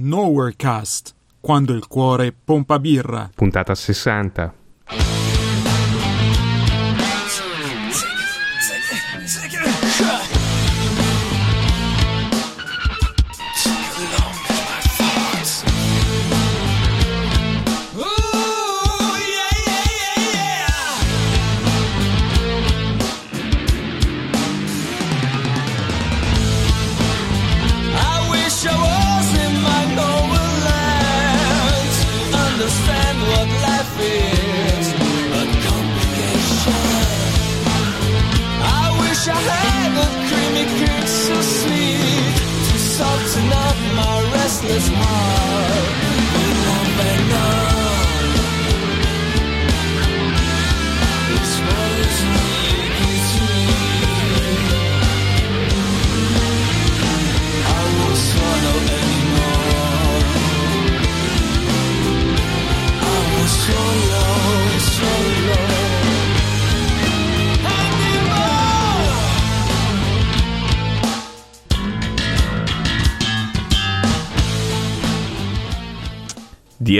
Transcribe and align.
Nowherecast, 0.00 1.12
quando 1.40 1.74
il 1.74 1.88
cuore 1.88 2.32
pompa 2.32 2.78
birra. 2.78 3.28
Puntata 3.34 3.74
60. 3.74 4.57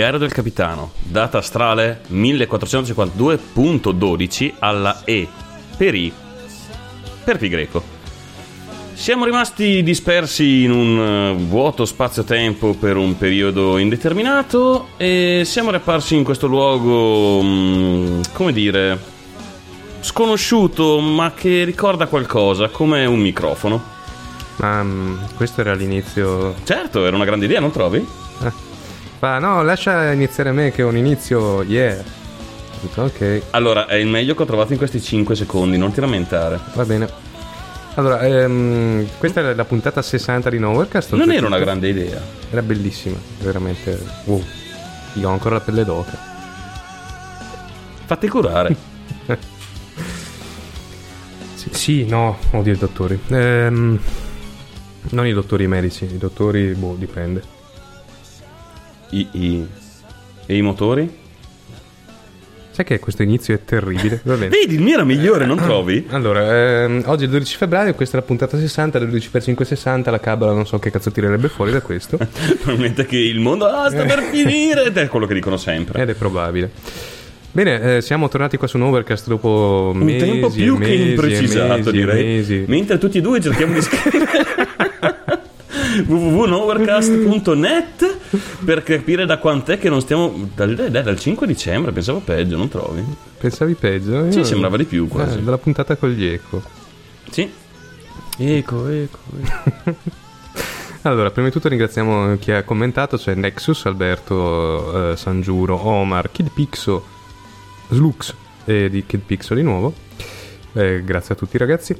Diario 0.09 0.25
del 0.25 0.35
capitano, 0.35 0.93
data 1.03 1.37
astrale 1.37 2.01
1452.12 2.11 4.53
alla 4.57 5.03
E 5.05 5.27
per 5.77 5.93
I 5.93 6.11
per 7.23 7.37
pi 7.37 7.47
greco. 7.47 7.83
Siamo 8.95 9.25
rimasti 9.25 9.83
dispersi 9.83 10.63
in 10.63 10.71
un 10.71 10.99
eh, 10.99 11.35
vuoto 11.43 11.85
spazio-tempo 11.85 12.73
per 12.73 12.97
un 12.97 13.19
periodo 13.19 13.77
indeterminato 13.77 14.87
e 14.97 15.43
siamo 15.45 15.69
riapparsi 15.69 16.15
in 16.15 16.23
questo 16.23 16.47
luogo, 16.47 17.43
mm, 17.43 18.21
come 18.33 18.51
dire, 18.51 18.99
sconosciuto 19.99 20.99
ma 21.01 21.33
che 21.35 21.63
ricorda 21.65 22.07
qualcosa, 22.07 22.69
come 22.69 23.05
un 23.05 23.19
microfono. 23.19 23.79
Ma 24.55 24.81
mm, 24.81 25.17
questo 25.35 25.61
era 25.61 25.75
l'inizio. 25.75 26.55
Certo, 26.63 27.05
era 27.05 27.15
una 27.15 27.25
grande 27.25 27.45
idea, 27.45 27.59
non 27.59 27.69
trovi? 27.69 28.03
Ma 29.19 29.37
no, 29.39 29.63
lascia 29.63 30.11
iniziare 30.11 30.51
me 30.51 30.71
che 30.71 30.83
ho 30.83 30.87
un 30.87 30.97
inizio. 30.97 31.61
Yeah. 31.63 32.03
Ok, 32.95 33.41
Allora, 33.51 33.87
è 33.87 33.95
il 33.95 34.07
meglio 34.07 34.33
che 34.35 34.43
ho 34.43 34.45
trovato 34.45 34.71
in 34.71 34.77
questi 34.77 35.01
5 35.01 35.35
secondi, 35.35 35.77
non 35.77 35.91
ti 35.91 35.99
lamentare. 35.99 36.59
va 36.73 36.85
bene. 36.85 37.09
Allora, 37.95 38.21
ehm, 38.21 39.05
questa 39.17 39.41
è 39.41 39.53
la 39.53 39.65
puntata 39.65 40.01
60 40.01 40.49
di 40.49 40.59
Nowherecast. 40.59 41.13
Non 41.15 41.31
era 41.31 41.47
una 41.47 41.59
grande 41.59 41.89
idea. 41.89 42.21
Era 42.49 42.61
bellissima, 42.61 43.17
veramente. 43.41 43.99
Wow. 44.23 44.41
Io 45.15 45.27
ho 45.27 45.31
ancora 45.33 45.55
la 45.55 45.61
pelle 45.61 45.83
d'oca. 45.83 46.17
Fatti 48.05 48.27
curare. 48.27 48.75
Sì, 51.55 51.69
sì, 51.73 52.05
no, 52.05 52.37
odio 52.51 52.71
i 52.71 52.77
dottori. 52.77 53.19
Ehm, 53.27 53.99
non 55.09 55.27
i 55.27 55.33
dottori 55.33 55.67
medici, 55.67 56.05
i 56.05 56.17
dottori, 56.17 56.71
boh, 56.73 56.95
dipende. 56.97 57.43
I, 59.11 59.27
i- 59.31 59.67
E 60.45 60.57
i 60.57 60.61
motori? 60.61 61.17
Sai 62.71 62.85
che 62.85 62.99
questo 62.99 63.23
inizio 63.23 63.53
è 63.53 63.59
terribile? 63.65 64.21
Vedi, 64.23 64.75
il 64.75 64.81
mio 64.81 64.93
era 64.93 65.03
migliore, 65.03 65.45
non 65.45 65.57
trovi? 65.57 66.05
Allora, 66.11 66.83
ehm, 66.83 67.03
oggi 67.07 67.23
è 67.23 67.25
il 67.25 67.31
12 67.31 67.57
febbraio, 67.57 67.93
questa 67.93 68.17
è 68.17 68.19
la 68.21 68.25
puntata 68.25 68.57
60, 68.57 68.99
12 68.99 69.29
per 69.29 69.43
5 69.43 69.65
60, 69.65 70.09
la 70.11 70.19
cabala 70.19 70.53
non 70.53 70.65
so 70.65 70.79
che 70.79 70.89
cazzo 70.89 71.11
tirerebbe 71.11 71.49
fuori 71.49 71.71
da 71.71 71.81
questo, 71.81 72.17
Probabilmente 72.61 73.05
che 73.05 73.17
il 73.17 73.39
mondo 73.41 73.65
ah, 73.65 73.89
sta 73.89 74.05
per 74.05 74.21
finire 74.31 74.85
ed 74.85 74.95
è 74.97 75.07
quello 75.09 75.25
che 75.25 75.33
dicono 75.33 75.57
sempre. 75.57 76.01
ed 76.01 76.09
è 76.09 76.13
probabile. 76.13 76.71
Bene, 77.51 77.97
eh, 77.97 78.01
siamo 78.01 78.29
tornati 78.29 78.55
qua 78.57 78.67
su 78.67 78.77
Novercast 78.77 79.27
dopo 79.27 79.91
Un 79.93 79.99
mesi 80.01 80.25
tempo 80.25 80.49
più 80.49 80.77
che 80.77 80.87
mesi 80.87 81.01
e 81.01 81.09
imprecisato, 81.09 81.75
mesi 81.77 81.91
direi. 81.91 82.23
mesi. 82.25 82.63
Mentre 82.67 82.97
tutti 82.97 83.17
e 83.17 83.21
due 83.21 83.41
cerchiamo 83.41 83.73
di 83.73 83.81
scrivere 83.83 84.27
www.nowercast.net 86.05 88.17
per 88.63 88.83
capire 88.83 89.25
da 89.25 89.37
quant'è 89.37 89.79
che 89.79 89.89
non 89.89 90.01
stiamo. 90.01 90.49
Dai, 90.55 90.75
dai, 90.75 90.91
dai, 90.91 91.03
dal 91.03 91.19
5 91.19 91.47
dicembre, 91.47 91.91
pensavo 91.91 92.19
peggio, 92.19 92.57
non 92.57 92.67
trovi? 92.67 93.03
Pensavi 93.37 93.73
peggio? 93.73 94.25
Io... 94.25 94.31
Sì, 94.31 94.43
sembrava 94.43 94.77
di 94.77 94.85
più 94.85 95.07
quasi. 95.07 95.37
Eh, 95.37 95.41
dalla 95.41 95.57
puntata 95.57 95.95
con 95.95 96.09
gli 96.09 96.25
eco. 96.25 96.61
Sì. 97.29 97.49
Eco, 98.37 98.87
eco, 98.87 99.19
eco. 99.41 100.17
Allora, 101.03 101.31
prima 101.31 101.47
di 101.47 101.53
tutto 101.53 101.69
ringraziamo 101.69 102.35
chi 102.39 102.51
ha 102.51 102.63
commentato, 102.63 103.17
cioè 103.17 103.33
Nexus, 103.33 103.85
Alberto, 103.85 105.11
eh, 105.11 105.15
Sangiuro, 105.15 105.81
Omar, 105.81 106.29
Kid 106.29 106.51
Pixo, 106.51 107.05
Slux 107.87 108.35
e 108.65 108.83
eh, 108.83 108.89
di 108.89 109.05
Kid 109.05 109.21
Pixo 109.21 109.53
di 109.53 109.63
nuovo. 109.63 109.93
Eh, 110.73 111.01
grazie 111.05 111.35
a 111.35 111.37
tutti 111.37 111.57
ragazzi. 111.57 111.95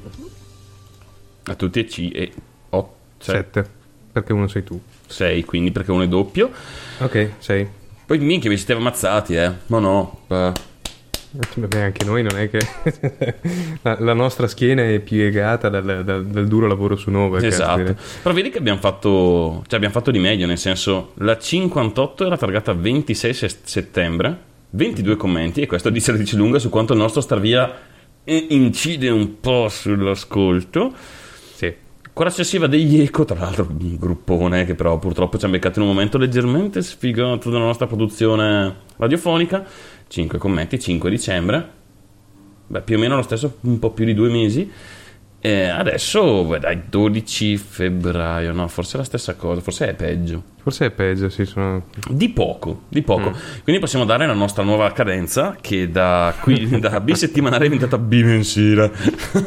A 1.46 1.56
tutti 1.56 1.80
e 1.80 1.86
C 1.86 2.10
e 2.14 2.34
7 3.20 3.79
perché 4.12 4.34
uno 4.34 4.48
sei 4.48 4.64
tu. 4.64 4.80
6, 5.08 5.44
quindi 5.46 5.72
perché 5.72 5.92
uno 5.92 6.04
è 6.04 6.08
doppio. 6.08 6.50
Ok, 7.00 7.32
sei. 7.40 7.68
Poi 8.06 8.18
minchia 8.20 8.50
vi 8.50 8.58
siete 8.58 8.74
ammazzati, 8.74 9.36
eh. 9.36 9.52
Ma 9.68 9.80
no. 9.80 10.22
eh. 10.28 10.52
Vabbè, 11.32 11.80
anche 11.80 12.06
noi 12.06 12.24
non 12.24 12.40
è 12.40 12.50
che 12.50 12.58
la, 13.84 13.98
la 14.00 14.14
nostra 14.14 14.48
schiena 14.48 14.82
è 14.84 15.00
piegata 15.00 15.70
dal, 15.70 16.04
dal- 16.04 16.26
dal 16.26 16.48
duro 16.48 16.66
lavoro 16.66 16.96
su 16.96 17.12
Nova. 17.12 17.40
Esatto. 17.40 17.96
Però 18.24 18.34
vedi 18.34 18.50
che 18.50 18.58
abbiamo 18.58 18.80
fatto. 18.80 19.64
Cioè, 19.68 19.76
abbiamo 19.76 19.94
fatto 19.94 20.10
di 20.10 20.18
meglio, 20.18 20.48
nel 20.48 20.58
senso, 20.58 21.12
la 21.18 21.38
58 21.38 22.26
era 22.26 22.36
targata 22.36 22.74
26 22.74 23.34
se- 23.36 23.58
settembre, 23.62 24.38
22 24.72 25.16
commenti, 25.18 25.62
e 25.62 25.68
questo 25.68 25.92
dice, 25.92 26.18
dice 26.18 26.36
lunga 26.36 26.58
su 26.58 26.70
quanto 26.70 26.94
il 26.94 27.00
nostro 27.00 27.22
star 27.22 27.40
via 27.40 27.78
incide 28.26 29.10
un 29.10 29.40
po' 29.40 29.70
sull'ascolto. 29.70 30.94
Quella 32.12 32.32
successiva 32.32 32.68
degli 32.68 33.00
Eco, 33.00 33.24
tra 33.24 33.40
l'altro, 33.40 33.68
un 33.70 33.98
gruppone 33.98 34.66
che 34.66 34.76
però 34.76 34.98
purtroppo 35.00 35.38
ci 35.38 35.46
ha 35.46 35.50
beccato 35.50 35.80
in 35.80 35.86
un 35.86 35.94
momento 35.94 36.18
leggermente 36.18 36.82
sfigato 36.82 37.50
della 37.50 37.64
nostra 37.64 37.88
produzione 37.88 38.76
radiofonica. 38.98 39.66
5 40.08 40.38
commenti, 40.38 40.80
5 40.80 41.10
dicembre. 41.10 41.70
Beh, 42.68 42.82
più 42.82 42.98
o 42.98 43.00
meno 43.00 43.16
lo 43.16 43.22
stesso, 43.22 43.58
un 43.62 43.80
po' 43.80 43.92
più 43.92 44.06
di 44.06 44.14
due 44.14 44.30
mesi. 44.30 44.70
E 45.42 45.68
adesso, 45.68 46.58
dai, 46.60 46.82
12 46.90 47.56
febbraio, 47.58 48.52
no, 48.52 48.68
forse 48.68 48.96
è 48.96 48.98
la 48.98 49.06
stessa 49.06 49.36
cosa, 49.36 49.62
forse 49.62 49.88
è 49.88 49.94
peggio. 49.94 50.44
Forse 50.62 50.88
è 50.88 50.92
peggio, 50.92 51.30
sì, 51.30 51.46
sono... 51.46 51.86
Di 52.10 52.28
poco, 52.30 52.82
di 52.90 53.02
poco. 53.02 53.32
Quindi 53.64 53.82
possiamo 53.82 54.04
dare 54.04 54.28
la 54.28 54.34
nostra 54.34 54.64
nuova 54.64 54.92
cadenza 54.92 55.56
che 55.62 55.90
da 55.90 56.34
qui 56.42 56.68
da 56.80 57.00
bisettimanale 57.00 57.66
è 57.66 57.70
diventata 57.70 57.98
bimensile. 57.98 58.92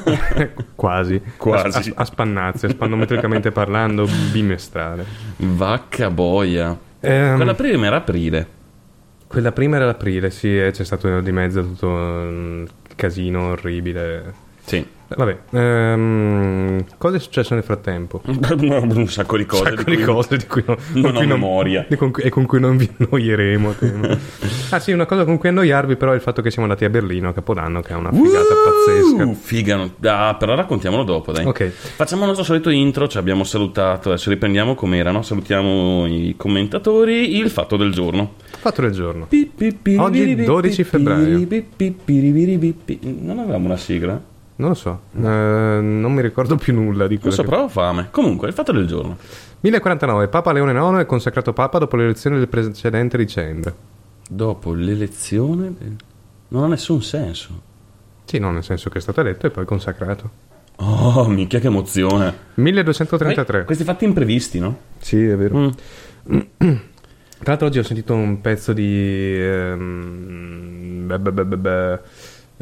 quasi. 0.74 1.20
Quasi. 1.36 1.90
A, 1.90 1.92
a, 1.96 2.00
a 2.00 2.04
spannazzi, 2.06 2.70
spannometricamente 2.70 3.50
parlando, 3.50 4.08
bimestrale. 4.32 5.04
Vacca 5.36 6.08
boia. 6.08 6.76
Ehm, 7.00 7.36
Quella 7.36 7.54
prima 7.54 7.86
era 7.86 7.96
aprile. 7.96 8.60
Quella 9.26 9.52
prima 9.52 9.76
era 9.76 9.86
l'aprile, 9.86 10.30
sì, 10.30 10.58
e 10.58 10.70
c'è 10.72 10.84
stato 10.84 11.20
di 11.20 11.32
mezzo 11.32 11.62
tutto 11.62 11.88
un 11.88 12.66
casino 12.96 13.48
orribile. 13.50 14.41
Sì. 14.64 14.86
Vabbè, 15.14 15.38
ehm, 15.50 16.84
cosa 16.96 17.16
è 17.16 17.20
successo 17.20 17.54
nel 17.54 17.62
frattempo? 17.62 18.22
un 18.24 19.06
sacco 19.08 19.36
di 19.36 19.46
cose. 19.46 19.64
Sacco 19.64 19.90
di 19.90 19.96
cui 19.96 20.04
cose 20.04 20.36
di 20.36 20.46
cui, 20.46 20.62
non, 20.66 20.76
non 20.92 21.12
cui 21.12 21.24
ho 21.24 21.26
memoria. 21.26 21.86
di 21.88 21.96
con 21.96 22.12
e 22.16 22.28
con 22.30 22.46
cui 22.46 22.60
non 22.60 22.76
vi 22.76 22.88
annoieremo. 22.96 23.74
ah 24.70 24.78
sì, 24.78 24.92
una 24.92 25.06
cosa 25.06 25.24
con 25.24 25.38
cui 25.38 25.48
annoiarvi 25.50 25.96
però 25.96 26.12
è 26.12 26.14
il 26.14 26.20
fatto 26.20 26.42
che 26.42 26.50
siamo 26.50 26.66
andati 26.66 26.84
a 26.84 26.90
Berlino 26.90 27.28
a 27.28 27.32
Capodanno, 27.32 27.80
che 27.80 27.92
è 27.92 27.96
una 27.96 28.10
figata 28.10 28.50
Uh, 28.52 28.64
pazzesca. 28.64 29.32
figa, 29.34 29.76
no- 29.76 29.94
ah, 30.02 30.34
però 30.36 30.54
raccontiamolo 30.54 31.02
dopo, 31.02 31.32
dai. 31.32 31.44
Ok. 31.44 31.68
Facciamo 31.68 32.22
il 32.22 32.28
nostro 32.28 32.44
solito 32.44 32.70
intro, 32.70 33.08
ci 33.08 33.18
abbiamo 33.18 33.44
salutato, 33.44 34.08
adesso 34.08 34.30
riprendiamo 34.30 34.74
come 34.74 34.98
erano, 34.98 35.22
salutiamo 35.22 36.06
i 36.06 36.34
commentatori, 36.36 37.36
il 37.36 37.50
fatto 37.50 37.76
del 37.76 37.92
giorno. 37.92 38.34
Fatto 38.58 38.82
del 38.82 38.92
giorno. 38.92 39.28
Oggi 39.96 40.34
12 40.44 40.84
febbraio. 40.84 41.46
Non 43.00 43.38
avevamo 43.38 43.66
una 43.66 43.76
sigla? 43.76 44.30
Non 44.62 44.70
lo 44.70 44.76
so, 44.76 45.00
eh, 45.16 45.20
non 45.20 46.12
mi 46.12 46.22
ricordo 46.22 46.54
più 46.54 46.72
nulla 46.72 47.08
di 47.08 47.14
Non 47.14 47.22
quello 47.22 47.34
so, 47.34 47.42
che... 47.42 47.48
però 47.48 47.64
ho 47.64 47.68
fame. 47.68 48.10
Comunque, 48.12 48.46
il 48.46 48.54
fatto 48.54 48.70
del 48.70 48.86
giorno. 48.86 49.16
1049, 49.58 50.28
Papa 50.28 50.52
Leone 50.52 50.70
IX 50.70 51.00
è 51.00 51.06
consacrato 51.06 51.52
Papa 51.52 51.78
dopo 51.78 51.96
l'elezione 51.96 52.38
del 52.38 52.46
precedente 52.46 53.16
dicembre. 53.16 53.74
Dopo 54.28 54.72
l'elezione... 54.72 55.74
Non 56.46 56.62
ha 56.62 56.68
nessun 56.68 57.02
senso. 57.02 57.60
Sì, 58.24 58.38
no, 58.38 58.52
nel 58.52 58.62
senso 58.62 58.88
che 58.88 58.98
è 58.98 59.00
stato 59.00 59.20
eletto 59.20 59.48
e 59.48 59.50
poi 59.50 59.64
consacrato. 59.64 60.30
Oh, 60.76 61.26
minchia 61.26 61.58
che 61.58 61.66
emozione. 61.66 62.32
1233. 62.54 63.60
Eh, 63.62 63.64
Questi 63.64 63.82
fatti 63.82 64.04
imprevisti, 64.04 64.60
no? 64.60 64.78
Sì, 64.98 65.24
è 65.24 65.36
vero. 65.36 65.58
Mm. 65.58 65.70
Tra 66.56 67.50
l'altro 67.50 67.66
oggi 67.66 67.80
ho 67.80 67.82
sentito 67.82 68.14
un 68.14 68.40
pezzo 68.40 68.72
di... 68.72 69.36
ehm, 69.40 71.06
beh, 71.06 71.18
beh, 71.18 71.32
beh, 71.32 71.92
eh, 71.94 72.00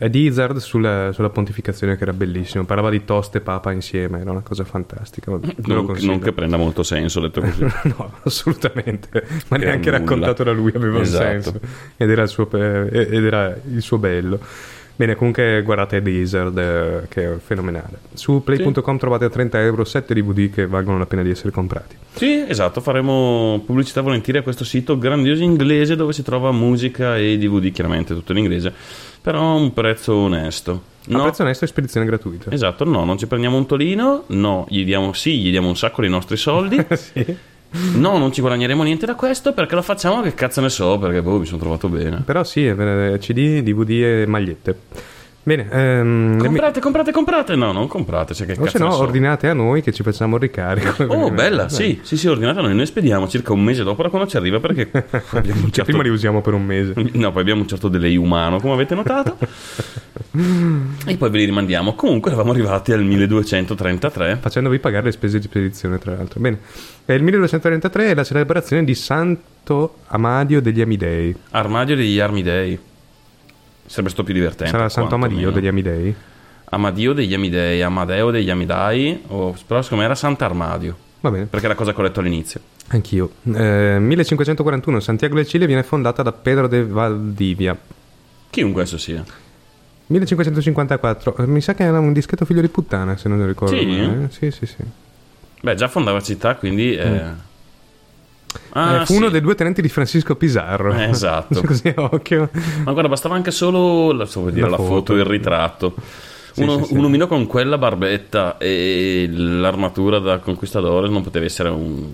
di 0.08 0.25
Izzard 0.25 0.56
sulla, 0.58 1.12
sulla 1.12 1.29
pontificazione 1.31 1.97
che 1.97 2.02
era 2.02 2.12
bellissimo. 2.12 2.64
Parlava 2.64 2.91
di 2.91 3.05
toste 3.05 3.38
e 3.38 3.41
papa 3.41 3.73
insieme, 3.73 4.20
era 4.20 4.31
una 4.31 4.41
cosa 4.41 4.64
fantastica. 4.64 5.31
Non, 5.31 5.94
non 6.00 6.19
che 6.19 6.32
prenda 6.32 6.56
molto 6.56 6.82
senso, 6.82 7.20
detto 7.20 7.41
così. 7.41 7.62
no, 7.97 8.12
assolutamente. 8.23 9.08
Ma 9.49 9.58
Per 9.58 9.67
neanche 9.67 9.91
raccontato 9.91 10.43
da 10.43 10.52
lui 10.52 10.73
aveva 10.75 11.00
Esatto. 11.00 11.25
un 11.25 11.43
senso. 11.43 11.61
Ed 11.97 12.11
era 12.11 12.23
il 12.23 12.29
suo, 12.29 12.49
ed 12.50 13.25
era 13.25 13.55
il 13.70 13.82
suo 13.82 13.99
bello. 13.99 14.38
Bene, 15.00 15.14
comunque 15.14 15.62
guardate 15.62 16.03
Deezer 16.03 16.53
eh, 16.58 17.08
che 17.08 17.32
è 17.32 17.37
fenomenale. 17.38 18.00
Su 18.12 18.43
play.com 18.44 18.99
trovate 18.99 19.25
a 19.25 19.31
30 19.31 19.58
euro 19.62 19.82
7 19.82 20.12
DVD 20.12 20.53
che 20.53 20.67
valgono 20.67 20.99
la 20.99 21.06
pena 21.06 21.23
di 21.23 21.31
essere 21.31 21.50
comprati. 21.50 21.96
Sì, 22.12 22.44
esatto, 22.46 22.82
faremo 22.82 23.62
pubblicità 23.64 24.03
volentieri 24.03 24.41
a 24.41 24.43
questo 24.43 24.62
sito 24.62 24.99
grandioso 24.99 25.43
inglese 25.43 25.96
dove 25.96 26.12
si 26.12 26.23
trova 26.23 26.53
musica 26.53 27.17
e 27.17 27.38
DVD, 27.38 27.73
chiaramente 27.73 28.12
tutto 28.12 28.32
in 28.32 28.38
inglese, 28.38 28.75
però 29.20 29.40
a 29.52 29.55
un 29.55 29.72
prezzo 29.72 30.14
onesto. 30.14 30.72
A 30.72 31.17
No, 31.17 31.22
prezzo 31.22 31.43
onesto 31.43 31.64
e 31.64 31.69
spedizione 31.69 32.06
gratuita. 32.06 32.50
esatto, 32.50 32.84
no, 32.84 33.05
non 33.05 33.19
ci 33.19 33.26
prendiamo 33.26 33.56
un 33.56 33.67
tolino, 33.67 34.25
no, 34.28 34.67
gli 34.69 34.84
diamo, 34.84 35.12
sì, 35.12 35.38
gli 35.40 35.50
diamo 35.50 35.69
un 35.69 35.76
sacco 35.76 36.00
dei 36.02 36.11
nostri 36.11 36.37
soldi, 36.37 36.84
sì. 36.94 37.37
no, 37.94 38.19
non 38.19 38.32
ci 38.32 38.40
guadagneremo 38.40 38.82
niente 38.82 39.06
da 39.06 39.14
questo 39.14 39.52
perché 39.52 39.75
lo 39.75 39.82
facciamo 39.82 40.20
che 40.22 40.34
cazzo 40.34 40.61
ne 40.61 40.69
so, 40.69 40.99
perché 40.99 41.22
boh, 41.22 41.38
mi 41.38 41.46
sono 41.46 41.58
trovato 41.58 41.88
bene. 41.88 42.22
Però 42.25 42.44
sì, 42.44 42.62
CD, 43.19 43.62
DVD 43.62 43.90
e 43.90 44.25
magliette. 44.26 44.78
Bene, 45.43 45.69
ehm, 45.71 46.33
le 46.33 46.37
mi- 46.37 46.47
Comprate, 46.49 46.81
comprate, 46.81 47.13
comprate, 47.13 47.57
no, 47.57 47.73
non 47.73 47.89
comprate, 47.89 48.35
se 48.35 48.45
che 48.45 48.57
o 48.59 48.67
se 48.67 48.79
no 48.79 48.91
so. 48.91 48.99
ordinate 49.01 49.49
a 49.49 49.55
noi 49.55 49.81
che 49.81 49.91
ci 49.91 50.03
facciamo 50.03 50.37
il 50.37 50.43
ricarico. 50.43 51.05
Oh, 51.05 51.31
bella, 51.33 51.65
Beh, 51.65 51.71
sì, 51.71 51.99
sì, 52.03 52.19
sì, 52.19 52.29
ordinata 52.29 52.61
noi, 52.61 52.75
noi 52.75 52.85
spediamo 52.85 53.27
circa 53.27 53.55
un 53.55 53.63
mese 53.63 53.83
dopo 53.83 54.03
da 54.03 54.11
quando 54.11 54.29
ci 54.29 54.37
arriva 54.37 54.61
perché 54.61 54.91
abbiamo 55.31 55.61
Cioè, 55.63 55.71
certo... 55.71 55.85
prima 55.85 56.03
li 56.03 56.11
usiamo 56.11 56.43
per 56.43 56.53
un 56.53 56.65
mese. 56.67 56.93
No, 57.13 57.33
poi 57.33 57.41
abbiamo 57.41 57.63
un 57.63 57.69
certo 57.69 57.89
delay 57.89 58.17
umano, 58.17 58.61
come 58.61 58.75
avete 58.75 58.95
notato. 58.95 59.39
e 61.07 61.17
poi 61.17 61.31
ve 61.31 61.39
li 61.39 61.45
rimandiamo. 61.47 61.95
Comunque 61.95 62.31
eravamo 62.31 62.53
arrivati 62.53 62.93
al 62.93 63.03
1233. 63.03 64.37
facendovi 64.41 64.79
pagare 64.79 65.07
le 65.07 65.13
spese 65.13 65.39
di 65.39 65.45
spedizione, 65.47 65.99
tra 65.99 66.15
l'altro. 66.15 66.39
Bene, 66.39 66.59
il 67.07 67.23
1233 67.23 68.11
è 68.11 68.15
la 68.15 68.25
celebrazione 68.25 68.85
di 68.85 68.95
Santo 68.95 69.97
Amadio 70.09 70.61
degli 70.61 70.83
Amidei. 70.83 71.35
Armadio 71.51 71.97
degli 71.97 72.19
Armidei. 72.21 72.79
Sarebbe 73.91 74.11
stato 74.11 74.23
più 74.23 74.35
divertente. 74.35 74.71
Sarà 74.71 74.89
Santo 74.89 75.17
Amadio 75.17 75.51
degli 75.51 75.67
Amidei? 75.67 76.15
Amadio 76.67 77.13
degli 77.13 77.35
Amidei, 77.35 77.83
Amadeo 77.83 78.31
degli 78.31 78.49
Amidai. 78.49 79.21
O, 79.27 79.57
però 79.67 79.83
secondo 79.83 80.05
me 80.05 80.09
era 80.09 80.15
Sant'Armadio. 80.15 80.97
Va 81.23 81.31
bene, 81.33 81.47
Perché 81.47 81.67
era 81.67 81.75
la 81.75 81.81
cosa 81.81 81.93
che 81.93 81.99
ho 82.01 82.05
letto 82.05 82.21
all'inizio. 82.21 82.61
anch'io. 82.87 83.33
Eh, 83.53 83.97
1541 83.99 85.01
Santiago 85.01 85.35
del 85.35 85.47
Cile 85.49 85.67
viene 85.67 85.83
fondata 85.83 86.23
da 86.23 86.31
Pedro 86.31 86.69
de 86.69 86.85
Valdivia. 86.87 87.77
Chiunque 88.49 88.83
esso 88.83 88.97
sia. 88.97 89.25
1554, 90.07 91.37
eh, 91.39 91.47
mi 91.49 91.61
sa 91.61 91.75
che 91.75 91.83
era 91.83 91.99
un 91.99 92.13
dischetto 92.13 92.45
figlio 92.45 92.61
di 92.61 92.69
puttana, 92.69 93.17
se 93.17 93.29
non 93.29 93.45
ricordo. 93.45 93.77
Sì? 93.77 93.89
eh. 93.99 94.27
Sì, 94.31 94.51
sì, 94.53 94.67
sì. 94.67 94.77
Beh, 95.63 95.75
già 95.75 95.89
fondava 95.89 96.21
città, 96.23 96.55
quindi. 96.55 96.95
eh, 96.95 97.49
Ah, 98.73 99.00
Eh, 99.02 99.06
fu 99.06 99.12
sì. 99.12 99.19
uno 99.19 99.29
dei 99.31 99.41
due 99.41 99.55
tenenti 99.55 99.82
di 99.82 99.88
Francisco 99.88 100.35
Pizarro. 100.37 100.94
Eh, 100.94 101.08
esatto. 101.11 101.61
Così 101.67 101.88
a 101.94 102.02
occhio. 102.02 102.50
Ma 102.85 102.93
guarda, 102.93 103.08
bastava 103.08 103.35
anche 103.35 103.50
solo 103.50 104.12
la, 104.12 104.26
so, 104.26 104.49
dire, 104.50 104.62
La 104.62 104.70
la 104.70 104.76
foto. 104.76 104.88
foto, 104.88 105.14
il 105.14 105.25
ritratto. 105.25 105.94
Sì, 106.52 106.62
Uno, 106.62 106.85
sì, 106.85 106.94
un 106.94 107.05
omino 107.05 107.26
con 107.29 107.47
quella 107.47 107.79
barbetta 107.79 108.58
e 108.58 109.29
l'armatura 109.31 110.19
da 110.19 110.38
conquistadore 110.38 111.08
non 111.08 111.23
poteva 111.23 111.44
essere 111.44 111.69
un. 111.69 112.06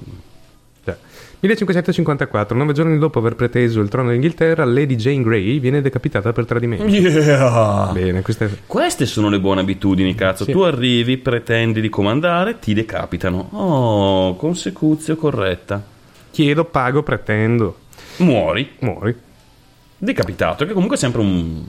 Cioè, 0.85 0.95
1554, 1.41 2.57
nove 2.57 2.73
giorni 2.73 2.99
dopo 2.99 3.19
aver 3.19 3.35
preteso 3.35 3.81
il 3.81 3.89
trono 3.89 4.11
d'Inghilterra, 4.11 4.65
Lady 4.65 4.97
Jane 4.97 5.23
Grey 5.23 5.59
viene 5.59 5.81
decapitata 5.81 6.33
per 6.33 6.45
tradimento. 6.45 6.85
Yeah! 6.87 7.91
Bene, 7.93 8.23
questa 8.23 8.45
è... 8.47 8.49
Queste 8.67 9.07
sono 9.07 9.29
le 9.29 9.39
buone 9.41 9.61
abitudini, 9.61 10.15
cazzo. 10.15 10.45
Sì. 10.45 10.53
Tu 10.53 10.61
arrivi, 10.61 11.17
pretendi 11.19 11.81
di 11.81 11.89
comandare, 11.89 12.59
ti 12.59 12.75
decapitano. 12.75 13.49
Oh, 13.53 14.37
consecuzio 14.37 15.17
corretta. 15.17 15.83
Chiedo, 16.37 16.67
pago, 16.67 17.03
pretendo. 17.03 17.79
Muori, 18.19 18.73
Muori. 18.81 19.17
decapitato, 19.97 20.67
che 20.67 20.75
comunque 20.75 20.97
è 20.97 20.99
sempre 20.99 21.23
un. 21.23 21.65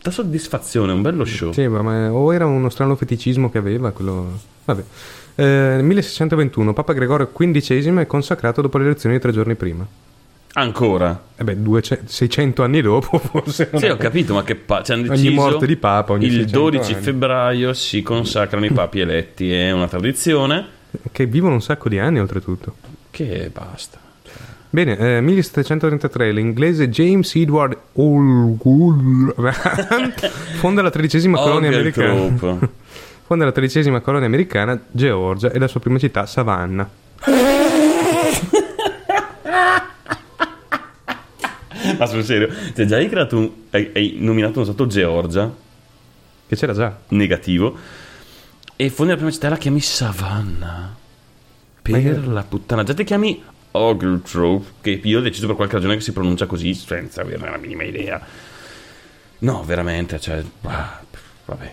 da 0.00 0.10
soddisfazione, 0.10 0.92
un 0.92 1.02
bello 1.02 1.26
show. 1.26 1.52
Sì, 1.52 1.66
ma, 1.66 2.10
o 2.10 2.32
era 2.32 2.46
uno 2.46 2.70
strano 2.70 2.96
feticismo 2.96 3.50
che 3.50 3.58
aveva, 3.58 3.90
quello... 3.90 4.40
Vabbè. 4.64 4.82
Eh, 5.34 5.80
1621, 5.82 6.72
Papa 6.72 6.94
Gregorio 6.94 7.30
XV 7.30 7.98
è 7.98 8.06
consacrato 8.06 8.62
dopo 8.62 8.78
le 8.78 8.86
elezioni 8.86 9.16
di 9.16 9.20
tre 9.20 9.30
giorni 9.30 9.56
prima. 9.56 9.86
Ancora. 10.54 11.24
E 11.36 11.44
beh, 11.44 11.60
200 11.60 12.10
600 12.10 12.62
anni 12.62 12.80
dopo 12.80 13.18
forse. 13.20 13.68
Sì, 13.74 13.84
ho 13.88 13.98
capito, 13.98 14.32
ma 14.32 14.42
che 14.42 14.54
pa- 14.54 14.82
ci 14.82 14.92
hanno 14.92 15.12
Ogni 15.12 15.28
morte 15.34 15.66
di 15.66 15.76
papa, 15.76 16.14
ogni 16.14 16.24
il 16.28 16.32
600 16.32 16.58
12 16.58 16.92
anni. 16.94 17.02
febbraio 17.02 17.74
si 17.74 18.00
consacrano 18.00 18.64
i 18.64 18.72
papi 18.72 19.00
eletti, 19.00 19.52
è 19.52 19.70
una 19.70 19.86
tradizione 19.86 20.66
Che 21.12 21.26
vivono 21.26 21.52
un 21.52 21.60
sacco 21.60 21.90
di 21.90 21.98
anni 21.98 22.20
oltretutto. 22.20 22.91
Che 23.12 23.50
basta. 23.52 23.98
Bene, 24.70 24.96
eh, 24.96 25.20
1733 25.20 26.32
l'inglese 26.32 26.88
James 26.88 27.34
Edward 27.36 27.76
Olgull 27.92 29.34
fonda 30.56 30.80
la 30.80 30.90
tredicesima 30.90 31.38
colonia 31.38 31.68
americana. 31.68 32.70
Fonda 33.24 33.44
la 33.44 33.52
tredicesima 33.52 34.00
colonia 34.00 34.26
americana 34.26 34.78
Georgia 34.90 35.52
e 35.52 35.58
la 35.58 35.68
sua 35.68 35.80
prima 35.80 35.98
città 35.98 36.26
Savannah. 36.26 36.88
Ma 41.98 42.06
sul 42.06 42.24
serio, 42.24 42.48
cioè 42.74 42.86
già 42.86 42.96
hai 42.96 43.08
creato 43.08 43.36
un, 43.36 43.50
hai, 43.70 43.90
hai 43.94 44.16
nominato 44.18 44.56
uno 44.56 44.64
stato 44.64 44.86
Georgia 44.86 45.52
Che 46.46 46.56
c'era 46.56 46.72
già. 46.72 46.96
negativo 47.08 47.76
e 48.76 48.90
fondi 48.90 49.10
la 49.12 49.16
prima 49.16 49.30
città 49.32 49.48
la 49.50 49.56
chiami 49.56 49.80
Savannah. 49.80 50.96
Per 51.82 52.28
la 52.28 52.42
puttana, 52.42 52.84
già 52.84 52.94
ti 52.94 53.04
chiami 53.04 53.42
Oglethorpe, 53.72 54.72
che 54.80 55.00
io 55.02 55.18
ho 55.18 55.22
deciso 55.22 55.46
per 55.46 55.56
qualche 55.56 55.74
ragione 55.74 55.96
che 55.96 56.00
si 56.02 56.12
pronuncia 56.12 56.46
così 56.46 56.74
senza 56.74 57.22
averne 57.22 57.50
la 57.50 57.56
minima 57.56 57.82
idea. 57.82 58.24
No, 59.38 59.64
veramente, 59.64 60.20
cioè, 60.20 60.42
ah, 60.62 61.02
vabbè. 61.44 61.72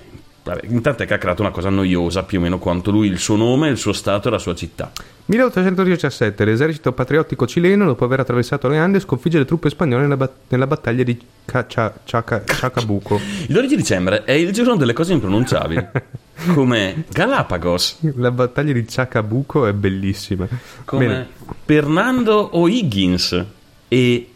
Vabbè, 0.50 0.65
intanto 0.68 1.03
è 1.03 1.06
che 1.06 1.13
ha 1.13 1.18
creato 1.20 1.44
una 1.44 1.51
cosa 1.51 1.70
noiosa, 1.70 2.24
più 2.24 2.39
o 2.39 2.41
meno 2.41 2.58
quanto 2.58 2.89
lui, 2.89 3.08
il 3.08 3.20
suo 3.20 3.36
nome, 3.36 3.70
il 3.70 3.77
suo 3.77 3.94
stato 3.94 4.29
e 4.29 4.32
la 4.32 4.39
sua 4.39 4.56
città. 4.56 4.91
1817 5.25 6.44
l'esercito 6.44 6.91
patriottico 6.91 7.46
cileno, 7.46 7.86
dopo 7.86 8.03
aver 8.03 8.22
attraversato 8.22 8.68
le 8.68 8.79
Ande, 8.79 9.00
sconfigge 9.00 9.38
le 9.38 9.46
truppe 9.46 9.70
spagnole 9.70 10.01
nella, 10.01 10.18
bat- 10.18 10.34
nella 10.48 10.65
battaglia 10.65 11.03
di 11.03 11.20
Chacabuco. 11.46 13.20
Il 13.48 13.53
12 13.53 13.75
dicembre 13.75 14.24
è 14.24 14.32
il 14.32 14.51
giorno 14.51 14.75
delle 14.75 14.94
cose 14.94 15.13
impronunciabili, 15.13 15.88
come 16.56 17.03
Galapagos, 17.12 17.98
La 18.15 18.32
battaglia 18.32 18.74
di 18.74 18.86
Chacabuco 18.88 19.68
è 19.68 19.74
bellissima. 19.74 20.48
come 20.84 21.06
Bene. 21.06 21.27
Fernando 21.65 22.58
O'Higgins 22.58 23.46
e 23.88 24.29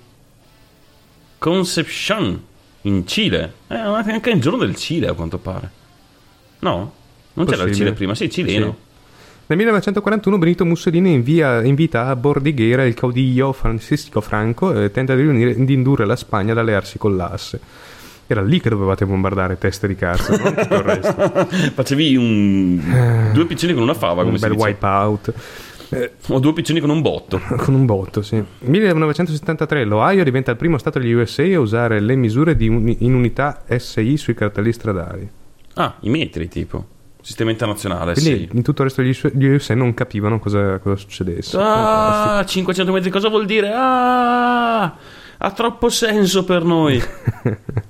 Concepción 1.40 2.42
in 2.82 3.08
Cile. 3.08 3.54
È 3.66 3.74
anche 3.76 4.30
il 4.30 4.40
giorno 4.40 4.60
del 4.60 4.76
Cile, 4.76 5.08
a 5.08 5.14
quanto 5.14 5.40
pare. 5.40 5.82
No? 6.64 6.94
Non 7.34 7.46
c'era 7.46 7.64
il. 7.64 7.74
Cile 7.76 7.94
prima? 7.94 8.16
Sì, 8.16 8.30
cileno. 8.30 8.66
Sì. 8.78 8.92
Nel 9.46 9.58
1941 9.58 10.38
Benito 10.38 10.66
Mussolini 10.66 11.12
invia- 11.14 11.62
invita 11.64 12.08
a 12.08 12.16
Bordighera 12.16 12.86
il 12.86 12.94
caudillo 12.94 13.52
Francisco 13.52 14.22
Franco 14.22 14.74
e 14.74 14.90
tenta 14.90 15.16
di, 15.16 15.22
riunire- 15.22 15.66
di 15.66 15.74
indurre 15.74 16.06
la 16.06 16.16
Spagna 16.16 16.54
ad 16.54 16.58
allearsi 16.60 16.98
con 16.98 17.18
l'Asse. 17.18 17.60
Era 18.26 18.42
lì 18.42 18.62
che 18.62 18.70
dovevate 18.70 19.06
bombardare 19.06 19.58
teste 19.58 19.86
di 19.88 19.96
cazzo, 19.96 20.36
non 20.38 20.56
tutto 20.56 20.76
il 20.76 20.82
resto. 20.82 21.14
Facevi 21.76 22.16
un... 22.16 23.32
due 23.34 23.46
piccioni 23.46 23.74
con 23.74 23.84
una 23.84 23.94
fava, 23.94 24.22
come 24.22 24.30
Un 24.32 24.38
si 24.38 24.44
bel 24.48 24.54
dice. 24.56 24.66
wipeout. 24.66 25.34
O 26.30 26.40
due 26.40 26.54
piccioni 26.54 26.80
con 26.80 26.90
un 26.90 27.02
botto. 27.02 27.40
Con 27.58 27.74
un 27.76 27.86
botto, 27.86 28.22
sì. 28.24 28.42
1973 28.62 29.84
l'Ohio 29.84 30.24
diventa 30.24 30.50
il 30.52 30.58
primo 30.58 30.78
stato 30.80 30.98
degli 30.98 31.12
USA 31.12 31.44
a 31.44 31.60
usare 31.60 32.00
le 32.00 32.16
misure 32.16 32.56
di 32.56 32.68
uni- 32.70 32.96
in 33.02 33.14
unità 33.14 33.62
SI 33.78 34.18
sui 34.18 34.34
cartelli 34.34 34.72
stradali. 34.74 35.30
Ah, 35.76 35.96
i 36.02 36.10
metri, 36.10 36.48
tipo. 36.48 36.86
Sistema 37.22 37.52
internazionale, 37.52 38.14
Quindi 38.14 38.48
sì. 38.50 38.50
in 38.52 38.64
tutto 38.64 38.82
il 38.82 38.88
resto 38.90 39.02
degli 39.02 39.12
US 39.12 39.32
gli 39.34 39.46
USA 39.46 39.74
non 39.76 39.94
capivano 39.94 40.40
cosa, 40.40 40.78
cosa 40.80 40.98
succedesse. 40.98 41.58
Ah, 41.58 42.44
500 42.46 42.92
metri 42.92 43.10
cosa 43.10 43.30
vuol 43.30 43.46
dire? 43.46 43.72
Ah, 43.74 44.84
ha 45.38 45.52
troppo 45.52 45.88
senso 45.88 46.44
per 46.44 46.64
noi. 46.66 47.02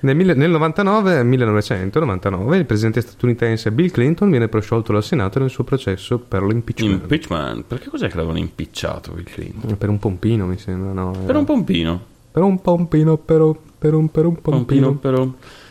Nel, 0.00 0.16
nel 0.36 0.50
99, 0.50 1.22
1999 1.24 2.56
il 2.58 2.64
presidente 2.64 3.00
statunitense 3.00 3.72
Bill 3.72 3.90
Clinton 3.90 4.30
viene 4.30 4.48
prosciolto 4.48 4.92
dal 4.92 5.02
Senato 5.02 5.38
nel 5.40 5.50
suo 5.50 5.64
processo 5.64 6.18
per 6.18 6.42
l'impeachment. 6.44 7.02
Impeachment. 7.02 7.64
Perché 7.64 7.88
cos'è 7.88 8.06
che 8.08 8.14
l'avevano 8.14 8.38
impicciato 8.38 9.12
Bill 9.12 9.24
Clinton? 9.24 9.76
per 9.76 9.88
un 9.88 9.98
pompino, 9.98 10.46
mi 10.46 10.58
sembra, 10.58 10.92
no? 10.92 11.12
era- 11.12 11.24
Per 11.24 11.36
un 11.36 11.44
pompino. 11.44 12.04
per 12.30 12.42
un 12.42 12.60
pompino, 12.60 13.16
però, 13.16 13.54
per 13.78 13.94
un, 13.94 14.08
per 14.10 14.26
un 14.26 14.40
pompino. 14.40 14.86
Pompino, 14.86 14.94
però. 14.94 15.28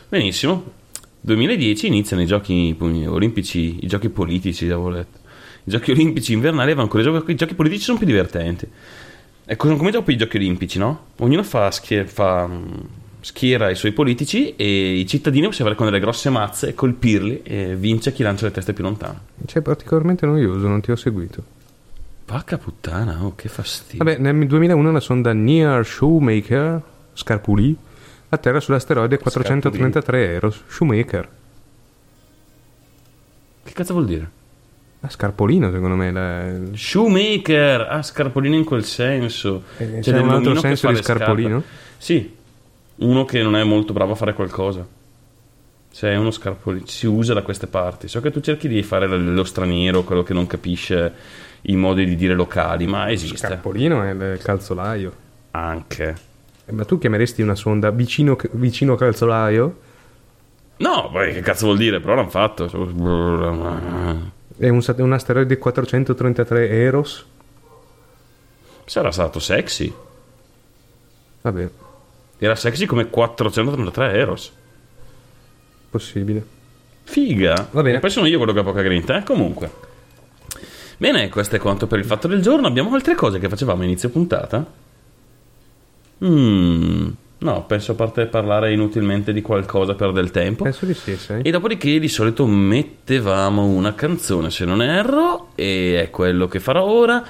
Benissimo. 0.09 0.81
2010 1.25 1.87
iniziano 1.87 2.21
i 2.21 2.25
giochi 2.25 2.75
olimpici, 2.79 3.77
i 3.81 3.87
giochi 3.87 4.09
politici, 4.09 4.65
avevo 4.65 4.89
letto. 4.89 5.19
I 5.63 5.71
giochi 5.71 5.91
olimpici 5.91 6.33
invernali 6.33 6.71
avanti 6.71 6.97
ancora. 6.97 7.09
I 7.09 7.19
giochi, 7.19 7.31
i 7.31 7.35
giochi 7.35 7.53
politici 7.53 7.83
sono 7.83 7.97
più 7.97 8.05
divertenti. 8.05 8.67
Sono 9.57 9.77
come 9.77 9.91
dopo 9.91 10.11
i 10.11 10.17
giochi 10.17 10.35
olimpici, 10.35 10.79
no? 10.79 11.05
Ognuno 11.19 11.43
fa, 11.43 11.71
schie- 11.71 12.05
fa, 12.05 12.45
mm, 12.45 12.63
schiera 13.21 13.69
i 13.69 13.75
suoi 13.75 13.93
politici 13.93 14.53
e 14.57 14.97
i 14.97 15.07
cittadini 15.07 15.45
possono 15.45 15.69
avere 15.69 15.81
con 15.81 15.89
delle 15.89 16.01
grosse 16.01 16.29
mazze 16.29 16.69
e 16.69 16.73
colpirli 16.73 17.41
e 17.43 17.75
vince 17.77 18.11
chi 18.11 18.21
lancia 18.21 18.45
le 18.45 18.51
teste 18.51 18.73
più 18.73 18.83
lontane. 18.83 19.19
Cioè, 19.45 19.61
particolarmente 19.61 20.25
noioso, 20.25 20.67
non 20.67 20.81
ti 20.81 20.91
ho 20.91 20.97
seguito. 20.97 21.41
Vacca 22.25 22.57
puttana, 22.57 23.23
oh, 23.23 23.33
che 23.35 23.47
fastidio. 23.47 24.03
Vabbè, 24.03 24.17
nel 24.17 24.45
2001 24.45 24.91
la 24.91 24.99
sonda 24.99 25.31
Near 25.31 25.85
Shoemaker, 25.85 26.81
Scarpulì, 27.13 27.77
atterra 28.33 28.59
sull'asteroide 28.59 29.17
433 29.17 30.33
Eros, 30.33 30.61
Shoemaker. 30.67 31.29
Che 33.63 33.71
cazzo 33.71 33.93
vuol 33.93 34.05
dire? 34.05 34.29
Ah, 35.01 35.09
Scarpolino, 35.09 35.71
secondo 35.71 35.95
me. 35.95 36.11
La... 36.11 36.75
Shoemaker, 36.75 37.81
ah, 37.81 38.01
scarpolino 38.01 38.55
in 38.55 38.63
quel 38.63 38.83
senso. 38.85 39.63
Eh, 39.77 40.01
Cioè, 40.01 40.13
c'è 40.13 40.19
un 40.19 40.29
altro 40.29 40.55
senso 40.59 40.87
di 40.89 40.95
scarpolino? 40.95 41.61
Sì, 41.97 42.33
uno 42.97 43.25
che 43.25 43.41
non 43.41 43.55
è 43.55 43.63
molto 43.63 43.93
bravo 43.93 44.13
a 44.13 44.15
fare 44.15 44.33
qualcosa. 44.33 44.85
Se 45.89 46.09
è 46.09 46.15
uno 46.15 46.31
scarpolino, 46.31 46.85
si 46.87 47.05
usa 47.05 47.33
da 47.33 47.41
queste 47.41 47.67
parti. 47.67 48.07
So 48.07 48.19
che 48.21 48.31
tu 48.31 48.39
cerchi 48.39 48.67
di 48.67 48.81
fare 48.81 49.05
lo 49.07 49.43
straniero, 49.43 50.03
quello 50.03 50.23
che 50.23 50.33
non 50.33 50.47
capisce 50.47 51.13
i 51.61 51.75
modi 51.75 52.05
di 52.05 52.15
dire 52.15 52.33
locali, 52.33 52.87
ma 52.87 53.11
esiste. 53.11 53.37
Scarpolino 53.37 54.03
è 54.03 54.11
il 54.11 54.39
calzolaio. 54.41 55.13
Anche. 55.51 56.31
Eh, 56.65 56.71
Ma 56.71 56.85
tu 56.85 56.97
chiameresti 56.97 57.41
una 57.41 57.55
sonda 57.55 57.89
vicino, 57.91 58.37
vicino 58.51 58.95
calzolaio? 58.95 59.79
No, 60.77 61.09
poi 61.11 61.33
che 61.33 61.41
cazzo 61.41 61.65
vuol 61.65 61.77
dire? 61.77 61.99
Però 61.99 62.15
l'hanno 62.15 62.29
fatto. 62.29 62.65
È 64.57 64.69
un, 64.69 64.83
un 64.97 65.13
asteroide 65.13 65.57
433 65.57 66.69
Eros? 66.69 67.25
Sarà 68.85 69.11
stato 69.11 69.39
sexy. 69.39 69.93
Vabbè, 71.41 71.69
Era 72.37 72.55
sexy 72.55 72.85
come 72.85 73.07
433 73.09 74.13
Eros. 74.13 74.51
possibile. 75.89 76.45
Figa. 77.03 77.67
Va 77.71 77.81
bene. 77.81 77.97
E 77.97 77.99
poi 77.99 78.09
sono 78.09 78.25
io 78.25 78.37
quello 78.37 78.53
che 78.53 78.59
ha 78.59 78.63
poca 78.63 78.81
grinta, 78.81 79.17
eh? 79.17 79.23
Comunque. 79.23 79.71
Bene, 80.97 81.29
questo 81.29 81.55
è 81.57 81.59
quanto 81.59 81.85
per 81.87 81.99
il 81.99 82.05
fatto 82.05 82.27
del 82.27 82.41
giorno. 82.41 82.67
Abbiamo 82.67 82.93
altre 82.95 83.15
cose 83.15 83.39
che 83.39 83.49
facevamo 83.49 83.81
a 83.81 83.85
inizio 83.85 84.09
puntata? 84.09 84.65
Mm, 86.25 87.07
no, 87.39 87.65
penso 87.65 87.91
a 87.91 87.95
parte 87.95 88.25
parlare 88.27 88.71
inutilmente 88.71 89.33
di 89.33 89.41
qualcosa 89.41 89.95
per 89.95 90.11
del 90.11 90.31
tempo. 90.31 90.63
Penso 90.63 90.85
di 90.85 90.93
sì, 90.93 91.15
sai. 91.17 91.41
E 91.41 91.51
dopodiché 91.51 91.99
di 91.99 92.07
solito 92.07 92.45
mettevamo 92.45 93.65
una 93.65 93.93
canzone, 93.93 94.49
se 94.49 94.65
non 94.65 94.81
erro, 94.81 95.49
e 95.55 96.01
è 96.01 96.09
quello 96.09 96.47
che 96.47 96.59
farò 96.59 96.85
ora. 96.85 97.23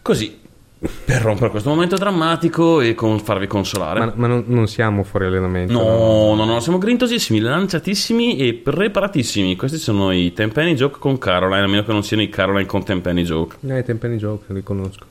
Così, 0.00 0.38
per 0.78 1.22
rompere 1.22 1.50
questo 1.50 1.70
momento 1.70 1.96
drammatico 1.96 2.80
e 2.80 2.94
con 2.94 3.18
farvi 3.18 3.46
consolare. 3.46 4.00
Ma, 4.00 4.12
ma 4.14 4.26
non, 4.26 4.44
non 4.46 4.66
siamo 4.66 5.02
fuori 5.02 5.26
allenamento. 5.26 5.72
No, 5.72 6.34
no, 6.34 6.44
no, 6.44 6.60
siamo 6.60 6.78
grintosissimi, 6.78 7.40
lanciatissimi 7.40 8.36
e 8.36 8.54
preparatissimi. 8.54 9.56
Questi 9.56 9.78
sono 9.78 10.12
i 10.12 10.32
Tempenny 10.32 10.74
Joke 10.74 10.98
con 10.98 11.18
Caroline, 11.18 11.62
a 11.62 11.66
meno 11.66 11.82
che 11.82 11.92
non 11.92 12.02
siano 12.02 12.22
i 12.22 12.28
Caroline 12.28 12.66
con 12.66 12.84
Tempenny 12.84 13.24
Joke. 13.24 13.56
Eh, 13.66 13.78
i 13.78 13.84
Tempeni 13.84 14.16
Joke 14.16 14.52
li 14.52 14.62
conosco. 14.62 15.04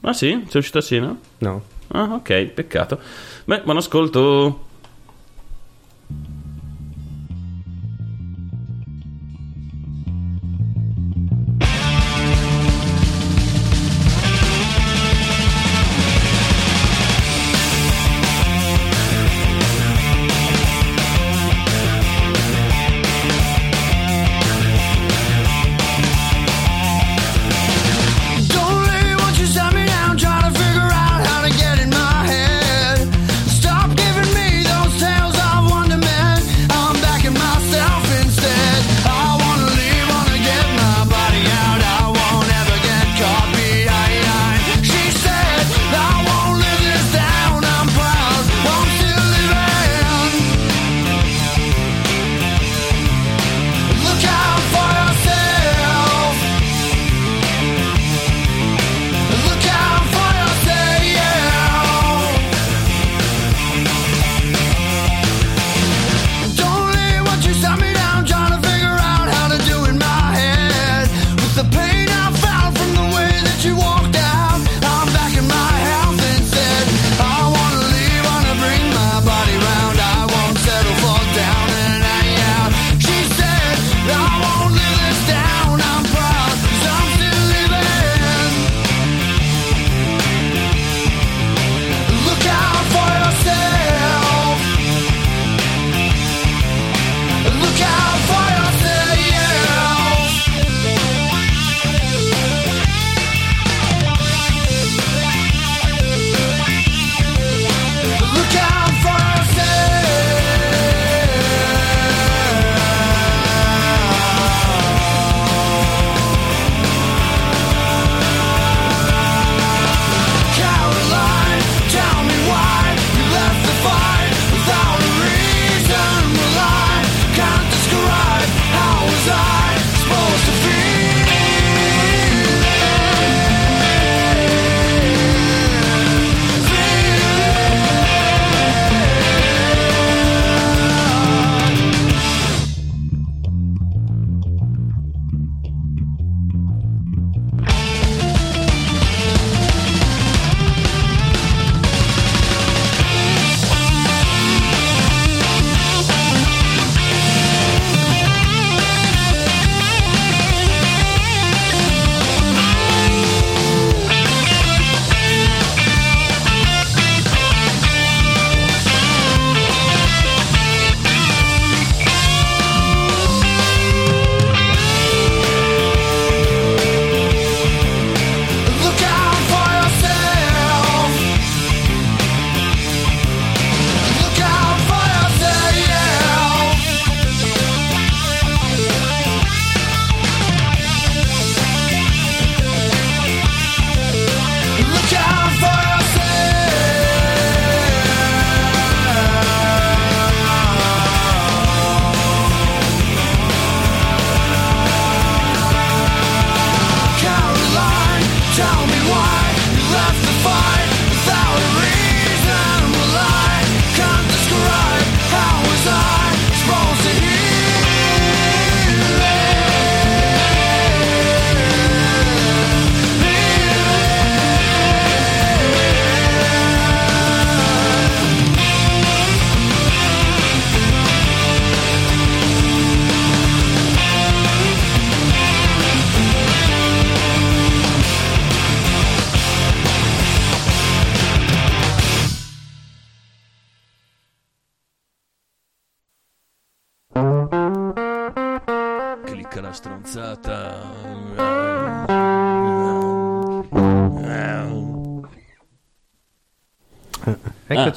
Ah 0.00 0.12
sì? 0.12 0.44
Sei 0.48 0.60
uscito 0.60 0.78
assieme? 0.78 1.16
No. 1.38 1.62
Ah, 1.88 2.14
ok, 2.14 2.50
peccato. 2.54 2.98
Beh, 3.46 3.62
buon 3.64 3.76
ascolto. 3.76 4.65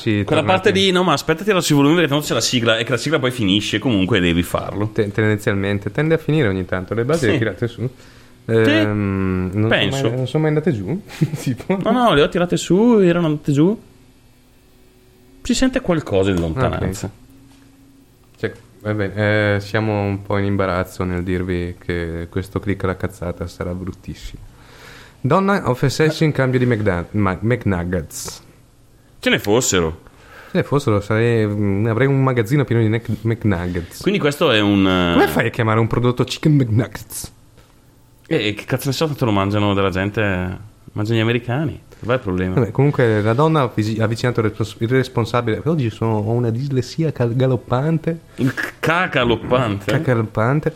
Ah, 0.05 0.23
quella 0.23 0.43
parte 0.43 0.71
lì, 0.71 0.91
no, 0.91 1.03
ma 1.03 1.13
aspetta, 1.13 1.43
tira 1.43 1.61
sui 1.61 1.75
volumi 1.75 1.95
perché 1.95 2.09
tanto 2.09 2.25
c'è 2.25 2.33
la 2.33 2.41
sigla 2.41 2.77
e 2.77 2.83
che 2.83 2.91
la 2.91 2.97
sigla 2.97 3.19
poi 3.19 3.31
finisce. 3.31 3.79
Comunque 3.79 4.19
devi 4.19 4.43
farlo. 4.43 4.89
Te- 4.89 5.11
tendenzialmente 5.11 5.91
tende 5.91 6.13
a 6.15 6.17
finire 6.17 6.47
ogni 6.47 6.65
tanto. 6.65 6.93
Le 6.93 7.03
basi 7.05 7.25
Sì. 7.25 7.31
le 7.31 7.37
tirate 7.37 7.67
su. 7.67 7.89
Ehm, 8.45 9.51
non, 9.53 9.67
penso. 9.69 9.97
Sono 9.97 10.09
mai, 10.09 10.17
non 10.17 10.27
sono 10.27 10.43
mai 10.43 10.51
andate 10.51 10.71
giù. 10.71 11.01
tipo. 11.41 11.77
No, 11.83 11.91
no, 11.91 12.13
le 12.13 12.21
ho 12.21 12.29
tirate 12.29 12.57
su, 12.57 12.99
erano 12.99 13.27
andate 13.27 13.51
giù. 13.51 13.79
Si 15.41 15.53
sente 15.53 15.81
qualcosa 15.81 16.29
in 16.31 16.39
lontananza. 16.39 17.09
Cioè, 18.37 18.53
va 18.81 18.93
bene, 18.93 19.55
eh, 19.55 19.59
siamo 19.59 20.01
un 20.03 20.21
po' 20.21 20.37
in 20.37 20.45
imbarazzo 20.45 21.03
nel 21.03 21.23
dirvi 21.23 21.75
che 21.83 22.27
questo 22.29 22.59
click 22.59 22.83
alla 22.83 22.95
cazzata 22.97 23.47
sarà 23.47 23.73
bruttissimo. 23.73 24.41
Donna 25.21 25.69
offessesso 25.69 26.23
in 26.23 26.31
cambio 26.31 26.59
di 26.59 26.65
McDa- 26.65 27.05
Ma- 27.11 27.37
McNuggets. 27.41 28.41
Ce 29.19 29.29
ne 29.29 29.39
fossero. 29.39 30.07
Se 30.51 30.63
fossero, 30.63 30.99
sarei, 31.01 31.45
mm, 31.45 31.85
avrei 31.87 32.07
un 32.07 32.23
magazzino 32.23 32.63
pieno 32.63 32.81
di 32.81 33.01
McNuggets. 33.21 34.01
Quindi 34.01 34.19
questo 34.19 34.51
è 34.51 34.59
un. 34.59 34.87
eh, 34.87 35.13
Come 35.13 35.27
fai 35.27 35.47
a 35.47 35.49
chiamare 35.49 35.79
un 35.79 35.87
prodotto 35.87 36.23
Chicken 36.23 36.53
McNuggets? 36.55 37.31
E 38.27 38.53
che 38.53 38.65
cazzo 38.65 38.87
ne 38.87 38.93
so, 38.93 39.05
tanto 39.07 39.25
lo 39.25 39.31
mangiano 39.31 39.73
della 39.73 39.89
gente. 39.91 40.67
Mangiano 40.93 41.19
gli 41.19 41.21
americani. 41.21 41.79
È 41.99 42.11
il 42.11 42.19
problema? 42.19 42.55
Vabbè, 42.55 42.71
comunque 42.71 43.21
la 43.21 43.33
donna 43.33 43.61
ha 43.61 43.63
avvicinato 43.99 44.39
il 44.39 44.47
respons- 44.47 44.75
il 44.79 44.87
responsabile. 44.87 45.61
Oggi 45.65 45.89
sono, 45.89 46.17
ho 46.17 46.31
una 46.31 46.49
dislessia 46.49 47.11
galoppante. 47.13 48.19
Il 48.35 48.53
caca 48.79 49.21
loppante. 49.23 50.01
Galoppante. 50.01 50.75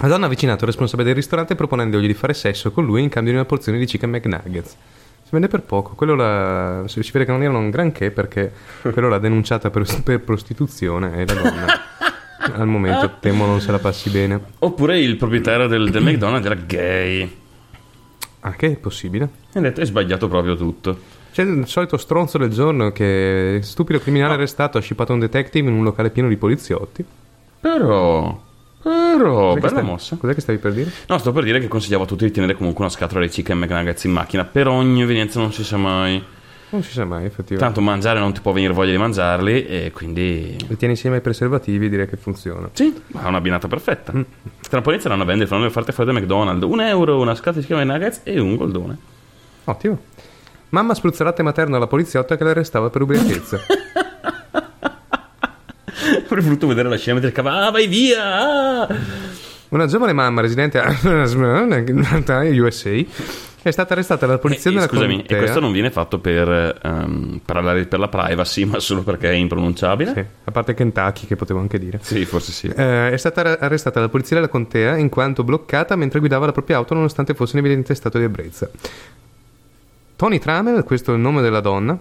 La 0.00 0.08
donna 0.08 0.24
ha 0.24 0.26
avvicinato 0.26 0.60
il 0.64 0.70
responsabile 0.70 1.06
del 1.08 1.16
ristorante 1.16 1.54
proponendogli 1.54 2.06
di 2.06 2.14
fare 2.14 2.34
sesso 2.34 2.70
con 2.72 2.84
lui 2.84 3.02
in 3.02 3.08
cambio 3.08 3.32
di 3.32 3.38
una 3.38 3.46
porzione 3.46 3.78
di 3.78 3.86
chicken 3.86 4.10
McNuggets. 4.10 4.76
Si 5.28 5.34
vende 5.34 5.48
per 5.48 5.60
poco. 5.60 5.92
Quello 5.94 6.14
la... 6.14 6.84
si 6.86 7.00
vede 7.12 7.26
che 7.26 7.32
non 7.32 7.42
erano 7.42 7.58
un 7.58 7.68
granché 7.68 8.10
perché 8.10 8.50
quello 8.80 9.10
l'ha 9.10 9.18
denunciata 9.18 9.68
per, 9.68 9.84
per 10.02 10.20
prostituzione 10.20 11.18
e 11.18 11.26
la 11.26 11.34
donna 11.34 11.66
al 12.56 12.66
momento 12.66 13.18
temo 13.20 13.44
non 13.44 13.60
se 13.60 13.70
la 13.70 13.78
passi 13.78 14.08
bene. 14.08 14.40
Oppure 14.60 14.98
il 14.98 15.18
proprietario 15.18 15.66
del, 15.66 15.90
del 15.90 16.02
McDonald's 16.02 16.46
era 16.46 16.54
gay. 16.54 17.36
Ah, 18.40 18.52
che 18.52 18.68
è 18.68 18.76
possibile? 18.76 19.28
E 19.52 19.58
ha 19.58 19.60
detto: 19.60 19.80
Hai 19.80 19.86
sbagliato 19.86 20.28
proprio 20.28 20.56
tutto. 20.56 20.98
C'è 21.30 21.42
il 21.42 21.66
solito 21.66 21.98
stronzo 21.98 22.38
del 22.38 22.48
giorno 22.48 22.90
che 22.90 23.58
stupido 23.60 23.98
criminale 23.98 24.32
arrestato 24.32 24.78
ha 24.78 24.80
scippato 24.80 25.12
un 25.12 25.18
detective 25.18 25.68
in 25.68 25.76
un 25.76 25.84
locale 25.84 26.08
pieno 26.08 26.30
di 26.30 26.38
poliziotti. 26.38 27.04
Però. 27.60 28.46
Però. 28.82 29.54
Che 29.54 29.60
Bella 29.60 29.72
stavi- 29.72 29.86
mossa. 29.86 30.16
Cos'è 30.16 30.34
che 30.34 30.40
stavi 30.40 30.58
per 30.58 30.72
dire? 30.72 30.90
No, 31.06 31.18
sto 31.18 31.32
per 31.32 31.44
dire 31.44 31.60
che 31.60 31.68
consigliavo 31.68 32.04
a 32.04 32.06
tutti 32.06 32.24
di 32.24 32.30
tenere 32.30 32.54
comunque 32.54 32.84
una 32.84 32.92
scatola 32.92 33.20
di 33.20 33.28
chicken 33.28 33.58
McNuggets 33.58 34.04
in 34.04 34.12
macchina. 34.12 34.44
Per 34.44 34.68
ogni 34.68 35.02
evenienza 35.02 35.40
non 35.40 35.52
si 35.52 35.64
sa 35.64 35.76
mai. 35.76 36.22
Non 36.70 36.82
si 36.82 36.92
sa 36.92 37.04
mai, 37.06 37.24
effettivamente. 37.24 37.64
Tanto 37.64 37.80
mangiare 37.80 38.20
non 38.20 38.32
ti 38.34 38.40
può 38.40 38.52
venire 38.52 38.72
voglia 38.74 38.92
di 38.92 38.98
mangiarli. 38.98 39.66
E 39.66 39.90
quindi. 39.92 40.56
Li 40.68 40.76
tieni 40.76 40.94
insieme 40.94 41.16
ai 41.16 41.22
preservativi 41.22 41.88
direi 41.88 42.06
che 42.06 42.16
funziona. 42.16 42.68
Sì, 42.72 42.94
ma 43.08 43.24
è 43.24 43.26
una 43.28 43.40
binata 43.40 43.68
perfetta. 43.68 44.12
Tra 44.12 44.76
un 44.76 44.82
po' 44.82 44.90
inizieranno 44.90 45.22
a 45.22 45.26
vendere, 45.26 45.46
faranno 45.46 45.64
le 45.64 45.70
offerte 45.70 45.92
fuori 45.92 46.12
da 46.12 46.18
McDonald's. 46.18 46.64
Un 46.64 46.80
euro, 46.80 47.18
una 47.20 47.34
scatola 47.34 47.60
di 47.62 47.66
chicken 47.66 47.86
McNuggets 47.86 48.20
e 48.24 48.38
un 48.38 48.56
goldone. 48.56 48.98
Ottimo. 49.64 49.98
Mamma 50.70 50.92
spruzza 50.94 51.24
latte 51.24 51.42
materno 51.42 51.76
alla 51.76 51.86
poliziotta 51.86 52.36
che 52.36 52.44
l'arrestava 52.44 52.90
per 52.90 53.00
ubriachezza. 53.02 53.58
Avrei 56.24 56.42
voluto 56.42 56.66
vedere 56.66 56.88
la 56.88 56.96
scena 56.96 57.14
mentre 57.20 57.32
cava. 57.32 57.66
Ah, 57.66 57.70
vai 57.70 57.86
via! 57.86 58.24
ah!" 58.86 58.88
Una 59.70 59.86
giovane 59.86 60.12
mamma 60.14 60.40
residente 60.40 60.78
a 60.80 60.94
USA 62.54 63.04
è 63.60 63.70
stata 63.70 63.92
arrestata 63.92 64.24
dalla 64.24 64.38
polizia 64.38 64.70
Eh, 64.70 64.74
della 64.74 64.86
scusami, 64.86 65.16
contea. 65.16 65.36
e 65.36 65.40
questo 65.40 65.60
non 65.60 65.72
viene 65.72 65.90
fatto 65.90 66.20
per 66.20 66.78
ehm, 66.82 67.40
parlare 67.44 67.84
per 67.84 67.98
la 67.98 68.08
privacy, 68.08 68.64
ma 68.64 68.78
solo 68.78 69.02
perché 69.02 69.28
è 69.30 69.34
impronunciabile? 69.34 70.12
Sì, 70.14 70.24
a 70.44 70.50
parte 70.50 70.72
Kentucky 70.72 71.26
che 71.26 71.36
potevo 71.36 71.58
anche 71.60 71.78
dire. 71.78 71.98
Sì, 72.00 72.24
forse 72.24 72.52
sì. 72.52 72.68
Eh, 72.74 73.10
è 73.10 73.16
stata 73.18 73.40
ar- 73.42 73.58
arrestata 73.60 73.98
dalla 73.98 74.10
polizia 74.10 74.36
della 74.36 74.48
contea 74.48 74.96
in 74.96 75.10
quanto 75.10 75.44
bloccata 75.44 75.96
mentre 75.96 76.20
guidava 76.20 76.46
la 76.46 76.52
propria 76.52 76.76
auto 76.76 76.94
nonostante 76.94 77.34
fosse 77.34 77.58
in 77.58 77.64
evidente 77.64 77.94
stato 77.94 78.16
di 78.16 78.24
ebbrezza. 78.24 78.70
Tony 80.16 80.38
Trammell, 80.38 80.82
questo 80.84 81.12
è 81.12 81.14
il 81.14 81.20
nome 81.20 81.42
della 81.42 81.60
donna, 81.60 81.98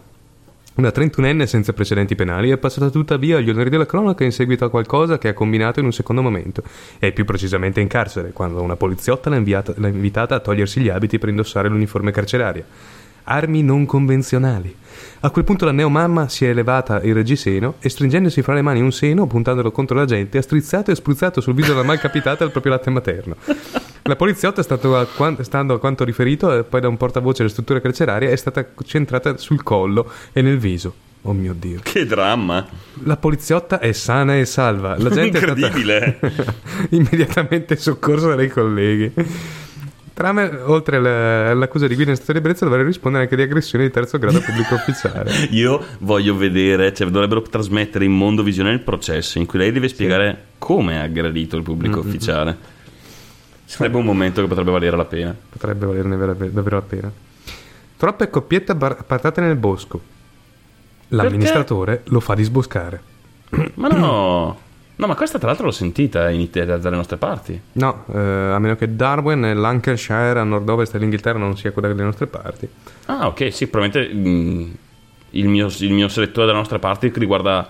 una 0.77 0.91
trentunenne 0.91 1.47
senza 1.47 1.73
precedenti 1.73 2.15
penali, 2.15 2.49
è 2.49 2.57
passata 2.57 2.89
tuttavia 2.89 3.37
agli 3.37 3.49
onori 3.49 3.69
della 3.69 3.85
cronaca 3.85 4.23
in 4.23 4.31
seguito 4.31 4.65
a 4.65 4.69
qualcosa 4.69 5.17
che 5.17 5.29
ha 5.29 5.33
combinato 5.33 5.79
in 5.79 5.85
un 5.85 5.91
secondo 5.91 6.21
momento, 6.21 6.63
e 6.99 7.11
più 7.11 7.25
precisamente 7.25 7.81
in 7.81 7.87
carcere, 7.87 8.31
quando 8.31 8.61
una 8.61 8.75
poliziotta 8.75 9.29
l'ha, 9.29 9.37
inviata- 9.37 9.73
l'ha 9.75 9.87
invitata 9.87 10.35
a 10.35 10.39
togliersi 10.39 10.79
gli 10.79 10.89
abiti 10.89 11.17
per 11.17 11.29
indossare 11.29 11.67
l'uniforme 11.67 12.11
carceraria. 12.11 12.65
Armi 13.27 13.61
non 13.61 13.85
convenzionali. 13.85 14.75
A 15.21 15.29
quel 15.29 15.43
punto 15.43 15.65
la 15.65 15.71
neomamma 15.71 16.29
si 16.29 16.45
è 16.45 16.49
elevata 16.49 17.01
il 17.01 17.13
reggiseno 17.13 17.75
e 17.79 17.89
stringendosi 17.89 18.41
fra 18.41 18.53
le 18.53 18.61
mani 18.61 18.81
un 18.81 18.91
seno, 18.91 19.27
puntandolo 19.27 19.71
contro 19.71 19.97
la 19.97 20.05
gente, 20.05 20.37
ha 20.37 20.41
strizzato 20.41 20.91
e 20.91 20.95
spruzzato 20.95 21.41
sul 21.41 21.53
viso 21.53 21.73
della 21.73 21.83
malcapitata 21.83 22.43
il 22.43 22.51
proprio 22.51 22.73
latte 22.73 22.89
materno. 22.89 23.35
La 24.03 24.15
poliziotta, 24.15 24.61
a 24.61 25.05
quan- 25.13 25.43
stando 25.43 25.73
a 25.73 25.79
quanto 25.79 26.05
riferito 26.05 26.57
eh, 26.57 26.63
poi 26.63 26.79
da 26.79 26.87
un 26.87 26.95
portavoce 26.95 27.39
della 27.39 27.49
struttura 27.49 27.81
carceraria, 27.81 28.29
è 28.29 28.35
stata 28.35 28.65
centrata 28.85 29.37
sul 29.37 29.63
collo 29.63 30.09
e 30.31 30.41
nel 30.41 30.57
viso. 30.57 30.93
Oh 31.23 31.33
mio 31.33 31.53
Dio. 31.53 31.81
Che 31.83 32.05
dramma! 32.05 32.65
La 33.03 33.17
poliziotta 33.17 33.79
è 33.79 33.91
sana 33.91 34.37
e 34.37 34.45
salva. 34.45 34.95
La 34.97 35.09
gente 35.09 35.39
è 35.39 35.41
stata 35.41 35.59
Incredibile! 35.59 36.19
immediatamente 36.91 37.75
soccorsa 37.75 38.33
dai 38.35 38.47
colleghi. 38.47 39.11
Trame, 40.17 40.49
oltre 40.65 40.95
alla- 40.95 41.51
all'accusa 41.51 41.85
di 41.85 41.93
guida 41.93 42.09
in 42.09 42.15
stato 42.15 42.31
di 42.31 42.39
ebbrezza, 42.39 42.65
dovrebbe 42.65 42.87
rispondere 42.87 43.25
anche 43.25 43.35
di 43.35 43.43
aggressione 43.43 43.83
di 43.83 43.91
terzo 43.91 44.17
grado 44.17 44.41
pubblico 44.41 44.73
ufficiale. 44.73 45.31
Io 45.51 45.79
voglio 45.99 46.35
vedere, 46.35 46.91
cioè 46.91 47.07
dovrebbero 47.07 47.43
trasmettere 47.43 48.03
in 48.03 48.13
mondo 48.13 48.41
visione 48.41 48.71
il 48.71 48.79
processo 48.79 49.37
in 49.37 49.45
cui 49.45 49.59
lei 49.59 49.71
deve 49.71 49.87
spiegare 49.87 50.45
come 50.57 50.99
ha 50.99 51.03
aggredito 51.03 51.55
il 51.55 51.61
pubblico 51.61 51.99
ufficiale. 51.99 52.57
Sarebbe 53.63 53.97
un 53.97 54.05
momento 54.05 54.41
che 54.41 54.47
potrebbe 54.47 54.71
valere 54.71 54.97
la 54.97 55.05
pena. 55.05 55.35
Potrebbe 55.49 55.85
valerne 55.85 56.17
davvero 56.17 56.77
la 56.77 56.81
pena. 56.81 57.11
Troppe 57.95 58.29
coppiette 58.31 58.73
bar- 58.73 58.97
appartate 58.99 59.39
nel 59.41 59.55
bosco. 59.55 60.01
L'amministratore 61.09 62.01
lo 62.05 62.19
fa 62.21 62.33
disboscare. 62.33 63.01
Ma 63.75 63.87
no! 63.89 64.59
No, 64.97 65.05
ma 65.05 65.15
questa 65.15 65.37
tra 65.37 65.47
l'altro 65.47 65.65
l'ho 65.67 65.71
sentita 65.71 66.29
in 66.29 66.39
Italia 66.39 66.77
dalle 66.77 66.95
nostre 66.95 67.17
parti. 67.17 67.59
No, 67.73 68.05
eh, 68.11 68.17
a 68.17 68.57
meno 68.57 68.75
che 68.75 68.95
Darwin 68.95 69.45
e 69.45 69.53
Lancashire 69.53 70.39
a 70.39 70.43
nord-ovest 70.43 70.91
dell'Inghilterra 70.93 71.37
non 71.37 71.55
sia 71.55 71.71
quella 71.71 71.87
delle 71.87 72.03
nostre 72.03 72.25
parti. 72.25 72.67
Ah, 73.05 73.27
ok, 73.27 73.53
sì, 73.53 73.67
probabilmente 73.67 74.13
mm, 74.13 74.71
il, 75.31 75.47
mio, 75.47 75.67
il 75.79 75.91
mio 75.91 76.07
selettore 76.07 76.47
dalle 76.47 76.57
nostre 76.57 76.79
parti 76.79 77.11
che 77.11 77.19
riguarda 77.19 77.69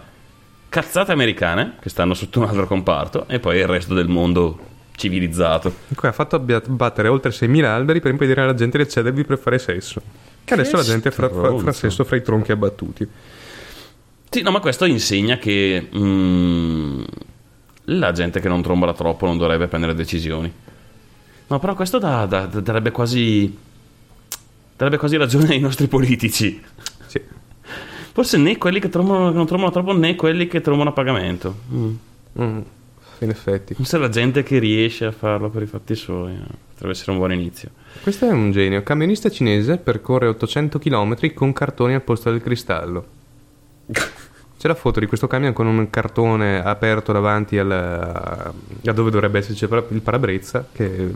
cazzate 0.70 1.12
americane 1.12 1.76
che 1.82 1.90
stanno 1.90 2.14
sotto 2.14 2.40
un 2.40 2.46
altro 2.46 2.66
comparto 2.66 3.26
e 3.28 3.40
poi 3.40 3.58
il 3.58 3.68
resto 3.68 3.94
del 3.94 4.08
mondo 4.08 4.60
civilizzato. 4.96 5.74
Qui 5.94 6.08
ha 6.08 6.14
fatto 6.14 6.38
abbia- 6.38 6.62
battere 6.66 7.10
oltre 7.10 7.32
6.000 7.32 7.64
alberi 7.66 8.00
per 8.00 8.12
impedire 8.12 8.42
alla 8.42 8.54
gente 8.54 8.78
di 8.78 8.84
accedervi 8.84 9.26
per 9.26 9.38
fare 9.38 9.60
sesso. 9.60 10.02
Che 10.46 10.54
adesso 10.54 10.78
la 10.78 10.84
gente 10.84 11.12
fa 11.12 11.28
stronzo. 11.28 11.72
sesso 11.74 12.06
fra 12.06 12.16
i 12.16 12.22
tronchi 12.22 12.54
abbattuti. 12.54 13.08
Sì, 14.30 14.42
no, 14.42 14.52
ma 14.52 14.60
questo 14.60 14.86
insegna 14.86 15.38
che 15.38 15.88
mm, 15.96 17.04
la 17.86 18.12
gente 18.12 18.40
che 18.40 18.48
non 18.50 18.62
trombola 18.62 18.94
troppo 18.94 19.26
non 19.26 19.38
dovrebbe 19.38 19.68
prendere 19.68 19.94
decisioni. 19.96 20.52
No, 21.48 21.60
però 21.60 21.74
questo 21.76 21.98
dà- 21.98 22.26
dà- 22.26 22.46
dà- 22.46 22.60
darebbe 22.60 22.92
quasi. 22.92 23.58
darebbe 24.76 24.98
quasi 24.98 25.16
ragione 25.16 25.50
ai 25.50 25.60
nostri 25.60 25.88
politici. 25.88 26.62
Sì. 27.06 27.22
Forse 28.12 28.38
né 28.38 28.58
quelli 28.58 28.80
che, 28.80 28.90
trombano, 28.90 29.30
che 29.30 29.38
non 29.38 29.46
trombano 29.46 29.72
troppo 29.72 29.96
né 29.98 30.16
quelli 30.16 30.48
che 30.48 30.60
trombano 30.60 30.90
a 30.90 30.94
pagamento. 30.94 31.56
Mm. 31.72 31.94
Mm, 32.42 32.60
in 33.20 33.30
effetti. 33.30 33.74
Forse 33.76 33.98
la 33.98 34.10
gente 34.10 34.44
che 34.44 34.60
riesce 34.60 35.06
a 35.06 35.12
farlo 35.12 35.50
per 35.50 35.62
i 35.62 35.68
fatti 35.68 35.96
suoi 35.96 36.34
eh, 36.34 36.42
potrebbe 36.74 36.94
essere 36.94 37.12
un 37.12 37.18
buon 37.18 37.32
inizio. 37.32 37.70
Questo 38.04 38.26
è 38.26 38.32
un 38.32 38.52
genio. 38.52 38.84
Camionista 38.84 39.30
cinese 39.30 39.78
percorre 39.78 40.28
800 40.28 40.80
km 40.80 41.34
con 41.34 41.54
cartoni 41.54 41.94
al 41.94 42.02
posto 42.02 42.30
del 42.30 42.42
cristallo. 42.42 43.06
C'è 44.58 44.68
la 44.68 44.74
foto 44.76 45.00
di 45.00 45.06
questo 45.06 45.28
camion 45.28 45.54
con 45.54 45.68
un 45.68 45.88
cartone 45.92 46.64
aperto 46.64 47.12
davanti 47.12 47.60
al, 47.60 47.72
a 47.72 48.54
dove 48.92 49.12
dovrebbe 49.12 49.38
esserci 49.38 49.64
il 49.64 49.70
para- 49.70 49.86
il 49.90 50.02
parabrezza. 50.02 50.68
Che... 50.72 51.12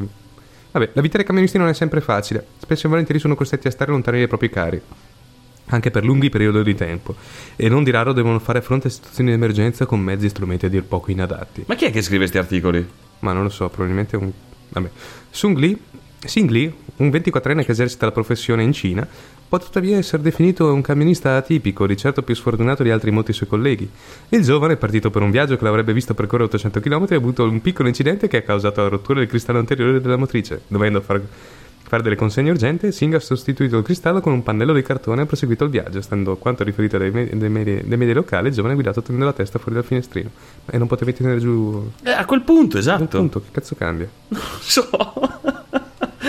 Vabbè, 0.71 0.91
la 0.93 1.01
vita 1.01 1.17
dei 1.17 1.25
camionisti 1.25 1.57
non 1.57 1.67
è 1.67 1.73
sempre 1.73 2.01
facile. 2.01 2.45
Spesso 2.59 2.85
e 2.85 2.89
volentieri 2.89 3.19
sono 3.19 3.33
costretti 3.33 3.67
a 3.67 3.71
stare 3.71 3.89
lontani 3.91 4.19
dai 4.19 4.27
propri 4.27 4.49
cari. 4.49 4.81
Anche 5.65 5.89
per 5.89 6.05
lunghi 6.05 6.29
periodi 6.29 6.61
di 6.63 6.75
tempo. 6.75 7.15
E 7.55 7.67
non 7.67 7.83
di 7.83 7.89
raro 7.89 8.13
devono 8.13 8.37
fare 8.37 8.61
fronte 8.61 8.87
a 8.87 8.91
situazioni 8.91 9.29
di 9.29 9.35
emergenza 9.35 9.85
con 9.87 9.99
mezzi 9.99 10.27
e 10.27 10.29
strumenti 10.29 10.67
a 10.67 10.69
dir 10.69 10.83
poco 10.83 11.09
inadatti. 11.09 11.63
Ma 11.65 11.73
chi 11.75 11.85
è 11.85 11.91
che 11.91 12.01
scrive 12.03 12.19
questi 12.19 12.37
articoli? 12.37 12.87
Ma 13.19 13.33
non 13.33 13.41
lo 13.43 13.49
so, 13.49 13.69
probabilmente 13.69 14.17
un... 14.17 14.31
Vabbè. 14.69 14.89
Sung 15.31 15.57
Li, 15.57 15.81
Sing 16.23 16.49
Li, 16.49 16.71
un 16.97 17.09
24enne 17.09 17.65
che 17.65 17.71
esercita 17.71 18.05
la 18.05 18.11
professione 18.11 18.63
in 18.63 18.73
Cina, 18.73 19.07
può 19.49 19.57
tuttavia 19.57 19.97
essere 19.97 20.21
definito 20.21 20.71
un 20.71 20.81
camionista 20.81 21.35
atipico, 21.35 21.87
di 21.87 21.97
certo 21.97 22.21
più 22.21 22.35
sfortunato 22.35 22.83
di 22.83 22.91
altri 22.91 23.11
molti 23.11 23.33
suoi 23.33 23.49
colleghi. 23.49 23.89
Il 24.29 24.43
giovane, 24.43 24.77
partito 24.77 25.09
per 25.09 25.23
un 25.23 25.31
viaggio 25.31 25.57
che 25.57 25.63
l'avrebbe 25.63 25.93
visto 25.93 26.13
percorrere 26.13 26.45
800 26.45 26.79
km, 26.79 27.07
ha 27.09 27.15
avuto 27.15 27.43
un 27.43 27.59
piccolo 27.59 27.87
incidente 27.87 28.27
che 28.27 28.37
ha 28.37 28.41
causato 28.43 28.81
la 28.81 28.87
rottura 28.87 29.19
del 29.19 29.27
cristallo 29.27 29.59
anteriore 29.59 29.99
della 29.99 30.15
motrice, 30.15 30.61
dovendo 30.67 31.01
far, 31.01 31.21
fare 31.81 32.03
delle 32.03 32.15
consegne 32.15 32.51
urgenti, 32.51 32.91
Singh 32.91 33.15
ha 33.15 33.19
sostituito 33.19 33.77
il 33.77 33.83
cristallo 33.83 34.21
con 34.21 34.31
un 34.31 34.43
pannello 34.43 34.73
di 34.73 34.83
cartone 34.83 35.21
e 35.21 35.23
ha 35.23 35.27
proseguito 35.27 35.65
il 35.65 35.71
viaggio, 35.71 36.01
stando 36.01 36.33
a 36.33 36.37
quanto 36.37 36.63
riferito 36.63 36.97
dai, 36.97 37.11
me- 37.11 37.27
dai 37.33 37.49
media, 37.49 37.81
dai 37.83 37.97
media 37.97 38.13
locali, 38.13 38.47
il 38.47 38.53
giovane 38.53 38.73
ha 38.73 38.75
guidato 38.75 39.01
tenendo 39.01 39.25
la 39.25 39.33
testa 39.33 39.57
fuori 39.57 39.73
dal 39.73 39.83
finestrino. 39.83 40.29
E 40.67 40.77
non 40.77 40.87
potevi 40.87 41.13
tenere 41.13 41.39
giù... 41.39 41.91
Eh, 42.03 42.11
a 42.11 42.23
quel 42.25 42.43
punto, 42.43 42.77
esatto. 42.77 43.01
Al 43.01 43.09
punto, 43.09 43.41
che 43.41 43.47
cazzo 43.51 43.75
cambia? 43.75 44.07
so 44.61 44.87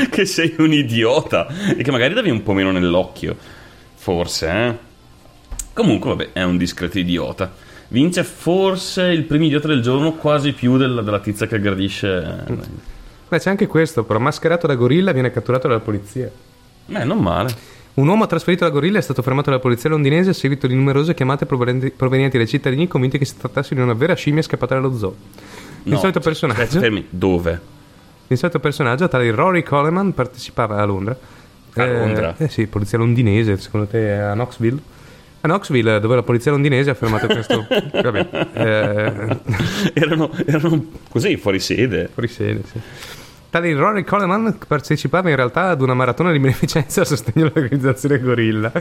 che 0.11 0.25
sei 0.25 0.55
un 0.59 0.73
idiota 0.73 1.47
e 1.77 1.83
che 1.83 1.91
magari 1.91 2.15
davi 2.15 2.31
un 2.31 2.43
po' 2.43 2.53
meno 2.53 2.71
nell'occhio. 2.71 3.37
Forse, 3.95 4.49
eh. 4.51 4.77
Comunque, 5.73 6.11
vabbè, 6.11 6.31
è 6.33 6.43
un 6.43 6.57
discreto 6.57 6.99
idiota. 6.99 7.53
Vince 7.89 8.25
forse 8.25 9.03
il 9.05 9.25
primo 9.25 9.45
idiota 9.45 9.69
del 9.69 9.83
giorno, 9.83 10.13
quasi 10.13 10.53
più 10.53 10.77
della, 10.77 11.03
della 11.03 11.21
tizia 11.21 11.47
che 11.47 11.57
aggredisce. 11.57 12.45
Beh, 13.29 13.39
c'è 13.39 13.51
anche 13.51 13.67
questo, 13.67 14.05
però 14.05 14.19
mascherato 14.19 14.67
da 14.67 14.75
gorilla 14.75 15.13
viene 15.13 15.31
catturato 15.31 15.69
dalla 15.69 15.81
polizia. 15.81 16.31
Eh, 16.87 17.05
non 17.05 17.19
male. 17.19 17.55
Un 17.95 18.09
uomo 18.09 18.27
trasferito 18.27 18.65
da 18.65 18.71
gorilla 18.71 18.99
è 18.99 19.03
stato 19.03 19.21
fermato 19.21 19.51
dalla 19.51 19.61
polizia 19.61 19.91
londinese 19.91 20.31
a 20.31 20.33
seguito 20.33 20.67
di 20.67 20.75
numerose 20.75 21.13
chiamate 21.13 21.45
provenienti, 21.45 22.39
dai 22.39 22.47
cittadini 22.47 22.89
convinti 22.89 23.19
che 23.19 23.27
si 23.27 23.37
trattasse 23.37 23.75
di 23.75 23.81
una 23.83 23.93
vera 23.93 24.15
scimmia 24.15 24.41
scappata 24.43 24.75
dallo 24.75 24.97
zoo. 24.97 25.15
Il 25.85 25.93
No, 25.93 25.99
solito 25.99 26.19
aspetta, 26.19 26.21
personaggio, 26.21 26.79
Fermi, 26.79 27.07
dove? 27.11 27.61
Il 28.33 28.39
solito 28.39 28.59
personaggio, 28.61 29.09
tale 29.09 29.31
Rory 29.31 29.63
Coleman, 29.63 30.13
partecipava 30.15 30.77
a 30.81 30.85
Londra. 30.85 31.17
A 31.75 31.83
Eh, 31.85 31.93
Londra? 31.99 32.35
Eh, 32.37 32.49
sì, 32.49 32.67
polizia 32.67 32.99
londinese, 32.99 33.57
secondo 33.59 33.87
te 33.87 34.13
a 34.13 34.33
Knoxville? 34.35 34.79
A 35.41 35.49
Knoxville, 35.49 35.99
dove 36.01 36.15
la 36.17 36.23
polizia 36.23 36.51
londinese 36.53 36.91
ha 36.91 36.95
fermato 36.95 37.27
questo... 37.27 37.67
Vabbè, 37.93 38.29
eh, 38.53 39.39
erano, 39.95 40.31
erano 40.47 40.85
così, 41.09 41.37
fuori 41.37 41.59
sede. 41.61 42.09
fuori 42.13 42.29
sede, 42.29 42.61
sì. 42.71 42.81
Tale 43.51 43.75
Rory 43.75 44.03
Coleman 44.05 44.57
partecipava 44.67 45.29
in 45.29 45.37
realtà 45.37 45.69
ad 45.69 45.83
una 45.83 45.93
maratona 45.95 46.33
di 46.33 46.39
beneficenza 46.39 47.03
a 47.03 47.05
sostegno 47.05 47.51
dell'organizzazione 47.53 48.19
Gorilla. 48.21 48.73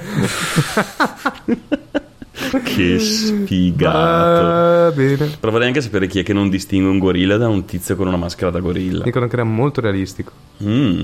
Che 2.60 3.00
sfigato. 3.00 4.92
Però 4.94 5.52
vorrei 5.52 5.68
anche 5.68 5.82
sapere 5.82 6.08
chi 6.08 6.20
è 6.20 6.24
che 6.24 6.34
non 6.34 6.50
distingue 6.50 6.90
un 6.90 7.00
gorilla 7.00 7.38
da 7.38 7.48
un 7.48 7.66
tizio 7.66 7.96
con 7.96 8.08
una 8.08 8.18
maschera 8.18 8.52
da 8.52 8.60
gorilla. 8.60 9.04
Dicono 9.04 9.28
che 9.28 9.34
era 9.34 9.44
molto 9.44 9.80
realistico. 9.82 10.32
Mm, 10.64 11.04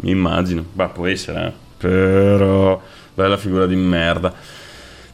mi 0.00 0.10
immagino. 0.10 0.64
Bah, 0.72 0.88
può 0.88 1.06
essere, 1.06 1.46
eh. 1.46 1.52
Però, 1.78 2.80
bella 3.14 3.36
figura 3.36 3.66
di 3.66 3.76
merda. 3.76 4.32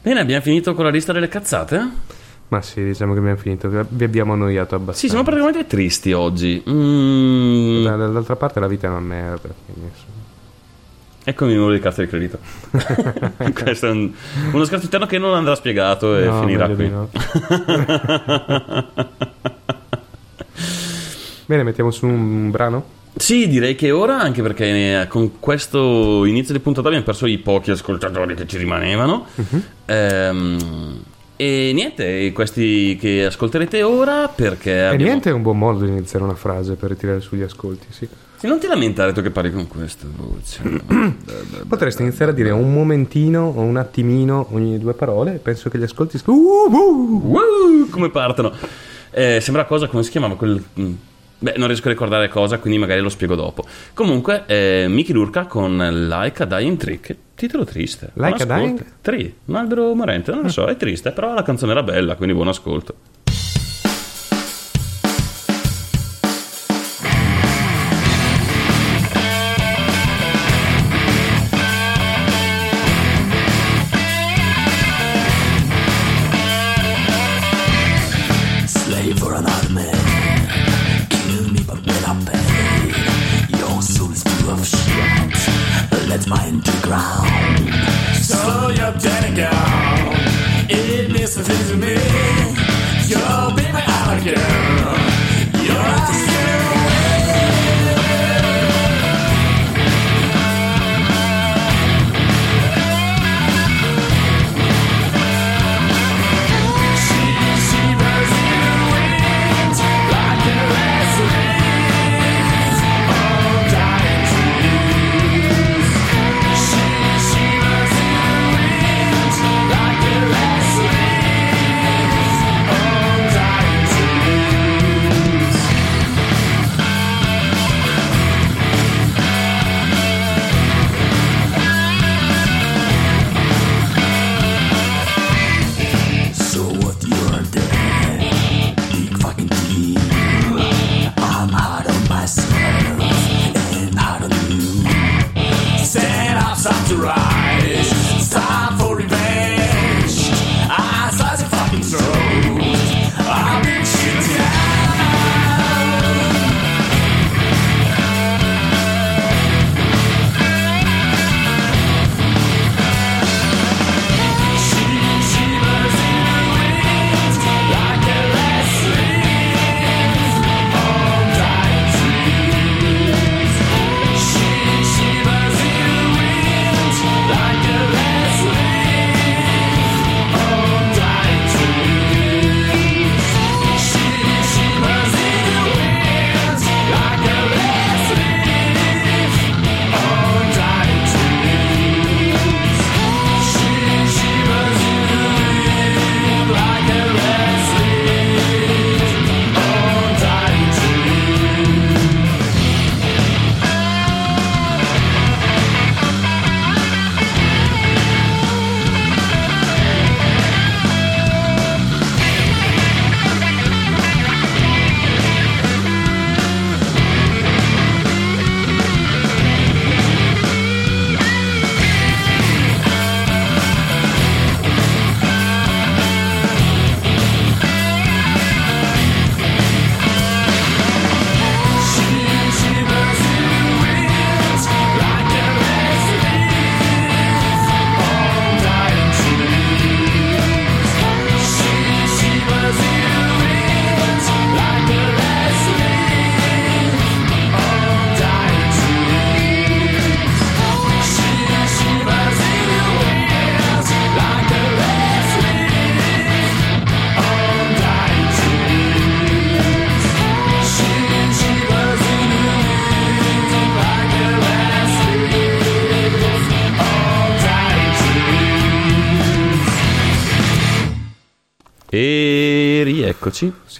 Bene, 0.02 0.20
abbiamo 0.20 0.42
finito 0.42 0.74
con 0.74 0.84
la 0.84 0.90
lista 0.90 1.12
delle 1.12 1.28
cazzate? 1.28 1.88
Ma 2.48 2.62
sì, 2.62 2.82
diciamo 2.82 3.12
che 3.12 3.18
abbiamo 3.20 3.36
finito. 3.36 3.70
Vi 3.88 4.04
abbiamo 4.04 4.32
annoiato 4.32 4.74
abbastanza. 4.74 5.00
Sì, 5.02 5.08
siamo 5.08 5.22
praticamente 5.24 5.66
tristi 5.66 6.12
oggi. 6.12 6.62
Mm, 6.68 7.84
Da- 7.84 7.96
Dall'altra 7.96 8.34
parte 8.36 8.58
la 8.60 8.66
vita 8.66 8.86
è 8.86 8.90
una 8.90 9.00
merda. 9.00 9.48
quindi. 9.66 9.90
Eccomi 11.30 11.52
il 11.52 11.56
numero 11.58 11.74
di 11.74 11.80
carta 11.80 12.02
di 12.02 12.08
credito. 12.08 12.38
Questo 13.54 13.86
è 13.86 13.90
un- 13.90 14.12
uno 14.52 14.64
scherzo 14.64 14.84
interno 14.84 15.06
che 15.06 15.18
non 15.18 15.34
andrà 15.34 15.54
spiegato 15.54 16.16
e 16.16 16.24
No, 16.26 16.40
finirà 16.40 16.68
qui. 16.68 16.88
no. 16.88 17.08
Bene, 21.46 21.62
mettiamo 21.64 21.90
su 21.90 22.06
un 22.06 22.50
brano. 22.50 22.98
Sì, 23.16 23.48
direi 23.48 23.74
che 23.74 23.90
ora, 23.90 24.20
anche 24.20 24.40
perché 24.40 25.00
eh, 25.02 25.08
con 25.08 25.40
questo 25.40 26.24
inizio 26.24 26.54
di 26.54 26.60
puntata 26.60 26.86
abbiamo 26.86 27.04
perso 27.04 27.26
i 27.26 27.38
pochi 27.38 27.70
ascoltatori 27.72 28.34
che 28.34 28.46
ci 28.46 28.56
rimanevano. 28.56 29.26
Mhm. 29.34 29.62
Ehm, 29.86 31.02
e 31.36 31.72
niente, 31.74 32.30
questi 32.32 32.96
che 33.00 33.24
ascolterete 33.26 33.82
ora 33.82 34.28
perché 34.28 34.70
E 34.72 34.78
abbiamo- 34.80 35.04
niente 35.10 35.30
è 35.30 35.32
un 35.32 35.42
buon 35.42 35.58
modo 35.58 35.84
di 35.84 35.90
iniziare 35.90 36.24
una 36.24 36.34
frase 36.34 36.74
per 36.74 36.90
ritirare 36.90 37.20
sugli 37.20 37.42
ascolti, 37.42 37.86
sì. 37.90 38.08
Sì, 38.40 38.46
non 38.46 38.58
ti 38.58 38.66
lamentare 38.66 39.12
tu 39.12 39.20
che 39.20 39.30
parli 39.30 39.52
con 39.52 39.68
questa 39.68 40.06
voce. 40.16 40.62
Potresti 41.68 42.00
iniziare 42.00 42.30
a 42.30 42.34
dire 42.34 42.50
un 42.50 42.72
momentino 42.72 43.52
o 43.54 43.60
un 43.60 43.76
attimino 43.76 44.46
ogni 44.52 44.78
due 44.78 44.94
parole. 44.94 45.32
Penso 45.32 45.68
che 45.68 45.76
gli 45.78 45.82
ascolti. 45.82 46.16
sc- 46.16 46.28
Uh, 46.28 46.32
uh. 46.70 47.20
Wow, 47.22 47.88
come 47.90 48.08
partono. 48.08 48.50
Eh, 49.10 49.40
sembra 49.42 49.66
cosa, 49.66 49.88
come 49.88 50.02
si 50.02 50.10
chiamava 50.10 50.36
quel... 50.36 50.62
mm, 50.80 50.92
Beh, 51.42 51.54
non 51.58 51.66
riesco 51.68 51.88
a 51.88 51.90
ricordare 51.90 52.28
cosa, 52.28 52.58
quindi 52.58 52.78
magari 52.78 53.00
lo 53.02 53.08
spiego 53.10 53.34
dopo. 53.34 53.64
Comunque, 53.92 54.44
eh, 54.46 54.86
Miki 54.88 55.12
Lurka 55.12 55.44
con 55.46 55.76
Like 56.08 56.42
a 56.42 56.46
Dying 56.46 56.76
Trick. 56.78 57.16
Titolo 57.34 57.64
triste. 57.64 58.10
Like 58.14 58.42
a 58.42 58.54
ascolto. 58.54 58.84
Tree, 59.02 59.34
un 59.46 59.54
albero 59.56 59.94
morente, 59.94 60.30
non 60.32 60.42
lo 60.42 60.48
so, 60.48 60.64
è 60.66 60.76
triste, 60.76 61.12
però 61.12 61.32
la 61.34 61.42
canzone 61.42 61.72
era 61.72 61.82
bella, 61.82 62.14
quindi 62.16 62.34
buon 62.34 62.48
ascolto. 62.48 62.94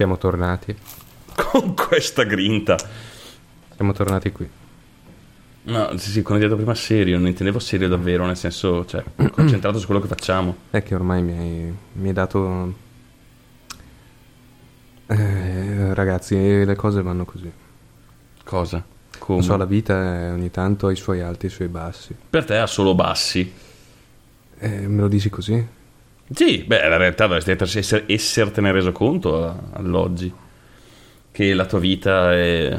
Siamo 0.00 0.16
tornati. 0.16 0.74
con 1.36 1.74
questa 1.74 2.22
grinta. 2.22 2.74
Siamo 3.74 3.92
tornati 3.92 4.32
qui. 4.32 4.48
No, 5.64 5.98
sì, 5.98 6.08
sì, 6.08 6.22
come 6.22 6.38
ho 6.38 6.40
detto 6.40 6.56
prima 6.56 6.74
serio, 6.74 7.18
non 7.18 7.26
intendevo 7.26 7.58
serio 7.58 7.86
davvero, 7.86 8.24
nel 8.24 8.38
senso, 8.38 8.86
cioè, 8.86 9.04
concentrato 9.30 9.78
su 9.78 9.84
quello 9.84 10.00
che 10.00 10.08
facciamo. 10.08 10.56
È 10.70 10.82
che 10.82 10.94
ormai 10.94 11.20
mi 11.22 11.36
hai, 11.36 11.76
mi 11.92 12.08
hai 12.08 12.14
dato... 12.14 12.74
Eh, 15.06 15.92
ragazzi, 15.92 16.64
le 16.64 16.76
cose 16.76 17.02
vanno 17.02 17.26
così. 17.26 17.52
Cosa? 18.42 18.82
Come? 19.18 19.38
Non 19.40 19.46
so, 19.46 19.58
la 19.58 19.66
vita 19.66 20.30
ogni 20.32 20.50
tanto 20.50 20.86
ha 20.86 20.92
i 20.92 20.96
suoi 20.96 21.20
alti 21.20 21.44
e 21.44 21.48
i 21.50 21.52
suoi 21.52 21.68
bassi. 21.68 22.16
Per 22.30 22.46
te 22.46 22.56
ha 22.56 22.66
solo 22.66 22.94
bassi. 22.94 23.52
Eh, 24.60 24.88
me 24.88 25.02
lo 25.02 25.08
dici 25.08 25.28
così? 25.28 25.78
Sì, 26.32 26.62
beh, 26.66 26.88
la 26.88 26.96
realtà 26.96 27.26
dovresti 27.26 27.50
essere, 27.78 28.04
essertene 28.06 28.70
reso 28.72 28.92
conto 28.92 29.44
a- 29.44 29.56
all'oggi. 29.72 30.32
Che 31.32 31.54
la 31.54 31.64
tua 31.66 31.78
vita 31.78 32.32
è 32.34 32.78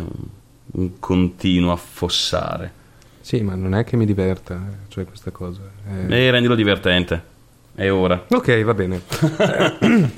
un 0.73 0.99
continuo 0.99 1.71
affossare. 1.71 2.79
Sì, 3.21 3.41
ma 3.41 3.55
non 3.55 3.75
è 3.75 3.83
che 3.83 3.95
mi 3.97 4.05
diverta, 4.05 4.55
eh, 4.55 4.75
cioè 4.89 5.05
questa 5.05 5.31
cosa. 5.31 5.61
Eh, 6.07 6.25
E 6.27 6.31
rendilo 6.31 6.55
divertente. 6.55 7.29
È 7.75 7.89
ora. 7.91 8.25
Ok, 8.29 8.63
va 8.63 8.73
bene. 8.73 9.01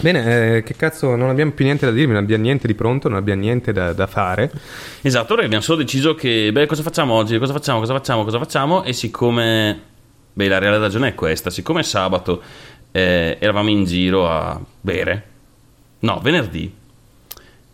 bene, 0.00 0.56
eh, 0.56 0.62
che 0.62 0.74
cazzo, 0.76 1.14
non 1.16 1.28
abbiamo 1.28 1.52
più 1.52 1.64
niente 1.64 1.86
da 1.86 1.92
dirvi, 1.92 2.12
non 2.12 2.22
abbiamo 2.22 2.42
niente 2.42 2.66
di 2.66 2.74
pronto, 2.74 3.08
non 3.08 3.18
abbiamo 3.18 3.40
niente 3.40 3.72
da, 3.72 3.92
da 3.92 4.06
fare. 4.06 4.50
Esatto, 5.02 5.34
ora 5.34 5.44
abbiamo 5.44 5.62
solo 5.62 5.78
deciso 5.78 6.14
che, 6.14 6.50
beh, 6.52 6.66
cosa 6.66 6.82
facciamo 6.82 7.14
oggi? 7.14 7.38
Cosa 7.38 7.52
facciamo? 7.52 7.78
Cosa 7.80 7.92
facciamo? 7.94 8.24
Cosa 8.24 8.38
facciamo? 8.38 8.82
E 8.84 8.92
siccome, 8.92 9.80
beh, 10.32 10.48
la 10.48 10.58
reale 10.58 10.78
ragione 10.78 11.08
è 11.08 11.14
questa, 11.14 11.50
siccome 11.50 11.82
sabato 11.82 12.42
eh, 12.92 13.36
eravamo 13.40 13.68
in 13.70 13.84
giro 13.84 14.28
a 14.28 14.60
bere, 14.80 15.24
no, 16.00 16.20
venerdì, 16.20 16.72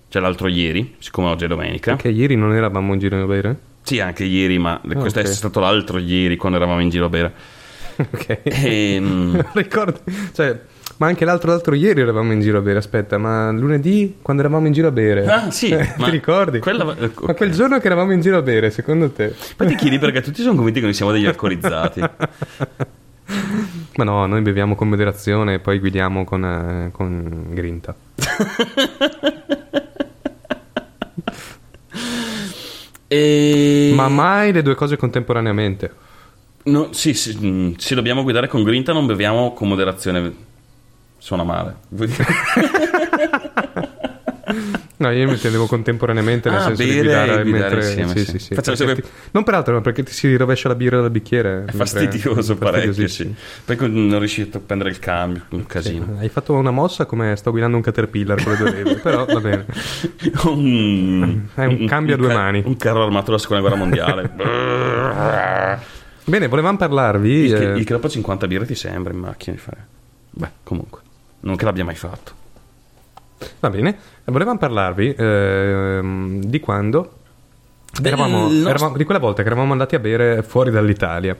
cioè 0.08 0.22
l'altro 0.22 0.48
ieri, 0.48 0.96
siccome 0.98 1.28
oggi 1.28 1.44
è 1.44 1.48
domenica, 1.48 1.92
Perché 1.96 2.08
ieri 2.08 2.36
non 2.36 2.54
eravamo 2.54 2.92
in 2.92 2.98
giro 2.98 3.22
a 3.22 3.26
bere? 3.26 3.58
sì, 3.82 4.00
anche 4.00 4.24
ieri, 4.24 4.58
ma 4.58 4.80
questo 4.82 5.20
ok. 5.20 5.24
è 5.24 5.28
stato 5.28 5.60
l'altro 5.60 5.98
ieri 5.98 6.36
quando 6.36 6.58
eravamo 6.58 6.80
in 6.80 6.88
giro 6.88 7.04
a 7.04 7.08
bere. 7.08 7.32
ok. 7.96 8.40
Ehm, 8.42 9.50
Ricordo, 9.54 10.00
cioè, 10.34 10.60
ma 10.98 11.06
anche 11.06 11.24
l'altro 11.24 11.50
l'altro 11.50 11.74
ieri 11.74 12.00
eravamo 12.00 12.32
in 12.32 12.40
giro 12.40 12.58
a 12.58 12.60
bere, 12.62 12.78
aspetta, 12.78 13.18
ma 13.18 13.50
lunedì 13.50 14.16
quando 14.22 14.42
eravamo 14.42 14.66
in 14.66 14.72
giro 14.72 14.88
a 14.88 14.92
bere? 14.92 15.26
Ah, 15.26 15.50
sì, 15.50 15.68
Eh, 15.72 15.94
ma 15.98 16.04
ti 16.06 16.10
ricordi? 16.10 16.58
quella- 16.60 16.96
eh, 16.96 17.10
Ma 17.20 17.34
quel 17.34 17.52
giorno 17.52 17.78
che 17.78 17.86
eravamo 17.86 18.12
in 18.12 18.20
giro 18.20 18.36
a 18.38 18.42
bere, 18.42 18.70
secondo 18.70 19.10
te? 19.10 19.34
Poi 19.56 19.66
ti 19.68 19.74
chiedi 19.74 19.98
perché 19.98 20.22
tutti 20.22 20.42
sono 20.42 20.54
convinti 20.54 20.78
che 20.80 20.86
noi 20.86 20.94
siamo 20.94 21.12
degli 21.12 21.26
alcolizzati. 21.26 22.00
Ma 23.96 24.04
no, 24.04 24.26
noi 24.26 24.40
beviamo 24.42 24.74
con 24.74 24.88
moderazione 24.88 25.54
e 25.54 25.58
poi 25.58 25.78
guidiamo 25.78 26.24
con, 26.24 26.44
eh, 26.44 26.90
con 26.92 27.46
grinta. 27.50 27.94
E... 33.08 33.92
Ma 33.94 34.08
mai 34.08 34.52
le 34.52 34.62
due 34.62 34.74
cose 34.74 34.96
contemporaneamente. 34.96 35.92
No, 36.64 36.88
sì, 36.92 37.14
sì, 37.14 37.38
mm, 37.40 37.72
se 37.76 37.94
dobbiamo 37.94 38.24
guidare 38.24 38.48
con 38.48 38.64
grinta 38.64 38.92
non 38.92 39.06
beviamo 39.06 39.52
con 39.52 39.68
moderazione. 39.68 40.34
Suona 41.26 41.42
male. 41.42 41.74
No, 44.98 45.10
io 45.10 45.26
mi 45.26 45.32
intendevo 45.32 45.66
contemporaneamente 45.66 46.48
nel 46.48 46.60
Ah, 46.60 46.62
senso 46.66 46.82
di 46.82 46.88
bere 46.88 47.00
guidare, 47.02 47.40
e 47.40 47.42
guidare 47.42 47.74
mentre... 47.74 47.78
insieme, 48.00 48.16
sì, 48.16 48.24
sì. 48.24 48.38
sì, 48.38 48.54
Perché 48.54 48.76
sempre- 48.76 49.02
ti- 49.02 49.08
Non 49.32 49.42
peraltro, 49.44 49.74
ma 49.74 49.80
perché 49.82 50.02
ti 50.04 50.12
si 50.12 50.34
rovescia 50.36 50.68
la 50.68 50.74
birra 50.76 51.00
dal 51.00 51.10
bicchiere. 51.10 51.50
È 51.50 51.56
mentre- 51.58 51.76
fastidioso 51.76 52.56
parecchio, 52.56 53.06
sì. 53.08 53.34
Poi 53.64 53.76
non 53.90 54.18
riuscito 54.18 54.56
a 54.56 54.60
prendere 54.64 54.88
il 54.90 54.98
cambio, 55.00 55.42
un 55.50 55.66
casino. 55.66 56.16
Hai 56.18 56.28
fatto 56.30 56.54
una 56.54 56.70
mossa 56.70 57.04
come 57.04 57.34
sto 57.36 57.50
guidando 57.50 57.76
un 57.76 57.82
caterpillar 57.82 58.42
con 58.42 58.52
le 58.52 58.58
due 58.58 58.70
leve, 58.70 58.94
però 58.94 59.26
va 59.26 59.40
bene. 59.40 59.66
un, 60.46 61.42
È 61.54 61.64
un 61.64 61.86
cambio 61.86 62.14
a 62.14 62.16
due 62.18 62.28
ca- 62.28 62.34
mani. 62.34 62.62
Un 62.64 62.76
carro 62.78 63.02
armato 63.02 63.26
della 63.26 63.38
seconda 63.38 63.60
guerra 63.62 63.76
mondiale. 63.76 64.30
Bene, 66.24 66.46
volevamo 66.46 66.78
parlarvi... 66.78 67.30
il, 67.30 67.54
eh, 67.54 67.76
il 67.78 67.84
che 67.84 67.92
dopo 67.92 68.08
50 68.08 68.46
birre 68.46 68.64
ti 68.64 68.74
sembra 68.76 69.12
in 69.12 69.18
macchina 69.18 69.54
di 69.56 69.60
fare. 69.60 69.86
Beh, 70.30 70.50
comunque. 70.62 71.00
Non 71.46 71.54
che 71.56 71.64
l'abbia 71.64 71.84
mai 71.84 71.94
fatto. 71.94 72.32
Va 73.60 73.70
bene, 73.70 73.96
volevamo 74.24 74.58
parlarvi 74.58 75.14
ehm, 75.16 76.40
di 76.42 76.58
quando... 76.60 77.12
Eravamo, 78.02 78.48
nostro- 78.48 78.68
eravamo- 78.68 78.96
di 78.96 79.04
quella 79.04 79.20
volta 79.20 79.42
che 79.42 79.48
eravamo 79.48 79.72
andati 79.72 79.94
a 79.94 79.98
bere 80.00 80.42
fuori 80.42 80.70
dall'Italia. 80.70 81.36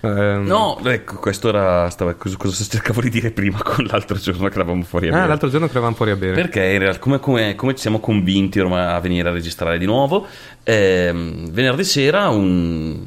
Ehm, 0.00 0.44
No, 0.46 0.78
ecco, 0.84 1.16
questo 1.16 1.48
era. 1.50 1.88
Stava, 1.90 2.14
cosa, 2.14 2.36
cosa 2.36 2.64
cercavo 2.64 3.00
di 3.02 3.10
dire 3.10 3.30
prima 3.32 3.62
con 3.62 3.84
l'altro 3.84 4.16
giorno 4.16 4.48
che 4.48 4.54
eravamo 4.54 4.82
fuori 4.82 5.06
a 5.08 5.10
Ah, 5.10 5.14
bere. 5.14 5.28
l'altro 5.28 5.48
giorno 5.50 5.66
che 5.66 5.72
eravamo 5.72 5.94
fuori 5.94 6.10
a 6.12 6.16
bere. 6.16 6.34
Perché 6.34 6.64
in 6.64 6.78
realtà, 6.78 6.98
come, 6.98 7.20
come- 7.20 7.54
come 7.54 7.74
ci 7.74 7.80
siamo 7.82 8.00
convinti 8.00 8.58
ormai 8.60 8.92
a 8.92 8.98
venire 9.00 9.28
a 9.28 9.32
registrare 9.32 9.78
di 9.78 9.84
nuovo, 9.86 10.26
ehm, 10.62 11.50
venerdì 11.50 11.84
sera 11.84 12.28
un 12.28 13.04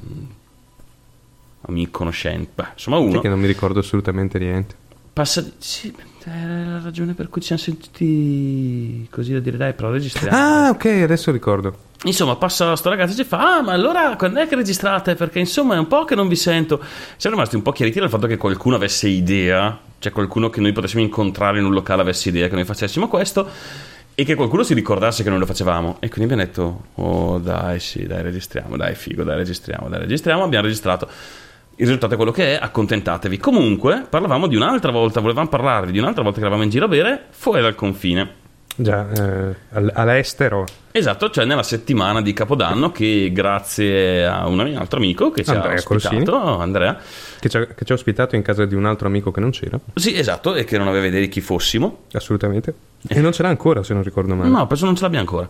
amico 1.62 1.98
conoscente, 1.98 2.52
beh, 2.56 2.68
insomma 2.74 2.98
uno, 2.98 3.20
Che 3.20 3.28
non 3.28 3.40
mi 3.40 3.48
ricordo 3.48 3.80
assolutamente 3.80 4.38
niente. 4.40 4.76
passa... 5.14 5.44
Sì, 5.58 5.94
è 6.32 6.66
la 6.66 6.82
ragione 6.84 7.14
per 7.14 7.30
cui 7.30 7.42
ci 7.42 7.48
siamo 7.48 7.62
sentiti 7.62 9.08
così 9.10 9.34
da 9.34 9.40
dire 9.40 9.58
dai, 9.58 9.74
però 9.74 9.92
registriamo. 9.92 10.36
Ah, 10.36 10.70
ok, 10.70 10.86
adesso 11.04 11.32
ricordo. 11.32 11.86
Insomma, 12.04 12.36
passa 12.36 12.76
sto 12.76 12.90
ragazzo 12.90 13.14
e 13.14 13.16
ci 13.16 13.24
fa: 13.24 13.58
Ah, 13.58 13.62
ma 13.62 13.72
allora 13.74 14.16
quando 14.16 14.40
è 14.40 14.48
che 14.48 14.56
registrate? 14.56 15.16
Perché 15.16 15.40
insomma 15.40 15.76
è 15.76 15.78
un 15.80 15.88
po' 15.88 16.06
che 16.06 16.16
non 16.16 16.28
vi 16.28 16.36
sento. 16.36 16.80
Siamo 17.16 17.36
rimasti 17.36 17.56
un 17.56 17.62
po' 17.62 17.72
chiariti 17.72 18.00
dal 18.00 18.10
fatto 18.10 18.28
che 18.28 18.38
qualcuno 18.38 18.76
avesse 18.76 19.08
idea, 19.08 19.78
cioè 20.00 20.12
qualcuno 20.12 20.50
che 20.50 20.62
noi 20.62 20.74
potessimo 20.74 21.02
incontrare 21.02 21.60
in 21.60 21.66
un 21.66 21.74
locale 21.74 22.02
avesse 22.02 22.30
idea 22.30 22.48
che 22.48 22.56
noi 22.56 22.66
facessimo 22.66 23.08
questo 23.08 23.50
e 24.14 24.24
che 24.24 24.36
qualcuno 24.36 24.64
si 24.64 24.74
ricordasse 24.74 25.24
che 25.24 25.30
noi 25.30 25.40
lo 25.40 25.46
facevamo. 25.46 25.98
E 26.00 26.10
quindi 26.10 26.32
abbiamo 26.34 26.44
detto: 26.44 26.86
Oh, 26.96 27.40
dai, 27.40 27.80
sì, 27.80 28.06
dai, 28.06 28.22
registriamo, 28.22 28.78
dai, 28.78 28.94
figo, 28.94 29.24
dai, 29.24 29.38
registriamo, 29.38 29.90
dai, 29.90 30.00
registriamo. 30.00 30.44
Abbiamo 30.44 30.66
registrato. 30.66 31.10
Il 31.80 31.86
risultato 31.86 32.14
è 32.14 32.18
quello 32.18 32.32
che 32.32 32.58
è, 32.58 32.60
accontentatevi. 32.62 33.38
Comunque, 33.38 34.04
parlavamo 34.10 34.48
di 34.48 34.56
un'altra 34.56 34.92
volta, 34.92 35.20
volevamo 35.22 35.48
parlarvi 35.48 35.92
di 35.92 36.00
un'altra 36.00 36.24
volta 36.24 36.38
che 36.40 36.44
eravamo 36.44 36.64
in 36.64 36.72
giro 36.72 36.86
a 36.86 36.88
bere 36.88 37.26
fuori 37.30 37.62
dal 37.62 37.76
confine. 37.76 38.46
Già, 38.76 39.08
eh, 39.12 39.56
all- 39.74 39.92
all'estero. 39.94 40.66
Esatto, 40.92 41.30
cioè 41.30 41.46
nella 41.46 41.62
settimana 41.62 42.22
di 42.22 42.34
Capodanno 42.34 42.92
che 42.92 43.32
grazie 43.32 44.26
a 44.26 44.48
un 44.48 44.60
altro 44.60 44.98
amico 44.98 45.30
che 45.30 45.44
ci 45.44 45.52
Andrea 45.52 45.74
ha 45.74 45.84
ospitato, 45.88 46.58
Andrea, 46.60 46.98
Che 47.40 47.50
ci, 47.50 47.58
ha, 47.58 47.66
che 47.68 47.86
ci 47.86 47.92
ha 47.92 47.96
ospitato 47.96 48.36
in 48.36 48.42
casa 48.42 48.66
di 48.66 48.74
un 48.74 48.86
altro 48.86 49.08
amico 49.08 49.30
che 49.30 49.40
non 49.40 49.52
c'era, 49.52 49.80
sì 49.94 50.18
esatto, 50.18 50.56
e 50.56 50.64
che 50.64 50.80
non 50.80 50.88
aveva 50.88 51.06
idea 51.06 51.20
di 51.20 51.28
chi 51.28 51.42
fossimo, 51.42 52.06
assolutamente. 52.14 52.74
E 53.08 53.20
non 53.22 53.32
c'era 53.32 53.50
ancora, 53.50 53.84
se 53.84 53.94
non 53.94 54.02
ricordo 54.02 54.34
male. 54.34 54.50
no, 54.50 54.66
penso 54.66 54.86
non 54.86 54.96
ce 54.96 55.04
l'abbiamo 55.04 55.26
ancora. 55.28 55.50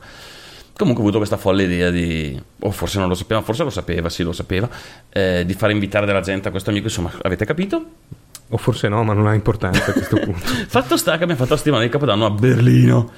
Comunque 0.78 1.02
ho 1.02 1.06
avuto 1.08 1.18
questa 1.18 1.38
folle 1.38 1.63
idea 1.63 1.90
di, 1.90 2.40
o 2.60 2.70
forse 2.72 3.00
non 3.00 3.08
lo 3.08 3.16
sapeva, 3.16 3.42
forse 3.42 3.63
lo 3.63 3.72
sapeva, 3.72 4.10
sì 4.10 4.22
lo 4.22 4.32
sapeva, 4.32 4.70
eh, 5.10 5.44
di 5.44 5.54
fare 5.56 5.72
invitare 5.74 6.06
della 6.06 6.22
gente 6.22 6.48
a 6.48 6.52
questo 6.52 6.70
amico, 6.70 6.86
insomma 6.86 7.12
avete 7.24 7.46
capito? 7.46 7.84
O 8.50 8.58
forse 8.58 8.88
no, 8.88 9.04
ma 9.04 9.13
non 9.13 9.26
ha 9.26 9.34
importanza 9.34 9.90
a 9.90 9.94
questo 9.94 10.18
punto. 10.22 10.40
Fatto 10.46 10.96
sta 10.96 11.18
che 11.18 11.24
abbiamo 11.24 11.36
fatto 11.42 11.52
la 11.54 11.58
settimana 11.58 11.82
di 11.84 11.90
Capodanno 11.90 12.26
a 12.28 12.30
Berlino, 12.30 13.12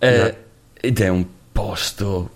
Eh, 0.00 0.16
Già. 0.16 0.34
ed 0.80 1.00
è 1.00 1.08
un 1.08 1.24
posto 1.52 2.30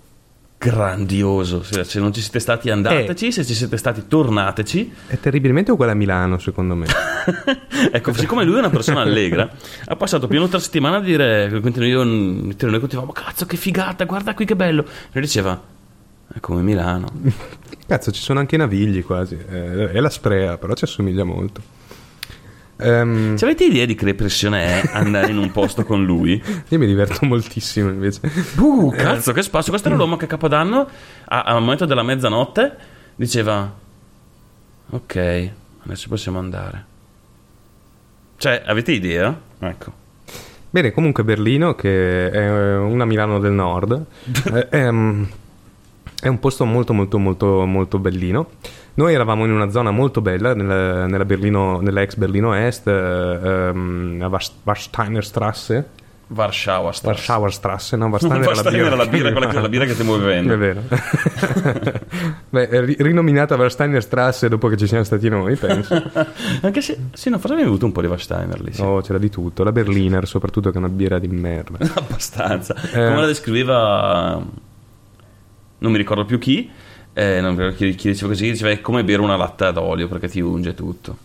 grandioso, 0.65 1.61
se, 1.61 1.99
non 1.99 2.11
ci 2.11 2.21
siete 2.21 2.39
stati 2.39 2.71
andateci, 2.71 3.31
se 3.31 3.45
ci 3.45 3.53
siete 3.53 3.77
stati 3.77 4.07
tornateci. 4.07 4.93
È 5.05 5.19
terribilmente 5.19 5.71
uguale 5.71 5.91
a 5.91 5.95
Milano, 5.95 6.39
secondo 6.39 6.73
me. 6.73 6.87
ecco, 7.91 8.13
siccome 8.13 8.43
lui 8.43 8.55
è 8.55 8.59
una 8.59 8.71
persona 8.71 9.01
allegra, 9.01 9.47
ha 9.85 9.95
passato 9.95 10.25
più 10.25 10.31
di 10.31 10.37
un'altra 10.37 10.59
settimana 10.59 10.97
a 10.97 11.01
dire, 11.01 11.45
io, 11.45 12.03
noi 12.03 12.55
continuavamo, 12.57 13.11
cazzo 13.11 13.45
che 13.45 13.57
figata, 13.57 14.05
guarda 14.05 14.33
qui 14.33 14.45
che 14.45 14.55
bello. 14.55 14.81
E 14.83 15.09
lui 15.11 15.21
diceva, 15.21 15.61
è 16.33 16.39
come 16.39 16.61
Milano. 16.63 17.11
Cazzo, 17.87 18.11
ci 18.11 18.21
sono 18.21 18.39
anche 18.39 18.55
i 18.55 18.57
navigli 18.57 19.03
quasi. 19.03 19.35
Eh, 19.35 19.91
è 19.91 19.99
la 19.99 20.09
sprea, 20.09 20.57
però 20.57 20.73
ci 20.73 20.85
assomiglia 20.85 21.23
molto. 21.23 21.61
Ehm, 22.77 23.35
Se 23.35 23.45
avete 23.45 23.65
idea 23.65 23.85
di 23.85 23.95
che 23.95 24.05
depressione 24.05 24.81
è 24.81 24.89
andare 24.93 25.31
in 25.31 25.37
un 25.37 25.51
posto 25.51 25.83
con 25.85 26.03
lui? 26.03 26.41
io 26.67 26.77
mi 26.77 26.85
diverto 26.85 27.25
moltissimo 27.25 27.89
invece. 27.89 28.19
Uh, 28.57 28.91
cazzo 28.95 29.31
che 29.31 29.41
spazio. 29.41 29.71
Questo 29.71 29.87
era 29.87 29.97
l'uomo 29.97 30.17
che 30.17 30.25
a 30.25 30.27
Capodanno, 30.27 30.87
a- 31.25 31.43
al 31.43 31.61
momento 31.61 31.85
della 31.85 32.03
mezzanotte, 32.03 32.75
diceva, 33.15 33.73
ok, 34.89 35.49
adesso 35.83 36.07
possiamo 36.09 36.39
andare. 36.39 36.85
Cioè, 38.37 38.63
avete 38.65 38.91
idea? 38.91 39.39
Ecco. 39.59 40.03
Bene, 40.69 40.91
comunque 40.91 41.23
Berlino, 41.23 41.73
che 41.75 42.29
è 42.29 42.77
una 42.77 43.05
Milano 43.05 43.39
del 43.39 43.53
nord, 43.53 44.05
eh, 44.53 44.67
è, 44.67 44.87
um, 44.89 45.25
è 46.21 46.27
un 46.27 46.39
posto 46.39 46.65
molto 46.65 46.91
molto 46.93 47.17
molto 47.17 47.65
molto 47.65 47.97
bellino. 47.99 48.49
Noi 48.97 49.13
eravamo 49.13 49.43
in 49.43 49.51
una 49.51 49.69
zona 49.69 49.91
molto 49.91 50.21
bella, 50.21 50.53
nella, 50.55 51.05
nella 51.05 51.25
Berlino, 51.25 51.81
nella 51.81 52.01
ex 52.01 52.15
Berlino 52.15 52.53
Est, 52.53 52.87
eh, 52.87 52.91
ehm, 52.91 54.19
a 54.21 54.39
Warsteiner 54.63 55.23
Strasse, 55.23 55.89
Warschauer 56.27 56.95
Strasse. 56.95 57.07
Warschauer 57.07 57.53
Strasse, 57.53 57.97
no? 57.97 58.07
Warsteiner 58.09 58.45
Warsteiner 58.45 58.71
birra. 58.81 58.87
era 58.87 58.95
la 58.95 59.05
birra, 59.09 59.31
quella, 59.31 59.47
che- 59.47 59.59
la 59.59 59.69
birra 59.69 59.85
che 59.85 59.93
stiamo 59.93 60.17
bevendo. 60.17 60.53
È 60.53 60.57
vero. 60.57 60.81
Beh, 62.49 62.85
ri- 62.85 62.95
rinominata 62.99 63.55
Warsteiner 63.55 64.01
Strasse 64.01 64.47
dopo 64.47 64.67
che 64.69 64.77
ci 64.77 64.87
siamo 64.87 65.03
stati 65.03 65.27
noi, 65.29 65.55
penso. 65.55 65.93
Anche 66.61 66.81
se, 66.81 66.97
sì, 67.13 67.29
no, 67.29 67.37
forse 67.37 67.55
è 67.57 67.59
venuto 67.59 67.85
un 67.85 67.91
po' 67.91 68.01
di 68.01 68.07
Warsteiner 68.07 68.61
lì. 68.61 68.71
Sì. 68.73 68.81
Oh, 68.81 69.01
c'era 69.01 69.19
di 69.19 69.29
tutto. 69.29 69.63
La 69.63 69.71
Berliner, 69.73 70.25
soprattutto, 70.25 70.69
che 70.69 70.75
è 70.75 70.79
una 70.79 70.89
birra 70.89 71.19
di 71.19 71.27
merda. 71.27 71.77
Abbastanza. 71.95 72.73
Come 72.91 73.19
la 73.19 73.25
descriveva, 73.27 74.41
non 75.77 75.91
mi 75.91 75.97
ricordo 75.97 76.23
più 76.25 76.39
chi. 76.39 76.71
Eh, 77.15 77.41
non 77.41 77.73
chi, 77.75 77.95
chi 77.95 78.09
diceva 78.09 78.27
così, 78.31 78.51
diceva 78.51 78.69
è 78.71 78.81
come 78.81 79.03
bere 79.03 79.21
una 79.21 79.35
latta 79.35 79.71
d'olio 79.71 80.07
perché 80.07 80.27
ti 80.27 80.39
unge 80.41 80.75
tutto. 80.75 81.17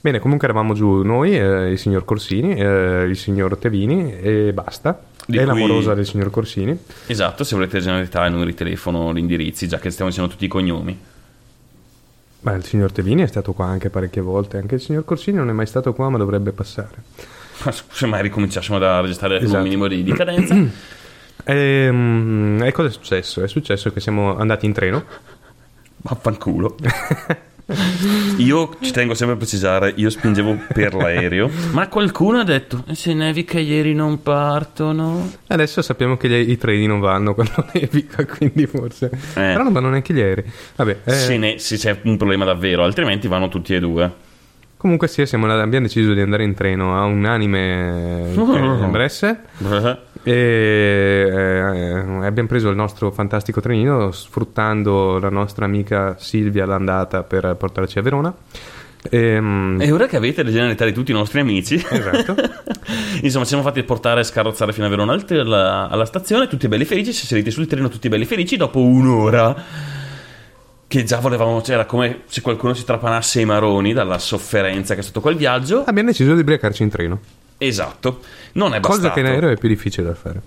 Bene, 0.00 0.20
comunque 0.20 0.46
eravamo 0.46 0.72
giù 0.72 1.02
noi, 1.02 1.36
eh, 1.36 1.70
il 1.70 1.78
signor 1.78 2.04
Corsini, 2.04 2.54
eh, 2.54 3.02
il 3.08 3.16
signor 3.16 3.56
Tevini 3.58 4.12
e 4.18 4.52
basta. 4.54 4.98
Di 5.26 5.36
e 5.36 5.40
cui- 5.44 5.46
l'amorosa 5.48 5.94
del 5.94 6.06
signor 6.06 6.30
Corsini. 6.30 6.78
Esatto, 7.06 7.42
se 7.42 7.56
volete 7.56 7.80
generalità, 7.80 8.24
il 8.24 8.30
numero 8.30 8.48
di 8.48 8.54
telefono, 8.54 9.12
gli 9.12 9.18
indirizzi, 9.18 9.66
già 9.66 9.78
che 9.80 9.90
stiamo 9.90 10.10
dicendo 10.10 10.30
tutti 10.30 10.44
i 10.44 10.48
cognomi. 10.48 10.96
Beh, 12.40 12.54
il 12.54 12.64
signor 12.64 12.92
Tevini 12.92 13.22
è 13.22 13.26
stato 13.26 13.52
qua 13.52 13.66
anche 13.66 13.90
parecchie 13.90 14.22
volte. 14.22 14.58
Anche 14.58 14.76
il 14.76 14.80
signor 14.80 15.04
Corsini 15.04 15.38
non 15.38 15.48
è 15.48 15.52
mai 15.52 15.66
stato 15.66 15.92
qua, 15.92 16.08
ma 16.08 16.18
dovrebbe 16.18 16.52
passare. 16.52 17.02
Ma 17.64 17.72
Se 17.72 18.06
mai 18.06 18.22
ricominciassimo 18.22 18.78
da 18.78 19.00
registrare 19.00 19.38
con 19.38 19.44
Esatto. 19.46 19.58
un 19.62 19.64
minimo 19.64 19.88
di, 19.88 20.04
di 20.04 20.12
cadenza. 20.12 20.54
Ehm, 21.44 22.60
E, 22.64 22.72
cosa 22.72 22.88
è 22.88 22.90
successo? 22.92 23.42
È 23.42 23.48
successo 23.48 23.92
che 23.92 24.00
siamo 24.00 24.36
andati 24.36 24.66
in 24.66 24.72
treno. 24.72 25.04
Vaffanculo. 25.98 26.76
Io 28.36 28.76
ci 28.80 28.92
tengo 28.92 29.14
sempre 29.14 29.34
a 29.34 29.38
precisare, 29.38 29.92
io 29.96 30.08
spingevo 30.08 30.56
per 30.72 30.94
l'aereo, 30.94 31.50
ma 31.72 31.88
qualcuno 31.88 32.38
ha 32.38 32.44
detto, 32.44 32.84
"E 32.86 32.94
se 32.94 33.12
nevica 33.12 33.58
ieri 33.58 33.92
non 33.92 34.22
partono. 34.22 35.28
Adesso 35.48 35.82
sappiamo 35.82 36.16
che 36.16 36.28
gli- 36.28 36.50
i 36.50 36.56
treni 36.58 36.86
non 36.86 37.00
vanno 37.00 37.34
quando 37.34 37.66
nevica, 37.74 38.24
quindi 38.24 38.66
forse. 38.68 39.10
Però 39.34 39.64
non 39.64 39.72
vanno 39.72 39.88
neanche 39.88 40.14
gli 40.14 40.20
aerei. 40.20 40.44
Vabbè, 40.76 40.98
eh, 41.02 41.12
Se, 41.12 41.36
ne- 41.38 41.58
se 41.58 41.76
c'è 41.76 41.98
un 42.04 42.16
problema 42.16 42.44
davvero, 42.44 42.84
altrimenti 42.84 43.26
vanno 43.26 43.48
tutti 43.48 43.74
e 43.74 43.80
due. 43.80 44.12
Comunque 44.76 45.08
sì, 45.08 45.24
siamo 45.26 45.46
abbiamo 45.46 45.86
deciso 45.86 46.12
di 46.12 46.20
andare 46.20 46.44
in 46.44 46.54
treno 46.54 46.96
a 46.98 47.04
unanime 47.04 48.32
eh, 48.32 48.86
Bresse. 48.90 49.40
E 50.22 50.32
eh, 50.32 52.26
abbiamo 52.26 52.48
preso 52.48 52.68
il 52.68 52.76
nostro 52.76 53.10
fantastico 53.12 53.60
trenino 53.60 54.10
sfruttando 54.10 55.18
la 55.18 55.28
nostra 55.30 55.64
amica 55.64 56.16
Silvia 56.18 56.64
all'andata 56.64 57.22
per 57.22 57.54
portarci 57.56 57.98
a 57.98 58.02
Verona. 58.02 58.34
Ehm, 59.10 59.78
E 59.80 59.92
ora 59.92 60.06
che 60.06 60.16
avete 60.16 60.42
le 60.42 60.50
generalità 60.50 60.84
di 60.84 60.92
tutti 60.92 61.12
i 61.12 61.14
nostri 61.14 61.38
amici, 61.40 61.76
Esatto. 61.76 62.34
insomma, 63.22 63.44
ci 63.44 63.50
siamo 63.50 63.62
fatti 63.62 63.82
portare 63.84 64.20
e 64.20 64.24
scarrozzare 64.24 64.72
fino 64.72 64.86
a 64.86 64.88
Verona 64.88 65.12
al- 65.12 65.24
alla, 65.28 65.88
alla 65.88 66.04
stazione, 66.04 66.48
tutti 66.48 66.66
belli 66.66 66.84
felici, 66.84 67.12
si 67.12 67.24
saliti 67.26 67.52
sul 67.52 67.66
treno 67.68 67.88
tutti 67.88 68.08
belli 68.08 68.24
felici, 68.24 68.56
dopo 68.56 68.80
un'ora 68.82 69.54
che 70.88 71.02
già 71.04 71.18
volevamo, 71.18 71.60
cioè 71.62 71.74
era 71.74 71.84
come 71.86 72.22
se 72.26 72.40
qualcuno 72.40 72.72
si 72.74 72.84
trapanasse 72.84 73.40
i 73.40 73.44
maroni 73.44 73.92
dalla 73.92 74.18
sofferenza 74.18 74.94
che 74.94 75.00
è 75.00 75.02
stato 75.02 75.20
quel 75.20 75.36
viaggio. 75.36 75.82
abbiamo 75.84 76.08
deciso 76.10 76.34
di 76.34 76.40
ubriacarci 76.40 76.82
in 76.82 76.88
treno, 76.90 77.20
Esatto, 77.58 78.20
non 78.52 78.74
è 78.74 78.80
bastato. 78.80 78.96
cosa 79.02 79.12
che 79.12 79.20
in 79.20 79.26
aereo 79.26 79.50
è 79.50 79.56
più 79.56 79.68
difficile 79.68 80.06
da 80.08 80.14
fare. 80.14 80.42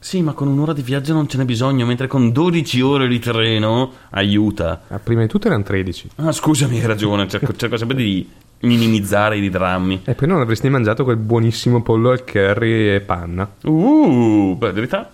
Sì, 0.00 0.20
ma 0.20 0.32
con 0.32 0.48
un'ora 0.48 0.74
di 0.74 0.82
viaggio 0.82 1.14
non 1.14 1.26
ce 1.28 1.38
n'è 1.38 1.44
bisogno, 1.46 1.86
mentre 1.86 2.08
con 2.08 2.30
12 2.30 2.80
ore 2.82 3.08
di 3.08 3.18
treno 3.20 3.90
aiuta. 4.10 4.82
Ah, 4.88 4.98
prima 4.98 5.22
di 5.22 5.28
tutto 5.28 5.46
erano 5.46 5.62
13 5.62 6.10
Ah, 6.16 6.30
scusami, 6.32 6.78
hai 6.80 6.86
ragione, 6.86 7.26
cerco, 7.26 7.54
cerco 7.56 7.76
sempre 7.78 7.96
di 7.96 8.28
minimizzare 8.60 9.38
i 9.38 9.48
drammi. 9.48 10.02
e 10.04 10.14
poi 10.14 10.28
non 10.28 10.40
avresti 10.40 10.68
mangiato 10.68 11.04
quel 11.04 11.16
buonissimo 11.16 11.82
pollo 11.82 12.10
al 12.10 12.22
curry 12.24 12.94
e 12.96 13.00
panna. 13.00 13.50
Uh, 13.62 14.56
per 14.58 14.68
la 14.68 14.74
verità 14.74 15.10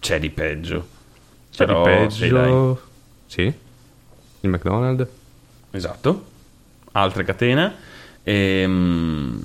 c'è 0.00 0.18
di 0.20 0.28
peggio. 0.28 0.88
C'è 1.50 1.64
Però, 1.64 1.82
di 1.84 1.90
peggio. 1.90 2.80
Sì. 3.26 3.52
Il 4.44 4.50
McDonald's. 4.50 5.08
Esatto. 5.70 6.24
Altre 6.92 7.24
catene. 7.24 7.74
Ehm... 8.22 9.40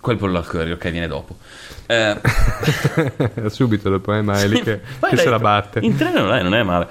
Quel 0.00 0.16
pollo 0.16 0.38
al 0.38 0.46
curry, 0.46 0.70
ok, 0.70 0.90
viene 0.90 1.08
dopo. 1.08 1.36
Eh, 1.86 2.16
Subito 3.50 3.90
dopo, 3.90 4.14
eh, 4.14 4.22
Miley 4.22 4.62
che, 4.62 4.80
Vai, 4.98 5.10
che 5.10 5.16
dai, 5.16 5.24
se 5.24 5.30
la 5.30 5.38
batte. 5.38 5.80
In 5.82 5.94
treno 5.96 6.20
non 6.20 6.32
è, 6.32 6.42
non 6.42 6.54
è 6.54 6.62
male. 6.62 6.88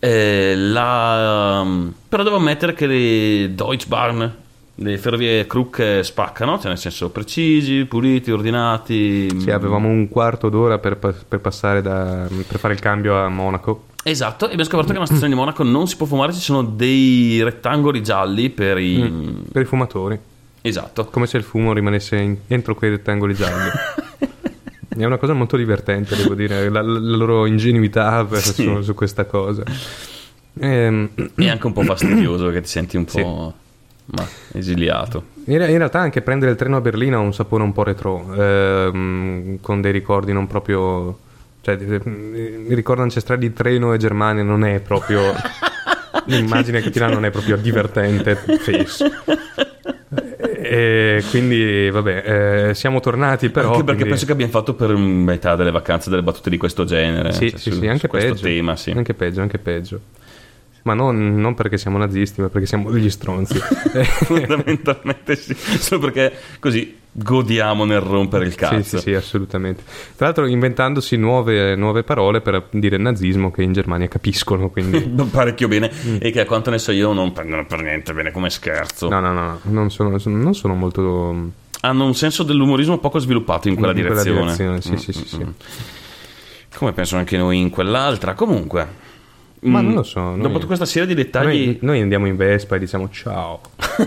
Eh, 0.00 0.54
la, 0.56 1.64
però 2.08 2.22
devo 2.24 2.36
ammettere 2.36 2.72
che 2.74 2.86
le 2.86 3.54
Deutsche 3.54 3.86
Bahn, 3.86 4.34
le 4.74 4.98
ferrovie 4.98 5.46
Kruk 5.46 6.00
spaccano, 6.02 6.58
cioè 6.58 6.68
nel 6.68 6.78
senso 6.78 7.10
precisi, 7.10 7.84
puliti, 7.84 8.32
ordinati. 8.32 9.28
Sì, 9.40 9.50
avevamo 9.52 9.86
un 9.86 10.08
quarto 10.08 10.48
d'ora 10.48 10.78
per, 10.78 10.96
per 10.96 11.38
passare 11.40 11.82
da, 11.82 12.26
per 12.48 12.58
fare 12.58 12.74
il 12.74 12.80
cambio 12.80 13.16
a 13.16 13.28
Monaco. 13.28 13.89
Esatto, 14.02 14.44
e 14.44 14.52
abbiamo 14.52 14.64
scoperto 14.64 14.88
che 14.88 14.94
nella 14.94 15.06
stazione 15.06 15.32
di 15.32 15.38
Monaco 15.38 15.62
non 15.62 15.86
si 15.86 15.96
può 15.96 16.06
fumare, 16.06 16.32
ci 16.32 16.40
sono 16.40 16.62
dei 16.62 17.42
rettangoli 17.42 18.02
gialli 18.02 18.48
per 18.48 18.78
i... 18.78 19.44
Per 19.52 19.60
i 19.62 19.64
fumatori. 19.66 20.18
Esatto. 20.62 21.04
Come 21.06 21.26
se 21.26 21.36
il 21.36 21.42
fumo 21.42 21.72
rimanesse 21.74 22.16
in- 22.16 22.36
entro 22.46 22.74
quei 22.74 22.90
rettangoli 22.90 23.34
gialli. 23.34 23.68
È 24.88 25.04
una 25.04 25.18
cosa 25.18 25.32
molto 25.34 25.56
divertente, 25.56 26.16
devo 26.16 26.34
dire, 26.34 26.68
la, 26.68 26.82
la 26.82 27.16
loro 27.16 27.46
ingenuità 27.46 28.24
per- 28.24 28.40
Sì. 28.42 28.62
su, 28.64 28.80
su 28.82 28.94
questa 28.94 29.24
cosa. 29.24 29.62
Ehm, 30.58 31.10
È 31.34 31.48
anche 31.48 31.66
un 31.66 31.72
po' 31.72 31.82
fastidioso 31.82 32.50
che 32.50 32.60
ti 32.62 32.68
senti 32.68 32.96
un 32.96 33.06
Sì. 33.08 33.20
po' 33.22 33.54
ma, 34.06 34.26
esiliato. 34.52 35.22
in, 35.44 35.52
in 35.60 35.76
realtà 35.78 36.00
anche 36.00 36.20
prendere 36.22 36.50
il 36.50 36.56
treno 36.56 36.76
a 36.76 36.80
Berlino 36.80 37.16
ha 37.18 37.20
un 37.20 37.32
sapore 37.32 37.62
un 37.62 37.72
po' 37.72 37.82
retro, 37.84 38.34
ehm, 38.34 39.58
con 39.60 39.80
dei 39.82 39.92
ricordi 39.92 40.32
non 40.32 40.46
proprio... 40.46 41.18
Cioè, 41.62 41.78
eh, 41.80 42.00
mi 42.04 42.74
ricordo 42.74 43.02
ancestrali 43.02 43.40
di 43.48 43.52
treno 43.52 43.92
e 43.92 43.98
Germania 43.98 44.42
non 44.42 44.64
è 44.64 44.80
proprio... 44.80 45.34
L'immagine 46.26 46.80
che 46.80 46.90
ti 46.90 46.98
danno 46.98 47.14
non 47.14 47.24
è 47.24 47.30
proprio 47.30 47.56
divertente, 47.56 48.34
face. 48.34 49.10
E 50.62 51.24
quindi, 51.30 51.88
vabbè, 51.90 52.68
eh, 52.68 52.74
siamo 52.74 53.00
tornati 53.00 53.48
però... 53.50 53.68
anche 53.68 53.78
perché 53.78 53.92
quindi- 53.94 54.08
penso 54.10 54.26
che 54.26 54.32
abbiamo 54.32 54.52
fatto 54.52 54.74
per 54.74 54.94
metà 54.94 55.56
delle 55.56 55.70
vacanze 55.70 56.10
delle 56.10 56.22
battute 56.22 56.50
di 56.50 56.56
questo 56.56 56.84
genere. 56.84 57.32
Sì, 57.32 57.50
cioè, 57.50 57.58
sì, 57.58 57.70
su- 57.70 57.78
sì, 57.80 57.86
anche 57.88 58.08
su 58.08 58.16
peggio. 58.16 58.42
tema, 58.42 58.76
sì. 58.76 58.90
Anche 58.90 59.14
peggio, 59.14 59.40
anche 59.40 59.58
peggio. 59.58 60.00
Ma 60.82 60.94
non, 60.94 61.34
non 61.36 61.54
perché 61.54 61.76
siamo 61.76 61.98
nazisti, 61.98 62.40
ma 62.40 62.48
perché 62.48 62.66
siamo 62.66 62.90
degli 62.90 63.10
stronzi. 63.10 63.58
Fondamentalmente 64.24 65.36
sì. 65.36 65.54
Solo 65.54 66.00
perché 66.00 66.32
così 66.58 66.96
godiamo 67.12 67.84
nel 67.84 68.00
rompere 68.00 68.44
il 68.44 68.52
sì, 68.52 68.56
cazzo. 68.56 68.96
sì, 68.96 68.98
sì, 68.98 69.12
assolutamente. 69.14 69.82
Tra 70.16 70.26
l'altro 70.26 70.46
inventandosi 70.46 71.16
nuove, 71.16 71.74
nuove 71.76 72.02
parole 72.02 72.40
per 72.40 72.68
dire 72.70 72.96
nazismo 72.96 73.50
che 73.50 73.62
in 73.62 73.72
Germania 73.72 74.08
capiscono, 74.08 74.70
quindi... 74.70 75.00
Parecchio 75.30 75.68
bene. 75.68 75.90
E 76.18 76.30
che 76.30 76.40
a 76.40 76.44
quanto 76.46 76.70
ne 76.70 76.78
so 76.78 76.92
io 76.92 77.12
non 77.12 77.32
prendono 77.32 77.66
per 77.66 77.82
niente 77.82 78.12
bene 78.12 78.30
come 78.30 78.48
scherzo. 78.50 79.08
No, 79.08 79.20
no, 79.20 79.32
no, 79.32 79.60
non 79.64 79.90
sono, 79.90 80.16
non 80.24 80.54
sono 80.54 80.74
molto... 80.74 81.50
Hanno 81.82 82.04
un 82.04 82.14
senso 82.14 82.42
dell'umorismo 82.42 82.98
poco 82.98 83.18
sviluppato 83.18 83.68
in 83.68 83.74
quella 83.74 83.92
In 83.92 84.04
quella 84.04 84.22
direzione. 84.22 84.54
direzione, 84.54 84.80
sì, 84.80 84.92
Mm, 84.92 84.96
sì, 84.96 85.12
sì, 85.12 85.18
mm, 85.18 85.24
sì. 85.24 85.44
mm. 85.44 85.50
Come 86.76 86.92
penso 86.92 87.16
anche 87.16 87.36
noi 87.36 87.58
in 87.58 87.70
quell'altra. 87.70 88.34
Comunque. 88.34 89.08
Ma 89.62 89.80
mm, 89.82 89.84
non 89.84 89.94
lo 89.94 90.02
so, 90.02 90.20
noi- 90.20 90.40
Dopo 90.40 90.64
questa 90.66 90.86
serie 90.86 91.06
di 91.06 91.14
dettagli. 91.14 91.66
Noi, 91.66 91.78
noi 91.80 92.00
andiamo 92.00 92.26
in 92.26 92.36
Vespa 92.36 92.76
e 92.76 92.78
diciamo 92.78 93.10
ciao. 93.10 93.60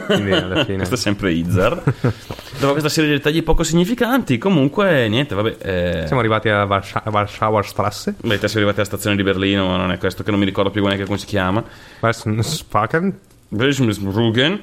Quindi 0.07 0.31
alla 0.31 0.63
fine... 0.65 0.77
Questo 0.77 0.95
è 0.95 0.97
sempre 0.97 1.31
Izzar. 1.31 1.83
Dopo 2.59 2.71
questa 2.71 2.89
serie 2.89 3.11
di 3.11 3.15
dettagli 3.17 3.43
poco 3.43 3.61
significanti, 3.63 4.37
comunque, 4.39 5.07
niente, 5.09 5.35
vabbè. 5.35 5.57
eh, 5.61 6.03
Siamo 6.07 6.19
arrivati 6.21 6.49
a 6.49 6.63
Warscha- 6.65 7.03
Warschauer 7.05 7.65
Strasse. 7.67 8.15
Beh, 8.19 8.39
te 8.39 8.47
sei 8.47 8.57
arrivati 8.57 8.77
alla 8.79 8.87
stazione 8.87 9.15
di 9.15 9.21
Berlino, 9.23 9.67
ma 9.67 9.77
non 9.77 9.91
è 9.91 9.97
questo 9.99 10.23
che 10.23 10.31
non 10.31 10.39
mi 10.39 10.45
ricordo 10.45 10.71
più 10.71 10.83
neanche 10.83 11.05
come 11.05 11.17
si 11.19 11.25
chiama. 11.27 11.63
Spaken. 12.39 13.17
Rugen. 13.49 14.59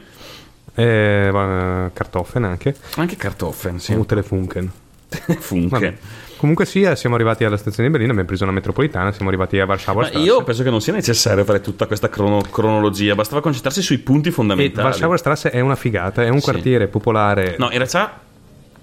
E 0.74 1.28
va- 1.30 1.90
Kartoffeln 1.92 2.44
anche. 2.44 2.74
Anche 2.96 3.16
Kartoffeln, 3.16 3.78
sì. 3.78 3.92
Utile 3.92 4.22
Funken. 4.24 4.70
Funke. 5.38 5.98
Comunque 6.40 6.64
sia, 6.64 6.96
siamo 6.96 7.16
arrivati 7.16 7.44
alla 7.44 7.58
stazione 7.58 7.88
di 7.88 7.90
Berlino, 7.92 8.12
abbiamo 8.12 8.26
preso 8.26 8.44
una 8.44 8.52
metropolitana, 8.54 9.12
siamo 9.12 9.28
arrivati 9.28 9.60
a 9.60 9.66
Warschauer 9.66 10.04
Ma 10.04 10.06
Strasse. 10.08 10.24
io 10.24 10.42
penso 10.42 10.62
che 10.62 10.70
non 10.70 10.80
sia 10.80 10.94
necessario 10.94 11.44
fare 11.44 11.60
tutta 11.60 11.84
questa 11.86 12.08
crono- 12.08 12.40
cronologia, 12.40 13.14
bastava 13.14 13.42
concentrarsi 13.42 13.82
sui 13.82 13.98
punti 13.98 14.30
fondamentali. 14.30 14.86
Warschauer 14.86 15.18
Strasse 15.18 15.50
è 15.50 15.60
una 15.60 15.74
figata, 15.76 16.22
è 16.24 16.30
un 16.30 16.38
Sì. 16.38 16.44
quartiere 16.44 16.86
popolare. 16.88 17.56
No, 17.58 17.66
in 17.66 17.76
realtà 17.76 18.20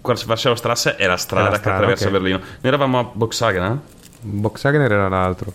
Warschauer 0.04 0.56
Strasse 0.56 0.98
è 0.98 1.08
la 1.08 1.18
strada 1.18 1.48
È 1.48 1.50
la 1.50 1.56
che 1.56 1.62
strada, 1.62 1.78
attraversa 1.78 2.06
ok. 2.06 2.12
Berlino. 2.12 2.38
Noi 2.38 2.48
eravamo 2.62 3.00
a 3.00 3.10
Boxhagen, 3.12 3.64
eh? 3.64 3.78
Boxhagener 4.22 4.92
era 4.92 5.10
l'altro. 5.10 5.52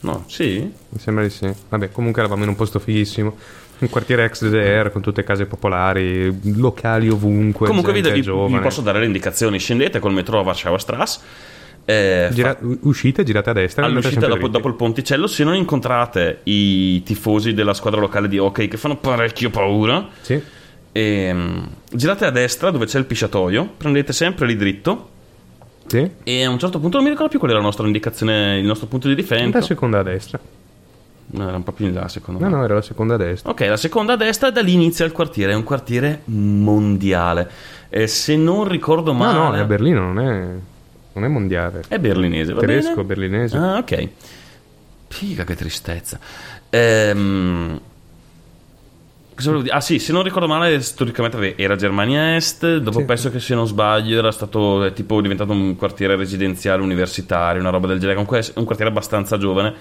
No, 0.00 0.24
sì? 0.26 0.58
Mi 0.88 0.98
sembra 0.98 1.22
di 1.22 1.30
sì. 1.30 1.48
Vabbè, 1.68 1.92
comunque 1.92 2.20
eravamo 2.20 2.42
in 2.42 2.48
un 2.48 2.56
posto 2.56 2.80
fighissimo. 2.80 3.36
Un 3.84 3.90
quartiere 3.90 4.24
ex 4.24 4.42
DDR 4.46 4.90
con 4.90 5.02
tutte 5.02 5.22
case 5.24 5.46
popolari, 5.46 6.32
locali 6.56 7.08
ovunque. 7.08 7.66
Comunque 7.66 7.92
vi, 7.92 8.00
vi- 8.00 8.20
vi 8.22 8.58
posso 8.60 8.80
dare 8.80 8.98
le 9.00 9.06
indicazioni. 9.06 9.58
Scendete 9.58 9.98
col 9.98 10.12
metro 10.12 10.38
a 10.38 10.42
Warschauer 10.42 10.80
Strasse. 10.80 11.20
eh, 11.86 12.30
Gira- 12.32 12.56
u- 12.60 12.78
uscite, 12.82 13.24
girate 13.24 13.50
a 13.50 13.52
destra. 13.52 13.84
e 13.84 13.88
All'uscita 13.88 14.26
dopo, 14.26 14.48
dopo 14.48 14.68
il 14.68 14.74
ponticello, 14.74 15.26
se 15.26 15.44
non 15.44 15.54
incontrate 15.54 16.40
i 16.44 17.02
tifosi 17.02 17.52
della 17.52 17.74
squadra 17.74 18.00
locale 18.00 18.26
di 18.26 18.38
hockey 18.38 18.68
che 18.68 18.78
fanno 18.78 18.96
parecchio 18.96 19.50
paura, 19.50 20.08
Sì. 20.22 20.40
ehm, 20.92 21.68
girate 21.92 22.24
a 22.24 22.30
destra 22.30 22.70
dove 22.70 22.86
c'è 22.86 22.98
il 22.98 23.04
pisciatoio, 23.04 23.68
prendete 23.76 24.12
sempre 24.14 24.46
lì 24.46 24.56
dritto 24.56 25.10
Sì? 25.86 26.08
E 26.22 26.44
a 26.44 26.48
un 26.48 26.58
certo 26.58 26.78
punto 26.78 26.96
non 26.96 27.04
mi 27.04 27.10
ricordo 27.10 27.28
più 27.30 27.38
qual 27.38 27.50
era 27.50 27.60
la 27.60 27.66
nostra 27.66 27.84
indicazione, 27.84 28.56
il 28.58 28.64
nostro 28.64 28.86
punto 28.86 29.06
di 29.08 29.12
riferimento. 29.14 29.58
La 29.58 29.64
seconda 29.64 29.98
a 29.98 30.02
destra. 30.02 30.40
No, 31.36 31.48
era 31.48 31.56
un 31.56 31.62
po' 31.64 31.72
più 31.72 31.86
in 31.86 31.94
là, 31.94 32.06
secondo 32.08 32.40
No, 32.40 32.48
me. 32.48 32.56
no, 32.56 32.64
era 32.64 32.74
la 32.74 32.82
seconda 32.82 33.14
a 33.14 33.16
destra. 33.16 33.50
Ok, 33.50 33.60
la 33.60 33.76
seconda 33.76 34.12
a 34.12 34.16
destra, 34.16 34.50
da 34.50 34.60
lì 34.62 34.72
inizia 34.74 35.04
il 35.04 35.12
quartiere. 35.12 35.52
È 35.52 35.54
un 35.56 35.64
quartiere 35.64 36.20
mondiale. 36.26 37.50
Eh, 37.88 38.06
se 38.06 38.36
non 38.36 38.68
ricordo 38.68 39.12
No, 39.12 39.18
male. 39.18 39.38
no, 39.38 39.54
è 39.54 39.58
a 39.60 39.64
Berlino, 39.64 40.12
non 40.12 40.20
è, 40.20 40.48
non 41.12 41.24
è 41.24 41.28
mondiale. 41.28 41.82
È 41.88 41.98
berlinese, 41.98 42.52
va 42.52 42.60
Tedesco, 42.60 42.90
bene? 43.02 43.04
berlinese. 43.04 43.56
Ah, 43.56 43.78
ok. 43.78 44.08
Figa, 45.08 45.44
che 45.44 45.54
tristezza. 45.56 46.18
Ehm, 46.70 47.80
Cosa 49.34 49.48
volevo 49.48 49.64
dire? 49.64 49.76
Ah 49.76 49.80
sì, 49.80 49.98
se 49.98 50.12
non 50.12 50.22
ricordo 50.22 50.46
male, 50.46 50.80
storicamente 50.80 51.56
era 51.56 51.74
Germania 51.74 52.36
Est, 52.36 52.76
dopo 52.76 53.00
Sì. 53.00 53.04
penso 53.04 53.30
che 53.32 53.40
se 53.40 53.56
non 53.56 53.66
sbaglio 53.66 54.16
era 54.16 54.30
stato 54.30 54.92
tipo 54.94 55.20
diventato 55.20 55.50
un 55.50 55.74
quartiere 55.74 56.14
residenziale 56.14 56.80
universitario, 56.82 57.60
una 57.60 57.70
roba 57.70 57.88
del 57.88 57.96
genere, 57.98 58.14
comunque 58.14 58.38
è 58.38 58.52
un 58.58 58.64
quartiere 58.64 58.92
abbastanza 58.92 59.36
giovane. 59.36 59.74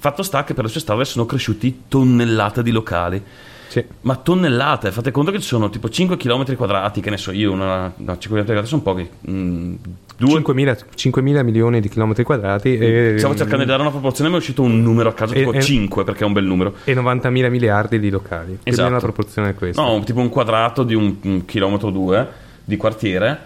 Fatto 0.00 0.22
sta 0.22 0.44
che 0.44 0.54
per 0.54 0.64
le 0.64 0.70
sue 0.70 0.80
strade 0.80 1.04
sono 1.04 1.26
cresciuti 1.26 1.82
tonnellate 1.88 2.62
di 2.62 2.70
locali. 2.70 3.22
Sì. 3.68 3.84
Ma 4.00 4.16
tonnellate, 4.16 4.90
fate 4.92 5.10
conto 5.10 5.30
che 5.30 5.38
ci 5.40 5.46
sono 5.46 5.68
tipo 5.68 5.90
5 5.90 6.16
km 6.16 6.56
quadrati, 6.56 7.02
che 7.02 7.10
ne 7.10 7.18
so 7.18 7.32
io, 7.32 7.52
una, 7.52 7.92
no, 7.94 8.18
5 8.18 8.28
km 8.38 8.44
quadrati 8.46 8.66
sono 8.66 8.80
pochi. 8.80 9.06
Mm, 9.30 9.74
due, 10.16 10.40
5.000, 10.40 10.78
5.000 10.96 11.44
milioni 11.44 11.80
di 11.80 11.90
chilometri 11.90 12.24
quadrati 12.24 12.78
e, 12.78 13.14
Stavo 13.18 13.36
cercando 13.36 13.62
di 13.62 13.68
dare 13.68 13.82
una 13.82 13.90
proporzione, 13.90 14.30
ma 14.30 14.36
è 14.36 14.38
uscito 14.38 14.62
un 14.62 14.80
numero 14.82 15.10
a 15.10 15.12
caso, 15.12 15.34
tipo 15.34 15.52
e- 15.52 15.60
5 15.60 16.02
perché 16.02 16.24
è 16.24 16.26
un 16.26 16.32
bel 16.32 16.44
numero. 16.44 16.76
e 16.84 16.94
90.000 16.94 17.50
miliardi 17.50 18.00
di 18.00 18.08
locali. 18.08 18.52
Più 18.52 18.56
o 18.56 18.60
Esatto. 18.64 18.82
meno 18.84 18.94
la 18.94 19.02
proporzione 19.02 19.48
è 19.50 19.54
questa. 19.54 19.82
No, 19.82 20.02
tipo 20.02 20.20
un 20.20 20.30
quadrato 20.30 20.82
di 20.82 20.94
un, 20.94 21.16
un 21.24 21.44
chilometro 21.44 21.88
o 21.88 21.90
due 21.90 22.26
di 22.64 22.76
quartiere, 22.78 23.38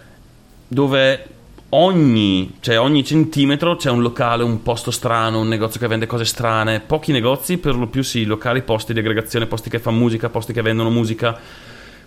dove 0.69 1.27
ogni, 1.75 2.57
cioè 2.61 2.79
ogni 2.79 3.05
centimetro 3.05 3.77
c'è 3.77 3.91
un 3.91 4.01
locale, 4.01 4.43
un 4.45 4.63
posto 4.63 4.91
strano, 4.91 5.41
un 5.41 5.49
negozio 5.49 5.81
che 5.81 5.89
vende 5.89 6.07
cose 6.07 6.25
strane. 6.25 6.81
Pochi 6.81 7.13
negozi, 7.13 7.59
per 7.59 7.75
lo 7.75 7.89
più 7.89 8.03
sì, 8.03 8.25
locali, 8.25 8.63
posti 8.63 8.93
di 8.93 9.01
aggregazione, 9.01 9.47
posti 9.47 9.71
che 9.71 9.79
fanno 9.79 9.99
musica, 9.99 10.29
posti 10.29 10.53
che 10.53 10.63
vendono 10.63 10.91
musica. 10.91 11.39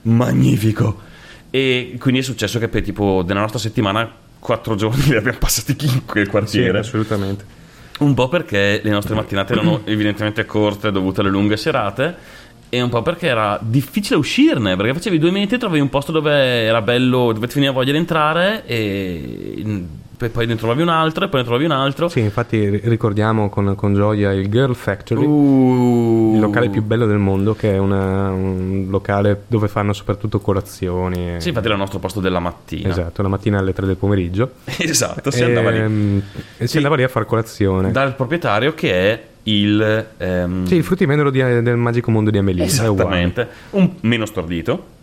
Magnifico! 0.03 1.01
E 1.49 1.95
quindi 1.99 2.21
è 2.21 2.23
successo 2.23 2.59
che 2.59 2.67
per 2.67 2.81
tipo 2.81 3.23
della 3.23 3.41
nostra 3.41 3.59
settimana, 3.59 4.09
quattro 4.39 4.75
giorni 4.75 5.03
li 5.03 5.15
abbiamo 5.15 5.37
passati 5.37 5.75
in 5.85 6.05
quel 6.05 6.25
Sì, 6.25 6.31
quartiere. 6.31 6.79
assolutamente. 6.79 7.55
Un 7.99 8.13
po' 8.13 8.27
perché 8.29 8.79
le 8.83 8.91
nostre 8.91 9.15
mattinate 9.15 9.53
erano 9.53 9.81
evidentemente 9.85 10.45
corte 10.45 10.91
dovute 10.91 11.21
alle 11.21 11.31
lunghe 11.31 11.57
serate 11.57 12.15
e 12.69 12.81
un 12.81 12.89
po' 12.89 13.01
perché 13.01 13.27
era 13.27 13.57
difficile 13.61 14.17
uscirne, 14.17 14.75
perché 14.75 14.93
facevi 14.93 15.17
due 15.19 15.31
metri, 15.31 15.57
trovavi 15.57 15.79
un 15.79 15.89
posto 15.89 16.11
dove 16.11 16.31
era 16.63 16.81
bello, 16.81 17.31
dove 17.33 17.47
ti 17.47 17.53
veniva 17.55 17.71
voglia 17.71 17.91
di 17.91 17.97
entrare 17.97 18.65
e 18.65 19.85
poi 20.31 20.47
ne 20.47 20.55
trovavi 20.55 20.81
un 20.81 20.89
altro 20.89 21.25
e 21.25 21.27
poi 21.27 21.41
ne 21.41 21.45
trovavi 21.45 21.65
un 21.65 21.71
altro. 21.71 22.07
Sì, 22.09 22.21
infatti 22.21 22.67
ri- 22.69 22.81
ricordiamo 22.85 23.49
con, 23.49 23.75
con 23.75 23.93
gioia 23.93 24.31
il 24.33 24.49
Girl 24.49 24.73
Factory, 24.75 25.23
Uh. 25.23 26.31
il 26.33 26.39
locale 26.39 26.69
più 26.69 26.81
bello 26.81 27.05
del 27.05 27.19
mondo, 27.19 27.53
che 27.53 27.73
è 27.73 27.77
una- 27.77 28.29
un 28.31 28.87
locale 28.89 29.43
dove 29.47 29.67
fanno 29.67 29.93
soprattutto 29.93 30.39
colazioni. 30.39 31.35
e- 31.35 31.39
Sì, 31.39 31.49
infatti 31.49 31.65
era 31.67 31.75
il 31.75 31.81
nostro 31.81 31.99
posto 31.99 32.19
della 32.19 32.39
mattina. 32.39 32.89
Esatto, 32.89 33.21
la 33.21 33.27
mattina 33.27 33.59
alle 33.59 33.73
3 33.73 33.85
del 33.85 33.95
pomeriggio. 33.97 34.53
Esatto, 34.79 35.29
si 35.29 35.43
andava 35.43 35.69
lì. 35.69 35.77
Ehm, 35.79 36.21
E 36.57 36.61
si 36.61 36.67
Sì. 36.67 36.77
andava 36.77 36.95
lì 36.95 37.03
a 37.03 37.07
fare 37.07 37.25
colazione. 37.27 37.91
Dal 37.91 38.15
proprietario 38.15 38.73
che 38.73 38.91
è 38.91 39.23
il... 39.47 40.05
ehm, 40.17 40.65
Sì, 40.65 40.75
il 40.75 40.83
fruttivendolo 40.83 41.29
di- 41.29 41.41
del 41.61 41.77
magico 41.77 42.11
mondo 42.11 42.29
di 42.29 42.37
Amelie. 42.37 42.65
esattamente. 42.65 43.47
Un 43.71 43.91
meno 44.01 44.25
stordito, 44.25 44.95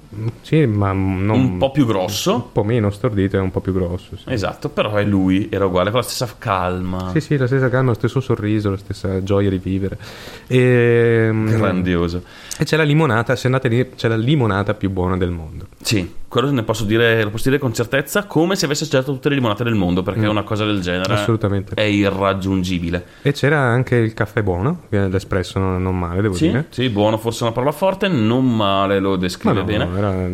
Sì, 0.43 0.65
ma 0.67 0.93
non- 0.93 1.31
un 1.31 1.57
po' 1.59 1.73
più 1.73 1.83
Un 1.83 1.89
grosso. 1.89 2.51
po' 2.53 2.63
meno 2.63 2.91
stordito 2.91 3.37
e 3.37 3.41
un 3.41 3.51
po' 3.51 3.61
più 3.61 3.73
grosso. 3.73 4.17
Sì. 4.17 4.23
Esatto, 4.33 4.69
però 4.69 4.95
è 4.95 5.03
lui, 5.05 5.49
era 5.51 5.67
uguale, 5.67 5.91
con 5.91 5.99
la 6.01 6.07
stessa 6.07 6.33
calma. 6.39 7.11
Sì, 7.13 7.21
sì, 7.21 7.37
la 7.37 7.47
stessa 7.49 7.69
calma, 7.69 7.89
lo 7.89 7.95
stesso 7.97 8.21
sorriso, 8.21 8.71
la 8.71 8.77
stessa 8.77 9.23
gioia 9.25 9.51
di 9.51 9.59
vivere. 9.59 9.99
E, 10.47 11.31
Grandioso. 11.33 12.23
E 12.59 12.65
c'è 12.65 12.77
la 12.77 12.83
limonata, 12.83 13.35
se 13.37 13.47
andate 13.47 13.69
lì, 13.69 13.91
c'è 13.97 14.09
la 14.09 14.17
limonata 14.17 14.75
più 14.75 14.91
buona 14.91 15.17
del 15.17 15.31
mondo. 15.31 15.67
Sì, 15.83 16.15
quello 16.29 16.51
ne 16.51 16.63
posso 16.63 16.85
dire, 16.85 17.23
lo 17.23 17.31
posso 17.31 17.49
dire 17.49 17.59
con 17.61 17.75
certezza, 17.75 18.25
come 18.25 18.57
se 18.57 18.65
avesse 18.67 18.85
assaggiato 18.85 19.13
tutte 19.13 19.29
le 19.29 19.35
limonate 19.37 19.65
del 19.65 19.75
mondo, 19.75 20.03
perché 20.03 20.27
una 20.27 20.43
cosa 20.43 20.65
del 20.65 20.81
genere 20.81 21.13
Mm. 21.15 21.17
Assolutamente. 21.17 21.75
è 21.75 21.83
irraggiungibile. 21.83 23.05
E 23.23 23.33
c'era 23.33 23.59
anche 23.61 23.97
il 23.97 24.15
caffè 24.15 24.43
buono, 24.43 24.83
l'espresso 24.89 25.59
non, 25.59 25.83
non 25.83 25.99
male, 25.99 26.23
devo 26.23 26.35
Sì, 26.35 26.47
dire. 26.49 26.67
sì, 26.71 26.89
buono, 26.89 27.19
forse 27.19 27.41
è 27.41 27.43
una 27.45 27.53
parola 27.53 27.73
forte, 27.73 28.09
non 28.09 28.55
male 28.55 28.99
lo 29.01 29.17
descrive 29.17 29.55
no, 29.61 29.65
bene. 29.65 29.89
era 29.97 30.29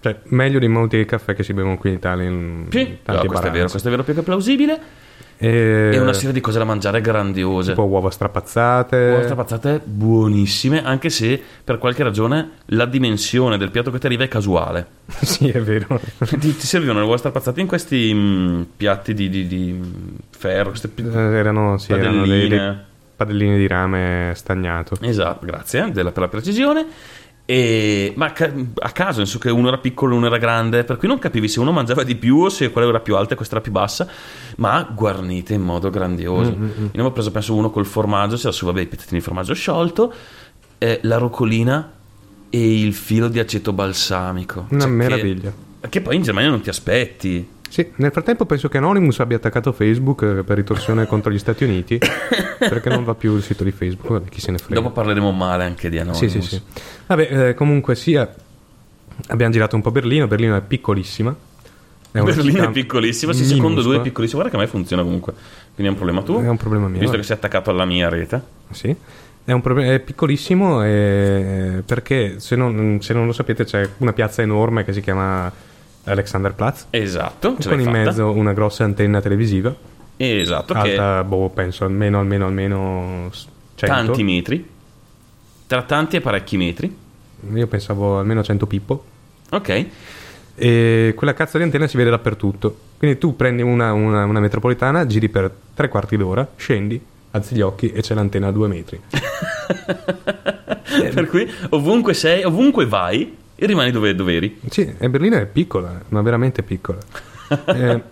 cioè, 0.00 0.16
meglio 0.26 0.58
di 0.60 0.68
molti 0.68 1.04
caffè 1.04 1.34
che 1.34 1.42
si 1.42 1.52
bevono 1.52 1.76
qui 1.76 1.90
in 1.90 1.96
Italia. 1.96 2.28
In 2.28 2.66
Sì, 2.70 2.98
no, 3.04 3.24
questo 3.24 3.46
è 3.46 3.50
vero, 3.50 3.68
questo 3.68 3.88
è 3.88 3.90
vero 3.90 4.04
più 4.04 4.14
che 4.14 4.22
plausibile. 4.22 4.80
E, 5.40 5.90
E 5.94 5.98
una 6.00 6.12
serie 6.12 6.32
di 6.32 6.40
cose 6.40 6.58
da 6.58 6.64
mangiare 6.64 7.00
grandiose. 7.00 7.70
tipo 7.70 7.84
uova 7.84 8.10
strapazzate. 8.10 8.96
Uova 9.10 9.22
strapazzate 9.22 9.80
buonissime, 9.84 10.82
anche 10.84 11.10
se 11.10 11.40
per 11.62 11.78
qualche 11.78 12.02
ragione 12.02 12.50
la 12.66 12.86
dimensione 12.86 13.56
del 13.56 13.70
piatto 13.70 13.90
che 13.92 13.98
ti 14.00 14.06
arriva 14.06 14.24
è 14.24 14.28
casuale. 14.28 14.86
sì, 15.22 15.48
è 15.48 15.60
vero. 15.60 16.00
ti, 16.26 16.38
ti 16.38 16.66
servivano 16.66 16.98
le 16.98 17.04
uova 17.04 17.16
strapazzate 17.18 17.60
in 17.60 17.66
questi 17.68 18.12
mm, 18.12 18.62
piatti 18.76 19.14
di, 19.14 19.28
di- 19.28 19.46
di 19.46 19.80
ferro, 20.30 20.70
queste 20.70 20.88
pi- 20.88 21.02
Eh, 21.06 21.16
erano, 21.16 21.78
sì, 21.78 21.92
erano 21.92 22.26
dei, 22.26 22.48
dei 22.48 22.76
padelline. 23.14 23.56
di 23.56 23.66
rame 23.68 24.32
stagnato. 24.34 24.96
Esatto, 25.00 25.46
grazie 25.46 25.90
della- 25.92 26.10
per 26.10 26.22
la 26.22 26.28
precisione. 26.28 26.84
E- 27.50 28.12
ma 28.14 28.26
a 28.26 28.90
caso, 28.90 29.24
senso 29.24 29.38
che 29.38 29.48
uno 29.48 29.68
era 29.68 29.78
piccolo 29.78 30.12
e 30.12 30.16
uno 30.18 30.26
era 30.26 30.36
grande, 30.36 30.84
per 30.84 30.98
cui 30.98 31.08
non 31.08 31.18
capivi 31.18 31.48
se 31.48 31.60
uno 31.60 31.72
mangiava 31.72 32.02
di 32.02 32.14
più 32.14 32.36
o 32.40 32.50
se 32.50 32.70
quello 32.70 32.90
era 32.90 33.00
più 33.00 33.16
alto 33.16 33.32
e 33.32 33.36
questo 33.36 33.54
era 33.54 33.62
più 33.62 33.72
bassa, 33.72 34.06
ma 34.56 34.86
guarnite 34.94 35.54
in 35.54 35.62
modo 35.62 35.88
grandioso. 35.88 36.50
Mm, 36.54 36.62
Io 36.62 36.70
ne 36.76 36.88
avevo 36.92 37.12
preso, 37.12 37.30
penso, 37.30 37.54
uno 37.54 37.70
col 37.70 37.86
formaggio, 37.86 38.36
c'era 38.36 38.52
su, 38.52 38.66
vabbè, 38.66 38.82
i 38.82 38.86
pezzettini 38.86 39.20
di 39.20 39.24
formaggio 39.24 39.54
sciolto, 39.54 40.12
eh, 40.76 40.98
la 41.04 41.16
roccolina 41.16 41.90
e 42.50 42.80
il 42.82 42.92
filo 42.92 43.28
di 43.28 43.38
aceto 43.38 43.72
balsamico. 43.72 44.66
Una 44.68 44.80
Cioè, 44.80 44.88
che- 44.90 44.94
meraviglia. 44.94 45.52
Che, 45.88 46.00
poi 46.02 46.16
in 46.16 46.22
Germania 46.22 46.50
non 46.50 46.60
ti 46.60 46.68
aspetti. 46.68 47.48
Sì, 47.68 47.86
nel 47.96 48.10
frattempo 48.10 48.46
penso 48.46 48.68
che 48.68 48.78
Anonymous 48.78 49.20
abbia 49.20 49.36
attaccato 49.36 49.72
Facebook 49.72 50.22
eh, 50.22 50.42
per 50.42 50.56
ritorsione 50.56 51.06
contro 51.06 51.30
gli 51.30 51.38
Stati 51.38 51.64
Uniti 51.64 51.98
perché 52.58 52.88
non 52.88 53.04
va 53.04 53.14
più 53.14 53.36
il 53.36 53.42
sito 53.42 53.62
di 53.62 53.70
Facebook, 53.70 54.08
vabbè, 54.08 54.28
chi 54.28 54.40
se 54.40 54.50
ne 54.50 54.58
frega. 54.58 54.80
Dopo 54.80 54.92
parleremo 54.92 55.30
male 55.32 55.64
anche 55.64 55.90
di 55.90 55.98
Anonymous. 55.98 56.32
Sì, 56.32 56.40
sì, 56.40 56.56
sì. 56.56 56.62
Vabbè, 57.06 57.48
eh, 57.48 57.54
comunque 57.54 57.94
sia, 57.94 58.32
abbiamo 59.28 59.52
girato 59.52 59.76
un 59.76 59.82
po' 59.82 59.90
Berlino, 59.90 60.26
Berlino 60.26 60.56
è 60.56 60.62
piccolissima. 60.62 61.34
È 62.10 62.20
Berlino 62.22 62.64
è 62.64 62.70
piccolissima, 62.70 63.32
sì, 63.34 63.44
secondo 63.44 63.82
due 63.82 63.98
è 63.98 64.00
piccolissima. 64.00 64.40
Guarda 64.40 64.56
che 64.56 64.62
a 64.62 64.66
me 64.66 64.72
funziona 64.72 65.02
comunque. 65.02 65.34
Quindi 65.74 65.84
è 65.84 65.88
un 65.88 65.94
problema 65.94 66.22
tu. 66.22 66.42
È 66.42 66.48
un 66.48 66.56
problema 66.56 66.88
mio. 66.88 67.00
Visto 67.00 67.16
che 67.16 67.22
sei 67.22 67.36
attaccato 67.36 67.70
alla 67.70 67.84
mia 67.84 68.08
rete. 68.08 68.42
Sì. 68.70 68.96
È, 69.44 69.52
un 69.52 69.60
proble- 69.60 69.94
è 69.94 70.00
piccolissimo 70.00 70.84
eh, 70.84 71.82
perché 71.84 72.40
se 72.40 72.56
non, 72.56 72.98
se 73.00 73.14
non 73.14 73.26
lo 73.26 73.32
sapete 73.32 73.64
c'è 73.64 73.88
una 73.98 74.12
piazza 74.12 74.42
enorme 74.42 74.84
che 74.84 74.92
si 74.92 75.00
chiama 75.00 75.50
Alexanderplatz 76.04 76.86
Esatto, 76.90 77.54
con 77.54 77.78
in 77.78 77.86
fatta. 77.86 77.90
mezzo 77.98 78.30
una 78.30 78.52
grossa 78.52 78.84
antenna 78.84 79.20
televisiva 79.20 79.74
Esatto, 80.16 80.74
che 80.74 80.90
alta, 80.98 81.22
boh, 81.24 81.48
penso 81.50 81.84
almeno 81.84 82.18
almeno 82.18 82.46
almeno 82.46 83.28
100. 83.30 83.86
tanti 83.94 84.22
metri. 84.24 84.68
Tra 85.66 85.82
tanti 85.82 86.16
e 86.16 86.20
parecchi 86.20 86.56
metri. 86.56 86.96
Io 87.54 87.66
pensavo 87.68 88.18
almeno 88.18 88.42
100 88.42 88.66
pippo. 88.66 89.04
Ok. 89.50 89.86
E 90.56 91.12
quella 91.14 91.34
cazzo 91.34 91.56
di 91.58 91.62
antenna 91.62 91.86
si 91.86 91.96
vede 91.96 92.10
dappertutto. 92.10 92.76
Quindi 92.98 93.18
tu 93.18 93.36
prendi 93.36 93.62
una, 93.62 93.92
una- 93.92 94.24
una 94.24 94.40
metropolitana, 94.40 95.06
giri 95.06 95.28
per 95.28 95.48
tre 95.74 95.88
quarti 95.88 96.16
d'ora, 96.16 96.48
scendi, 96.56 97.00
alzi 97.30 97.54
gli 97.54 97.60
occhi 97.60 97.92
e 97.92 98.00
c'è 98.02 98.14
l'antenna 98.14 98.48
a 98.48 98.50
due 98.50 98.66
metri. 98.66 99.00
per 101.14 101.26
cui 101.28 101.48
ovunque 101.70 102.14
sei, 102.14 102.44
ovunque 102.44 102.86
vai, 102.86 103.36
e 103.60 103.66
rimani 103.66 103.90
dove, 103.90 104.14
dove 104.14 104.36
eri. 104.36 104.60
Sì, 104.70 104.94
e 104.98 105.10
Berlino 105.10 105.36
è 105.36 105.46
piccola, 105.46 106.00
ma 106.08 106.22
veramente 106.22 106.62
piccola. 106.62 106.98
Eh, 107.66 108.02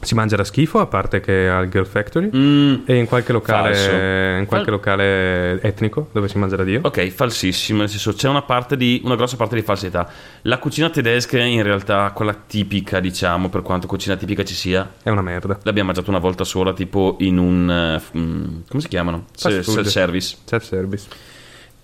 si 0.00 0.14
mangia 0.14 0.34
da 0.36 0.42
schifo, 0.44 0.78
a 0.80 0.86
parte 0.86 1.20
che 1.20 1.48
al 1.48 1.68
Girl 1.68 1.86
Factory. 1.86 2.28
Mm, 2.34 2.74
E 2.84 2.96
in 2.96 3.06
qualche 3.06 3.32
locale, 3.32 4.38
in 4.38 4.46
qualche 4.46 4.66
Fal- 4.66 4.74
locale 4.74 5.60
etnico 5.62 6.08
dove 6.12 6.28
si 6.28 6.36
mangia 6.38 6.56
da 6.56 6.64
Dio. 6.64 6.80
Ok, 6.82 7.06
falsissimo, 7.08 7.78
nel 7.80 7.88
senso 7.88 8.12
c'è 8.12 8.28
una 8.28 8.42
parte 8.42 8.76
di 8.76 9.00
una 9.04 9.14
grossa 9.16 9.36
parte 9.36 9.54
di 9.54 9.62
falsità. 9.62 10.08
La 10.42 10.58
cucina 10.58 10.90
tedesca 10.90 11.38
in 11.38 11.62
realtà 11.62 12.10
quella 12.14 12.34
tipica, 12.34 13.00
diciamo, 13.00 13.48
per 13.48 13.62
quanto 13.62 13.86
cucina 13.86 14.16
tipica 14.16 14.44
ci 14.44 14.54
sia. 14.54 14.92
È 15.02 15.08
una 15.08 15.22
merda. 15.22 15.58
L'abbiamo 15.62 15.86
mangiata 15.88 16.10
una 16.10 16.18
volta 16.20 16.44
sola, 16.44 16.72
tipo 16.72 17.16
in 17.20 17.38
un 17.38 18.00
mm, 18.16 18.44
come 18.68 18.82
si 18.82 18.88
chiamano? 18.88 19.26
Fast 19.36 19.60
Se- 19.60 19.62
food. 19.62 19.86
Self-service. 19.86 21.06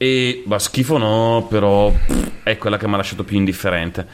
E 0.02 0.42
ma 0.46 0.58
schifo 0.58 0.98
no, 0.98 1.46
però 1.48 1.92
pff, 1.92 2.28
è 2.42 2.58
quella 2.58 2.76
che 2.76 2.88
mi 2.88 2.94
ha 2.94 2.96
lasciato 2.96 3.22
più 3.22 3.36
indifferente. 3.36 4.04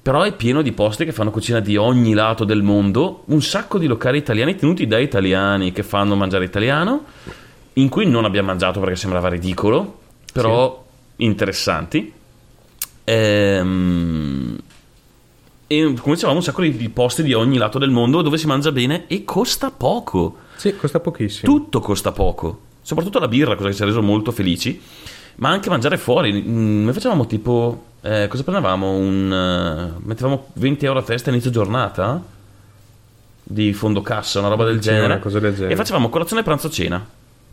Però 0.00 0.22
è 0.22 0.32
pieno 0.32 0.62
di 0.62 0.72
posti 0.72 1.04
che 1.04 1.12
fanno 1.12 1.30
cucina 1.30 1.60
di 1.60 1.76
ogni 1.76 2.14
lato 2.14 2.44
del 2.44 2.62
mondo, 2.62 3.24
un 3.26 3.42
sacco 3.42 3.76
di 3.76 3.86
locali 3.86 4.16
italiani 4.16 4.54
tenuti 4.54 4.86
da 4.86 4.98
italiani 4.98 5.72
che 5.72 5.82
fanno 5.82 6.16
mangiare 6.16 6.46
italiano, 6.46 7.04
in 7.74 7.90
cui 7.90 8.06
non 8.06 8.24
abbiamo 8.24 8.46
mangiato 8.46 8.80
perché 8.80 8.96
sembrava 8.96 9.28
ridicolo, 9.28 9.98
però 10.32 10.82
interessanti. 11.16 12.10
Ehm, 13.04 14.58
E 15.66 15.94
come 16.00 16.14
dicevamo, 16.14 16.38
un 16.38 16.44
sacco 16.44 16.62
di, 16.62 16.74
di 16.76 16.88
posti 16.88 17.22
di 17.22 17.34
ogni 17.34 17.58
lato 17.58 17.78
del 17.78 17.90
mondo 17.90 18.22
dove 18.22 18.38
si 18.38 18.46
mangia 18.46 18.72
bene 18.72 19.04
e 19.06 19.24
costa 19.24 19.70
poco. 19.70 20.36
Sì, 20.54 20.74
costa 20.76 20.98
pochissimo. 20.98 21.52
Tutto 21.52 21.80
costa 21.80 22.12
poco. 22.12 22.60
Soprattutto 22.80 23.18
la 23.18 23.28
birra, 23.28 23.56
cosa 23.56 23.68
che 23.68 23.74
ci 23.74 23.82
ha 23.82 23.86
reso 23.86 24.00
molto 24.00 24.30
felici. 24.30 24.80
Ma 25.36 25.50
anche 25.50 25.68
mangiare 25.68 25.98
fuori. 25.98 26.32
Mm, 26.46 26.84
Noi 26.84 26.92
facevamo 26.92 27.26
tipo. 27.26 27.84
eh, 28.02 28.26
cosa 28.28 28.42
prendevamo? 28.42 28.90
Un, 28.96 29.32
eh, 29.32 30.00
mettevamo 30.04 30.48
20 30.54 30.84
euro 30.86 31.00
a 31.00 31.02
testa 31.02 31.30
inizio 31.30 31.50
giornata? 31.50 32.22
Di 33.48 33.72
fondo 33.72 34.02
cassa, 34.02 34.38
una 34.40 34.48
roba 34.48 34.64
del 34.64 34.76
Sì, 34.76 34.88
genere. 34.88 35.04
una 35.06 35.18
cosa 35.18 35.38
del 35.38 35.54
genere. 35.54 35.72
E 35.72 35.76
facevamo 35.76 36.08
colazione, 36.08 36.42
pranzo, 36.42 36.68
cena. 36.70 37.04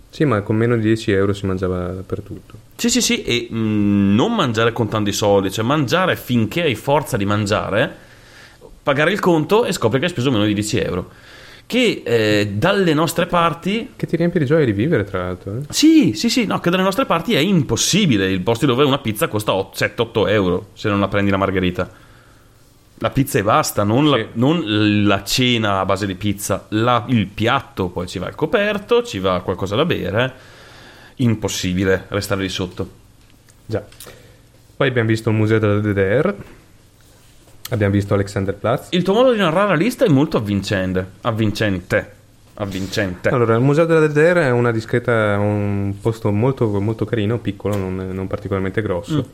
Sì, 0.10 0.26
ma 0.26 0.42
con 0.42 0.56
meno 0.56 0.76
di 0.76 0.82
10 0.84 1.12
euro 1.12 1.34
si 1.34 1.46
mangiava 1.46 1.88
dappertutto. 1.88 2.54
Sì, 2.76 2.90
sì, 2.90 3.02
sì, 3.02 3.24
e 3.24 3.48
mm, 3.52 4.14
non 4.16 4.34
mangiare 4.36 4.72
con 4.72 4.88
tanti 4.88 5.12
soldi, 5.12 5.52
cioè 5.52 5.66
mangiare 5.66 6.16
finché 6.16 6.62
hai 6.64 6.76
forza 6.76 7.18
di 7.18 7.26
mangiare, 7.26 7.92
pagare 8.84 9.12
il 9.12 9.20
conto 9.20 9.66
e 9.66 9.72
scopri 9.72 9.98
che 10.00 10.06
hai 10.06 10.12
speso 10.12 10.32
meno 10.32 10.46
di 10.46 10.54
10 10.54 10.78
euro. 10.80 11.10
Che 11.66 12.02
eh, 12.06 12.48
dalle 12.54 12.94
nostre 12.94 13.26
parti 13.26 13.92
Che 13.96 14.06
ti 14.06 14.16
riempie 14.16 14.40
di 14.40 14.46
gioia 14.46 14.66
di 14.66 14.74
vivere, 14.74 15.04
tra 15.06 15.24
l'altro. 15.24 15.58
eh. 15.58 15.62
Sì, 15.70 16.14
sì, 16.14 16.30
sì, 16.30 16.46
no, 16.46 16.60
che 16.60 16.70
dalle 16.70 16.84
nostre 16.84 17.06
parti 17.06 17.34
è 17.34 17.40
impossibile. 17.40 18.30
Il 18.30 18.42
posto 18.42 18.66
dove 18.66 18.84
una 18.84 19.00
pizza 19.00 19.28
costa 19.28 19.54
7-8 19.54 20.28
euro 20.30 20.68
se 20.74 20.90
non 20.90 21.00
la 21.00 21.08
prendi 21.08 21.32
la 21.32 21.38
margherita. 21.38 21.90
La 23.00 23.10
pizza 23.10 23.40
e 23.40 23.44
basta, 23.44 23.84
non, 23.84 24.10
la, 24.10 24.18
Sì. 24.18 24.26
non 24.34 25.06
la 25.06 25.24
cena 25.24 25.80
a 25.80 25.86
base 25.86 26.06
di 26.06 26.16
pizza, 26.16 26.68
la- 26.70 27.06
il 27.08 27.26
piatto, 27.28 27.88
poi 27.90 28.08
ci 28.08 28.20
va 28.20 28.28
il 28.28 28.36
coperto, 28.36 29.02
ci 29.04 29.20
va 29.20 29.42
qualcosa 29.42 29.76
da 29.76 29.84
bere. 29.86 30.34
Impossibile 31.16 32.06
restare 32.10 32.42
lì 32.42 32.50
sotto. 32.50 32.90
Già. 33.66 33.84
Poi 34.76 34.88
abbiamo 34.88 35.08
visto 35.08 35.30
il 35.30 35.36
museo 35.36 35.60
della 35.60 35.80
DDR. 35.80 36.36
Abbiamo 37.74 37.92
visto 37.94 38.14
Alexanderplatz. 38.14 38.90
Il 38.92 39.02
tuo 39.02 39.16
modo 39.16 39.32
di 39.32 39.40
narrare 39.40 39.70
la 39.70 39.74
lista 39.74 40.06
è 40.06 40.08
molto 40.08 40.38
avvincente. 40.38 41.06
Avvincente. 41.22 42.22
Avvincente. 42.56 43.30
Allora, 43.30 43.56
il 43.56 43.62
museo 43.62 43.86
della 43.86 44.06
DDR 44.06 44.38
è 44.38 44.52
una 44.52 44.72
discreta, 44.72 45.40
un 45.40 45.96
posto 46.00 46.32
molto, 46.32 46.80
molto 46.80 47.04
carino, 47.04 47.40
piccolo, 47.40 47.76
non, 47.76 48.10
non 48.12 48.28
particolarmente 48.28 48.84
grosso. 48.84 49.28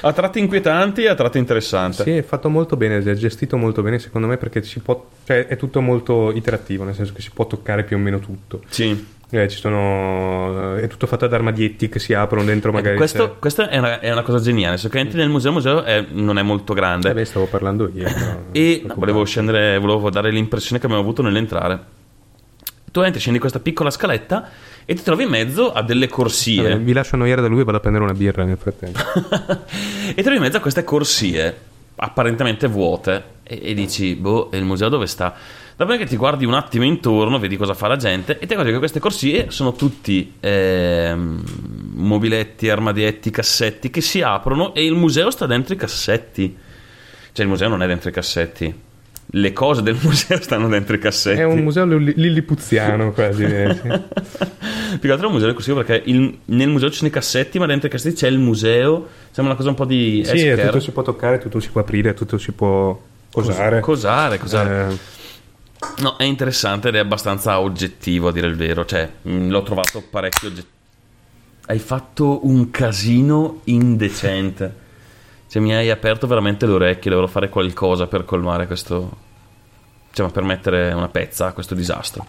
A 0.00 0.12
tratti 0.12 0.40
inquietanti 0.40 1.04
e 1.04 1.08
a 1.08 1.14
tratti 1.14 1.38
interessanti. 1.38 2.02
Sì, 2.02 2.16
è 2.16 2.22
fatto 2.22 2.48
molto 2.48 2.76
bene, 2.76 2.98
è 2.98 3.14
gestito 3.14 3.56
molto 3.56 3.80
bene 3.80 4.00
secondo 4.00 4.26
me 4.26 4.38
perché 4.38 4.64
si 4.64 4.80
può, 4.80 5.06
cioè, 5.24 5.46
è 5.46 5.56
tutto 5.56 5.80
molto 5.80 6.32
iterattivo, 6.32 6.82
nel 6.82 6.96
senso 6.96 7.12
che 7.12 7.22
si 7.22 7.30
può 7.32 7.46
toccare 7.46 7.84
più 7.84 7.96
o 7.96 8.00
meno 8.00 8.18
tutto. 8.18 8.62
Sì. 8.70 9.06
Eh, 9.36 9.48
ci 9.48 9.58
sono, 9.58 10.76
è 10.76 10.86
tutto 10.86 11.08
fatto 11.08 11.24
ad 11.24 11.32
armadietti 11.32 11.88
che 11.88 11.98
si 11.98 12.14
aprono 12.14 12.44
dentro 12.44 12.68
Ecco, 12.70 12.76
magari. 12.78 12.96
questo, 12.96 13.30
c'è- 13.30 13.38
questa 13.40 13.68
è 13.68 13.78
una, 13.78 13.98
è 13.98 14.12
una 14.12 14.22
cosa 14.22 14.38
geniale. 14.38 14.76
Se 14.76 14.88
che 14.88 14.98
entri 15.00 15.18
nel 15.18 15.28
museo, 15.28 15.50
il 15.50 15.56
museo 15.56 15.82
è- 15.82 16.06
non 16.10 16.38
è 16.38 16.42
molto 16.42 16.72
grande. 16.72 17.10
Eh 17.10 17.14
beh, 17.14 17.24
stavo 17.24 17.46
parlando 17.46 17.90
io. 17.92 18.06
e 18.52 18.82
no, 18.86 18.94
volevo 18.96 19.24
scendere, 19.24 19.78
volevo 19.78 20.08
dare 20.10 20.30
l'impressione 20.30 20.78
che 20.78 20.86
abbiamo 20.86 21.02
avuto 21.02 21.20
nell'entrare. 21.22 21.78
Tu 22.92 23.00
entri, 23.00 23.18
scendi 23.18 23.40
questa 23.40 23.58
piccola 23.58 23.90
scaletta 23.90 24.48
e 24.84 24.94
ti 24.94 25.02
trovi 25.02 25.24
in 25.24 25.30
mezzo 25.30 25.72
a 25.72 25.82
delle 25.82 26.06
corsie. 26.06 26.62
Vabbè, 26.62 26.78
vi 26.78 26.92
lascio 26.92 27.16
annoiare 27.16 27.40
da 27.42 27.48
lui 27.48 27.62
e 27.62 27.64
vado 27.64 27.78
a 27.78 27.80
prendere 27.80 28.04
una 28.04 28.14
birra 28.14 28.44
nel 28.44 28.56
frattempo. 28.56 29.00
e 30.14 30.22
trovi 30.22 30.36
in 30.36 30.42
mezzo 30.42 30.58
a 30.58 30.60
queste 30.60 30.84
corsie 30.84 31.56
apparentemente 31.96 32.68
vuote 32.68 33.22
e, 33.42 33.60
e 33.62 33.74
dici, 33.74 34.14
boh, 34.14 34.50
e 34.52 34.58
il 34.58 34.64
museo 34.64 34.88
dove 34.88 35.06
sta? 35.06 35.34
Dopodiché 35.76 36.04
ti 36.06 36.16
guardi 36.16 36.44
un 36.44 36.54
attimo 36.54 36.84
intorno, 36.84 37.38
vedi 37.40 37.56
cosa 37.56 37.74
fa 37.74 37.88
la 37.88 37.96
gente 37.96 38.38
e 38.38 38.46
ti 38.46 38.52
accorgi 38.52 38.70
che 38.70 38.78
queste 38.78 39.00
corsie 39.00 39.46
sono 39.50 39.72
tutti 39.72 40.34
ehm, 40.38 41.42
mobiletti, 41.94 42.70
armadietti, 42.70 43.30
cassetti 43.30 43.90
che 43.90 44.00
si 44.00 44.20
aprono 44.22 44.72
e 44.72 44.84
il 44.84 44.94
museo 44.94 45.30
sta 45.30 45.46
dentro 45.46 45.74
i 45.74 45.76
cassetti. 45.76 46.56
Cioè 47.32 47.44
il 47.44 47.50
museo 47.50 47.68
non 47.68 47.82
è 47.82 47.88
dentro 47.88 48.08
i 48.08 48.12
cassetti. 48.12 48.72
Le 49.26 49.52
cose 49.52 49.82
del 49.82 49.98
museo 50.00 50.40
stanno 50.40 50.68
dentro 50.68 50.94
i 50.94 51.00
cassetti. 51.00 51.40
È 51.40 51.44
un 51.44 51.58
museo 51.58 51.84
lilli- 51.86 52.12
lillipuziano 52.14 53.10
quasi. 53.12 53.42
Più 53.44 55.00
che 55.00 55.10
altro 55.10 55.24
è 55.24 55.26
un 55.26 55.32
museo 55.32 55.48
esclusivo 55.48 55.82
perché 55.82 56.02
il- 56.08 56.38
nel 56.44 56.68
museo 56.68 56.88
ci 56.90 56.98
sono 56.98 57.08
i 57.08 57.12
cassetti, 57.12 57.58
ma 57.58 57.66
dentro 57.66 57.88
i 57.88 57.90
cassetti 57.90 58.14
c'è 58.14 58.28
il 58.28 58.38
museo. 58.38 59.08
Sembra 59.32 59.54
una 59.54 59.56
cosa 59.56 59.70
un 59.70 59.74
po' 59.74 59.86
di 59.86 60.22
Sì, 60.24 60.54
tutto 60.54 60.78
si 60.78 60.92
può 60.92 61.02
toccare, 61.02 61.38
tutto 61.38 61.58
si 61.58 61.70
può 61.70 61.80
aprire, 61.80 62.14
tutto 62.14 62.38
si 62.38 62.52
può 62.52 62.96
cosare. 63.32 63.80
Cosare, 63.80 64.38
cosare. 64.38 64.92
Eh, 64.92 65.22
No, 65.98 66.16
è 66.16 66.24
interessante 66.24 66.88
ed 66.88 66.96
è 66.96 66.98
abbastanza 66.98 67.60
oggettivo 67.60 68.28
a 68.28 68.32
dire 68.32 68.46
il 68.46 68.56
vero. 68.56 68.84
Cioè, 68.84 69.10
mh, 69.22 69.48
l'ho 69.48 69.62
trovato 69.62 70.02
parecchio 70.08 70.48
oggettivo. 70.48 70.72
Hai 71.66 71.78
fatto 71.78 72.46
un 72.46 72.70
casino 72.70 73.60
indecente. 73.64 74.82
Cioè, 75.48 75.62
mi 75.62 75.74
hai 75.74 75.90
aperto 75.90 76.26
veramente 76.26 76.66
le 76.66 76.72
orecchie. 76.72 77.10
Dovrò 77.10 77.26
fare 77.26 77.48
qualcosa 77.48 78.06
per 78.06 78.24
colmare 78.24 78.66
questo. 78.66 79.16
Cioè, 80.12 80.30
per 80.30 80.42
mettere 80.42 80.92
una 80.92 81.08
pezza 81.08 81.46
a 81.46 81.52
questo 81.52 81.74
disastro. 81.74 82.26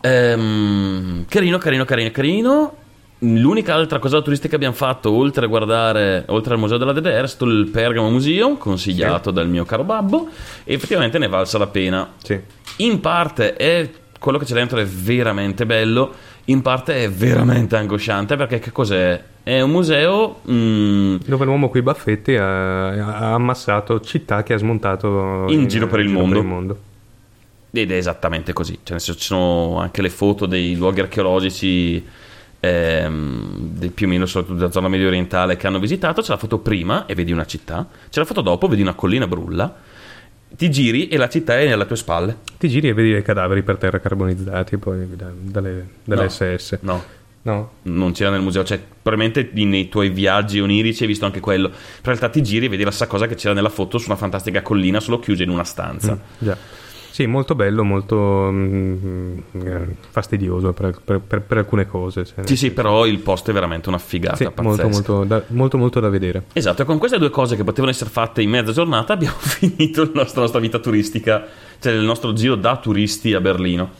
Ehm, 0.00 1.24
carino, 1.28 1.58
carino, 1.58 1.84
carino, 1.84 2.10
carino. 2.10 2.76
L'unica 3.20 3.74
altra 3.74 3.98
cosa 3.98 4.20
turistica 4.20 4.50
che 4.50 4.56
abbiamo 4.56 4.74
fatto, 4.74 5.10
oltre 5.10 5.46
a 5.46 5.48
guardare, 5.48 6.24
oltre 6.28 6.52
al 6.52 6.60
museo 6.60 6.76
della 6.76 6.92
DDR, 6.92 7.22
è 7.22 7.26
stato 7.26 7.46
il 7.46 7.66
Pergamo 7.68 8.10
Museum, 8.10 8.58
consigliato 8.58 9.30
dal 9.30 9.48
mio 9.48 9.64
caro 9.64 9.84
babbo, 9.84 10.28
e 10.64 10.74
effettivamente 10.74 11.18
ne 11.18 11.26
è 11.26 11.28
valsa 11.28 11.56
la 11.56 11.66
pena. 11.66 12.12
sì. 12.22 12.38
In 12.78 13.00
parte 13.00 13.54
è 13.54 13.88
quello 14.18 14.36
che 14.36 14.44
c'è 14.44 14.52
dentro 14.52 14.78
è 14.78 14.84
veramente 14.84 15.64
bello, 15.64 16.12
in 16.46 16.60
parte 16.60 17.04
è 17.04 17.10
veramente 17.10 17.76
angosciante 17.76 18.36
perché 18.36 18.58
che 18.58 18.70
cos'è? 18.70 19.22
È 19.42 19.60
un 19.60 19.70
museo 19.70 20.40
mm, 20.50 21.16
Dove 21.24 21.44
l'uomo 21.44 21.70
coi 21.70 21.80
baffetti 21.80 22.36
ha, 22.36 22.88
ha 22.88 23.34
ammassato 23.34 24.00
città 24.00 24.42
che 24.42 24.54
ha 24.54 24.58
smontato 24.58 25.46
In 25.48 25.68
giro 25.68 25.86
per 25.86 26.00
il 26.00 26.08
mondo. 26.08 26.42
mondo. 26.42 26.78
ed 27.70 27.90
è 27.90 27.96
esattamente 27.96 28.52
così. 28.52 28.78
Cioè, 28.82 28.98
ci 28.98 29.14
sono 29.16 29.78
anche 29.78 30.02
le 30.02 30.10
foto 30.10 30.46
dei 30.46 30.76
luoghi 30.76 31.00
archeologici 31.00 32.04
ehm, 32.66 33.90
più 33.94 34.06
o 34.06 34.08
meno 34.10 34.26
della 34.48 34.70
zona 34.70 34.88
medio 34.88 35.06
orientale 35.08 35.56
che 35.56 35.66
hanno 35.66 35.78
visitato. 35.78 36.22
C'è 36.22 36.30
la 36.30 36.36
foto 36.36 36.58
prima 36.58 37.06
e 37.06 37.14
vedi 37.14 37.32
una 37.32 37.46
città, 37.46 37.86
c'è 38.10 38.20
la 38.20 38.26
foto 38.26 38.40
dopo, 38.40 38.68
vedi 38.68 38.82
una 38.82 38.94
collina 38.94 39.26
brulla. 39.26 39.74
Ti 40.56 40.70
giri 40.70 41.08
e 41.08 41.16
la 41.16 41.28
città 41.28 41.58
è 41.58 41.70
alle 41.70 41.86
tue 41.86 41.96
spalle. 41.96 42.36
Ti 42.58 42.68
giri 42.68 42.88
e 42.88 42.92
vedi 42.94 43.12
dei 43.12 43.22
cadaveri 43.22 43.62
per 43.62 43.76
terra 43.76 43.98
carbonizzati 43.98 44.76
poi 44.78 45.06
da- 45.16 45.30
dalle, 45.34 45.86
dalle 46.04 46.22
No. 46.22 46.28
SS. 46.28 46.78
No, 46.82 47.02
No? 47.42 47.70
non 47.82 48.12
c'era 48.12 48.30
nel 48.30 48.40
museo, 48.40 48.64
cioè 48.64 48.80
probabilmente 49.02 49.50
nei 49.64 49.88
tuoi 49.88 50.08
viaggi 50.08 50.58
onirici 50.60 51.02
hai 51.02 51.08
visto 51.08 51.24
anche 51.26 51.40
quello. 51.40 51.68
Però 51.68 51.78
in 52.12 52.18
realtà 52.18 52.28
ti 52.28 52.42
giri 52.42 52.66
e 52.66 52.68
vedi 52.68 52.84
la 52.84 52.90
stessa 52.90 53.06
cosa 53.08 53.26
che 53.26 53.34
c'era 53.34 53.54
nella 53.54 53.68
foto 53.68 53.98
su 53.98 54.06
una 54.08 54.16
fantastica 54.16 54.62
collina, 54.62 54.98
solo 55.00 55.18
chiusa 55.20 55.42
in 55.42 55.50
una 55.50 55.64
stanza. 55.64 56.18
Già. 56.38 56.56
Sì, 57.16 57.24
molto 57.24 57.54
bello, 57.54 57.82
molto 57.82 58.50
mm, 58.52 59.38
eh, 59.64 59.86
fastidioso 60.10 60.74
per, 60.74 61.00
per- 61.02 61.18
per- 61.26 61.40
per 61.40 61.56
alcune 61.56 61.86
cose. 61.86 62.26
cioè, 62.26 62.46
Sì, 62.46 62.56
sì, 62.56 62.72
però 62.72 63.06
il 63.06 63.20
posto 63.20 63.48
è 63.52 63.54
veramente 63.54 63.88
una 63.88 63.96
figata 63.96 64.36
Sì, 64.36 64.44
pazzesca. 64.44 64.62
molto, 64.62 64.88
molto, 64.88 65.24
da, 65.24 65.42
molto, 65.46 65.78
molto 65.78 66.00
da 66.00 66.10
vedere. 66.10 66.42
Esatto, 66.52 66.82
e 66.82 66.84
con 66.84 66.98
queste 66.98 67.16
due 67.16 67.30
cose 67.30 67.56
che 67.56 67.64
potevano 67.64 67.90
essere 67.90 68.10
fatte 68.10 68.42
in 68.42 68.50
mezza 68.50 68.72
giornata 68.72 69.14
abbiamo 69.16 69.36
finito 69.38 70.02
la 70.02 70.10
nostra, 70.12 70.42
nostra 70.42 70.60
vita 70.60 70.78
turistica, 70.78 71.46
cioè 71.80 71.94
il 71.94 72.02
nostro 72.04 72.34
giro 72.34 72.54
da 72.54 72.76
turisti 72.76 73.32
a 73.32 73.40
Berlino. 73.40 73.90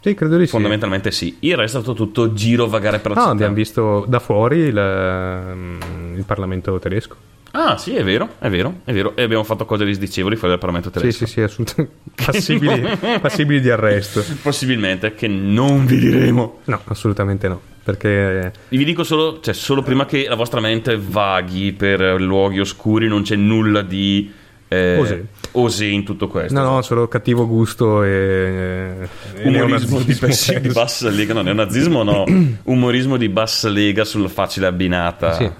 Sì, 0.00 0.14
credo 0.14 0.36
di 0.36 0.44
sì. 0.44 0.50
Fondamentalmente 0.52 1.10
sì. 1.10 1.36
Il 1.40 1.56
resto 1.56 1.78
è 1.78 1.82
stato 1.82 1.96
tutto 1.96 2.32
giro 2.32 2.68
vagare 2.68 3.00
per 3.00 3.10
la 3.10 3.16
No, 3.16 3.20
città. 3.22 3.34
abbiamo 3.34 3.54
visto 3.54 4.04
da 4.06 4.20
fuori 4.20 4.58
il, 4.58 5.52
mm, 5.52 6.14
il 6.16 6.22
Parlamento 6.24 6.78
tedesco. 6.78 7.16
Ah, 7.52 7.76
sì, 7.78 7.94
è 7.94 8.04
vero, 8.04 8.34
è 8.38 8.48
vero, 8.50 8.80
è 8.84 8.92
vero. 8.92 9.16
E 9.16 9.22
abbiamo 9.22 9.42
fatto 9.44 9.64
cose 9.64 9.84
disdicevoli 9.84 10.34
fuori 10.36 10.50
dal 10.50 10.58
Parlamento 10.60 10.90
Sì, 10.92 10.98
tedesco. 10.98 11.26
sì, 11.26 11.32
sì, 11.32 11.40
assolutamente. 11.40 11.96
Passibili, 12.24 12.88
passibili 13.20 13.60
di 13.60 13.70
arresto. 13.70 14.22
Possibilmente, 14.42 15.14
che 15.14 15.28
non 15.28 15.86
vi 15.86 15.98
diremo. 15.98 16.58
No, 16.64 16.80
assolutamente 16.84 17.48
no. 17.48 17.60
Perché 17.82 18.52
Vi 18.68 18.84
dico 18.84 19.02
solo, 19.02 19.40
cioè, 19.40 19.54
solo 19.54 19.82
prima 19.82 20.04
che 20.04 20.26
la 20.28 20.34
vostra 20.34 20.60
mente 20.60 20.98
vaghi 20.98 21.72
per 21.72 22.20
luoghi 22.20 22.60
oscuri, 22.60 23.08
non 23.08 23.22
c'è 23.22 23.34
nulla 23.36 23.80
di 23.80 24.30
eh, 24.68 24.98
Osè. 24.98 25.22
osè 25.52 25.84
in 25.86 26.04
tutto 26.04 26.28
questo. 26.28 26.52
No, 26.60 26.70
no, 26.70 26.82
solo 26.82 27.08
cattivo 27.08 27.46
gusto 27.46 28.02
e, 28.02 29.08
e 29.36 29.42
Umorismo 29.48 30.00
di, 30.00 30.14
neonazismo. 30.14 30.26
pes- 30.26 30.58
di 30.58 30.68
bassa 30.68 31.08
lega, 31.08 31.32
no, 31.32 31.40
neonazismo 31.40 32.02
no, 32.02 32.24
umorismo 32.64 33.16
di 33.16 33.30
bassa 33.30 33.70
lega 33.70 34.04
sulla 34.04 34.28
facile 34.28 34.66
abbinata. 34.66 35.32
Sì. 35.32 35.50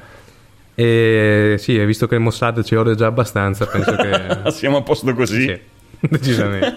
E 0.81 1.57
sì, 1.59 1.76
visto 1.85 2.07
che 2.07 2.14
il 2.14 2.20
Mossad 2.20 2.62
ci 2.62 2.76
odia 2.76 2.95
già 2.95 3.07
abbastanza, 3.07 3.66
penso 3.66 3.97
che 3.97 4.51
Siamo 4.53 4.76
a 4.76 4.83
posto 4.83 5.12
così. 5.12 5.43
sì, 5.43 5.61
decisamente. 6.09 6.76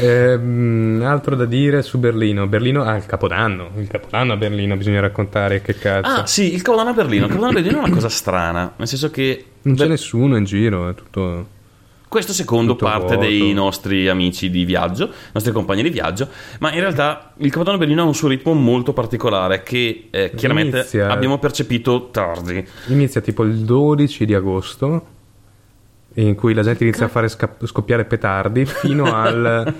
Ehm, 0.00 1.00
altro 1.04 1.36
da 1.36 1.44
dire 1.44 1.82
su 1.82 1.98
Berlino. 1.98 2.48
Berlino 2.48 2.82
ha 2.82 2.96
il 2.96 3.06
Capodanno. 3.06 3.70
Il 3.76 3.86
Capodanno 3.86 4.32
a 4.32 4.36
Berlino 4.36 4.76
bisogna 4.76 4.98
raccontare 4.98 5.62
che 5.62 5.74
cazzo. 5.74 6.22
Ah, 6.22 6.26
sì, 6.26 6.52
il 6.52 6.62
Capodanno 6.62 6.90
a 6.90 6.94
Berlino. 6.94 7.26
Il 7.26 7.30
Capodanno 7.30 7.56
a 7.56 7.60
Berlino 7.60 7.80
è 7.80 7.84
una 7.84 7.94
cosa 7.94 8.08
strana, 8.08 8.72
nel 8.76 8.88
senso 8.88 9.08
che 9.12 9.44
non 9.62 9.76
c'è 9.76 9.86
nessuno 9.86 10.36
in 10.36 10.42
giro, 10.42 10.88
è 10.88 10.94
tutto 10.94 11.46
questo 12.08 12.32
secondo 12.32 12.72
Tutto 12.72 12.86
parte 12.86 13.14
vuoto. 13.16 13.20
dei 13.20 13.52
nostri 13.52 14.08
amici 14.08 14.50
di 14.50 14.64
viaggio, 14.64 15.10
nostri 15.32 15.52
compagni 15.52 15.82
di 15.82 15.90
viaggio, 15.90 16.28
ma 16.60 16.72
in 16.72 16.80
realtà 16.80 17.32
il 17.36 17.50
Capodanno 17.50 17.78
Berlino 17.78 18.02
ha 18.02 18.06
un 18.06 18.14
suo 18.14 18.28
ritmo 18.28 18.54
molto 18.54 18.92
particolare 18.92 19.62
che 19.62 20.08
eh, 20.10 20.32
chiaramente 20.34 20.78
Inizia- 20.78 21.10
abbiamo 21.10 21.38
percepito 21.38 22.08
tardi. 22.10 22.66
Inizia 22.86 23.20
tipo 23.20 23.42
il 23.44 23.56
12 23.58 24.24
di 24.24 24.34
agosto 24.34 25.06
in 26.14 26.34
cui 26.34 26.54
la 26.54 26.62
gente 26.62 26.82
inizia 26.84 27.04
a 27.06 27.08
fare 27.08 27.28
sca- 27.28 27.54
scoppiare 27.64 28.04
petardi 28.04 28.64
fino 28.64 29.04
al 29.14 29.74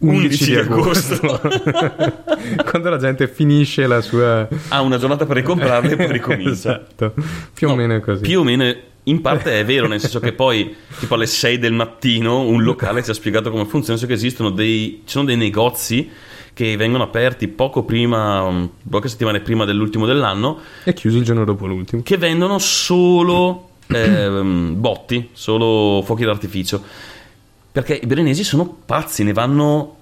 11 0.00 0.18
di 0.20 0.26
11 0.26 0.44
di 0.44 0.56
agosto, 0.56 1.40
quando 2.70 2.88
la 2.90 2.96
gente 2.98 3.28
finisce 3.28 3.86
la 3.86 4.00
sua 4.00 4.48
Ha 4.68 4.80
una 4.80 4.98
giornata 4.98 5.26
per 5.26 5.36
ricomprarle 5.36 5.92
e 5.92 5.96
poi 5.96 6.12
ricomincia. 6.12 6.50
esatto, 6.80 7.14
più 7.52 7.66
o 7.68 7.70
No, 7.70 7.76
meno 7.76 7.94
è 7.96 8.00
così. 8.00 8.22
Più 8.22 8.40
o 8.40 8.42
meno 8.44 8.74
in 9.04 9.20
parte 9.20 9.58
è 9.58 9.64
vero, 9.64 9.86
nel 9.86 10.00
senso 10.00 10.20
che 10.20 10.32
poi 10.32 10.74
tipo 10.98 11.14
alle 11.14 11.26
6 11.26 11.58
del 11.58 11.72
mattino 11.72 12.40
un 12.40 12.62
locale 12.62 13.02
ci 13.02 13.10
ha 13.10 13.14
spiegato 13.14 13.50
come 13.50 13.64
funziona, 13.64 13.98
nel 13.98 13.98
senso 13.98 14.06
che 14.06 14.12
esistono 14.14 14.50
dei, 14.50 15.02
ci 15.04 15.10
sono 15.12 15.24
dei 15.24 15.36
negozi 15.36 16.08
che 16.52 16.76
vengono 16.76 17.04
aperti 17.04 17.48
poco 17.48 17.84
prima, 17.84 18.42
um, 18.42 18.70
poche 18.88 19.08
settimane 19.08 19.40
prima 19.40 19.64
dell'ultimo 19.64 20.04
dell'anno, 20.06 20.58
E 20.84 20.92
chiusi 20.92 21.18
il 21.18 21.24
giorno 21.24 21.44
dopo 21.44 21.66
l'ultimo. 21.66 22.02
che 22.02 22.16
vendono 22.18 22.58
solo 22.58 23.70
ehm, 23.86 24.74
botti, 24.78 25.30
solo 25.32 26.02
fuochi 26.04 26.24
d'artificio. 26.24 26.82
Perché 27.72 27.94
i 27.94 28.06
belenesi 28.06 28.42
sono 28.42 28.78
pazzi, 28.84 29.22
ne 29.22 29.32
vanno, 29.32 29.96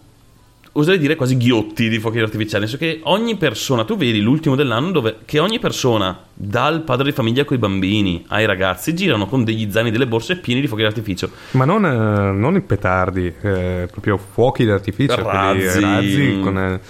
oserei 0.73 0.99
dire 0.99 1.17
quasi 1.17 1.37
ghiotti 1.37 1.89
di 1.89 1.99
fuochi 1.99 2.19
d'artificiale. 2.19 2.61
Nel 2.61 2.69
senso 2.71 2.85
che 2.85 3.01
ogni 3.05 3.37
persona, 3.37 3.85
tu 3.85 3.97
vedi 3.97 4.21
l'ultimo 4.21 4.55
dell'anno 4.55 4.91
dove 4.91 5.19
che 5.27 5.39
ogni 5.39 5.59
persona, 5.59 6.19
dal 6.33 6.83
padre 6.83 7.07
di 7.07 7.13
famiglia 7.13 7.45
con 7.45 7.57
i 7.57 7.61
bambini 7.61 8.25
ai 8.29 8.47
ragazzi, 8.47 8.95
girano 8.95 9.27
con 9.27 9.45
degli 9.45 9.71
zaini 9.71 9.91
delle 9.91 10.07
borse 10.07 10.37
pieni 10.37 10.63
di 10.63 10.67
fuochi 10.67 10.83
d'artificio. 10.83 11.31
Ma 11.53 11.67
non, 11.67 11.85
eh, 11.85 12.33
non 12.33 12.57
i 12.57 12.63
petardi, 12.63 13.27
eh, 13.27 13.89
proprio 13.91 14.17
fuochi 14.17 14.65
d'artificio, 14.65 15.23
quelli, 15.23 15.63
eh, 15.63 15.65
Razzi. 15.67 15.81
razzi 15.81 16.41
con, 16.43 16.59
eh, 16.59 16.81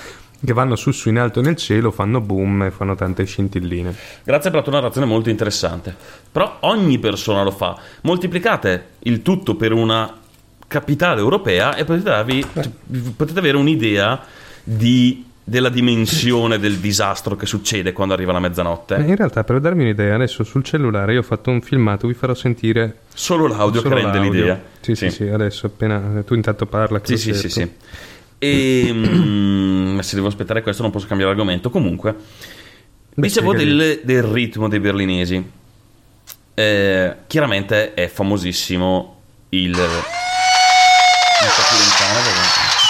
che 0.45 0.53
vanno 0.53 0.77
su 0.77 0.93
su 0.93 1.09
in 1.09 1.19
alto 1.19 1.41
nel 1.41 1.57
cielo, 1.57 1.91
fanno 1.91 2.21
boom 2.21 2.63
e 2.63 2.71
fanno 2.71 2.95
tante 2.95 3.25
scintilline. 3.25 3.93
Grazie 4.23 4.51
per 4.51 4.61
la 4.61 4.65
tua 4.65 4.75
narrazione 4.75 5.09
molto 5.09 5.31
interessante. 5.31 5.93
Però 6.31 6.59
ogni 6.61 7.01
persona 7.01 7.43
lo 7.43 7.51
fa. 7.51 7.77
Moltiplicate 8.03 8.91
il 9.01 9.23
tutto 9.23 9.57
per 9.57 9.73
una 9.73 10.15
capitale 10.69 11.21
europea 11.21 11.75
e 11.75 11.85
potete, 11.85 12.09
darvi- 12.11 12.47
potete 13.17 13.39
avere 13.39 13.57
un'idea 13.57 14.23
di- 14.63 15.25
della 15.43 15.71
dimensione 15.71 16.59
del 16.59 16.77
disastro 16.77 17.35
che 17.35 17.47
succede 17.47 17.93
quando 17.95 18.13
arriva 18.13 18.33
la 18.33 18.39
mezzanotte. 18.39 18.97
In 18.97 19.17
realtà, 19.17 19.45
per 19.45 19.61
darmi 19.61 19.83
un'idea, 19.85 20.15
adesso 20.15 20.45
sul 20.45 20.63
cellulare 20.63 21.15
io 21.15 21.21
ho 21.21 21.23
fatto 21.23 21.49
un 21.51 21.63
filmato, 21.63 22.07
vi 22.07 22.13
farò 22.13 22.35
sentire 22.35 22.99
Solo 23.15 23.47
l'audio 23.47 23.81
solo 23.81 23.95
che 23.97 24.03
rende 24.03 24.19
l'audio. 24.19 24.41
l'idea. 24.41 24.61
Sì, 24.81 24.95
sì, 24.95 25.09
sì, 25.11 25.23
adesso 25.27 25.67
appena 25.67 26.23
tu 26.27 26.35
intanto 26.35 26.67
parla. 26.67 27.01
Sì, 27.03 27.17
sì, 27.17 27.33
sì, 27.33 27.49
sì. 27.49 27.73
E 28.41 28.91
mm, 28.93 29.95
ma 29.97 30.03
se 30.03 30.17
devo 30.17 30.29
aspettare 30.29 30.63
questo 30.63 30.83
non 30.83 30.91
posso 30.93 31.07
cambiare 31.07 31.33
argomento. 31.33 31.71
Comunque, 31.71 32.15
dicevo 33.15 33.55
del, 33.55 34.01
del 34.05 34.23
ritmo 34.23 34.69
dei 34.69 34.81
berlinesi. 34.81 35.51
Eh, 36.55 37.15
chiaramente 37.27 37.95
è 37.95 38.07
famosissimo 38.09 39.21
il... 39.51 39.75
Un 41.41 41.49
po' 41.55 41.63
più 41.69 41.79
lontano 41.79 42.21
perché- 42.23 42.87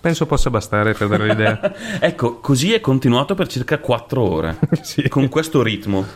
Penso 0.00 0.24
possa 0.24 0.48
bastare 0.48 0.94
per 0.94 1.08
dare 1.08 1.26
l'idea. 1.26 1.74
Ecco, 2.00 2.38
così 2.40 2.72
è 2.72 2.80
continuato 2.80 3.34
per 3.34 3.46
circa 3.48 3.78
4 3.78 4.22
ore. 4.22 4.58
Sì. 4.80 5.06
Con 5.08 5.28
questo 5.28 5.62
ritmo. 5.62 6.06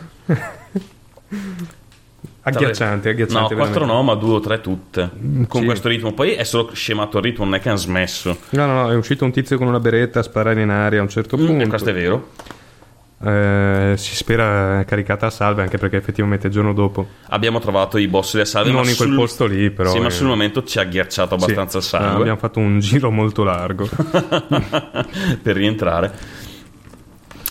Agghiacciante, 2.47 3.09
agghiacciante. 3.09 3.53
No, 3.55 3.59
4 3.59 3.73
veramente. 3.85 3.93
no, 3.93 4.01
ma 4.03 4.13
2 4.13 4.33
o 4.35 4.39
3 4.39 4.61
tutte. 4.61 5.09
Con 5.47 5.61
sì. 5.61 5.65
questo 5.65 5.87
ritmo. 5.89 6.13
Poi 6.13 6.31
è 6.33 6.43
solo 6.43 6.69
scemato 6.73 7.17
il 7.17 7.23
ritmo, 7.23 7.43
non 7.43 7.55
è 7.55 7.59
che 7.59 7.69
hanno 7.69 7.77
smesso. 7.77 8.37
No, 8.51 8.65
no, 8.67 8.73
no, 8.83 8.91
è 8.91 8.95
uscito 8.95 9.25
un 9.25 9.31
tizio 9.31 9.57
con 9.57 9.67
una 9.67 9.79
beretta 9.79 10.19
a 10.19 10.23
sparare 10.23 10.61
in 10.61 10.69
aria 10.69 10.99
a 10.99 11.01
un 11.01 11.09
certo 11.09 11.37
Mm, 11.37 11.45
punto. 11.45 11.63
e 11.63 11.67
questo 11.67 11.89
è 11.89 11.93
vero. 11.93 12.29
Eh, 13.23 13.93
si 13.95 14.13
spera 14.15 14.83
caricata 14.85 15.27
a 15.27 15.29
salve 15.29 15.61
anche 15.61 15.77
perché 15.77 15.95
effettivamente 15.95 16.47
il 16.47 16.53
giorno 16.53 16.73
dopo 16.73 17.07
Abbiamo 17.29 17.59
trovato 17.59 17.97
i 17.97 18.07
boss 18.09 18.33
delle 18.33 18.43
salve. 18.45 18.71
non 18.71 18.79
in 18.89 18.95
quel 18.95 19.07
sul- 19.07 19.15
posto 19.15 19.45
lì 19.45 19.71
però 19.71 19.89
Sì, 19.89 19.99
ma 19.99 20.09
sul 20.09 20.27
momento 20.27 20.63
ci 20.65 20.79
ha 20.79 20.83
ghiacciato 20.83 21.33
abbastanza 21.35 21.79
sì, 21.79 21.87
sangue 21.87 22.19
abbiamo 22.19 22.37
fatto 22.37 22.59
un 22.59 22.77
giro 22.81 23.09
molto 23.11 23.43
largo 23.45 23.87
per 25.41 25.55
rientrare. 25.55 26.11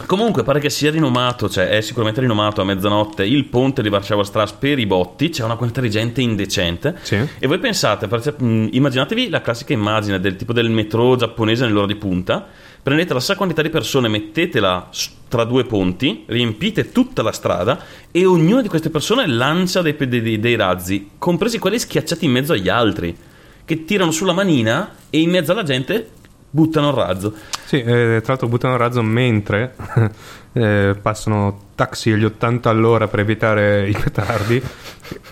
Comunque 0.07 0.43
pare 0.43 0.59
che 0.59 0.71
sia 0.71 0.91
rinomato, 0.91 1.49
cioè 1.49 1.69
è 1.69 1.81
sicuramente 1.81 2.21
rinomato 2.21 2.61
a 2.61 2.65
mezzanotte 2.65 3.25
il 3.25 3.45
ponte 3.45 3.81
di 3.81 3.89
Warschauer 3.89 4.27
Strass 4.27 4.53
per 4.53 4.79
i 4.79 4.87
botti, 4.87 5.29
c'è 5.29 5.45
una 5.45 5.55
quantità 5.55 5.81
di 5.81 5.89
gente 5.89 6.21
indecente. 6.21 6.97
Sì. 7.03 7.17
E 7.39 7.47
voi 7.47 7.59
pensate, 7.59 8.07
mh, 8.07 8.69
immaginatevi 8.73 9.29
la 9.29 9.41
classica 9.41 9.73
immagine 9.73 10.19
del 10.19 10.35
tipo 10.35 10.53
del 10.53 10.69
metro 10.69 11.15
giapponese 11.15 11.65
nell'ora 11.65 11.87
di 11.87 11.95
punta, 11.95 12.45
prendete 12.83 13.15
la 13.15 13.21
stessa 13.21 13.39
quantità 13.39 13.63
di 13.63 13.71
persone, 13.71 14.09
mettetela 14.09 14.91
tra 15.29 15.45
due 15.45 15.65
ponti, 15.65 16.25
riempite 16.27 16.91
tutta 16.91 17.23
la 17.23 17.33
strada 17.33 17.81
e 18.11 18.27
ognuna 18.27 18.63
di 18.63 18.69
queste 18.69 18.91
persone 18.91 19.29
lancia 19.29 19.81
dei- 19.81 19.97
dei- 19.97 20.41
dei 20.41 20.57
razzi, 20.57 21.11
compresi 21.19 21.59
quelli 21.59 21.79
schiacciati 21.79 22.25
in 22.25 22.33
mezzo 22.33 22.53
agli 22.53 22.69
altri, 22.69 23.17
che 23.65 23.85
tirano 23.85 24.11
sulla 24.11 24.33
manina 24.33 24.95
e 25.09 25.21
in 25.21 25.31
mezzo 25.31 25.53
alla 25.53 25.63
gente 25.63 26.09
buttano 26.55 26.91
il 26.91 26.95
razzo. 26.95 27.35
sì, 27.65 27.81
eh, 27.81 28.21
tra 28.23 28.29
l'altro 28.29 28.47
buttano 28.47 28.75
il 28.75 28.79
razzo 28.81 29.03
mentre 29.03 29.75
eh, 30.55 30.97
passano 31.03 31.63
taxi 31.75 32.13
agli 32.13 32.23
80 32.25 32.71
all'ora 32.71 33.09
per 33.09 33.19
evitare 33.19 33.89
i 33.89 33.93
petardi 34.01 34.63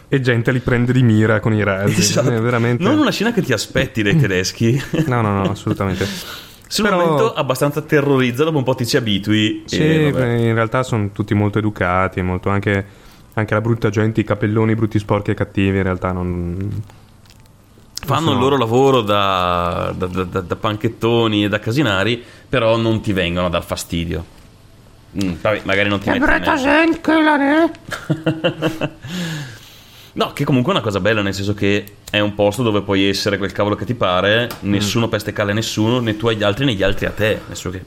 e 0.08 0.20
gente 0.20 0.50
li 0.50 0.58
prende 0.58 0.92
di 0.92 1.04
mira 1.04 1.38
con 1.38 1.52
i 1.54 1.62
razzi 1.62 2.00
Esatto. 2.02 2.32
Eh, 2.32 2.40
veramente 2.40 2.82
Non 2.82 2.98
una 2.98 3.12
scena 3.12 3.32
che 3.32 3.40
ti 3.42 3.52
aspetti 3.52 4.02
dai 4.02 4.16
tedeschi. 4.18 4.82
no 5.06 5.20
no 5.22 5.32
no 5.44 5.50
assolutamente 5.50 6.04
Sul 6.66 6.84
Però- 6.88 6.96
momento 6.98 7.32
abbastanza 7.34 7.82
terrorizza, 7.82 8.42
dopo 8.42 8.58
un 8.58 8.64
po' 8.64 8.74
ti 8.74 8.84
ci 8.86 8.96
abitui. 8.96 9.62
Sì, 9.66 9.76
in 9.80 10.54
realtà 10.54 10.82
sono 10.82 11.10
tutti 11.12 11.34
molto 11.34 11.58
educati, 11.58 12.20
molto 12.22 12.48
anche, 12.48 12.84
anche 13.34 13.54
la 13.54 13.60
brutta 13.60 13.90
gente, 13.90 14.22
i 14.22 14.24
capelloni 14.24 14.74
brutti, 14.74 14.98
sporchi 14.98 15.30
e 15.30 15.34
cattivi, 15.34 15.76
in 15.76 15.82
realtà 15.84 16.10
non... 16.12 17.00
Fanno 18.04 18.20
sono- 18.20 18.32
il 18.34 18.38
loro 18.40 18.56
lavoro 18.58 19.00
da, 19.00 19.92
da- 19.96 20.06
da- 20.06 20.24
da- 20.24 20.40
da 20.40 20.56
panchettoni 20.56 21.44
e 21.44 21.48
da 21.48 21.58
casinari, 21.60 22.22
però 22.48 22.76
non 22.76 23.00
ti 23.00 23.12
vengono 23.12 23.46
a 23.46 23.50
dar 23.50 23.62
fastidio. 23.64 24.24
Mm, 25.22 25.32
vabbè, 25.40 25.60
magari 25.64 25.88
non 25.88 25.98
ti 26.00 26.08
metti 26.08 26.20
in 26.22 26.24
mezzo. 26.40 26.50
No, 30.14 30.32
che 30.34 30.44
comunque 30.44 30.72
è 30.72 30.76
una 30.76 30.84
cosa 30.84 31.00
bella, 31.00 31.22
nel 31.22 31.32
senso 31.32 31.54
che 31.54 31.84
è 32.10 32.20
un 32.20 32.34
posto 32.34 32.62
dove 32.62 32.82
puoi 32.82 33.08
essere 33.08 33.38
quel 33.38 33.50
cavolo 33.52 33.76
che 33.76 33.86
ti 33.86 33.94
pare, 33.94 34.46
nessuno 34.60 35.08
peste 35.08 35.32
cale 35.32 35.52
a 35.52 35.54
nessuno, 35.54 36.00
né 36.00 36.18
tu 36.18 36.26
agli 36.28 36.42
altri 36.42 36.66
né 36.66 36.74
gli 36.74 36.82
altri 36.82 37.06
a 37.06 37.10
te. 37.12 37.28
Nel 37.46 37.56
senso 37.56 37.70
che 37.70 37.82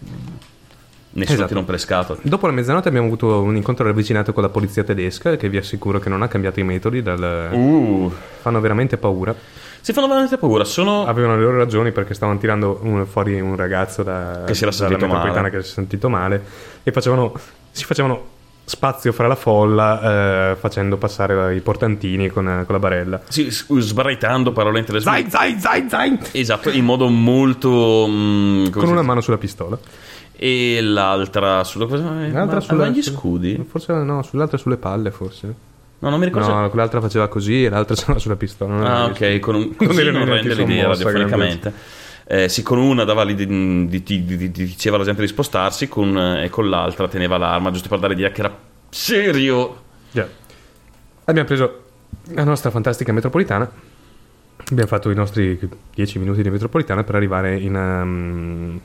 nessuno 1.12 1.36
Esatto. 1.36 1.48
ti 1.50 1.54
rompe 1.54 1.72
le 1.74 1.78
scatole. 1.78 2.20
Dopo 2.24 2.48
la 2.48 2.54
mezzanotte 2.54 2.88
abbiamo 2.88 3.06
avuto 3.06 3.42
un 3.44 3.56
incontro 3.56 3.86
ravvicinato 3.86 4.34
con 4.34 4.42
la 4.42 4.50
polizia 4.50 4.84
tedesca, 4.84 5.36
che 5.36 5.50
vi 5.50 5.58
assicuro 5.58 6.00
che 6.00 6.10
non 6.10 6.24
ha 6.24 6.28
cambiato 6.28 6.60
i 6.60 6.64
metodi, 6.64 7.04
dal- 7.04 7.50
Uh, 7.52 8.12
fanno 8.42 8.60
veramente 8.60 8.98
paura. 8.98 9.36
Si 9.86 9.94
fanno 9.94 10.08
veramente 10.08 10.38
paura, 10.40 10.64
sono... 10.64 11.06
Avevano 11.06 11.36
le 11.38 11.44
loro 11.44 11.58
ragioni 11.58 11.92
perché 11.92 12.16
stavano 12.16 12.40
tirando 12.40 12.80
un- 12.82 13.06
fuori 13.06 13.40
un 13.40 13.56
ragazzo 13.56 14.02
da, 14.02 14.42
Che 14.44 14.56
si 14.56 14.64
era 14.64 14.72
sentito 14.72 15.06
male. 15.06 15.32
che 15.32 15.50
si 15.50 15.56
era 15.58 15.62
sentito 15.64 16.10
male 16.10 16.44
e 16.82 16.92
facevano, 16.92 17.34
si 17.70 17.86
facevano 17.86 18.34
spazio 18.66 19.12
fra 19.12 19.28
la 19.28 19.36
folla 19.36 20.52
eh, 20.52 20.56
facendo 20.56 20.98
passare 20.98 21.54
i 21.54 21.60
portantini 21.62 22.30
con, 22.30 22.46
con 22.66 22.74
la 22.74 22.80
barella. 22.80 23.22
Sì, 23.28 23.48
sbraitando 23.52 24.52
parole 24.52 24.80
in 24.80 24.86
tedesco. 24.86 25.08
Zain, 25.08 25.30
zain, 25.30 25.60
zain, 25.60 25.88
zain! 25.88 26.20
Esatto, 26.32 26.72
in 26.72 26.84
modo 26.84 27.08
molto... 27.08 28.08
mm, 28.10 28.70
Con 28.72 28.88
una 28.90 29.04
mano 29.04 29.22
sulla 29.22 29.38
pistola. 29.38 29.78
E 30.36 30.80
l'altra 30.82 31.64
sulla? 31.64 31.86
L'altra 31.86 32.56
Ma- 32.56 32.60
sulla- 32.60 32.88
gli 32.88 33.04
scudi? 33.04 33.64
Forse 33.70 33.94
no, 33.94 34.24
sull'altra 34.24 34.58
sulle 34.58 34.78
palle, 34.78 35.12
forse. 35.12 35.54
No, 36.06 36.12
non 36.12 36.20
mi 36.20 36.26
ricordo. 36.26 36.54
No, 36.54 36.70
quell'altra 36.70 37.02
faceva 37.02 37.28
così 37.28 37.66
e 37.66 37.70
l'altra 37.70 37.96
c'era 38.00 38.20
sulla 38.20 38.36
pistola. 38.36 38.76
non 38.76 38.86
Ah, 38.86 39.06
ok, 39.06 39.40
con 39.40 39.56
un 39.56 39.62
Non 39.62 39.88
così 39.88 40.04
non 40.04 40.14
neanche 40.14 40.34
rende 40.50 40.54
l'idea 40.54 40.88
radiofonicamente. 40.88 41.74
Eh, 42.28 42.48
sì, 42.50 42.62
con 42.64 42.78
una 42.78 43.04
dava 43.04 43.24
l'idea 43.24 43.46
di, 43.48 43.88
di- 43.88 44.04
di- 44.04 44.24
di- 44.26 44.38
di- 44.38 44.52
diceva 44.66 44.98
l'esempio 44.98 45.24
di 45.24 45.30
spostarsi 45.30 45.88
con, 45.88 46.16
eh, 46.18 46.44
e 46.46 46.50
con 46.50 46.70
l'altra 46.70 47.08
teneva 47.08 47.38
l'arma, 47.38 47.72
giusto 47.72 47.90
per 47.90 47.98
dare 48.00 48.14
l'idea 48.14 48.30
che 48.32 48.40
era 48.42 48.56
serio. 48.90 49.82
Già. 50.12 50.28
Abbiamo 51.26 51.48
preso 51.48 51.84
la 52.34 52.44
nostra 52.44 52.70
fantastica 52.70 53.12
metropolitana. 53.12 53.70
Abbiamo 54.70 54.88
fatto 54.88 55.10
i 55.10 55.16
nostri 55.16 55.60
10 55.94 56.20
minuti 56.20 56.42
di 56.44 56.50
metropolitana 56.52 57.04
per 57.04 57.16
arrivare 57.16 57.58
in 57.60 57.76
um, 57.76 58.80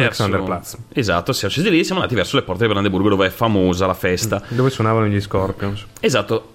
Alexanderplatz, 0.00 0.76
Esatto, 0.92 1.32
siamo 1.32 1.52
scesi 1.52 1.70
lì 1.70 1.84
siamo 1.84 2.00
andati 2.00 2.16
verso 2.16 2.36
le 2.36 2.42
porte 2.42 2.66
di 2.66 2.72
Brandeburgo 2.72 3.08
dove 3.08 3.26
è 3.26 3.30
famosa 3.30 3.86
la 3.86 3.94
festa. 3.94 4.42
dove 4.48 4.70
suonavano 4.70 5.06
gli 5.06 5.20
Scorpions. 5.20 5.86
Esatto. 6.00 6.48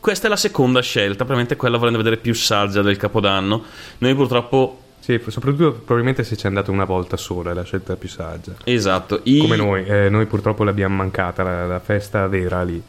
Questa 0.00 0.26
è 0.26 0.30
la 0.30 0.36
seconda 0.36 0.80
scelta, 0.80 1.16
probabilmente 1.24 1.56
quella 1.56 1.76
volendo 1.78 1.98
vedere 1.98 2.16
più 2.18 2.34
saggia 2.34 2.82
del 2.82 2.96
Capodanno. 2.96 3.62
Noi 3.98 4.14
purtroppo 4.14 4.80
Sì, 5.00 5.18
soprattutto 5.28 5.72
probabilmente 5.72 6.22
se 6.24 6.36
ci 6.36 6.44
è 6.44 6.48
andato 6.48 6.70
una 6.70 6.84
volta 6.84 7.16
sola, 7.16 7.50
è 7.50 7.54
la 7.54 7.62
scelta 7.64 7.96
più 7.96 8.08
saggia. 8.08 8.52
Esatto, 8.64 9.20
i- 9.24 9.38
Come 9.38 9.56
noi, 9.56 9.84
eh, 9.86 10.08
noi 10.10 10.26
purtroppo 10.26 10.64
l'abbiamo 10.64 10.96
mancata, 10.96 11.42
la, 11.42 11.66
la 11.66 11.78
festa 11.80 12.26
vera 12.28 12.62
lì. 12.62 12.80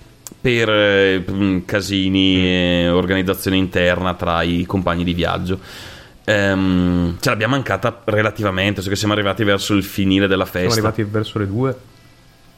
per 0.41 0.70
eh, 0.70 1.64
casini 1.66 2.45
e 2.45 2.89
organizzazione 2.89 3.58
interna 3.58 4.14
tra 4.14 4.41
i 4.43 4.66
compagni 4.66 5.04
di 5.04 5.14
viaggio. 5.14 5.60
Ehm, 6.32 7.18
ce 7.20 7.30
l'abbiamo 7.30 7.56
mancata 7.56 8.02
relativamente, 8.06 8.82
so 8.82 8.90
che 8.90 8.96
siamo 8.96 9.14
arrivati 9.14 9.44
verso 9.44 9.74
il 9.74 9.84
finire 9.84 10.28
della 10.28 10.46
Siamo 10.46 10.66
festa. 10.68 10.80
arrivati 10.80 11.04
verso 11.04 11.40
le 11.40 11.48
due. 11.48 11.76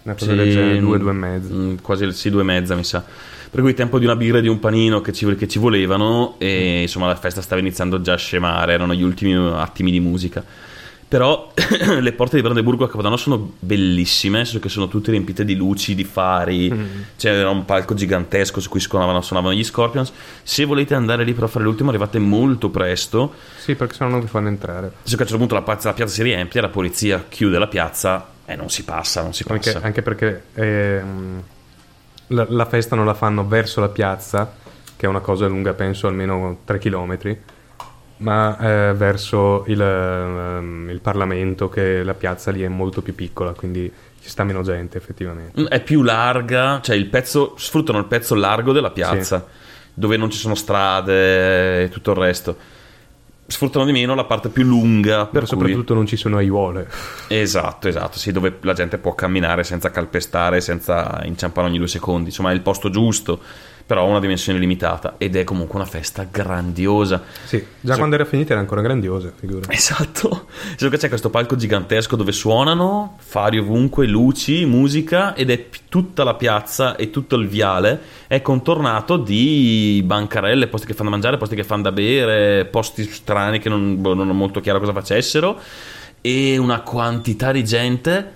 Una 0.03 0.13
cosa 0.15 0.31
Sì, 0.31 0.35
del 0.37 0.51
genere, 0.51 0.79
due, 0.79 0.97
mm, 0.97 0.99
due 0.99 1.11
e 1.11 1.13
mezzo. 1.13 1.53
mm, 1.53 1.75
Quasi 1.81 2.11
sì, 2.11 2.29
due 2.29 2.41
e 2.41 2.43
mezza, 2.45 2.75
mi 2.75 2.83
sa. 2.83 3.03
Per 3.49 3.61
cui 3.61 3.73
tempo 3.73 3.97
di 3.99 4.05
una 4.05 4.15
birra 4.15 4.39
e 4.39 4.41
di 4.41 4.47
un 4.47 4.59
panino 4.59 4.99
che 5.01 5.13
ci, 5.13 5.35
che 5.35 5.47
ci 5.47 5.59
volevano 5.59 6.35
e 6.37 6.81
insomma 6.81 7.07
la 7.07 7.15
festa 7.15 7.41
stava 7.41 7.61
iniziando 7.61 8.01
già 8.01 8.13
a 8.13 8.17
scemare, 8.17 8.73
erano 8.73 8.93
gli 8.93 9.03
ultimi 9.03 9.33
attimi 9.35 9.91
di 9.91 9.99
musica. 9.99 10.43
Però 11.11 11.51
le 11.99 12.13
porte 12.13 12.37
di 12.37 12.41
Brandeburgo 12.41 12.85
a 12.85 12.89
Capodanno 12.89 13.17
sono 13.17 13.51
bellissime, 13.59 14.37
nel 14.37 14.45
senso 14.45 14.61
che 14.61 14.69
sono 14.69 14.87
tutte 14.87 15.11
riempite 15.11 15.43
di 15.43 15.55
luci, 15.57 15.93
di 15.93 16.05
fari, 16.05 16.73
c'era 17.17 17.49
un 17.49 17.65
palco 17.65 17.93
gigantesco 17.93 18.61
su 18.61 18.69
cui 18.69 18.79
suonavano, 18.79 19.19
suonavano 19.19 19.53
gli 19.53 19.61
Scorpions. 19.65 20.09
Se 20.41 20.63
volete 20.63 20.95
andare 20.95 21.25
lì 21.25 21.33
per 21.33 21.49
fare 21.49 21.65
l'ultimo 21.65 21.89
arrivate 21.89 22.17
molto 22.17 22.69
presto, 22.69 23.33
Sì, 23.57 23.75
perché 23.75 23.93
sennò 23.95 24.09
non 24.09 24.21
vi 24.21 24.27
fanno 24.27 24.47
entrare. 24.47 24.81
nel 24.83 24.91
senso 25.01 25.17
che 25.17 25.23
a 25.23 25.25
un 25.25 25.29
certo 25.31 25.37
punto 25.37 25.55
la 25.55 25.61
piazza, 25.63 25.89
la 25.89 25.93
piazza 25.95 26.13
si 26.13 26.23
riempie, 26.23 26.61
la 26.61 26.69
polizia 26.69 27.25
chiude 27.27 27.59
la 27.59 27.67
piazza 27.67 28.29
e 28.45 28.55
non 28.55 28.69
si 28.69 28.85
passa, 28.85 29.21
non 29.21 29.33
si 29.33 29.43
Anche, 29.49 29.73
passa. 29.73 29.85
anche 29.85 30.01
perché 30.01 30.43
ehm, 30.53 31.43
la, 32.27 32.45
la 32.47 32.65
festa 32.65 32.95
non 32.95 33.05
la 33.05 33.15
fanno 33.15 33.45
verso 33.45 33.81
la 33.81 33.89
piazza, 33.89 34.49
che 34.95 35.05
è 35.05 35.09
una 35.09 35.19
cosa 35.19 35.45
lunga 35.47 35.73
penso 35.73 36.07
almeno 36.07 36.59
3 36.63 36.77
km, 36.79 37.17
ma 38.21 38.57
eh, 38.59 38.93
verso 38.93 39.63
il, 39.67 39.81
ehm, 39.81 40.89
il 40.89 40.99
Parlamento, 41.01 41.69
che 41.69 42.03
la 42.03 42.13
piazza 42.13 42.51
lì 42.51 42.61
è 42.61 42.67
molto 42.67 43.01
più 43.01 43.15
piccola, 43.15 43.51
quindi 43.53 43.91
ci 44.21 44.29
sta 44.29 44.43
meno 44.43 44.61
gente 44.61 44.97
effettivamente. 44.97 45.59
Mm, 45.61 45.65
È 45.65 45.81
più 45.81 46.03
larga, 46.03 46.79
cioè 46.81 46.95
il 46.95 47.07
pezzo, 47.07 47.55
sfruttano 47.57 47.97
il 47.97 48.05
pezzo 48.05 48.35
largo 48.35 48.71
della 48.71 48.91
piazza, 48.91 49.45
dove 49.93 50.17
non 50.17 50.29
ci 50.29 50.37
sono 50.37 50.55
strade 50.55 51.83
e 51.83 51.89
tutto 51.89 52.11
il 52.11 52.17
resto. 52.17 52.55
Sfruttano 53.47 53.83
di 53.83 53.91
meno 53.91 54.15
la 54.15 54.23
parte 54.23 54.49
più 54.49 54.63
lunga, 54.63 55.25
per 55.25 55.41
Ma 55.41 55.47
cui... 55.47 55.57
soprattutto 55.57 55.93
non 55.93 56.05
ci 56.05 56.15
sono 56.15 56.37
aiuole. 56.37 56.87
Esatto, 57.27 57.87
esatto, 57.87 58.17
sì, 58.17 58.31
dove 58.31 58.59
la 58.61 58.73
gente 58.73 58.97
può 58.97 59.13
camminare 59.13 59.63
senza 59.63 59.89
calpestare, 59.89 60.61
senza 60.61 61.21
inciampare 61.25 61.67
ogni 61.67 61.77
due 61.77 61.87
secondi. 61.87 62.29
Insomma, 62.29 62.51
è 62.51 62.53
il 62.53 62.61
posto 62.61 62.89
giusto, 62.89 63.41
però 63.91 64.05
ha 64.05 64.07
una 64.07 64.21
dimensione 64.21 64.57
limitata 64.57 65.15
ed 65.17 65.35
è 65.35 65.43
comunque 65.43 65.75
una 65.75 65.85
festa 65.85 66.25
grandiosa. 66.31 67.21
Sì, 67.43 67.61
già 67.81 67.91
Sì. 67.91 67.97
quando 67.97 68.15
era 68.15 68.23
finita 68.23 68.53
era 68.53 68.61
ancora 68.61 68.79
grandiosa, 68.79 69.33
figura. 69.37 69.69
Esatto, 69.69 70.47
solo 70.77 70.89
che 70.89 70.95
c'è 70.95 71.09
questo 71.09 71.29
palco 71.29 71.57
gigantesco 71.57 72.15
dove 72.15 72.31
suonano, 72.31 73.17
fari 73.19 73.57
ovunque, 73.59 74.07
luci, 74.07 74.63
musica 74.63 75.35
ed 75.35 75.49
è 75.49 75.65
tutta 75.89 76.23
la 76.23 76.35
piazza 76.35 76.95
e 76.95 77.09
tutto 77.09 77.35
il 77.35 77.49
viale 77.49 77.99
è 78.27 78.41
contornato 78.41 79.17
di 79.17 80.01
bancarelle, 80.05 80.67
posti 80.67 80.87
che 80.87 80.93
fanno 80.93 81.09
da 81.09 81.15
mangiare, 81.15 81.35
posti 81.35 81.55
che 81.55 81.65
fanno 81.65 81.81
da 81.81 81.91
bere, 81.91 82.63
posti 82.63 83.03
strani 83.03 83.59
che 83.59 83.67
non, 83.67 83.99
boh, 83.99 84.13
non 84.13 84.29
ho 84.29 84.33
molto 84.33 84.61
chiaro 84.61 84.79
cosa 84.79 84.93
facessero 84.93 85.59
e 86.21 86.57
una 86.57 86.79
quantità 86.79 87.51
di 87.51 87.65
gente 87.65 88.33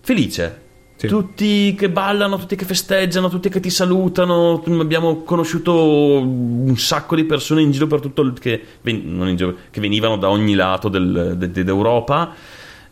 felice. 0.00 0.62
Sì. 0.96 1.08
Tutti 1.08 1.74
che 1.74 1.90
ballano, 1.90 2.38
tutti 2.38 2.54
che 2.56 2.64
festeggiano, 2.64 3.28
tutti 3.28 3.48
che 3.48 3.60
ti 3.60 3.68
salutano. 3.70 4.62
Abbiamo 4.80 5.22
conosciuto 5.22 5.74
un 6.20 6.74
sacco 6.76 7.16
di 7.16 7.24
persone 7.24 7.62
in 7.62 7.72
giro 7.72 7.86
per 7.88 8.00
tutto 8.00 8.22
il, 8.22 8.32
che, 8.38 8.62
ven- 8.80 9.34
giro, 9.36 9.56
che 9.70 9.80
venivano 9.80 10.16
da 10.16 10.30
ogni 10.30 10.54
lato 10.54 10.88
del- 10.88 11.34
de- 11.36 11.50
de- 11.50 11.64
d'Europa. 11.64 12.32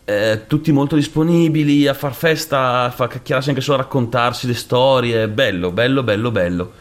eh, 0.05 0.43
tutti 0.49 0.73
molto 0.73 0.97
disponibili 0.97 1.87
a 1.87 1.95
far 1.95 2.13
festa, 2.13 2.81
a 2.83 2.91
far 2.91 3.07
chiacchierarsi 3.09 3.51
anche 3.51 3.61
solo 3.61 3.79
a 3.79 3.83
raccontarsi 3.83 4.49
le 4.49 4.55
storie. 4.55 5.29
Bello, 5.29 5.71
bello, 5.71 6.03
bello, 6.03 6.31
bello. 6.33 6.73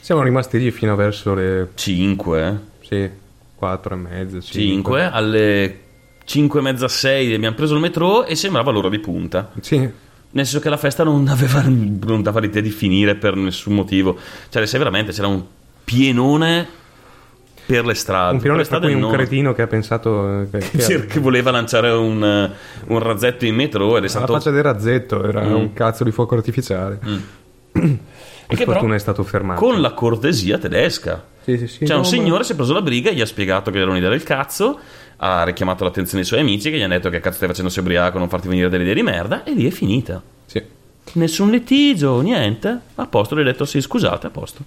Siamo 0.00 0.22
rimasti 0.22 0.58
lì 0.58 0.70
fino 0.70 0.92
a 0.92 0.96
verso 0.96 1.32
le 1.32 1.70
5, 1.74 2.60
sì, 2.82 3.08
4 3.54 3.94
e 3.94 3.96
mezza, 3.96 4.40
5. 4.40 5.02
Alle 5.04 5.78
5 6.24 6.60
e 6.60 6.62
mezza, 6.62 6.88
6 6.88 7.32
abbiamo 7.34 7.56
preso 7.56 7.74
il 7.74 7.80
metro 7.80 8.26
e 8.26 8.34
sembrava 8.34 8.70
l'ora 8.70 8.90
di 8.90 8.98
punta. 8.98 9.50
Sì, 9.60 9.88
Nel 10.34 10.44
senso 10.46 10.60
che 10.60 10.68
la 10.70 10.76
festa 10.78 11.04
non 11.04 11.28
aveva 11.28 11.62
non 11.66 12.22
dava 12.22 12.40
l'idea 12.40 12.62
di 12.62 12.70
finire 12.70 13.14
per 13.16 13.36
nessun 13.36 13.74
motivo. 13.74 14.16
Cioè, 14.48 14.64
sei 14.66 14.78
veramente 14.78 15.12
c'era 15.12 15.26
un 15.28 15.42
pienone 15.84 16.66
per 17.66 17.84
le 17.86 17.94
strade. 17.94 18.36
un 18.36 18.40
Per 18.40 18.52
tra 18.54 18.64
strade 18.64 18.86
cui 18.86 18.94
un 18.94 19.00
non- 19.00 19.12
cretino 19.12 19.52
che 19.52 19.62
ha 19.62 19.66
pensato 19.66 20.40
eh, 20.42 20.48
che, 20.50 20.58
che 20.78 21.06
che 21.06 21.20
voleva 21.20 21.50
lanciare 21.50 21.90
un, 21.90 22.24
eh, 22.24 22.50
un 22.86 22.98
razzetto 22.98 23.44
in 23.44 23.54
metro 23.54 23.88
ed 23.90 23.94
è 23.94 23.98
alla 23.98 24.08
stato 24.08 24.32
faccia 24.32 24.50
del 24.50 24.62
razzetto 24.62 25.22
era 25.24 25.42
Mm. 25.42 25.52
un 25.54 25.72
cazzo 25.74 26.02
di 26.02 26.10
fuoco 26.10 26.34
artificiale. 26.34 26.98
e 27.72 27.98
Per 28.46 28.56
che 28.58 28.64
fortuna 28.64 28.94
è 28.94 28.98
stato 28.98 29.22
fermato. 29.22 29.60
con 29.60 29.80
la 29.80 29.92
cortesia 29.92 30.58
tedesca. 30.58 31.22
Sì, 31.44 31.58
sì, 31.58 31.66
sì, 31.66 31.86
Cioè, 31.86 31.96
un 31.96 32.02
no, 32.02 32.08
signore 32.08 32.44
si 32.44 32.52
è 32.52 32.54
preso 32.54 32.72
la 32.72 32.82
briga 32.82 33.10
e 33.10 33.14
gli 33.14 33.20
ha 33.20 33.26
spiegato 33.26 33.70
che 33.70 33.78
era 33.78 33.90
un'idea 33.90 34.10
del 34.10 34.22
cazzo. 34.22 34.78
Ha 35.16 35.44
richiamato 35.44 35.84
l'attenzione 35.84 36.20
dei 36.20 36.24
suoi 36.28 36.40
amici 36.40 36.70
che 36.70 36.76
gli 36.76 36.82
hanno 36.82 36.94
detto 36.94 37.08
che 37.10 37.20
cazzo 37.20 37.36
stai 37.36 37.48
facendo 37.48 37.70
sei 37.70 37.82
ubriaco, 37.82 38.18
non 38.18 38.28
farti 38.28 38.48
venire 38.48 38.68
delle 38.68 38.82
idee 38.82 38.94
di 38.94 39.02
merda. 39.02 39.44
E 39.44 39.52
lì 39.52 39.66
è 39.66 39.70
finita. 39.70 40.14
ma- 40.14 40.22
sì. 40.46 40.62
Nessun 41.14 41.50
litigio, 41.50 42.20
niente. 42.20 42.78
A 42.94 43.06
posto, 43.06 43.36
gli 43.36 43.40
ho 43.40 43.44
detto 43.44 43.64
sì, 43.64 43.80
scusate, 43.80 44.26
a 44.26 44.30
posto. 44.30 44.64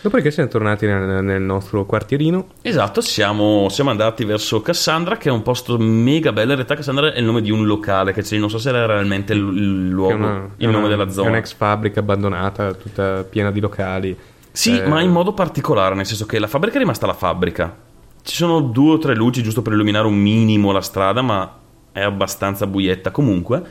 Dopodiché 0.00 0.30
siamo 0.30 0.48
tornati 0.48 0.86
nel, 0.86 1.24
nel 1.24 1.42
nostro 1.42 1.84
quartierino. 1.84 2.46
Esatto, 2.62 3.00
siamo, 3.00 3.68
siamo 3.68 3.90
andati 3.90 4.24
verso 4.24 4.62
Cassandra, 4.62 5.16
che 5.16 5.28
è 5.28 5.32
un 5.32 5.42
posto 5.42 5.76
mega 5.78 6.30
bello. 6.32 6.50
In 6.50 6.56
realtà, 6.56 6.76
Cassandra 6.76 7.12
è 7.12 7.18
il 7.18 7.24
nome 7.24 7.40
di 7.42 7.50
un 7.50 7.66
locale 7.66 8.12
che 8.12 8.22
c'è, 8.22 8.36
non 8.38 8.48
so 8.48 8.58
se 8.58 8.68
era 8.68 8.86
realmente 8.86 9.32
il, 9.32 9.88
luogo, 9.88 10.12
è 10.12 10.14
una- 10.16 10.48
il 10.56 10.68
è 10.68 10.70
nome 10.70 10.78
una- 10.86 10.88
della 10.88 11.06
È 11.06 11.10
zona. 11.10 11.30
un'ex 11.30 11.54
fabbrica 11.54 11.98
abbandonata, 11.98 12.74
tutta 12.74 13.24
piena 13.28 13.50
di 13.50 13.58
locali. 13.58 14.16
Sì, 14.58 14.76
Eh, 14.76 14.88
ma 14.88 15.00
in 15.00 15.12
modo 15.12 15.34
particolare, 15.34 15.94
nel 15.94 16.04
senso 16.04 16.26
che 16.26 16.40
la 16.40 16.48
fabbrica 16.48 16.74
è 16.74 16.78
rimasta 16.80 17.06
la 17.06 17.14
fabbrica. 17.14 17.76
Ci 18.20 18.34
sono 18.34 18.60
due 18.60 18.94
o 18.94 18.98
tre 18.98 19.14
luci 19.14 19.40
giusto 19.40 19.62
per 19.62 19.72
illuminare 19.72 20.08
un 20.08 20.16
minimo 20.16 20.72
la 20.72 20.80
strada, 20.80 21.22
ma 21.22 21.58
è 21.92 22.00
abbastanza 22.00 22.66
buietta 22.66 23.12
comunque. 23.12 23.62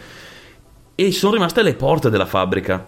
E 0.95 1.11
sono 1.11 1.33
rimaste 1.33 1.61
le 1.61 1.73
porte 1.73 2.09
della 2.09 2.25
fabbrica. 2.25 2.87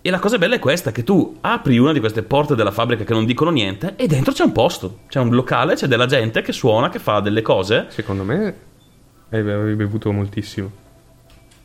E 0.00 0.10
la 0.10 0.20
cosa 0.20 0.38
bella 0.38 0.54
è 0.54 0.58
questa, 0.60 0.92
che 0.92 1.02
tu 1.02 1.38
apri 1.40 1.76
una 1.76 1.92
di 1.92 1.98
queste 1.98 2.22
porte 2.22 2.54
della 2.54 2.70
fabbrica 2.70 3.02
che 3.02 3.12
non 3.12 3.24
dicono 3.24 3.50
niente 3.50 3.94
e 3.96 4.06
dentro 4.06 4.32
c'è 4.32 4.44
un 4.44 4.52
posto, 4.52 4.98
c'è 5.08 5.18
un 5.18 5.30
locale, 5.30 5.74
c'è 5.74 5.88
della 5.88 6.06
gente 6.06 6.40
che 6.40 6.52
suona, 6.52 6.88
che 6.88 7.00
fa 7.00 7.18
delle 7.18 7.42
cose. 7.42 7.86
Secondo 7.88 8.22
me 8.22 8.54
avevi 9.30 9.74
bevuto 9.74 10.12
moltissimo. 10.12 10.70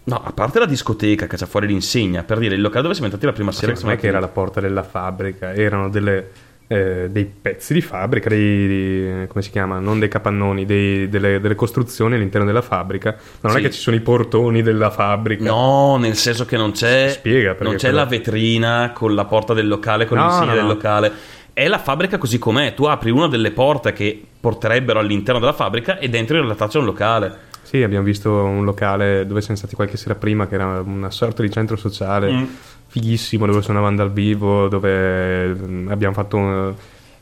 No, 0.06 0.22
a 0.24 0.32
parte 0.34 0.60
la 0.60 0.66
discoteca 0.66 1.28
che 1.28 1.38
c'è 1.38 1.46
fuori 1.46 1.66
l'insegna, 1.68 2.24
per 2.24 2.38
dire 2.38 2.56
il 2.56 2.62
locale 2.62 2.82
dove 2.82 2.94
siamo 2.94 3.08
entrati 3.10 3.26
la 3.26 3.34
prima 3.34 3.52
Sì, 3.52 3.60
sera. 3.60 3.74
non 3.84 3.92
è 3.92 3.98
che 3.98 4.08
era 4.08 4.20
la 4.20 4.28
porta 4.28 4.60
della 4.60 4.84
fabbrica, 4.84 5.54
erano 5.54 5.88
delle, 5.90 6.30
eh, 6.68 7.08
dei 7.10 7.24
pezzi 7.26 7.74
di 7.74 7.80
fabbrica, 7.80 8.28
dei, 8.28 8.68
di- 8.68 9.28
come 9.28 9.42
si 9.42 9.50
chiama? 9.50 9.80
Non 9.80 10.00
dei 10.00 10.10
capannoni, 10.10 10.66
dei- 10.66 11.08
delle, 11.08 11.40
delle 11.40 11.56
costruzioni 11.56 12.16
all'interno 12.16 12.46
della 12.46 12.62
fabbrica. 12.62 13.12
Ma 13.12 13.50
non 13.50 13.52
Sì. 13.54 13.58
è 13.60 13.62
che 13.62 13.72
ci 13.72 13.80
sono 13.80 13.96
i 13.96 14.02
portoni 14.02 14.62
della 14.62 14.90
fabbrica. 14.90 15.44
No, 15.46 15.96
nel 15.96 16.16
senso 16.16 16.46
che 16.46 16.58
non 16.58 16.72
c'è, 16.72 17.08
Spiega, 17.10 17.56
non 17.62 17.76
c'è 17.76 17.80
quello- 17.90 17.96
la 17.96 18.06
vetrina 18.06 18.92
con 18.94 19.16
la 19.16 19.24
porta 19.24 19.54
del 19.54 19.70
locale, 19.70 20.06
con 20.06 20.18
No, 20.18 20.26
l'insegna 20.26 20.48
no, 20.48 20.54
del 20.56 20.64
no. 20.64 20.68
locale. 20.70 21.12
È 21.54 21.66
la 21.68 21.78
fabbrica 21.78 22.18
così 22.18 22.40
com'è. 22.40 22.74
Tu 22.74 22.84
apri 22.86 23.10
una 23.10 23.28
delle 23.30 23.52
porte 23.52 23.94
che 23.94 24.22
porterebbero 24.38 25.00
all'interno 25.00 25.40
della 25.40 25.54
fabbrica 25.54 25.98
e 25.98 26.10
dentro 26.10 26.36
in 26.38 26.44
realtà 26.44 26.68
c'è 26.68 26.80
un 26.80 26.86
locale. 26.86 27.52
Sì, 27.64 27.82
abbiamo 27.82 28.06
visto 28.06 28.32
un 28.32 28.64
locale 28.66 29.26
dove 29.26 29.42
siamo 29.42 29.58
stati 29.58 29.74
qualche 29.76 29.98
sera 29.98 30.16
prima, 30.16 30.48
che 30.48 30.56
era 30.56 30.82
una 30.82 31.10
sorta 31.10 31.42
di 31.42 31.50
centro 31.50 31.76
sociale, 31.76 32.32
Mm. 32.32 32.44
fighissimo, 32.88 33.46
dove 33.46 33.62
suonavano 33.62 33.96
dal 33.96 34.12
vivo, 34.12 34.68
dove 34.68 35.48
mm, 35.48 35.88
abbiamo 35.90 36.14
fatto, 36.14 36.38
abbiamo 36.38 36.76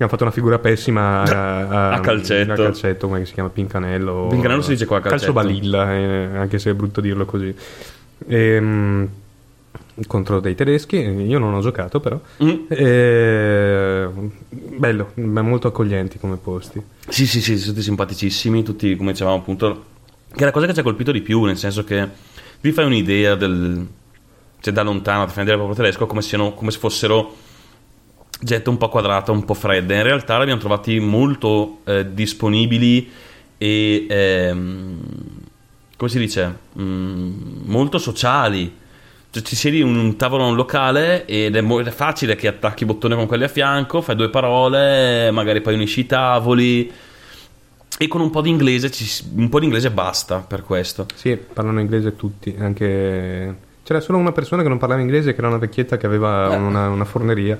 fatto 0.09 0.23
una 0.23 0.31
figura 0.31 0.59
pessima 0.59 1.21
a, 1.23 1.91
A 1.93 1.99
calcetto. 2.01 2.51
a 2.51 2.55
calcetto, 2.55 3.07
come 3.07 3.23
si 3.25 3.33
chiama? 3.33 3.49
Pincanello. 3.49 4.27
Pincanello 4.29 4.61
si 4.61 4.71
dice 4.71 4.85
qua 4.85 4.97
a 4.97 5.01
calcetto. 5.01 5.31
Calcio 5.31 5.47
balilla, 5.47 5.93
eh, 5.95 6.29
anche 6.37 6.59
se 6.59 6.71
è 6.71 6.73
brutto 6.73 6.99
dirlo 6.99 7.23
così. 7.25 7.55
Ehm, 8.27 9.07
contro 10.07 10.39
dei 10.39 10.55
tedeschi, 10.55 10.97
io 10.97 11.37
non 11.39 11.53
ho 11.53 11.61
giocato 11.61 11.99
però. 11.99 12.19
Mm. 12.43 12.49
Eh, 12.69 14.07
bello, 14.49 15.11
ma 15.15 15.41
molto 15.41 15.67
accoglienti 15.67 16.17
come 16.19 16.35
posti. 16.37 16.81
Sì, 17.07 17.25
sì, 17.27 17.41
sì, 17.41 17.57
siete 17.57 17.81
simpaticissimi, 17.81 18.63
tutti 18.63 18.95
come 18.95 19.11
dicevamo 19.11 19.37
appunto. 19.37 19.85
Che 20.33 20.41
è 20.41 20.45
la 20.45 20.51
cosa 20.51 20.65
che 20.65 20.73
ci 20.73 20.79
ha 20.79 20.83
colpito 20.83 21.11
di 21.11 21.21
più, 21.21 21.43
nel 21.43 21.57
senso 21.57 21.83
che 21.83 22.07
vi 22.61 22.71
fai 22.71 22.85
un'idea 22.85 23.35
del... 23.35 23.87
cioè 24.59 24.73
da 24.73 24.81
lontano, 24.81 25.25
ti 25.25 25.31
fai 25.31 25.43
un'idea 25.43 25.57
popolo 25.57 25.75
tedesco 25.75 26.05
come, 26.05 26.21
siano, 26.21 26.53
come 26.53 26.71
se 26.71 26.79
fossero 26.79 27.35
gente 28.39 28.69
un 28.69 28.77
po' 28.77 28.89
quadrata, 28.89 29.31
un 29.31 29.45
po' 29.45 29.53
fredda. 29.53 29.95
In 29.95 30.03
realtà 30.03 30.35
li 30.37 30.41
abbiamo 30.43 30.59
trovati 30.59 30.99
molto 30.99 31.79
eh, 31.85 32.13
disponibili 32.13 33.09
e... 33.57 34.05
ehm, 34.09 34.99
come 36.01 36.13
si 36.13 36.17
dice? 36.17 36.57
Mm, 36.79 37.61
molto 37.65 37.99
sociali. 37.99 38.75
Cioè, 39.29 39.43
ci 39.43 39.55
siedi 39.55 39.81
in 39.81 39.95
un 39.95 40.15
tavolo 40.15 40.47
un 40.47 40.55
locale 40.55 41.27
ed 41.27 41.55
è, 41.55 41.63
è 41.63 41.91
facile 41.91 42.35
che 42.35 42.47
attacchi 42.47 42.81
il 42.81 42.87
bottone 42.87 43.13
con 43.13 43.27
quelli 43.27 43.43
a 43.43 43.47
fianco, 43.47 44.01
fai 44.01 44.15
due 44.15 44.31
parole, 44.31 45.29
magari 45.29 45.61
poi 45.61 45.75
unisci 45.75 45.99
i 45.99 46.05
tavoli. 46.07 46.91
E 47.97 48.07
con 48.07 48.21
un 48.21 48.29
po' 48.29 48.41
di 48.41 48.49
inglese, 48.49 48.89
un 49.35 49.49
po' 49.49 49.59
di 49.59 49.65
inglese 49.65 49.91
basta 49.91 50.39
per 50.39 50.63
questo. 50.63 51.05
Sì, 51.13 51.35
parlano 51.35 51.79
inglese 51.79 52.15
tutti, 52.15 52.55
anche... 52.57 53.69
C'era 53.83 53.99
solo 53.99 54.17
una 54.17 54.31
persona 54.31 54.61
che 54.61 54.69
non 54.69 54.77
parlava 54.77 55.01
inglese, 55.01 55.33
che 55.33 55.39
era 55.39 55.47
una 55.47 55.57
vecchietta 55.57 55.97
che 55.97 56.05
aveva 56.05 56.53
Eh. 56.53 56.55
una, 56.55 56.89
una 56.89 57.05
forneria. 57.05 57.59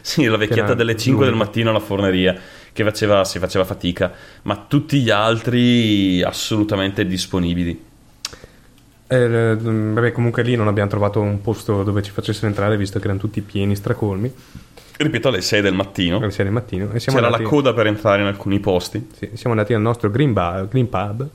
Sì, 0.00 0.24
la 0.24 0.36
vecchietta 0.36 0.74
delle 0.74 0.96
5 0.96 1.24
del 1.24 1.34
lui. 1.34 1.44
mattino 1.44 1.70
alla 1.70 1.80
forneria 1.80 2.38
che 2.72 2.84
faceva, 2.84 3.24
si 3.24 3.38
faceva 3.38 3.64
fatica, 3.64 4.12
ma 4.42 4.64
tutti 4.68 5.00
gli 5.00 5.10
altri 5.10 6.22
assolutamente 6.22 7.06
disponibili. 7.06 7.86
Eh, 9.10 9.56
vabbè, 9.58 10.12
comunque 10.12 10.42
lì 10.42 10.54
non 10.54 10.68
abbiamo 10.68 10.88
trovato 10.90 11.20
un 11.20 11.40
posto 11.40 11.82
dove 11.82 12.02
ci 12.02 12.10
facessero 12.10 12.46
entrare, 12.46 12.76
visto 12.76 12.98
che 12.98 13.04
erano 13.04 13.18
tutti 13.20 13.40
pieni, 13.40 13.74
stracolmi. 13.74 14.32
Ripeto, 14.98 15.28
alle 15.28 15.40
6 15.40 15.60
del 15.60 15.74
mattino 15.74 16.18
Alle 16.18 16.30
sei 16.32 16.44
del 16.44 16.52
mattino. 16.52 16.90
E 16.92 16.98
siamo 16.98 17.18
c'era 17.18 17.30
andati, 17.30 17.44
la 17.44 17.48
coda 17.48 17.72
per 17.72 17.86
entrare 17.86 18.20
in 18.20 18.26
alcuni 18.26 18.58
posti, 18.58 19.08
sì, 19.16 19.30
siamo 19.34 19.54
andati 19.54 19.72
al 19.72 19.80
nostro 19.80 20.10
Green, 20.10 20.32
Bar- 20.32 20.66
Green 20.66 20.88
Pub. 20.88 21.28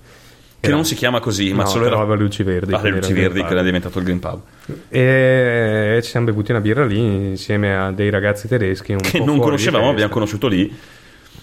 che 0.59 0.69
non 0.69 0.83
si 0.83 0.95
chiama 0.95 1.21
così, 1.21 1.53
ma 1.53 1.63
no, 1.63 1.69
solo 1.69 1.85
era... 1.85 2.03
le 2.03 2.17
luci 2.17 2.43
verdi. 2.43 2.73
Ah, 2.73 2.81
le 2.81 2.89
luci 2.89 3.11
era 3.11 3.21
verdi 3.21 3.41
che 3.41 3.51
era 3.51 3.63
diventato 3.63 3.99
il 3.99 4.03
Green 4.03 4.19
Pub. 4.19 4.41
E 4.89 5.99
ci 6.03 6.09
siamo 6.09 6.25
bevuti 6.25 6.51
una 6.51 6.59
birra 6.59 6.85
lì 6.85 6.99
insieme 6.99 7.75
a 7.75 7.91
dei 7.91 8.09
ragazzi 8.09 8.49
tedeschi. 8.49 8.95
Che 8.95 9.19
non 9.19 9.39
conoscevamo, 9.39 9.89
abbiamo 9.89 10.11
conosciuto 10.11 10.47
lì. 10.47 10.75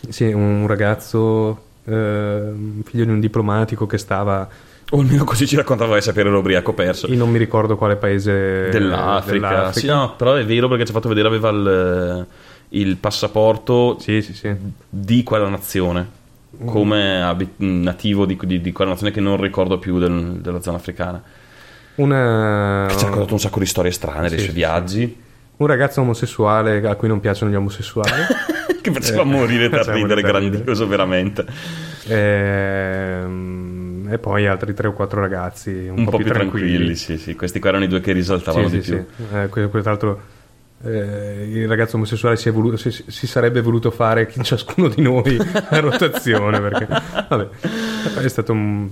Sì, 0.08 0.24
un 0.24 0.66
ragazzo, 0.66 1.64
eh, 1.84 2.52
figlio 2.84 3.04
di 3.04 3.10
un 3.10 3.20
diplomatico 3.20 3.86
che 3.86 3.96
stava 3.96 4.46
O 4.92 5.00
almeno 5.00 5.22
così 5.24 5.46
ci 5.46 5.54
raccontava 5.56 5.94
di 5.94 6.00
sapere 6.02 6.28
l'ubriaco 6.30 6.72
perso. 6.72 7.06
in 7.06 7.16
non 7.18 7.30
mi 7.30 7.38
ricordo 7.38 7.76
quale 7.76 7.96
paese 7.96 8.68
Dell'Africa. 8.70 9.48
dell'Africa. 9.48 9.72
Sì, 9.72 9.86
no, 9.86 10.14
però 10.16 10.34
è 10.34 10.44
vero 10.44 10.68
perché 10.68 10.84
ci 10.84 10.90
ha 10.90 10.94
fatto 10.94 11.08
vedere 11.08 11.28
aveva 11.28 11.48
il, 11.50 12.26
il 12.70 12.96
passaporto 12.96 13.96
Sì, 14.00 14.20
sì, 14.20 14.34
sì. 14.34 14.52
di 14.88 15.22
quella 15.22 15.48
nazione 15.48 16.18
come 16.64 17.22
abi- 17.22 17.48
nativo 17.58 18.26
di, 18.26 18.36
di- 18.42 18.60
di 18.60 18.72
quella 18.72 18.90
nazione 18.90 19.12
che 19.12 19.20
non 19.20 19.40
ricordo 19.40 19.78
più 19.78 19.98
del- 20.00 20.38
della 20.42 20.60
zona 20.60 20.76
africana 20.78 21.22
Una- 21.94 22.86
ci 22.90 22.96
ha 23.04 23.06
raccontato 23.08 23.32
un 23.34 23.40
sacco 23.40 23.60
di 23.60 23.66
storie 23.66 23.92
strane 23.92 24.28
dei 24.28 24.38
suoi 24.40 24.52
viaggi 24.52 25.16
un 25.58 25.66
ragazzo 25.68 26.00
omosessuale 26.00 26.84
a 26.88 26.94
cui 26.96 27.06
non 27.06 27.20
piacciono 27.20 27.50
gli 27.52 27.54
omosessuali. 27.54 28.10
che 28.82 28.90
faceva 28.92 29.22
Eh, 29.22 29.26
morire 29.26 29.68
da 29.68 29.82
ridere 29.82 30.14
ridere. 30.16 30.20
grandioso 30.22 30.86
veramente 30.88 31.44
Ehm, 32.08 33.79
e 34.10 34.18
poi 34.18 34.46
altri 34.46 34.74
tre 34.74 34.88
o 34.88 34.92
quattro 34.92 35.20
ragazzi 35.20 35.70
un, 35.70 35.98
un 35.98 36.04
po' 36.04 36.16
più 36.16 36.26
tranquilli, 36.26 36.94
sì 36.96 37.16
sì 37.18 37.34
questi 37.34 37.58
qua 37.60 37.70
erano 37.70 37.84
i 37.84 37.88
due 37.88 38.00
che 38.00 38.12
risaltavano 38.12 38.68
Sì, 38.68 38.76
di 38.78 38.82
sì, 38.82 38.90
più 38.94 39.04
sì. 39.16 39.36
Eh, 39.36 39.48
que- 39.48 39.68
quell'altro 39.68 40.20
eh, 40.82 41.46
il 41.52 41.68
ragazzo 41.68 41.96
omosessuale 41.96 42.36
si, 42.36 42.48
è 42.48 42.52
voluto- 42.52 42.76
si- 42.78 43.04
si 43.06 43.26
sarebbe 43.26 43.60
voluto 43.60 43.90
fare 43.90 44.30
ciascuno 44.42 44.88
di 44.88 45.02
noi 45.02 45.36
a 45.68 45.78
rotazione 45.80 46.58
perché 46.60 46.86
vabbè, 47.28 47.48
è 48.22 48.28
stato 48.28 48.52
un 48.52 48.88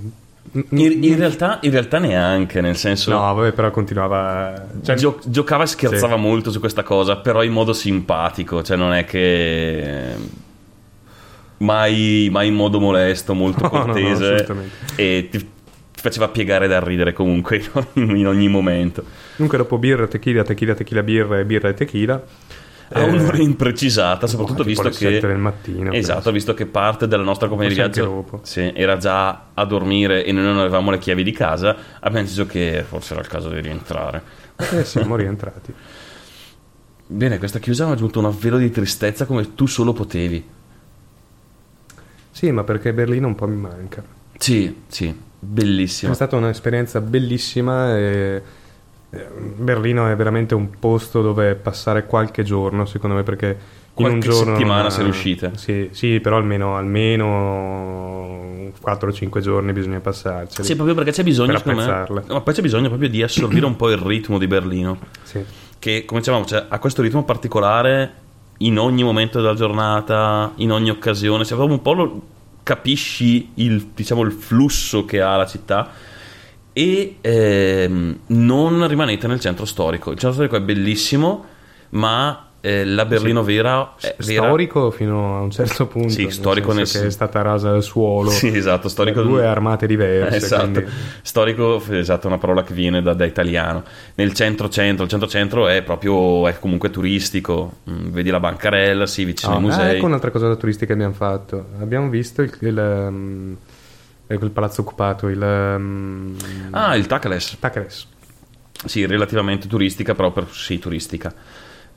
in, 0.51 1.05
in 1.05 1.17
realtà, 1.19 1.59
in 1.61 1.71
realtà 1.71 1.99
neanche 1.99 2.63
nel 2.63 2.77
senso 2.77 3.11
no 3.11 3.19
vabbè 3.35 3.53
però 3.53 3.71
continuava 3.71 4.67
cioè, 4.83 4.97
Gio- 4.97 5.21
giocava 5.27 5.65
e 5.65 5.67
scherzava 5.67 6.15
Sì. 6.15 6.21
molto 6.21 6.51
su 6.51 6.59
questa 6.59 6.83
cosa, 6.83 7.17
però 7.17 7.43
in 7.43 7.53
modo 7.53 7.75
simpatico, 7.75 8.63
cioè 8.63 8.77
non 8.79 8.95
è 8.95 9.05
che 9.05 10.15
mai, 11.59 12.29
mai 12.31 12.49
in 12.49 12.55
modo 12.55 12.81
molesto, 12.81 13.35
molto 13.35 13.63
No, 13.71 13.71
no, 13.71 13.79
no, 13.79 13.93
cortese 13.93 14.25
assolutamente. 14.35 14.75
e 14.97 15.29
ti, 15.31 15.49
faceva 15.93 16.29
piegare 16.29 16.69
da 16.69 16.79
ridere 16.81 17.13
comunque 17.13 17.61
in, 17.95 18.27
ogni 18.27 18.49
momento. 18.49 19.03
comunque 19.35 19.59
dopo 19.59 19.79
birra 19.79 20.07
tequila 20.07 20.45
tequila 20.45 20.75
tequila 20.75 21.03
birra 21.03 21.39
e 21.41 21.45
birra 21.45 21.69
e 21.71 21.75
tequila 21.75 22.23
A 22.91 23.01
eh, 23.01 23.03
un'ora 23.05 23.37
imprecisata, 23.39 24.27
soprattutto 24.29 24.63
tipo 24.65 24.83
visto 24.83 24.97
che 25.05 25.19
del 25.21 25.37
mattino, 25.39 25.93
Esatto, 25.93 26.15
penso. 26.15 26.33
visto 26.33 26.55
che 26.55 26.67
parte 26.67 27.09
della 27.09 27.25
nostra 27.25 27.49
compagnia 27.49 27.71
di 27.75 27.81
viaggio 27.81 28.41
sì, 28.43 28.71
era 28.75 28.97
già 28.97 29.47
a 29.55 29.65
dormire 29.65 30.25
e 30.25 30.31
noi 30.33 30.45
non 30.45 30.59
avevamo 30.59 30.91
le 30.93 30.99
chiavi 30.99 31.23
di 31.25 31.33
casa, 31.33 31.77
abbiamo 31.99 32.25
deciso 32.25 32.47
che 32.47 32.85
forse 32.89 33.13
era 33.15 33.21
il 33.23 33.29
caso 33.29 33.49
di 33.51 33.61
rientrare. 33.61 34.23
eh, 34.73 34.85
siamo 34.85 35.17
rientrati 35.17 35.75
Bene, 37.11 37.39
questa 37.39 37.59
chiusa 37.59 37.85
mi 37.87 37.91
ha 37.91 37.95
aggiunto 37.95 38.21
un 38.21 38.37
velo 38.39 38.59
di 38.59 38.71
tristezza 38.71 39.25
come 39.25 39.55
tu 39.55 39.67
solo 39.67 39.93
potevi. 39.95 40.57
Sì 42.39 42.53
ma 42.53 42.63
perché 42.63 42.93
Berlino 42.93 43.27
un 43.27 43.35
po' 43.35 43.49
mi 43.49 43.57
manca 43.57 44.01
Sì, 44.39 44.83
sì, 44.87 45.13
bellissimo. 45.37 46.13
È 46.13 46.15
stata 46.15 46.37
un'esperienza 46.37 47.01
bellissima 47.01 47.97
e 47.97 48.43
eh, 49.11 49.27
Berlino 49.57 50.09
è 50.09 50.15
veramente 50.15 50.55
un 50.55 50.71
posto 50.79 51.21
dove 51.21 51.57
passare 51.57 52.07
qualche 52.07 52.45
giorno, 52.45 52.85
secondo 52.85 53.17
me, 53.17 53.25
perché 53.25 53.47
in 53.47 54.05
un 54.05 54.11
Qualche 54.21 54.29
giorno... 54.29 54.53
settimana 54.55 54.83
non- 54.83 54.91
se 54.93 55.03
riuscite. 55.03 55.51
Sì, 55.57 55.89
sì, 55.91 56.21
però 56.21 56.37
almeno, 56.37 56.77
almeno 56.77 58.71
4-5 58.81 59.41
giorni 59.41 59.73
bisogna 59.73 59.99
passarci. 59.99 60.63
Sì, 60.63 60.75
proprio 60.77 60.95
perché 60.95 61.11
c'è 61.11 61.25
bisogno, 61.25 61.61
Per 61.61 61.75
secondo 61.75 61.83
me. 61.83 62.23
Ma 62.29 62.41
poi 62.41 62.55
c'è 62.55 62.63
bisogno 62.63 62.87
proprio 62.87 63.09
di 63.09 63.21
assorbire 63.21 63.67
un 63.67 63.75
po' 63.75 63.91
il 63.91 63.99
ritmo 63.99 64.39
di 64.39 64.47
Berlino. 64.47 64.97
Sì. 65.25 65.45
Che, 65.77 66.05
come 66.05 66.21
dicevamo, 66.21 66.45
cioè, 66.45 66.67
ha 66.69 66.79
questo 66.79 67.03
ritmo 67.03 67.25
particolare 67.25 68.27
in 68.59 68.79
ogni 68.79 69.03
momento 69.03 69.41
della 69.41 69.55
giornata, 69.55 70.53
in 70.57 70.73
ogni 70.73 70.91
occasione. 70.91 71.45
Cioè, 71.45 71.57
proprio 71.57 71.77
un 71.77 71.83
po' 71.83 71.93
lo, 71.93 72.23
capisci 72.63 73.53
il, 73.55 73.91
diciamo, 73.95 74.23
il 74.23 74.33
flusso 74.33 75.05
che 75.05 75.21
ha 75.21 75.37
la 75.37 75.47
città. 75.47 75.91
E 76.73 77.17
ehm, 77.21 78.19
non 78.27 78.87
rimanete 78.87 79.27
nel 79.27 79.41
centro 79.41 79.65
storico. 79.65 80.11
Il 80.11 80.19
centro 80.19 80.33
storico 80.33 80.57
è 80.57 80.61
bellissimo, 80.61 81.45
ma 81.91 82.48
eh, 82.61 82.85
la 82.85 83.05
Berlino 83.05 83.43
vera 83.45 83.95
è 84.01 84.17
Storico 84.19 84.91
fino 84.91 85.37
a 85.37 85.41
un 85.43 85.51
certo 85.51 85.87
punto. 85.87 86.09
Sì, 86.09 86.25
nel 86.25 86.33
storico 86.33 86.73
nel 86.73 86.87
senso 86.87 86.93
che 86.93 86.99
sen- 86.99 87.09
è 87.09 87.13
stata 87.13 87.43
rasa 87.43 87.71
al 87.71 87.83
suolo. 87.83 88.31
Sì, 88.31 88.49
esatto, 88.49 88.89
storico. 88.89 89.23
da 89.23 89.29
due 89.29 89.47
armate 89.47 89.87
diverse. 89.87 90.37
Esatto, 90.49 90.71
quindi- 90.81 90.91
storico, 91.23 91.83
esatto, 91.91 92.27
una 92.27 92.39
parola 92.39 92.63
che 92.65 92.75
viene 92.75 93.01
da, 93.03 93.15
da 93.15 93.25
italiano. 93.25 93.85
Nel 94.17 94.33
centro-centro, 94.33 95.05
il 95.05 95.11
centro-centro 95.11 95.69
è 95.69 95.83
proprio, 95.83 96.49
è 96.49 96.59
comunque 96.59 96.91
turistico. 96.91 97.79
Mm, 97.89 98.09
vedi 98.11 98.31
la 98.31 98.41
bancarella, 98.41 99.07
sì, 99.07 99.25
vicino 99.25 99.53
Ah, 99.53 99.57
ai 99.57 99.61
musei. 99.63 99.97
ecco 99.97 100.07
un'altra 100.07 100.31
cosa 100.31 100.55
turistica 100.57 100.87
che 100.87 100.93
abbiamo 100.95 101.15
fatto. 101.15 101.67
Abbiamo 101.81 102.09
visto 102.09 102.43
il, 102.43 102.53
il, 102.61 102.77
um, 103.09 103.57
quel 104.27 104.51
palazzo 104.51 104.81
occupato, 104.83 105.29
il 105.29 105.41
um, 105.41 106.35
Ah, 106.71 106.97
il 106.97 107.07
Takles. 107.07 107.57
Takres, 107.61 108.07
Sì, 108.85 109.07
relativamente 109.07 109.67
turistica, 109.69 110.15
però 110.15 110.31
per, 110.33 110.47
sì, 110.51 110.79
turistica. 110.79 111.33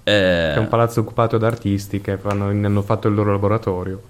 Eh, 0.03 0.53
è 0.53 0.57
un 0.57 0.67
palazzo 0.67 1.01
occupato 1.01 1.37
da 1.37 1.47
artisti 1.47 2.01
che 2.01 2.17
fanno- 2.17 2.51
ne 2.51 2.65
hanno 2.65 2.81
fatto 2.81 3.07
il 3.07 3.13
loro 3.15 3.31
laboratorio. 3.31 4.01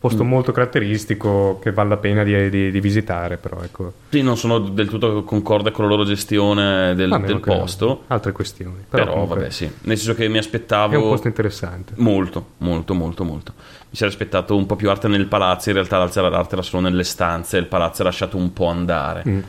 Posto 0.00 0.24
Mm. 0.24 0.28
molto 0.28 0.50
caratteristico 0.52 1.58
che 1.60 1.72
vale 1.72 1.90
la 1.90 1.96
pena 1.98 2.22
di, 2.24 2.48
di- 2.48 2.70
di 2.70 2.80
visitare, 2.80 3.36
però 3.36 3.60
ecco. 3.62 3.92
sì, 4.08 4.22
non 4.22 4.38
sono 4.38 4.58
del 4.58 4.88
tutto 4.88 5.24
concorde 5.24 5.70
con 5.72 5.84
la 5.84 5.90
loro 5.90 6.04
gestione 6.04 6.94
del, 6.94 7.12
A 7.12 7.18
meno 7.18 7.26
del 7.34 7.40
posto, 7.40 8.04
Altre 8.06 8.32
questioni. 8.32 8.82
però, 8.88 9.12
comunque 9.12 9.36
vabbè, 9.36 9.50
sì. 9.50 9.70
Nel 9.82 9.98
senso 9.98 10.14
che 10.14 10.26
mi 10.28 10.36
È 10.36 10.38
aspettavo... 10.38 10.96
un 10.96 11.02
posto 11.10 11.26
interessante. 11.28 11.92
Molto, 11.96 12.52
molto, 12.58 12.94
molto, 12.94 13.24
molto. 13.24 13.52
Mi 13.58 13.96
sarei 13.96 14.10
aspettato 14.14 14.56
un 14.56 14.64
po' 14.64 14.76
più 14.76 14.88
arte 14.88 15.06
nel 15.08 15.26
palazzo, 15.26 15.68
in 15.68 15.74
realtà 15.74 15.98
l'arte 15.98 16.20
l'arte 16.22 16.54
era 16.54 16.62
solo 16.62 16.82
nelle 16.88 17.04
stanze, 17.04 17.58
il 17.58 17.66
palazzo 17.66 18.00
è 18.00 18.04
lasciato 18.06 18.38
un 18.38 18.54
po' 18.54 18.68
andare. 18.68 19.22
Mm. 19.28 19.40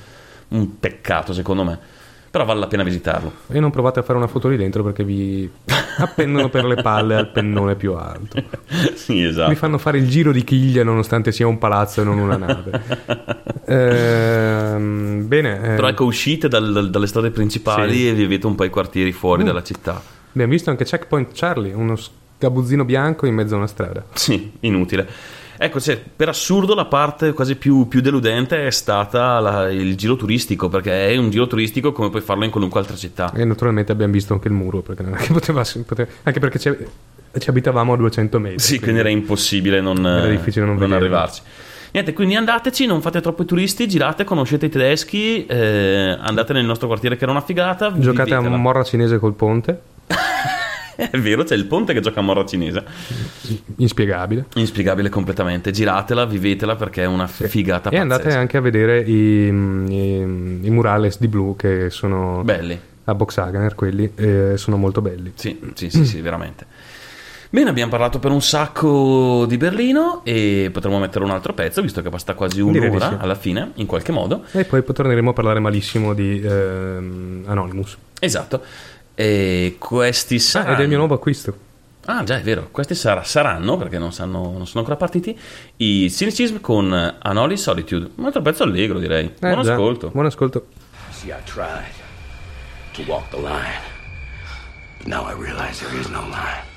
Un 0.50 0.80
peccato 0.80 1.32
secondo 1.32 1.64
me. 1.64 1.80
Però 2.32 2.46
vale 2.46 2.62
la 2.62 2.68
pena 2.68 2.84
visitarlo. 2.84 3.32
E 3.50 3.60
non 3.60 3.72
provate 3.72 4.00
a 4.00 4.04
fare 4.04 4.18
una 4.18 4.28
foto 4.28 4.48
lì 4.48 4.56
dentro 4.56 4.84
perché 4.84 5.04
vi 5.04 5.50
appendono 6.00 6.48
per 6.50 6.64
le 6.64 6.76
palle 6.82 7.16
al 7.16 7.28
pennone 7.30 7.76
più 7.76 7.94
alto. 7.94 8.42
sì, 8.96 9.16
Vi 9.16 9.24
esatto. 9.26 9.54
fanno 9.56 9.78
fare 9.78 9.98
il 9.98 10.08
giro 10.10 10.32
di 10.32 10.44
chiglia 10.46 10.84
nonostante 10.86 11.34
sia 11.34 11.46
un 11.46 11.58
palazzo 11.58 12.00
e 12.02 12.04
non 12.06 12.18
una 12.20 12.38
nave. 12.38 12.82
Ehm, 13.72 15.28
bene, 15.28 15.56
eh, 15.56 15.76
Però 15.76 15.88
ecco, 15.88 16.04
uscite 16.06 16.48
dal- 16.48 16.72
dal- 16.74 16.90
dalle 16.90 17.08
strade 17.08 17.32
principali 17.32 17.94
Sì. 17.96 18.08
e 18.10 18.14
vivete 18.14 18.46
un 18.48 18.56
po' 18.56 18.64
i 18.66 18.70
quartieri 18.70 19.12
fuori 19.12 19.44
Mm. 19.44 19.46
dalla 19.46 19.64
città. 19.64 20.02
abbiamo 20.34 20.52
visto 20.52 20.70
anche 20.70 20.84
Checkpoint 20.86 21.30
Charlie, 21.34 21.74
uno 21.74 21.96
sgabuzzino 21.96 22.84
bianco 22.86 23.26
in 23.28 23.36
mezzo 23.36 23.54
a 23.56 23.58
una 23.58 23.68
strada. 23.68 24.04
Sì, 24.14 24.52
inutile. 24.62 25.08
Ecco, 25.64 25.80
cioè, 25.80 26.02
per 26.16 26.28
assurdo 26.28 26.74
la 26.74 26.86
parte 26.86 27.34
quasi 27.34 27.56
più, 27.56 27.88
più 27.88 28.02
deludente 28.02 28.66
è 28.66 28.72
stata 28.72 29.40
la- 29.40 29.70
il 29.70 29.96
giro 29.96 30.16
turistico, 30.16 30.70
perché 30.70 31.10
è 31.10 31.18
un 31.18 31.30
giro 31.30 31.46
turistico 31.46 31.92
come 31.92 32.10
puoi 32.10 32.24
farlo 32.24 32.46
in 32.46 32.50
qualunque 32.50 32.80
altra 32.80 32.96
città. 32.96 33.32
E 33.36 33.46
naturalmente 33.46 33.92
abbiamo 33.92 34.12
visto 34.12 34.34
anche 34.34 34.48
il 34.48 34.56
muro, 34.56 34.82
perché 34.82 35.04
non 35.04 35.14
è 35.14 35.18
che 35.18 35.32
poteva, 35.32 35.64
poteva- 35.86 36.10
anche 36.24 36.40
perché 36.40 36.58
ci, 36.58 36.76
abitavamo 37.48 37.94
a 37.94 37.98
200 37.98 38.40
metri. 38.40 38.58
Sì, 38.60 38.80
quindi 38.80 39.02
era 39.02 39.10
impossibile 39.10 39.82
non, 39.82 39.98
Era 40.04 40.26
non 40.34 40.78
vederlo. 40.78 40.96
arrivarci. 40.96 41.42
Niente, 41.92 42.14
quindi 42.14 42.36
andateci, 42.36 42.88
non 42.88 43.00
fate 43.02 43.22
troppo 43.22 43.44
i 43.44 43.46
turisti, 43.46 43.88
girate, 43.88 44.24
conoscete 44.24 44.66
i 44.66 44.70
tedeschi, 44.70 45.46
eh, 45.46 46.18
andate 46.20 46.54
nel 46.54 46.66
nostro 46.66 46.88
quartiere 46.88 47.18
che 47.18 47.24
era 47.24 47.32
una 47.34 47.42
figata. 47.42 47.92
Giocate 47.96 48.34
a 48.34 48.38
vivetela. 48.38 48.58
morra 48.58 48.84
cinese 48.84 49.20
col 49.20 49.34
ponte, 49.34 49.80
È 50.96 51.18
vero, 51.18 51.44
c'è 51.44 51.56
il 51.56 51.66
ponte 51.66 51.94
che 51.94 52.00
gioca 52.00 52.20
a 52.20 52.24
morra 52.24 52.46
cinese. 52.46 52.84
inspiegabile. 53.78 54.46
Inspiegabile 54.56 55.10
completamente. 55.10 55.72
Giratela, 55.72 56.26
vivetela 56.26 56.76
perché 56.76 57.04
è 57.04 57.06
una 57.08 57.28
figata 57.28 57.90
E 57.90 57.98
andate 57.98 58.24
pazzesca. 58.24 58.40
anche 58.40 58.58
a 58.58 58.62
vedere 58.62 59.02
i, 59.02 59.14
i- 59.48 60.60
i 60.62 60.70
murales 60.70 61.20
di 61.20 61.28
blu 61.28 61.56
che 61.56 61.90
sono 61.90 62.42
Belli. 62.44 62.80
a 63.06 63.14
Boxhagener, 63.16 63.76
quelli 63.76 64.12
eh, 64.16 64.54
sono 64.58 64.78
molto 64.78 65.02
belli. 65.02 65.32
Sì, 65.36 65.60
sì, 65.74 65.90
sì, 65.90 66.06
sì, 66.06 66.22
veramente. 66.22 66.66
Bene, 67.54 67.70
abbiamo 67.70 67.92
parlato 67.92 68.18
per 68.20 68.32
un 68.32 68.42
sacco 68.42 69.44
di 69.46 69.58
Berlino 69.58 70.22
e 70.24 70.70
potremmo 70.72 71.00
mettere 71.00 71.26
un 71.26 71.32
altro 71.32 71.54
pezzo, 71.54 71.82
visto 71.82 72.02
che 72.02 72.10
basta 72.10 72.34
quasi 72.34 72.62
un'ora 72.62 73.10
sì. 73.10 73.16
alla 73.20 73.36
fine, 73.36 73.72
in 73.76 73.88
qualche 73.88 74.14
modo. 74.14 74.44
E 74.54 74.64
poi 74.64 74.82
torneremo 74.86 75.32
a 75.32 75.34
parlare 75.34 75.60
malissimo 75.60 76.14
di 76.14 76.40
ehm, 76.42 77.44
Anonymous. 77.48 77.98
Esatto. 78.22 78.62
E 79.22 79.76
questi 79.78 80.36
Ah, 80.36 80.40
saranno... 80.40 80.74
ed 80.74 80.80
è 80.80 80.82
il 80.84 80.88
mio 80.88 80.98
nuovo 80.98 81.14
acquisto. 81.14 81.54
Ah, 82.06 82.24
già, 82.24 82.38
è 82.38 82.42
vero. 82.42 82.70
Questi 82.72 82.96
sarà- 82.96 83.24
saranno, 83.24 83.78
perché 83.78 84.00
non, 84.00 84.12
sanno- 84.12 84.52
non 84.52 84.66
sono 84.66 84.80
ancora 84.80 84.96
partiti, 84.96 85.38
i 85.78 86.10
Cynicism 86.10 86.60
con 86.60 86.92
Anoli 87.22 87.58
Solitude. 87.58 88.10
Un 88.16 88.26
altro 88.26 88.42
pezzo 88.42 88.64
allegro, 88.64 88.98
direi. 88.98 89.26
Eh, 89.28 89.34
Buon 89.40 89.62
già. 89.62 89.74
ascolto. 89.74 90.10
Buon 90.10 90.26
ascolto. 90.26 90.66
See, 91.12 91.30
I 91.30 91.36
tried 91.44 91.94
to 92.94 93.04
walk 93.06 93.30
the 93.30 93.38
line, 93.38 93.80
but 94.98 95.06
now 95.08 95.28
I 95.30 95.34
realize 95.40 95.84
there 95.86 95.96
is 96.00 96.08
no 96.08 96.22
line. 96.22 96.70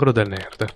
L'angolo 0.00 0.12
del 0.12 0.28
nerd. 0.28 0.74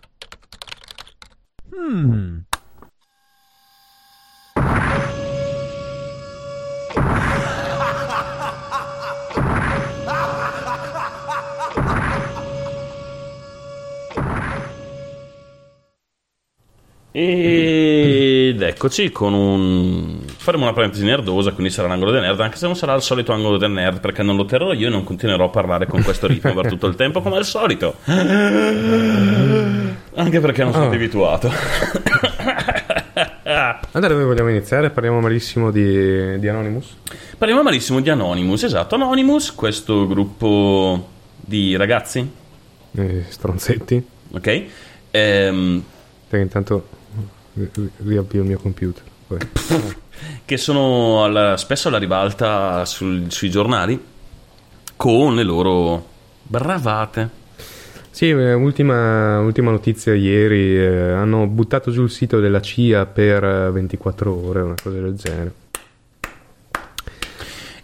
Ed 17.13 18.61
eccoci 18.61 19.11
con 19.11 19.33
un... 19.33 20.24
Faremo 20.45 20.65
una 20.65 20.75
parentesi 20.75 21.05
nerdosa, 21.07 21.53
quindi 21.53 21.73
sarà 21.73 21.89
l'angolo 21.89 22.11
del 22.11 22.21
nerd, 22.21 22.39
anche 22.39 22.59
se 22.59 22.67
non 22.67 22.77
sarà 22.77 22.93
il 22.95 23.01
solito 23.01 23.33
angolo 23.33 23.57
del 23.57 23.71
nerd, 23.71 24.01
perché 24.01 24.23
non 24.23 24.37
lo 24.37 24.45
terrò 24.45 24.75
io 24.75 24.89
e 24.89 24.91
non 24.91 25.03
continuerò 25.03 25.47
a 25.47 25.49
parlare 25.49 25.87
con 25.87 26.03
questo 26.03 26.27
ritmo 26.27 26.53
per 26.53 26.67
tutto 26.69 26.87
il 26.87 26.97
tempo 26.97 27.23
come 27.23 27.37
al 27.39 27.47
solito. 27.47 27.95
Anche 30.17 30.41
perché 30.41 30.63
non 30.63 30.73
sono 30.75 30.85
Oh. 30.85 30.93
abituato. 30.93 31.51
Allora, 33.45 34.09
dove 34.13 34.25
vogliamo 34.25 34.51
iniziare? 34.51 34.91
Parliamo 34.91 35.21
malissimo 35.21 35.71
di, 35.71 36.39
di 36.39 36.47
Anonymous. 36.49 36.95
Parliamo 37.39 37.63
malissimo 37.63 38.01
di 38.01 38.11
Anonymous, 38.11 38.65
esatto. 38.65 38.97
Anonymous, 38.97 39.55
questo 39.55 40.07
gruppo 40.07 41.09
di 41.41 41.75
ragazzi, 41.77 42.31
Eh, 42.97 43.25
stronzetti. 43.29 44.07
ok? 44.33 44.63
Ehm, 45.11 45.83
Che 46.29 46.37
intanto 46.39 46.87
ri- 47.55 47.71
ri- 47.75 47.91
riavvio 48.05 48.43
il 48.43 48.47
mio 48.49 48.59
computer. 48.59 49.03
Poi. 49.27 49.39
Che 50.45 50.57
sono 50.57 51.25
alla- 51.25 51.57
spesso 51.57 51.89
alla 51.89 51.99
ribalta 51.99 52.85
sul- 52.85 53.31
sui 53.31 53.51
giornali 53.51 53.99
con 54.97 55.35
le 55.35 55.43
loro 55.43 56.07
bravate. 56.43 57.43
Sì, 58.11 58.29
eh, 58.29 58.53
ultima, 58.53 59.41
ultima 59.41 59.71
notizia 59.73 60.15
ieri, 60.15 60.77
eh, 60.79 61.11
hanno 61.13 61.47
buttato 61.49 61.91
giù 61.91 62.03
il 62.05 62.11
sito 62.11 62.39
della 62.39 62.61
CIA 62.61 63.07
per 63.07 63.43
eh, 63.43 63.71
24 63.73 64.33
ore, 64.47 64.61
una 64.63 64.75
cosa 64.81 65.01
del 65.01 65.15
genere. 65.17 65.53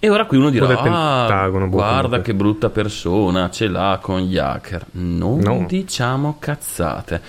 E 0.03 0.09
ora 0.09 0.25
qui 0.25 0.39
uno 0.39 0.49
dirà: 0.51 0.67
ah, 0.67 1.49
boh, 1.51 1.69
guarda 1.69 1.91
comunque." 1.93 2.23
che 2.23 2.35
brutta 2.35 2.71
persona 2.71 3.51
ce 3.51 3.67
l'ha 3.69 3.99
con 4.01 4.21
gli 4.21 4.39
hacker. 4.39 4.87
Non 4.93 5.41
No. 5.41 5.65
diciamo 5.69 6.37
cazzate. 6.39 7.21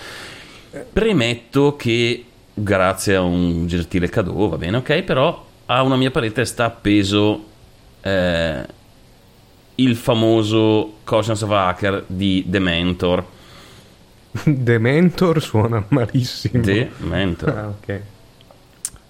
Premetto 0.94 1.76
che 1.76 2.26
grazie 2.54 3.16
a 3.16 3.22
un 3.22 3.68
gentile 3.68 4.10
cadeau, 4.10 4.50
va 4.50 4.58
bene, 4.58 4.78
ok, 4.78 5.02
però 5.04 5.46
a 5.66 5.82
una 5.82 5.96
mia 5.96 6.12
parete 6.12 6.46
sta 6.46 6.66
appeso 6.66 7.46
eh, 8.02 8.66
il 9.76 9.96
famoso 9.96 10.98
Conscience 11.04 11.44
of 11.44 11.52
Hacker 11.52 12.04
di 12.08 12.44
Dementor. 12.48 13.26
Dementor 14.44 15.42
suona 15.44 15.84
malissimo. 15.90 16.62
Dementor. 16.62 17.50
Ah, 17.50 17.68
ok. 17.68 18.02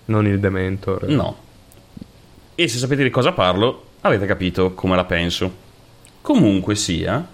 Non 0.06 0.28
il 0.28 0.40
Dementor. 0.40 1.08
No. 1.08 1.38
E 2.56 2.68
se 2.68 2.78
sapete 2.78 3.04
di 3.04 3.10
cosa 3.10 3.32
parlo, 3.32 3.86
avete 4.02 4.26
capito 4.26 4.74
come 4.74 4.96
la 4.96 5.06
penso. 5.06 5.70
Comunque 6.22 6.76
sia, 6.76 7.26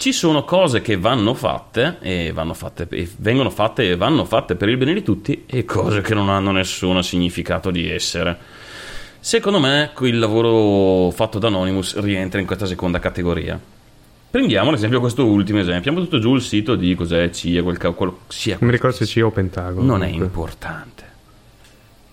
ci 0.00 0.12
sono 0.14 0.44
cose 0.44 0.80
che 0.80 0.96
vanno 0.96 1.34
fatte 1.34 1.98
e 2.00 2.32
vanno 2.32 2.54
fatte 2.54 2.86
e 2.88 3.06
vengono 3.18 3.50
fatte 3.50 3.86
e 3.90 3.96
vanno 3.96 4.24
fatte 4.24 4.54
per 4.54 4.70
il 4.70 4.78
bene 4.78 4.94
di 4.94 5.02
tutti 5.02 5.44
e 5.44 5.66
cose 5.66 6.00
che 6.00 6.14
non 6.14 6.30
hanno 6.30 6.52
nessun 6.52 7.02
significato 7.02 7.70
di 7.70 7.86
essere. 7.86 8.34
Secondo 9.20 9.60
me 9.60 9.90
il 10.00 10.18
lavoro 10.18 11.10
fatto 11.10 11.38
da 11.38 11.48
Anonymous 11.48 11.98
rientra 12.00 12.40
in 12.40 12.46
questa 12.46 12.64
seconda 12.64 12.98
categoria. 12.98 13.60
Prendiamo 14.30 14.70
ad 14.70 14.76
esempio 14.76 15.00
questo 15.00 15.26
ultimo 15.26 15.58
esempio. 15.58 15.90
Abbiamo 15.90 15.98
buttato 16.00 16.18
giù 16.22 16.34
il 16.34 16.40
sito 16.40 16.76
di 16.76 16.94
cos'è 16.94 17.28
CIA, 17.28 17.62
quel 17.62 17.76
ca- 17.76 17.90
quello 17.90 18.20
sia 18.28 18.56
Non 18.58 18.70
mi 18.70 18.74
ricordo 18.74 18.96
se 18.96 19.04
CIA 19.04 19.26
o 19.26 19.30
Pentagono. 19.30 19.84
non 19.84 20.02
è 20.02 20.06
comunque. 20.06 20.24
importante. 20.28 21.04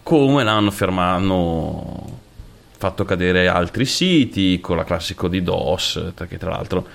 Come 0.04 0.44
l'hanno 0.44 0.72
fermato, 0.72 1.16
hanno 1.20 2.20
fatto 2.78 3.06
cadere 3.06 3.48
altri 3.48 3.86
siti 3.86 4.60
con 4.60 4.76
la 4.76 4.84
classico 4.84 5.30
di 5.30 5.42
DOS, 5.42 6.12
perché 6.14 6.38
tra 6.38 6.50
l'altro, 6.50 6.86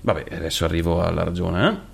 vabbè, 0.00 0.24
adesso 0.34 0.64
arrivo 0.64 1.02
alla 1.02 1.24
ragione. 1.24 1.88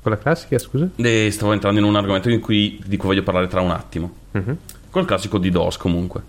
Quella 0.00 0.18
classica, 0.18 0.58
scusa? 0.58 0.88
Eh? 0.96 1.26
E 1.26 1.30
stavo 1.30 1.52
entrando 1.52 1.78
in 1.78 1.84
un 1.84 1.94
argomento 1.96 2.30
in 2.30 2.40
cui, 2.40 2.80
di 2.84 2.96
cui 2.96 3.08
voglio 3.08 3.22
parlare 3.22 3.46
tra 3.48 3.60
un 3.60 3.70
attimo. 3.70 4.12
Mhm. 4.32 4.56
Col 4.90 5.04
classico 5.04 5.38
di 5.38 5.50
DOS 5.50 5.76
comunque. 5.76 6.22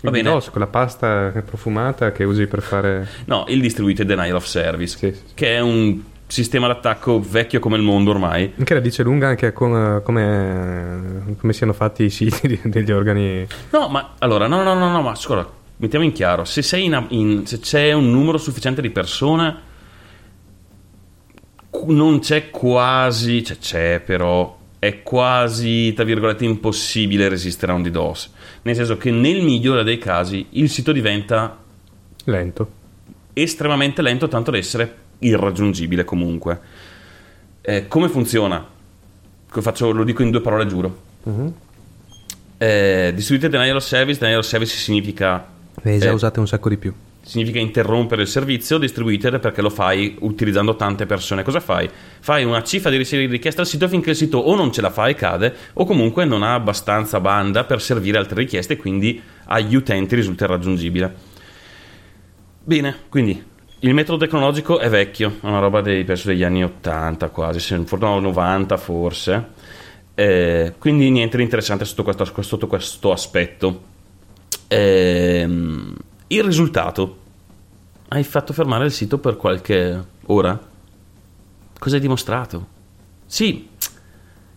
Va 0.00 0.08
Il 0.08 0.14
bene. 0.16 0.30
DOS, 0.30 0.48
quella 0.50 0.66
pasta 0.66 1.30
profumata 1.44 2.12
che 2.12 2.24
usi 2.24 2.46
per 2.46 2.62
fare... 2.62 3.06
No, 3.26 3.44
il 3.48 3.60
Distributed 3.60 4.06
Denial 4.06 4.36
of 4.36 4.46
Service, 4.46 4.96
Sì, 4.96 5.12
sì, 5.12 5.22
che 5.34 5.56
è 5.56 5.60
un 5.60 6.02
sistema 6.26 6.66
d'attacco 6.68 7.20
vecchio 7.20 7.60
come 7.60 7.76
il 7.76 7.82
mondo 7.82 8.10
ormai. 8.10 8.54
Che 8.54 8.74
la 8.74 8.80
dice 8.80 9.02
lunga 9.02 9.28
anche 9.28 9.52
come, 9.52 10.00
come, 10.02 11.34
come 11.38 11.52
siano 11.52 11.74
fatti 11.74 12.04
i 12.04 12.10
siti 12.10 12.58
degli 12.64 12.90
organi... 12.90 13.46
No, 13.70 13.88
ma 13.88 14.14
allora, 14.18 14.46
no, 14.46 14.62
no, 14.62 14.72
no, 14.72 14.90
no, 14.90 15.02
ma 15.02 15.14
scusa, 15.14 15.46
mettiamo 15.76 16.04
in 16.04 16.12
chiaro, 16.12 16.44
se, 16.44 16.62
sei 16.62 16.84
in, 16.86 17.04
in- 17.08 17.46
se 17.46 17.58
c'è 17.60 17.92
un 17.92 18.10
numero 18.10 18.38
sufficiente 18.38 18.80
di 18.80 18.90
persone, 18.90 19.54
non 21.88 22.20
c'è 22.20 22.50
quasi, 22.50 23.42
cioè 23.44 23.58
c'è 23.58 24.00
però, 24.00 24.56
è 24.78 25.02
quasi, 25.02 25.92
tra 25.94 26.04
virgolette, 26.04 26.44
impossibile 26.44 27.28
resistere 27.28 27.72
a 27.72 27.74
un 27.74 27.82
DDoS. 27.82 28.30
Nel 28.62 28.74
senso 28.74 28.96
che 28.96 29.10
nel 29.10 29.42
migliore 29.42 29.82
dei 29.84 29.98
casi 29.98 30.46
il 30.50 30.68
sito 30.70 30.92
diventa 30.92 31.56
Lento. 32.24 32.70
estremamente 33.32 34.02
lento 34.02 34.28
tanto 34.28 34.50
da 34.50 34.58
essere 34.58 34.94
irraggiungibile 35.20 36.04
comunque. 36.04 36.60
Eh, 37.62 37.88
come 37.88 38.08
funziona? 38.08 38.66
Lo 39.52 39.60
faccio- 39.62 39.90
lo 39.92 40.04
dico 40.04 40.22
in 40.22 40.30
due 40.30 40.40
parole, 40.40 40.66
giuro. 40.66 41.00
Mhm. 41.24 41.52
Eh, 42.58 43.12
distributed 43.14 43.50
denial 43.50 43.76
of 43.76 43.82
service, 43.84 44.18
denial 44.20 44.40
of 44.40 44.46
service 44.46 44.76
significa, 44.76 45.46
hai 45.82 45.98
già 45.98 46.08
Eh. 46.10 46.12
usate 46.12 46.40
un 46.40 46.46
sacco 46.46 46.68
di 46.68 46.76
più. 46.76 46.92
Significa 47.30 47.60
interrompere 47.60 48.22
il 48.22 48.28
servizio, 48.28 48.76
distributed 48.76 49.38
perché 49.38 49.62
lo 49.62 49.70
fai 49.70 50.16
utilizzando 50.18 50.74
tante 50.74 51.06
persone. 51.06 51.44
Cosa 51.44 51.60
fai? 51.60 51.88
Fai 52.18 52.42
una 52.42 52.64
cifra 52.64 52.90
di 52.90 52.96
richiesta 52.96 53.60
al 53.60 53.68
sito 53.68 53.86
finché 53.86 54.10
il 54.10 54.16
sito 54.16 54.38
o 54.38 54.56
non 54.56 54.72
ce 54.72 54.80
la 54.80 54.90
fa 54.90 55.06
e 55.06 55.14
cade, 55.14 55.54
o 55.74 55.84
comunque 55.84 56.24
non 56.24 56.42
ha 56.42 56.54
abbastanza 56.54 57.20
banda 57.20 57.62
per 57.62 57.80
servire 57.80 58.18
altre 58.18 58.40
richieste 58.40 58.76
quindi 58.76 59.22
agli 59.44 59.76
utenti 59.76 60.16
risulta 60.16 60.42
irraggiungibile. 60.42 61.14
Bene, 62.64 62.96
quindi 63.08 63.40
il 63.78 63.94
metodo 63.94 64.18
tecnologico 64.18 64.80
è 64.80 64.88
vecchio, 64.88 65.36
è 65.40 65.46
una 65.46 65.60
roba 65.60 65.80
dei, 65.82 66.02
penso 66.02 66.26
degli 66.26 66.42
anni 66.42 66.64
80 66.64 67.28
quasi, 67.28 67.60
se- 67.60 67.80
forse 67.84 68.04
no, 68.04 68.18
90 68.18 68.76
forse. 68.76 69.48
Eh, 70.16 70.74
quindi 70.78 71.08
niente 71.10 71.36
di 71.36 71.44
interessante 71.44 71.84
sotto 71.84 72.02
questo, 72.02 72.42
sotto 72.42 72.66
questo 72.66 73.12
aspetto. 73.12 73.82
Ehm, 74.66 75.94
il 76.32 76.44
risultato? 76.44 77.19
Hai 78.12 78.24
fatto 78.24 78.52
fermare 78.52 78.86
il 78.86 78.90
sito 78.90 79.18
per 79.18 79.36
qualche 79.36 80.04
ora? 80.26 80.58
Cosa 81.78 81.94
hai 81.94 82.00
dimostrato? 82.00 82.66
Sì, 83.24 83.68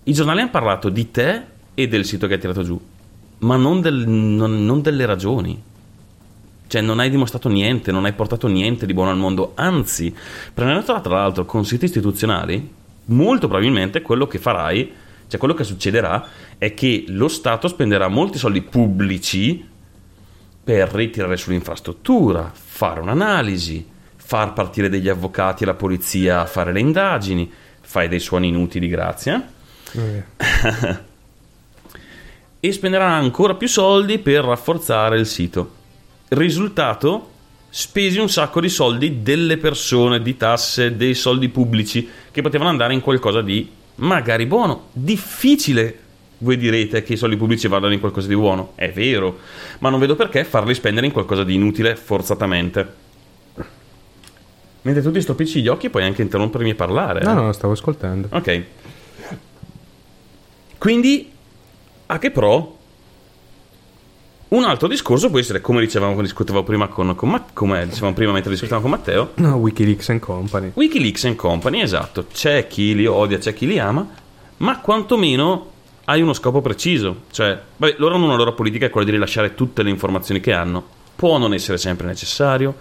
i 0.05 0.11
giornali 0.11 0.41
hanno 0.41 0.49
parlato 0.49 0.89
di 0.89 1.11
te 1.11 1.43
e 1.75 1.87
del 1.87 2.03
sito 2.03 2.25
che 2.25 2.33
hai 2.33 2.39
tirato 2.39 2.63
giù, 2.63 2.81
ma 3.39 3.55
non, 3.55 3.79
del- 3.79 4.07
non- 4.07 4.65
non 4.65 4.81
delle 4.81 5.05
ragioni. 5.05 5.61
Cioè, 6.65 6.81
non 6.81 6.97
hai 6.97 7.11
dimostrato 7.11 7.47
niente, 7.47 7.91
non 7.91 8.05
hai 8.05 8.13
portato 8.13 8.47
niente 8.47 8.87
di 8.87 8.93
buono 8.95 9.11
al 9.11 9.17
mondo. 9.17 9.51
Anzi, 9.53 10.11
prendendo 10.51 10.99
tra 11.01 11.13
l'altro 11.13 11.45
con 11.45 11.63
siti 11.63 11.85
istituzionali, 11.85 12.73
molto 13.05 13.47
probabilmente 13.47 14.01
quello 14.01 14.25
che 14.25 14.39
farai, 14.39 14.91
cioè 15.27 15.37
quello 15.37 15.53
che 15.53 15.63
succederà, 15.63 16.25
è 16.57 16.73
che 16.73 17.03
lo 17.09 17.27
Stato 17.27 17.67
spenderà 17.67 18.07
molti 18.07 18.39
soldi 18.39 18.63
pubblici 18.63 19.69
per 20.63 20.89
ritirare 20.93 21.35
sull'infrastruttura, 21.35 22.51
fare 22.53 23.01
un'analisi, 23.01 23.85
far 24.15 24.53
partire 24.53 24.87
degli 24.87 25.09
avvocati 25.09 25.63
e 25.63 25.65
la 25.65 25.73
polizia 25.73 26.39
a 26.41 26.45
fare 26.45 26.71
le 26.71 26.79
indagini, 26.79 27.51
fai 27.81 28.07
dei 28.07 28.19
suoni 28.19 28.47
inutili, 28.47 28.87
grazie. 28.87 29.47
e 32.59 32.71
spenderà 32.71 33.11
ancora 33.11 33.55
più 33.55 33.67
soldi 33.67 34.19
per 34.19 34.45
rafforzare 34.45 35.19
il 35.19 35.25
sito. 35.25 35.81
Risultato? 36.29 37.31
Spesi 37.69 38.19
un 38.19 38.29
sacco 38.29 38.61
di 38.61 38.69
soldi 38.69 39.21
delle 39.21 39.57
persone, 39.57 40.21
di 40.21 40.37
tasse, 40.37 40.95
dei 40.95 41.13
soldi 41.13 41.49
pubblici 41.49 42.07
che 42.31 42.41
potevano 42.41 42.69
andare 42.69 42.93
in 42.93 43.01
qualcosa 43.01 43.41
di 43.41 43.69
magari 43.95 44.45
buono, 44.45 44.87
difficile 44.93 46.02
Voi 46.43 46.57
direte 46.57 47.03
che 47.03 47.13
i 47.13 47.17
soldi 47.17 47.37
pubblici 47.37 47.69
vadano 47.69 47.93
in 47.93 48.01
qualcosa 48.01 48.27
di 48.27 48.35
buono. 48.35 48.73
È 48.75 48.91
vero, 48.91 49.39
ma 49.79 49.89
non 49.89 49.97
vedo 49.99 50.15
perché 50.17 50.43
farli 50.43 50.73
spendere 50.73 51.05
in 51.05 51.13
qualcosa 51.13 51.45
di 51.45 51.53
inutile 51.55 51.95
forzatamente. 51.95 53.01
Mentre 54.81 55.01
tu 55.01 55.11
ti 55.11 55.21
stropicci 55.21 55.61
gli 55.61 55.69
occhi 55.69 55.89
puoi 55.89 56.03
anche 56.03 56.21
interrompermi 56.21 56.71
a 56.71 56.75
parlare. 56.75 57.21
eh. 57.21 57.23
No, 57.23 57.33
no, 57.33 57.51
stavo 57.53 57.71
ascoltando. 57.71 58.27
Ok. 58.31 58.63
Quindi, 60.77 61.31
a 62.07 62.19
che 62.19 62.29
pro? 62.31 62.77
Un 64.49 64.65
altro 64.65 64.89
discorso 64.89 65.29
può 65.29 65.39
essere, 65.39 65.61
come 65.61 65.79
dicevamo, 65.79 66.21
discutevamo 66.21 66.63
prima 66.65 66.87
con, 66.87 67.15
con 67.15 67.29
Ma- 67.29 67.45
come 67.53 67.87
dicevamo 67.87 68.13
prima 68.13 68.33
mentre 68.33 68.51
discutevamo 68.51 68.81
con 68.87 68.91
Matteo, 68.97 69.31
No, 69.35 69.55
Wikileaks 69.55 70.09
and 70.09 70.19
Company. 70.19 70.71
Wikileaks 70.73 71.23
and 71.23 71.35
Company, 71.37 71.81
esatto. 71.81 72.25
C'è 72.31 72.67
chi 72.67 72.93
li 72.93 73.05
odia, 73.05 73.37
c'è 73.37 73.53
chi 73.53 73.65
li 73.65 73.79
ama, 73.79 74.05
ma 74.57 74.79
quantomeno 74.79 75.71
hai 76.05 76.21
uno 76.21 76.33
scopo 76.33 76.61
preciso. 76.61 77.23
Cioè, 77.31 77.57
vabbè, 77.77 77.95
loro 77.97 78.15
hanno 78.15 78.25
una 78.25 78.35
loro 78.35 78.53
politica, 78.53 78.85
è 78.85 78.89
quella 78.89 79.05
di 79.05 79.13
rilasciare 79.13 79.55
tutte 79.55 79.83
le 79.83 79.89
informazioni 79.89 80.39
che 80.39 80.53
hanno. 80.53 80.83
Può 81.15 81.37
non 81.37 81.53
essere 81.53 81.77
sempre 81.77 82.07
necessario, 82.07 82.73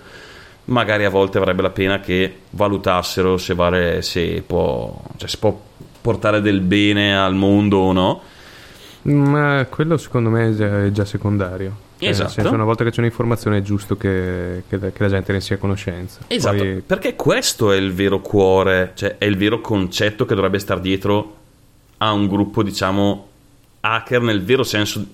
magari 0.67 1.05
a 1.05 1.11
volte 1.11 1.39
avrebbe 1.39 1.63
la 1.63 1.71
pena 1.71 2.01
che 2.01 2.35
valutassero 2.51 3.37
se, 3.37 3.55
vale, 3.55 4.03
se, 4.03 4.43
può, 4.47 5.01
cioè, 5.17 5.29
se 5.29 5.37
può 5.39 5.61
portare 6.01 6.41
del 6.41 6.61
bene 6.61 7.17
al 7.17 7.35
mondo 7.35 7.79
o 7.79 7.93
no. 7.93 8.23
Ma 9.03 9.67
quello 9.69 9.97
secondo 9.97 10.31
me 10.31 10.57
è 10.57 10.91
già, 10.91 11.05
secondario. 11.05 11.91
Cioè, 11.99 12.09
Esatto. 12.09 12.25
Nel 12.29 12.35
senso, 12.35 12.55
una 12.55 12.65
volta 12.65 12.83
che 12.85 12.91
c'è 12.91 12.99
un'informazione 13.01 13.59
è 13.59 13.63
giusto 13.63 13.97
che, 13.97 14.65
che- 14.69 14.79
che 14.79 15.03
la 15.03 15.09
gente 15.09 15.33
ne 15.33 15.41
sia 15.41 15.55
a 15.57 15.59
conoscenza. 15.59 16.21
Esatto, 16.27 16.57
Poi- 16.57 16.83
perché 16.85 17.15
questo 17.15 17.71
è 17.71 17.77
il 17.77 17.93
vero 17.93 18.21
cuore, 18.21 18.93
cioè 18.95 19.17
è 19.19 19.25
il 19.25 19.37
vero 19.37 19.61
concetto 19.61 20.25
che 20.25 20.35
dovrebbe 20.35 20.59
stare 20.59 20.81
dietro 20.81 21.37
a 22.03 22.13
un 22.13 22.27
gruppo, 22.27 22.63
diciamo, 22.63 23.29
hacker 23.81 24.21
nel 24.23 24.43
vero 24.43 24.65
senso, 24.65 25.05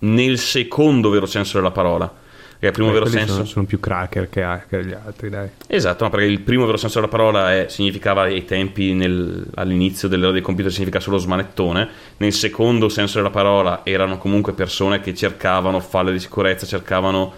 nel 0.00 0.38
secondo 0.38 1.10
vero 1.10 1.26
senso 1.26 1.58
della 1.58 1.70
parola. 1.70 2.24
Perché 2.58 2.68
il 2.68 2.72
primo 2.72 2.88
eh, 2.88 2.92
vero 2.94 3.06
senso... 3.06 3.32
sono, 3.34 3.44
sono 3.44 3.64
più 3.66 3.78
cracker 3.78 4.30
che 4.30 4.42
hacker 4.42 4.84
gli 4.86 4.92
altri, 4.92 5.28
dai. 5.28 5.48
Esatto, 5.66 6.04
ma 6.04 6.10
perché 6.10 6.24
il 6.24 6.40
primo 6.40 6.64
vero 6.64 6.78
senso 6.78 7.00
della 7.00 7.10
parola 7.10 7.52
è- 7.52 7.66
significava 7.68 8.22
ai 8.22 8.46
tempi, 8.46 8.94
nel- 8.94 9.46
all'inizio 9.56 10.08
dell'era 10.08 10.32
dei 10.32 10.40
computer, 10.40 10.72
significa 10.72 10.98
solo 10.98 11.18
smanettone. 11.18 11.86
Nel 12.16 12.32
secondo 12.32 12.88
senso 12.88 13.18
della 13.18 13.28
parola 13.30 13.82
erano 13.84 14.16
comunque 14.16 14.54
persone 14.54 15.00
che 15.00 15.14
cercavano 15.14 15.80
falle 15.80 16.12
di 16.12 16.18
sicurezza, 16.18 16.64
cercavano, 16.64 17.34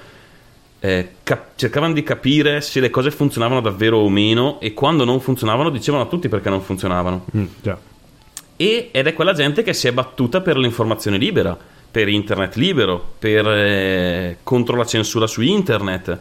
eh, 0.78 1.08
cap- 1.24 1.56
cercavano 1.56 1.94
di 1.94 2.04
capire 2.04 2.60
se 2.60 2.78
le 2.78 2.88
cose 2.90 3.10
funzionavano 3.10 3.60
davvero 3.60 3.98
o 3.98 4.08
meno 4.08 4.60
e 4.60 4.72
quando 4.72 5.04
non 5.04 5.18
funzionavano 5.20 5.70
dicevano 5.70 6.04
a 6.04 6.06
tutti 6.06 6.28
perché 6.28 6.48
non 6.48 6.60
funzionavano. 6.62 7.24
Mm, 7.36 7.44
già. 7.60 7.76
E- 8.60 8.88
ed 8.90 9.06
è 9.06 9.12
quella 9.14 9.32
gente 9.32 9.62
che 9.62 9.72
si 9.72 9.86
è 9.86 9.92
battuta 9.92 10.40
per 10.40 10.56
l'informazione 10.58 11.16
libera, 11.16 11.56
per 11.90 12.08
internet 12.08 12.56
libero, 12.56 13.12
per, 13.18 13.46
eh, 13.48 14.38
contro 14.42 14.76
la 14.76 14.84
censura 14.84 15.26
su 15.28 15.42
internet. 15.42 16.18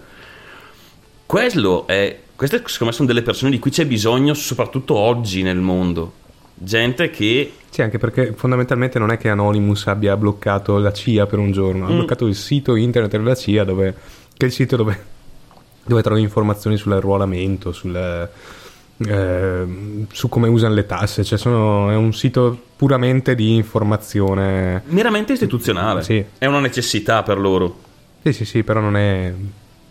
Quello 1.26 1.88
è, 1.88 2.20
queste 2.36 2.58
secondo 2.66 2.86
me 2.86 2.92
sono 2.94 3.08
delle 3.08 3.22
persone 3.22 3.52
di 3.52 3.60
cui 3.60 3.72
c'è 3.72 3.86
bisogno 3.86 4.34
soprattutto 4.34 4.96
oggi 4.96 5.42
nel 5.42 5.58
mondo. 5.58 6.14
Gente 6.54 7.10
che... 7.10 7.54
Sì, 7.70 7.82
anche 7.82 7.98
perché 7.98 8.34
fondamentalmente 8.34 8.98
non 8.98 9.12
è 9.12 9.18
che 9.18 9.30
Anonymous 9.30 9.88
abbia 9.88 10.16
bloccato 10.16 10.78
la 10.78 10.92
CIA 10.94 11.26
per 11.26 11.40
un 11.40 11.52
giorno, 11.52 11.86
ha 11.86 11.90
Mm. 11.90 11.96
bloccato 11.98 12.26
il 12.28 12.36
sito 12.36 12.76
internet 12.76 13.12
della 13.12 13.36
CIA 13.36 13.64
dove, 13.64 13.94
che 14.36 14.46
è 14.46 14.48
il 14.48 14.54
sito 14.54 14.76
dove, 14.78 15.04
dove 15.84 16.02
trovi 16.02 16.22
informazioni 16.22 16.78
sull'arruolamento, 16.78 17.72
sul, 17.74 18.30
eh, 19.06 20.06
su 20.12 20.30
come 20.30 20.48
usano 20.48 20.74
le 20.74 20.86
tasse, 20.86 21.24
cioè 21.24 21.38
sono- 21.38 21.90
è 21.92 21.96
un 21.96 22.14
sito 22.14 22.58
puramente 22.76 23.36
di 23.36 23.56
informazione. 23.56 24.82
meramente 24.88 25.34
istituzionale. 25.34 26.04
Sì. 26.04 26.24
È 26.38 26.46
una 26.46 26.60
necessità 26.60 27.24
per 27.24 27.40
loro. 27.40 27.80
Sì, 28.24 28.34
sì, 28.34 28.46
sì, 28.46 28.64
però 28.64 28.80
non 28.80 28.96
è... 28.98 29.34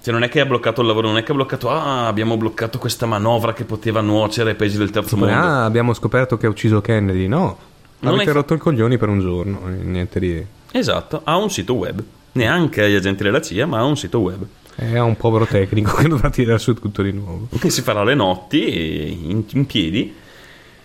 Cioè 0.03 0.13
non 0.15 0.23
è 0.23 0.29
che 0.29 0.41
ha 0.41 0.47
bloccato 0.47 0.83
il 0.83 0.87
lavoro, 0.87 1.09
non 1.09 1.17
è 1.19 1.23
che 1.23 1.33
ha 1.33 1.35
bloccato... 1.35 1.69
Ah, 1.71 2.07
abbiamo 2.07 2.37
bloccato 2.37 2.79
questa 2.79 3.07
manovra 3.07 3.53
che 3.53 3.65
poteva 3.65 4.01
nuocere 4.01 4.51
ai 4.51 4.57
paesi 4.57 4.79
del 4.79 4.91
terzo 4.91 5.17
mondo. 5.17 5.35
Ah, 5.35 5.65
abbiamo 5.65 5.93
scoperto 5.95 6.37
che 6.37 6.47
ha 6.47 6.49
ucciso 6.49 6.81
Kennedy. 6.81 7.27
No, 7.27 7.57
Non 8.01 8.13
avete 8.15 8.29
hai 8.29 8.35
fa- 8.35 8.41
rotto 8.41 8.55
il 8.55 8.61
coglioni 8.61 8.99
per 8.99 9.09
un 9.09 9.21
giorno, 9.21 9.61
niente 9.67 10.21
di... 10.21 10.45
Esatto, 10.71 11.23
ha 11.25 11.37
un 11.37 11.51
sito 11.51 11.75
web. 11.75 12.03
Neanche 12.33 12.85
agli 12.85 12.95
agenti 12.95 13.23
della 13.25 13.41
CIA, 13.41 13.67
ma 13.67 13.79
ha 13.79 13.85
un 13.85 13.97
sito 13.97 14.21
web. 14.21 14.45
È 14.77 14.99
un 14.99 15.17
povero 15.17 15.47
tecnico 15.47 15.95
che 15.97 16.07
dovrà 16.09 16.31
tirare 16.31 16.59
su 16.59 16.75
tutto 16.75 17.03
di 17.03 17.13
nuovo. 17.13 17.49
che 17.59 17.71
si 17.71 17.83
farà 17.83 18.05
le 18.05 18.15
notti 18.15 19.29
in, 19.31 19.43
in 19.53 19.67
piedi 19.67 20.15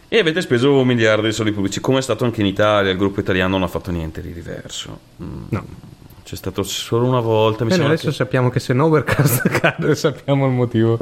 e 0.07 0.19
avete 0.19 0.41
speso 0.41 0.83
miliardi 0.83 1.27
di 1.27 1.33
soldi 1.33 1.51
pubblici 1.51 1.79
come 1.79 1.99
è 1.99 2.01
stato 2.01 2.25
anche 2.25 2.41
in 2.41 2.47
Italia 2.47 2.91
il 2.91 2.97
gruppo 2.97 3.19
italiano 3.19 3.51
non 3.51 3.63
ha 3.63 3.67
fatto 3.67 3.91
niente 3.91 4.21
di 4.21 4.33
diverso 4.33 4.99
Mm. 5.21 5.43
No. 5.49 5.65
C'è 6.31 6.37
stato 6.37 6.63
solo 6.63 7.07
una 7.07 7.19
volta 7.19 7.65
Bene, 7.65 7.83
adesso 7.83 8.07
che... 8.07 8.13
sappiamo 8.13 8.49
che 8.49 8.61
se 8.61 8.71
Novercast 8.71 9.49
cade 9.59 9.95
sappiamo 9.95 10.45
il 10.45 10.53
motivo 10.53 10.97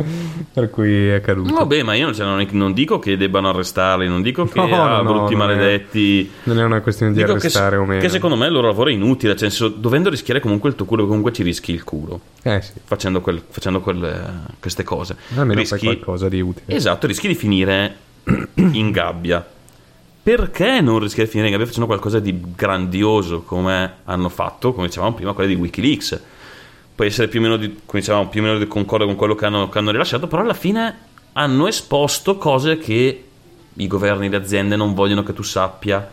per 0.51 0.72
cui 0.72 1.07
è 1.10 1.22
caduto. 1.22 1.53
no 1.53 1.68
beh 1.68 1.84
ma 1.84 1.93
io 1.93 2.11
cioè, 2.15 2.26
non, 2.26 2.47
non 2.53 2.73
dico 2.73 2.97
che 2.97 3.15
debbano 3.15 3.49
arrestarli 3.49 4.07
non 4.07 4.23
dico 4.23 4.45
che 4.45 4.60
No, 4.60 4.84
ah, 4.84 5.01
no, 5.03 5.14
brutti 5.14 5.35
non 5.35 5.51
è- 5.51 5.56
maledetti 5.56 6.31
Non 6.45 6.57
è 6.60 6.64
una 6.64 6.81
questione 6.81 7.11
di 7.11 7.19
Dico 7.19 7.34
che, 7.34 7.38
arrestare 7.41 7.76
o 7.76 7.85
meno. 7.85 8.01
che 8.01 8.10
secondo 8.10 8.35
me 8.35 8.47
il 8.47 8.53
loro 8.53 8.65
lavoro 8.69 8.89
è 8.89 8.93
inutile 8.93 9.34
cioè, 9.35 9.51
senso, 9.51 9.68
dovendo 9.68 10.10
rischiare 10.10 10.39
comunque 10.39 10.69
il 10.69 10.76
tuo 10.76 10.85
culo 10.85 11.06
comunque 11.06 11.31
ci 11.31 11.43
rischi 11.43 11.73
il 11.73 11.84
culo 11.84 12.19
Eh 12.41 12.61
sì, 12.64 12.72
facendo, 12.84 13.22
quel- 13.22 13.43
facendo 13.47 13.81
quelle- 13.81 14.19
queste 14.60 14.81
cose 14.81 15.15
almeno 15.35 15.60
rischi, 15.60 15.77
fai 15.77 15.95
qualcosa 15.95 16.27
di 16.27 16.41
utile. 16.41 16.76
Esatto, 16.76 17.06
rischi 17.06 17.27
di 17.27 17.35
finire 17.35 17.95
in 18.56 18.89
gabbia. 18.89 19.45
Perché 20.30 20.80
non 20.80 20.99
rischiare 20.99 21.23
di 21.23 21.30
finire 21.31 21.47
in 21.47 21.53
gabbia 21.53 21.65
facendo 21.65 21.88
qualcosa 21.88 22.19
di 22.19 22.39
grandioso 22.56 23.41
come 23.41 23.93
hanno 24.03 24.30
fatto, 24.30 24.73
come 24.73 24.85
dicevamo 24.85 25.15
prima, 25.15 25.34
quelle 25.34 25.49
di 25.49 25.60
Wikileaks? 25.60 26.22
Può 26.93 27.03
essere 27.03 27.27
più 27.27 27.39
o 27.39 27.41
meno, 27.41 27.57
di, 27.57 27.80
come 27.84 27.99
dicevamo, 27.99 28.30
più 28.30 28.41
o 28.41 28.43
meno 28.43 28.60
di 28.60 28.68
concordo 28.68 29.07
con 29.07 29.15
quello 29.15 29.34
che 29.34 29.45
hanno, 29.45 29.69
che 29.69 29.80
hanno 29.80 29.89
rilasciato, 29.89 30.27
però 30.27 30.43
alla 30.43 30.53
fine 30.53 30.97
hanno 31.34 31.68
esposto 31.68 32.38
cose 32.38 32.77
che 32.77 33.23
i 33.73 33.88
governi, 33.88 34.30
le 34.30 34.35
aziende 34.35 34.76
non 34.76 34.93
vogliono 34.93 35.23
che 35.23 35.34
tu 35.34 35.41
sappia. 35.41 36.07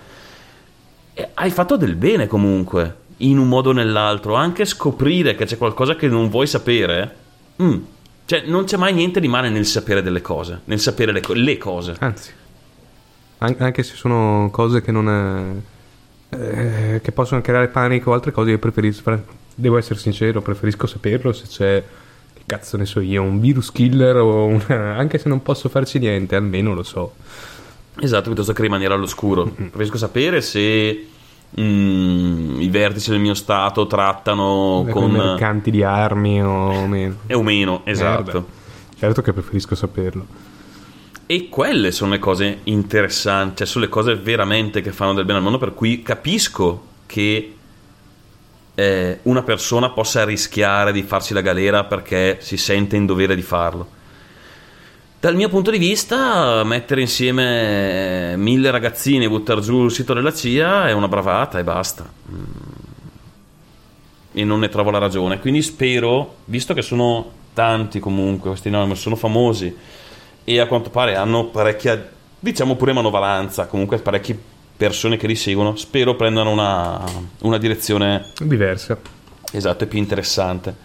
E 1.12 1.28
hai 1.34 1.50
fatto 1.50 1.76
del 1.76 1.94
bene 1.96 2.26
comunque, 2.26 2.96
in 3.18 3.36
un 3.36 3.48
modo 3.48 3.68
o 3.68 3.72
nell'altro. 3.72 4.34
Anche 4.34 4.64
scoprire 4.64 5.34
che 5.34 5.44
c'è 5.44 5.58
qualcosa 5.58 5.94
che 5.94 6.08
non 6.08 6.30
vuoi 6.30 6.46
sapere. 6.46 7.16
mm, 7.62 7.78
Cioè, 8.24 8.44
non 8.46 8.64
c'è 8.64 8.78
mai 8.78 8.94
niente 8.94 9.20
di 9.20 9.28
male 9.28 9.50
nel 9.50 9.66
sapere 9.66 10.00
delle 10.00 10.22
cose, 10.22 10.60
nel 10.64 10.80
sapere 10.80 11.12
le, 11.12 11.20
co- 11.20 11.34
le 11.34 11.58
cose. 11.58 11.96
Anzi, 11.98 12.32
an- 13.38 13.56
anche 13.58 13.82
se 13.82 13.94
sono 13.94 14.48
cose 14.50 14.80
che 14.82 14.92
non... 14.92 15.08
eh, 15.08 16.94
eh, 16.94 17.00
che 17.00 17.12
possono 17.12 17.40
creare 17.40 17.68
panico 17.68 18.10
o 18.10 18.14
altre 18.14 18.32
cose, 18.32 18.50
io 18.50 18.58
preferisco... 18.58 19.34
Devo 19.54 19.78
essere 19.78 19.98
sincero, 19.98 20.42
preferisco 20.42 20.86
saperlo 20.86 21.32
se 21.32 21.46
c'è... 21.46 21.84
Che 22.34 22.42
cazzo 22.44 22.76
ne 22.76 22.84
so 22.84 23.00
io, 23.00 23.22
un 23.22 23.40
virus 23.40 23.72
killer 23.72 24.16
o 24.16 24.44
una... 24.46 24.96
Anche 24.96 25.18
se 25.18 25.28
non 25.28 25.42
posso 25.42 25.68
farci 25.68 25.98
niente, 25.98 26.36
almeno 26.36 26.74
lo 26.74 26.82
so. 26.82 27.14
Esatto, 27.98 28.24
piuttosto 28.24 28.52
che 28.52 28.62
rimanere 28.62 28.92
all'oscuro. 28.92 29.44
Preferisco 29.44 29.96
sapere 29.96 30.42
se 30.42 31.06
mm, 31.58 32.60
i 32.60 32.68
vertici 32.68 33.10
del 33.10 33.20
mio 33.20 33.34
stato 33.34 33.86
trattano 33.86 34.84
Con 34.90 34.92
con... 34.92 35.10
mercanti 35.12 35.70
di 35.70 35.82
armi 35.82 36.42
o 36.42 36.86
meno. 36.86 37.16
E 37.26 37.34
o 37.34 37.42
meno, 37.42 37.80
esatto. 37.84 38.32
Merda. 38.32 38.44
Certo 38.98 39.22
che 39.22 39.32
preferisco 39.32 39.74
saperlo. 39.74 40.26
E 41.28 41.48
quelle 41.48 41.90
sono 41.90 42.12
le 42.12 42.20
cose 42.20 42.60
interessanti, 42.64 43.56
cioè 43.56 43.66
sono 43.66 43.84
le 43.84 43.90
cose 43.90 44.14
veramente 44.14 44.80
che 44.80 44.92
fanno 44.92 45.12
del 45.12 45.24
bene 45.24 45.38
al 45.38 45.42
mondo, 45.42 45.58
per 45.58 45.74
cui 45.74 46.00
capisco 46.00 46.84
che 47.06 47.54
eh, 48.76 49.18
una 49.22 49.42
persona 49.42 49.90
possa 49.90 50.24
rischiare 50.24 50.92
di 50.92 51.02
farsi 51.02 51.34
la 51.34 51.40
galera 51.40 51.82
perché 51.82 52.38
si 52.40 52.56
sente 52.56 52.94
in 52.94 53.06
dovere 53.06 53.34
di 53.34 53.42
farlo. 53.42 53.94
Dal 55.18 55.34
mio 55.34 55.48
punto 55.48 55.72
di 55.72 55.78
vista, 55.78 56.62
mettere 56.62 57.00
insieme 57.00 58.32
eh, 58.32 58.36
mille 58.36 58.70
ragazzini 58.70 59.24
e 59.24 59.28
buttare 59.28 59.60
giù 59.62 59.86
il 59.86 59.90
sito 59.90 60.14
della 60.14 60.32
CIA 60.32 60.86
è 60.86 60.92
una 60.92 61.08
bravata 61.08 61.58
e 61.58 61.64
basta. 61.64 62.08
Mm. 62.30 62.44
E 64.32 64.44
non 64.44 64.60
ne 64.60 64.68
trovo 64.68 64.90
la 64.90 64.98
ragione. 64.98 65.40
Quindi 65.40 65.62
spero, 65.62 66.36
visto 66.44 66.72
che 66.72 66.82
sono 66.82 67.32
tanti 67.52 67.98
comunque, 67.98 68.50
questi 68.50 68.70
nomi 68.70 68.94
sono 68.94 69.16
famosi 69.16 69.74
e 70.48 70.60
a 70.60 70.66
quanto 70.66 70.90
pare 70.90 71.16
hanno 71.16 71.46
parecchia, 71.46 72.08
diciamo 72.38 72.76
pure 72.76 72.92
manovalanza, 72.92 73.66
comunque 73.66 73.98
parecchie 73.98 74.38
persone 74.76 75.16
che 75.16 75.26
li 75.26 75.34
seguono, 75.34 75.74
spero 75.74 76.14
prendano 76.14 76.50
una, 76.50 77.02
una 77.40 77.58
direzione 77.58 78.30
Diversa. 78.40 78.96
esatto 79.50 79.82
e 79.84 79.86
più 79.88 79.98
interessante. 79.98 80.84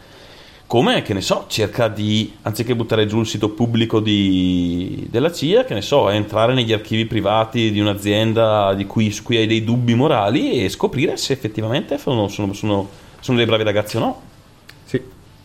Come, 0.65 1.01
che 1.03 1.13
ne 1.13 1.19
so, 1.21 1.45
cerca 1.49 1.89
di, 1.89 2.33
anziché 2.43 2.73
buttare 2.75 3.05
giù 3.05 3.19
il 3.19 3.27
sito 3.27 3.49
pubblico 3.49 3.99
di- 3.99 5.05
della 5.11 5.31
CIA, 5.31 5.65
che 5.65 5.73
ne 5.75 5.81
so, 5.81 6.09
entrare 6.09 6.53
negli 6.53 6.71
archivi 6.73 7.05
privati 7.05 7.71
di 7.71 7.79
un'azienda 7.81 8.73
di 8.73 8.85
cui, 8.85 9.11
su 9.11 9.21
cui 9.21 9.35
hai 9.35 9.45
dei 9.47 9.63
dubbi 9.65 9.93
morali 9.93 10.63
e 10.63 10.69
scoprire 10.69 11.17
se 11.17 11.33
effettivamente 11.33 11.97
sono, 11.99 12.27
sono- 12.29 12.53
sono- 12.53 12.87
sono 13.19 13.37
dei 13.37 13.45
bravi 13.45 13.63
ragazzi 13.63 13.97
o 13.97 13.99
no. 13.99 14.21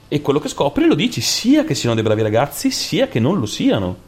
E 0.08 0.20
quello 0.20 0.38
che 0.38 0.48
scopri 0.48 0.86
lo 0.86 0.94
dici 0.94 1.20
sia 1.20 1.64
che 1.64 1.74
siano 1.74 1.94
dei 1.94 2.04
bravi 2.04 2.22
ragazzi, 2.22 2.70
sia 2.70 3.08
che 3.08 3.18
non 3.18 3.38
lo 3.40 3.46
siano. 3.46 4.04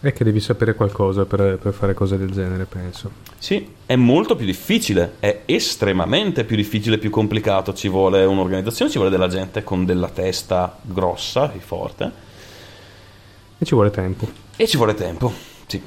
È 0.00 0.12
che 0.12 0.24
devi 0.24 0.40
sapere 0.40 0.74
qualcosa 0.74 1.24
per, 1.24 1.58
per 1.62 1.72
fare 1.72 1.94
cose 1.94 2.16
del 2.18 2.30
genere, 2.30 2.64
penso. 2.64 3.10
Sì, 3.38 3.66
è 3.86 3.94
molto 3.96 4.34
più 4.36 4.46
difficile, 4.46 5.14
è 5.20 5.42
estremamente 5.46 6.44
più 6.44 6.56
difficile, 6.56 6.98
più 6.98 7.10
complicato. 7.10 7.72
Ci 7.72 7.88
vuole 7.88 8.24
un'organizzazione, 8.24 8.90
ci 8.90 8.96
vuole 8.98 9.12
della 9.12 9.28
gente 9.28 9.62
con 9.62 9.84
della 9.84 10.08
testa 10.08 10.76
grossa 10.82 11.52
e 11.52 11.58
forte. 11.58 12.10
E 13.58 13.64
ci 13.64 13.74
vuole 13.74 13.90
tempo. 13.90 14.28
E 14.56 14.66
ci 14.66 14.76
vuole 14.76 14.94
tempo, 14.94 15.32
sì. 15.66 15.80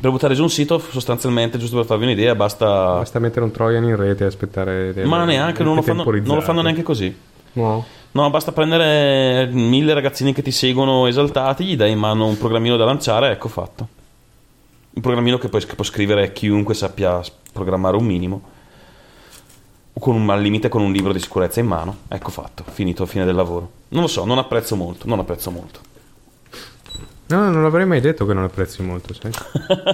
Per 0.00 0.10
buttare 0.10 0.34
giù 0.34 0.42
un 0.42 0.50
sito, 0.50 0.78
sostanzialmente, 0.78 1.56
giusto 1.58 1.76
per 1.76 1.84
farvi 1.84 2.04
un'idea, 2.04 2.34
basta. 2.34 2.66
Basta 2.96 3.18
mettere 3.18 3.44
un 3.44 3.50
Trojan 3.50 3.84
in 3.84 3.96
rete 3.96 4.24
e 4.24 4.26
aspettare. 4.26 4.92
delle- 4.92 5.06
Ma 5.06 5.22
neanche, 5.24 5.62
non 5.62 5.74
lo, 5.76 5.82
fanno, 5.82 6.02
non 6.02 6.34
lo 6.36 6.40
fanno 6.40 6.62
neanche 6.62 6.82
così. 6.82 7.14
No. 7.54 7.84
No, 8.12 8.30
basta 8.30 8.52
prendere 8.52 9.46
mille 9.50 9.92
ragazzini 9.92 10.32
che 10.32 10.42
ti 10.42 10.52
seguono 10.52 11.06
esaltati, 11.08 11.64
gli 11.64 11.76
dai 11.76 11.90
in 11.90 11.98
mano 11.98 12.26
un 12.26 12.38
programmino 12.38 12.76
da 12.76 12.84
lanciare, 12.84 13.30
ecco 13.32 13.48
fatto. 13.48 13.88
Un 14.94 15.02
programmino 15.02 15.36
che, 15.38 15.48
poi, 15.48 15.64
che 15.64 15.74
può 15.74 15.82
scrivere 15.84 16.32
chiunque 16.32 16.74
sappia 16.74 17.20
programmare 17.52 17.96
un 17.96 18.04
minimo. 18.04 18.42
Con 19.98 20.14
un, 20.14 20.28
al 20.30 20.40
limite 20.40 20.68
con 20.68 20.82
un 20.82 20.92
libro 20.92 21.12
di 21.12 21.18
sicurezza 21.18 21.58
in 21.60 21.66
mano. 21.66 21.98
Ecco 22.08 22.30
fatto, 22.30 22.64
finito, 22.70 23.04
fine 23.06 23.24
del 23.24 23.34
lavoro. 23.34 23.70
Non 23.88 24.02
lo 24.02 24.08
so, 24.08 24.24
non 24.24 24.38
apprezzo 24.38 24.76
molto, 24.76 25.08
non 25.08 25.18
apprezzo 25.18 25.50
molto. 25.50 25.80
No, 27.26 27.50
non 27.50 27.64
avrei 27.64 27.86
mai 27.86 28.00
detto 28.00 28.26
che 28.26 28.34
non 28.34 28.44
apprezzi 28.44 28.82
molto, 28.82 29.14
sai? 29.14 29.32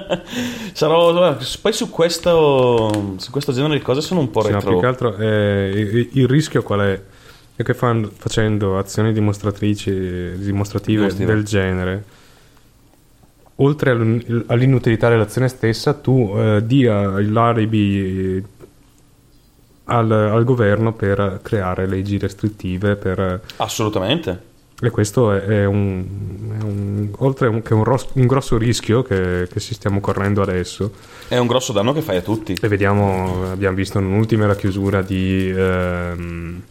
Sarò, 0.73 1.37
poi 1.63 1.73
su 1.73 1.89
questo, 1.89 3.15
su 3.17 3.31
questo 3.31 3.53
genere 3.53 3.75
di 3.75 3.83
cose 3.83 4.01
sono 4.01 4.21
un 4.21 4.31
po' 4.31 4.43
Sì, 4.43 4.51
no, 4.51 4.57
retro. 4.57 4.71
più 4.71 4.81
che 4.81 4.87
altro 4.87 5.17
eh, 5.17 5.71
il, 5.75 6.09
il 6.13 6.27
rischio 6.29 6.63
qual 6.63 6.81
è? 6.81 7.03
È 7.61 7.63
che 7.63 7.75
fan- 7.75 8.09
facendo 8.17 8.79
azioni 8.79 9.13
dimostratrici, 9.13 9.91
dimostrative 9.91 10.97
Dimostrative. 11.09 11.35
del 11.35 11.45
genere, 11.45 12.05
oltre 13.57 13.91
all'in- 13.91 14.45
all'inutilità 14.47 15.11
dell'azione 15.11 15.49
stessa, 15.49 15.93
tu 15.93 16.33
eh, 16.39 16.63
dia 16.65 17.21
l'alibi 17.21 18.43
al, 19.85 20.11
al 20.11 20.45
governo 20.45 20.95
per 20.95 21.41
creare 21.43 21.87
leggi 21.87 22.17
restrittive 22.17 22.97
per- 22.97 23.43
Assolutamente. 23.57 24.41
e 24.81 24.89
questo 24.89 25.31
è, 25.33 25.41
è 25.43 25.65
un, 25.67 26.03
è 26.59 26.63
un- 26.63 27.09
oltre 27.19 27.49
un- 27.49 27.61
che 27.61 27.75
un, 27.75 27.85
ros- 27.85 28.09
un 28.15 28.27
grosso 28.27 28.57
rischio 28.57 29.03
che, 29.03 29.47
che 29.53 29.61
si 29.61 29.75
stiamo 29.75 30.01
correndo 30.01 30.41
adesso 30.41 30.95
È 31.29 31.37
un 31.37 31.47
grosso 31.47 31.75
danno 31.75 31.93
che 31.93 32.01
fai 32.01 32.17
a 32.17 32.23
tutti. 32.23 32.57
e 32.59 32.69
vediamo, 32.69 33.51
abbiamo 33.53 33.77
visto 33.77 33.99
un'ultima 33.99 34.47
la 34.47 34.57
chiusura 34.57 35.03
di 35.03 35.53
ehm, 35.55 36.63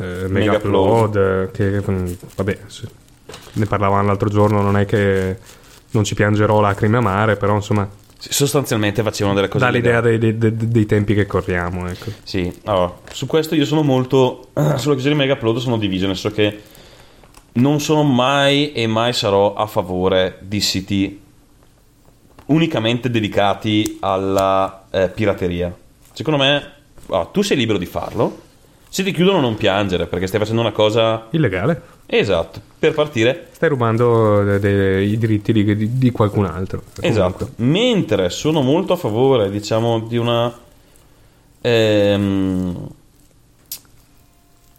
eh, 0.00 0.28
Megaupload, 0.28 1.16
eh, 1.16 1.50
che 1.52 1.80
vabbè, 1.80 2.58
ne 3.52 3.66
parlavamo 3.66 4.06
l'altro 4.06 4.28
giorno, 4.28 4.60
non 4.62 4.76
è 4.76 4.84
che 4.86 5.36
non 5.90 6.04
ci 6.04 6.14
piangerò 6.14 6.60
lacrime 6.60 6.96
amare, 6.98 7.36
però 7.36 7.54
insomma 7.54 7.88
Sostanzialmente 8.22 9.02
facevano 9.02 9.34
delle 9.34 9.48
cose 9.48 9.64
dà 9.64 9.70
l'idea 9.70 9.98
illegali. 10.00 10.18
dei, 10.18 10.36
dei- 10.36 10.54
dei- 10.54 10.68
dei 10.68 10.84
tempi 10.86 11.14
che 11.14 11.24
corriamo. 11.24 11.88
Ecco. 11.88 12.10
Sì, 12.22 12.52
allora, 12.64 12.94
su 13.10 13.26
questo 13.26 13.54
io 13.54 13.64
sono 13.64 13.82
molto. 13.82 14.48
Sulla 14.76 14.92
chiusura 14.94 15.14
di 15.14 15.20
Mega 15.20 15.32
Upload 15.34 15.56
sono 15.56 15.78
diviso, 15.78 16.06
nel 16.06 16.16
senso 16.16 16.36
che 16.36 16.60
non 17.52 17.80
sono 17.80 18.02
mai 18.02 18.72
e 18.72 18.86
mai 18.86 19.14
sarò 19.14 19.54
a 19.54 19.66
favore 19.66 20.36
di 20.42 20.60
siti 20.60 21.20
unicamente 22.46 23.10
dedicati 23.10 23.96
alla 24.00 24.84
eh, 24.90 25.08
pirateria. 25.08 25.74
Secondo 26.12 26.42
me, 26.42 26.72
ah, 27.08 27.24
tu 27.24 27.40
sei 27.40 27.56
libero 27.56 27.78
di 27.78 27.86
farlo. 27.86 28.48
Se 28.92 29.04
ti 29.04 29.12
chiudono, 29.12 29.40
non 29.40 29.54
piangere 29.56 30.06
perché 30.06 30.26
stai 30.26 30.40
facendo 30.40 30.60
una 30.62 30.72
cosa. 30.72 31.28
Illegale, 31.30 31.80
Esatto, 32.06 32.60
per 32.76 32.92
partire. 32.92 33.46
stai 33.52 33.68
rubando 33.68 34.42
de- 34.42 34.58
de- 34.58 35.02
i 35.04 35.16
diritti 35.16 35.52
di, 35.52 35.96
di- 35.96 36.10
qualcun 36.10 36.44
altro. 36.44 36.82
Esatto. 37.00 37.50
Mentre 37.56 38.30
sono 38.30 38.62
molto 38.62 38.92
a 38.94 38.96
favore, 38.96 39.48
diciamo, 39.48 40.00
di 40.00 40.16
una. 40.16 40.52
ehm, 41.60 42.88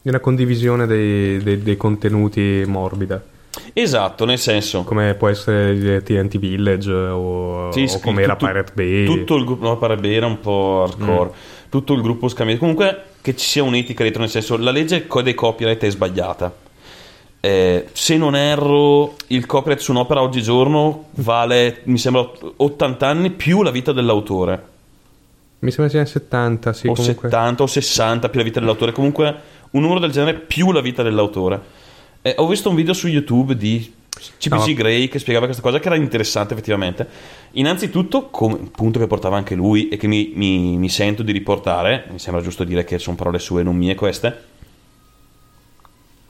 Di 0.04 0.10
una 0.10 0.20
condivisione 0.20 0.88
dei, 0.88 1.38
dei- 1.44 1.62
dei 1.62 1.78
contenuti 1.78 2.64
morbida, 2.66 3.24
esatto, 3.74 4.26
nel 4.26 4.40
senso. 4.40 4.84
come 4.84 5.14
può 5.14 5.28
essere 5.30 6.02
TNT 6.02 6.40
Village 6.40 6.92
o, 6.92 7.72
Sì, 7.72 7.86
o 7.88 8.00
come 8.00 8.24
era 8.24 8.36
Pirate 8.36 8.72
Bay. 8.74 9.06
Tutto 9.06 9.36
il 9.36 9.46
gruppo, 9.46 9.64
no, 9.64 9.78
Pirate 9.78 10.02
Bay 10.02 10.14
era 10.16 10.26
un 10.26 10.40
po' 10.40 10.84
hardcore. 10.88 11.30
Mm. 11.30 11.70
Tutto 11.70 11.94
il 11.94 12.02
gruppo 12.02 12.28
scambia. 12.30 12.58
Comunque, 12.58 13.04
che 13.22 13.36
ci 13.36 13.46
sia 13.46 13.64
un'etica 13.64 14.04
dietro, 14.04 14.22
nel 14.22 14.30
senso, 14.30 14.58
la 14.58 14.72
legge 14.72 15.08
dei 15.24 15.34
copyright 15.34 15.84
è 15.84 15.90
sbagliata. 15.90 16.54
Eh, 17.40 17.88
se 17.92 18.18
non 18.18 18.36
erro, 18.36 19.16
il 19.28 19.46
copyright 19.46 19.82
su 19.82 19.92
un'opera 19.92 20.22
oggigiorno 20.22 21.06
vale, 21.16 21.82
mi 21.86 21.98
sembra, 21.98 22.30
80 22.56 23.08
anni 23.08 23.32
più 23.32 23.64
la 23.64 23.72
vita 23.72 23.92
dell'autore. 23.92 24.70
Mi 25.60 25.72
sembra 25.72 25.92
sia 25.92 26.06
70, 26.06 26.74
sì, 26.74 26.88
o 26.88 26.94
comunque. 26.94 27.30
70 27.30 27.64
o 27.64 27.68
60 27.68 28.30
più 28.30 28.40
la 28.40 28.46
vita 28.46 28.60
dell'autore. 28.60 28.92
Comunque, 28.92 29.36
un 29.72 29.82
numero 29.82 30.00
del 30.00 30.12
genere 30.12 30.40
più 30.40 30.72
la 30.72 30.82
vita 30.82 31.04
dell'autore. 31.04 31.62
Eh, 32.22 32.36
ho 32.38 32.48
visto 32.48 32.70
un 32.70 32.76
video 32.76 32.94
su 32.94 33.08
YouTube 33.08 33.56
di 33.56 33.92
CPC 34.38 34.68
No. 34.68 34.74
Grey 34.74 35.08
che 35.08 35.20
spiegava 35.20 35.46
questa 35.46 35.64
cosa, 35.64 35.80
che 35.80 35.88
era 35.88 35.96
interessante 35.96 36.54
effettivamente. 36.54 37.08
Innanzitutto, 37.52 38.30
come 38.30 38.56
un 38.56 38.72
punto 38.72 39.00
che 39.00 39.08
portava 39.08 39.38
anche 39.38 39.56
lui 39.56 39.88
e 39.90 39.98
che 39.98 40.08
mi, 40.08 40.32
mi- 40.36 40.78
mi 40.78 40.90
sento 40.90 41.24
di 41.24 41.32
riportare, 41.32 42.06
mi 42.12 42.20
sembra 42.20 42.42
giusto 42.42 42.64
dire 42.64 42.84
che 42.84 43.00
sono 43.00 43.16
parole 43.16 43.40
sue, 43.40 43.64
non 43.64 43.76
mie 43.76 43.96
queste. 43.96 44.50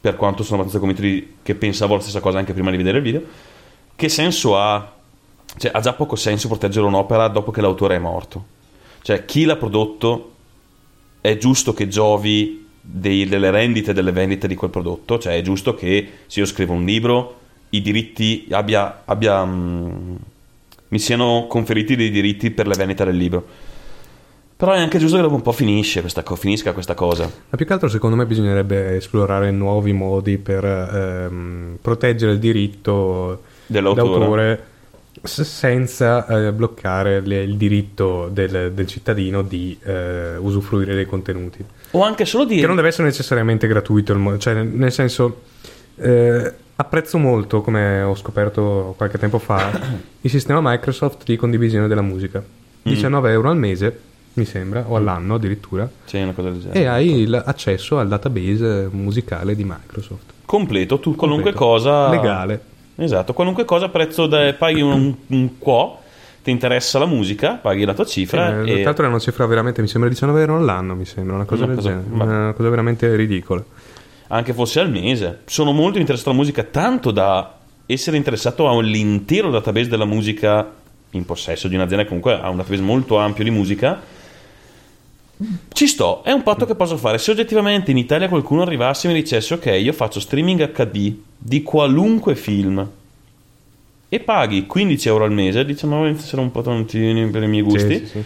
Per 0.01 0.15
quanto 0.15 0.43
sono 0.43 0.61
abbastanza 0.61 0.79
convinto 0.85 1.01
di- 1.01 1.35
che 1.43 1.53
pensavo 1.55 1.95
la 1.95 2.01
stessa 2.01 2.19
cosa 2.21 2.37
anche 2.39 2.53
prima 2.53 2.71
di 2.71 2.77
vedere 2.77 2.97
il 2.97 3.03
video. 3.03 3.21
Che 3.95 4.09
senso 4.09 4.57
ha? 4.57 4.93
Cioè, 5.57 5.71
ha 5.73 5.79
già 5.79 5.93
poco 5.93 6.15
senso 6.15 6.47
proteggere 6.47 6.85
un'opera 6.85 7.27
dopo 7.27 7.51
che 7.51 7.61
l'autore 7.61 7.97
è 7.97 7.99
morto. 7.99 8.45
Cioè, 9.01 9.25
chi 9.25 9.43
l'ha 9.43 9.57
prodotto 9.57 10.31
è 11.21 11.37
giusto 11.37 11.73
che 11.73 11.87
giovi 11.87 12.67
dei- 12.79 13.27
delle 13.27 13.51
rendite 13.51 13.93
delle 13.93 14.11
vendite 14.11 14.47
di 14.47 14.55
quel 14.55 14.71
prodotto. 14.71 15.19
Cioè, 15.19 15.35
è 15.35 15.41
giusto 15.41 15.75
che 15.75 16.09
se 16.25 16.39
io 16.39 16.45
scrivo 16.47 16.73
un 16.73 16.83
libro, 16.85 17.40
i 17.71 17.81
diritti 17.81 18.47
abbia, 18.51 19.01
abbia, 19.05 19.43
mm, 19.45 20.15
mi 20.89 20.99
siano 20.99 21.45
conferiti 21.47 21.95
dei 21.95 22.09
diritti 22.09 22.51
per 22.51 22.67
le 22.67 22.75
vendite 22.77 23.03
del 23.05 23.15
libro. 23.17 23.45
Però 24.55 24.73
è 24.73 24.79
anche 24.79 24.99
giusto 24.99 25.15
che 25.15 25.23
dopo 25.23 25.33
un 25.33 25.41
po' 25.41 25.53
finisce 25.53 26.01
questa 26.01 26.23
finisca 26.35 26.71
questa 26.73 26.93
cosa. 26.93 27.23
Ma 27.23 27.57
più 27.57 27.65
che 27.65 27.73
altro 27.73 27.89
secondo 27.89 28.15
me 28.15 28.27
bisognerebbe 28.27 28.95
esplorare 28.97 29.49
nuovi 29.49 29.91
modi 29.91 30.37
per 30.37 30.63
ehm, 30.63 31.77
proteggere 31.81 32.33
il 32.33 32.37
diritto 32.39 33.41
Dell'autore. 33.65 34.19
d'autore 34.19 34.63
senza 35.23 36.25
eh, 36.27 36.51
bloccare 36.51 37.21
le- 37.21 37.41
il 37.41 37.57
diritto 37.57 38.29
del, 38.31 38.71
del 38.73 38.85
cittadino 38.87 39.41
di 39.41 39.77
eh, 39.83 40.35
usufruire 40.37 40.93
dei 40.93 41.05
contenuti. 41.05 41.63
O 41.91 42.03
anche 42.03 42.25
solo 42.25 42.45
Che 42.45 42.53
dire... 42.53 42.67
non 42.67 42.75
deve 42.75 42.89
essere 42.89 43.07
necessariamente 43.07 43.65
gratuito, 43.65 44.37
cioè 44.37 44.61
nel 44.61 44.91
senso 44.91 45.41
eh, 45.95 46.53
apprezzo 46.81 47.17
molto, 47.17 47.61
come 47.61 48.01
ho 48.01 48.15
scoperto 48.15 48.93
qualche 48.97 49.17
tempo 49.17 49.39
fa, 49.39 49.69
il 50.21 50.29
sistema 50.29 50.59
Microsoft 50.61 51.23
di 51.25 51.35
condivisione 51.35 51.87
della 51.87 52.01
musica. 52.01 52.43
19 52.83 53.31
euro 53.31 53.49
al 53.49 53.57
mese, 53.57 53.99
mi 54.33 54.45
sembra, 54.45 54.83
o 54.87 54.95
all'anno 54.95 55.35
addirittura, 55.35 55.89
Sì, 56.05 56.17
una 56.19 56.31
cosa 56.33 56.49
del 56.49 56.61
genere. 56.61 56.79
e 56.79 56.85
hai 56.85 57.25
l'accesso 57.27 57.99
al 57.99 58.07
database 58.07 58.87
musicale 58.91 59.55
di 59.55 59.63
Microsoft. 59.63 60.31
Completo, 60.45 60.99
tu 60.99 61.15
qualunque 61.15 61.53
Completo. 61.53 61.71
cosa... 61.89 62.09
Legale. 62.09 62.61
Esatto, 62.95 63.33
qualunque 63.33 63.65
cosa 63.65 63.89
prezzo 63.89 64.27
da, 64.27 64.53
paghi 64.57 64.81
un, 64.81 65.15
un 65.27 65.57
quo, 65.59 65.99
ti 66.43 66.49
interessa 66.51 66.97
la 66.99 67.05
musica, 67.05 67.53
paghi 67.53 67.85
la 67.85 67.93
tua 67.93 68.05
Sì, 68.05 68.21
cifra 68.21 68.61
eh, 68.63 68.69
e 68.71 68.73
Tra 68.75 68.83
l'altro 68.85 69.05
è 69.05 69.09
una 69.09 69.19
cifra 69.19 69.45
veramente, 69.45 69.81
mi 69.81 69.87
sembra 69.87 70.09
19 70.09 70.39
euro 70.41 70.57
all'anno, 70.57 70.95
mi 70.95 71.05
sembra, 71.05 71.35
una 71.35 71.45
cosa 71.45 71.65
Una 71.65 71.73
del 71.75 71.83
cosa- 71.83 71.89
genere, 71.95 72.15
ma- 72.15 72.23
una 72.23 72.53
cosa 72.53 72.69
veramente 72.69 73.15
ridicola. 73.15 73.63
Anche 74.31 74.53
fosse 74.53 74.79
al 74.79 74.89
mese. 74.89 75.41
Sono 75.45 75.71
molto 75.71 75.99
interessato 75.99 76.29
alla 76.29 76.39
musica, 76.39 76.63
tanto 76.63 77.11
da 77.11 77.57
essere 77.85 78.17
interessato 78.17 78.69
all'intero 78.69 79.49
database 79.49 79.89
della 79.89 80.05
musica 80.05 80.73
in 81.11 81.25
possesso 81.25 81.67
di 81.67 81.75
un'azienda 81.75 82.03
che 82.03 82.07
comunque 82.07 82.33
ha 82.33 82.49
un 82.49 82.57
database 82.57 82.81
molto 82.81 83.17
ampio 83.17 83.43
di 83.43 83.51
musica. 83.51 84.01
Ci 85.73 85.87
sto, 85.87 86.23
è 86.23 86.31
un 86.31 86.43
patto 86.43 86.65
che 86.65 86.75
posso 86.75 86.97
fare. 86.97 87.17
Se 87.17 87.31
oggettivamente 87.31 87.91
in 87.91 87.97
Italia 87.97 88.29
qualcuno 88.29 88.61
arrivasse 88.61 89.07
e 89.07 89.13
mi 89.13 89.19
dicesse 89.19 89.55
ok, 89.55 89.65
io 89.81 89.91
faccio 89.91 90.19
streaming 90.19 90.71
HD 90.71 91.15
di 91.37 91.63
qualunque 91.63 92.35
film 92.35 92.87
e 94.07 94.19
paghi 94.19 94.65
15 94.65 95.07
euro 95.07 95.23
al 95.25 95.31
mese, 95.31 95.65
diciamo 95.65 96.05
essere 96.05 96.41
un 96.41 96.51
po' 96.51 96.61
tantini 96.61 97.27
per 97.29 97.43
i 97.43 97.47
miei 97.47 97.63
gusti, 97.63 97.97
Sì, 97.97 98.05
sì, 98.05 98.05
sì. 98.05 98.23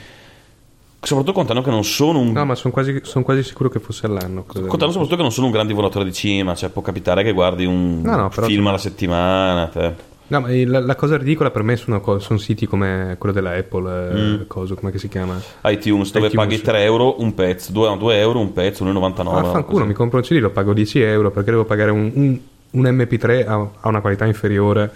Soprattutto 1.06 1.34
contando 1.38 1.61
che 1.61 1.69
non 1.69 1.84
sono 1.84 2.19
un 2.19 2.32
No, 2.32 2.45
ma 2.45 2.56
sono 2.56 2.73
quasi, 2.73 2.99
son 3.03 3.23
quasi 3.23 3.44
sicuro 3.44 3.69
che 3.69 3.80
fosse 3.80 4.06
all'anno. 4.06 4.44
Contando 4.44 4.91
soprattutto 4.91 5.15
che 5.15 5.22
non 5.22 5.32
sono 5.32 5.48
un 5.48 5.52
gran 5.53 5.68
divoratore 5.68 6.06
di 6.06 6.14
cinema, 6.14 6.56
cioè 6.56 6.69
può 6.69 6.82
capitare 6.82 7.23
che 7.23 7.32
guardi 7.32 7.65
un 7.65 8.02
No, 8.02 8.15
no, 8.15 8.30
però- 8.30 8.48
film 8.48 8.68
alla 8.68 8.77
settimana. 8.77 9.68
te. 9.68 10.14
No, 10.27 10.40
ma 10.40 10.48
la, 10.49 10.80
la 10.80 10.95
cosa 10.95 11.18
ridicola 11.18 11.52
per 11.52 11.61
me 11.61 11.76
sono, 11.76 12.02
sono 12.18 12.40
siti 12.40 12.65
come 12.65 13.15
quello 13.19 13.32
della 13.36 13.52
Apple, 13.52 14.10
eh, 14.10 14.14
Mm. 14.15 14.41
coso, 14.48 14.73
come 14.73 14.98
si 14.98 15.07
chiama? 15.07 15.40
iTunes 15.65 16.11
dove 16.11 16.27
iTunes. 16.27 16.34
paghi 16.48 16.61
3 16.61 16.82
euro 16.84 17.22
un 17.22 17.36
pezzo, 17.36 17.72
2, 17.72 17.95
2 17.95 18.18
euro 18.18 18.40
un 18.40 18.52
pezzo, 18.52 18.84
1,99. 18.84 19.48
Ah, 19.48 19.52
fanculo, 19.52 19.86
mi 19.86 19.94
compro 19.94 20.18
un 20.18 20.23
CD, 20.23 20.40
lo 20.40 20.49
pago 20.49 20.73
10 20.73 20.99
euro 21.02 21.30
perché 21.30 21.52
devo 21.52 21.65
pagare 21.65 21.91
un, 21.91 22.11
un- 22.15 22.40
un 22.72 22.84
MP3 22.84 23.45
a, 23.48 23.53
a 23.82 23.88
una 23.88 24.02
qualità 24.02 24.26
inferiore 24.26 24.91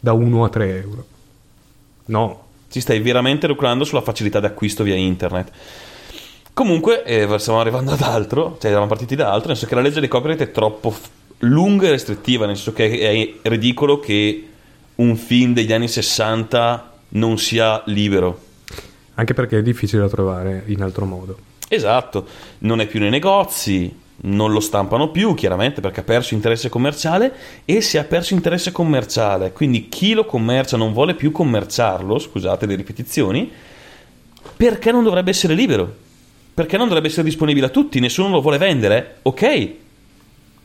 da 0.00 0.14
1 0.14 0.44
a 0.44 0.48
3 0.48 0.80
euro. 0.80 1.04
No, 2.06 2.45
Ci 2.76 2.82
stai 2.82 3.00
veramente 3.00 3.46
lucrando 3.46 3.84
sulla 3.84 4.02
facilità 4.02 4.38
di 4.38 4.44
acquisto 4.44 4.84
via 4.84 4.96
internet. 4.96 5.50
Comunque, 6.52 7.04
eh, 7.04 7.26
stiamo 7.38 7.58
arrivando 7.58 7.92
ad 7.92 8.02
altro, 8.02 8.58
cioè 8.60 8.68
eravamo 8.70 8.90
partiti 8.90 9.16
da 9.16 9.32
altro, 9.32 9.48
nel 9.48 9.56
senso 9.56 9.66
che 9.66 9.76
la 9.76 9.80
legge 9.80 10.00
dei 10.00 10.10
copyright 10.10 10.42
è 10.42 10.50
troppo 10.50 10.90
f- 10.90 11.08
lunga 11.38 11.86
e 11.86 11.90
restrittiva, 11.92 12.44
nel 12.44 12.56
senso 12.56 12.74
che 12.74 13.38
è 13.40 13.48
ridicolo 13.48 13.98
che 13.98 14.48
un 14.96 15.16
film 15.16 15.54
degli 15.54 15.72
anni 15.72 15.88
60 15.88 16.92
non 17.08 17.38
sia 17.38 17.82
libero. 17.86 18.40
anche 19.14 19.32
perché 19.32 19.60
è 19.60 19.62
difficile 19.62 20.02
da 20.02 20.10
trovare 20.10 20.64
in 20.66 20.82
altro 20.82 21.06
modo. 21.06 21.38
Esatto, 21.68 22.26
non 22.58 22.82
è 22.82 22.86
più 22.86 23.00
nei 23.00 23.08
negozi, 23.08 23.90
non 24.22 24.52
lo 24.52 24.60
stampano 24.60 25.10
più, 25.10 25.34
chiaramente 25.34 25.80
perché 25.80 26.00
ha 26.00 26.04
perso 26.04 26.34
interesse 26.34 26.68
commerciale 26.68 27.32
e 27.64 27.80
se 27.80 27.98
ha 27.98 28.04
perso 28.04 28.34
interesse 28.34 28.72
commerciale, 28.72 29.52
quindi 29.52 29.88
chi 29.88 30.14
lo 30.14 30.24
commercia 30.24 30.76
non 30.76 30.92
vuole 30.92 31.14
più 31.14 31.30
commerciarlo, 31.32 32.18
scusate 32.18 32.66
le 32.66 32.74
ripetizioni, 32.76 33.50
perché 34.56 34.90
non 34.90 35.04
dovrebbe 35.04 35.30
essere 35.30 35.54
libero? 35.54 36.04
Perché 36.54 36.76
non 36.78 36.86
dovrebbe 36.88 37.08
essere 37.08 37.24
disponibile 37.24 37.66
a 37.66 37.70
tutti? 37.70 38.00
Nessuno 38.00 38.30
lo 38.30 38.40
vuole 38.40 38.56
vendere? 38.58 39.16
Ok, 39.22 39.70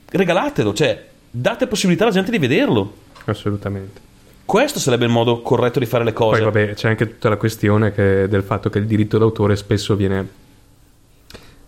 regalatelo, 0.09 0.73
cioè 0.73 1.05
date 1.29 1.67
possibilità 1.67 2.05
alla 2.05 2.13
gente 2.13 2.31
di 2.31 2.37
vederlo. 2.37 2.93
Assolutamente. 3.25 3.99
Questo 4.45 4.79
sarebbe 4.79 5.05
il 5.05 5.11
modo 5.11 5.41
corretto 5.41 5.79
di 5.79 5.85
fare 5.85 6.03
le 6.03 6.13
cose. 6.13 6.41
Poi 6.41 6.51
vabbè, 6.51 6.73
c'è 6.73 6.89
anche 6.89 7.07
tutta 7.07 7.29
la 7.29 7.37
questione 7.37 7.93
che- 7.93 8.27
del 8.27 8.43
fatto 8.43 8.69
che 8.69 8.79
il 8.79 8.85
diritto 8.85 9.17
d'autore 9.17 9.55
spesso 9.55 9.95
viene 9.95 10.27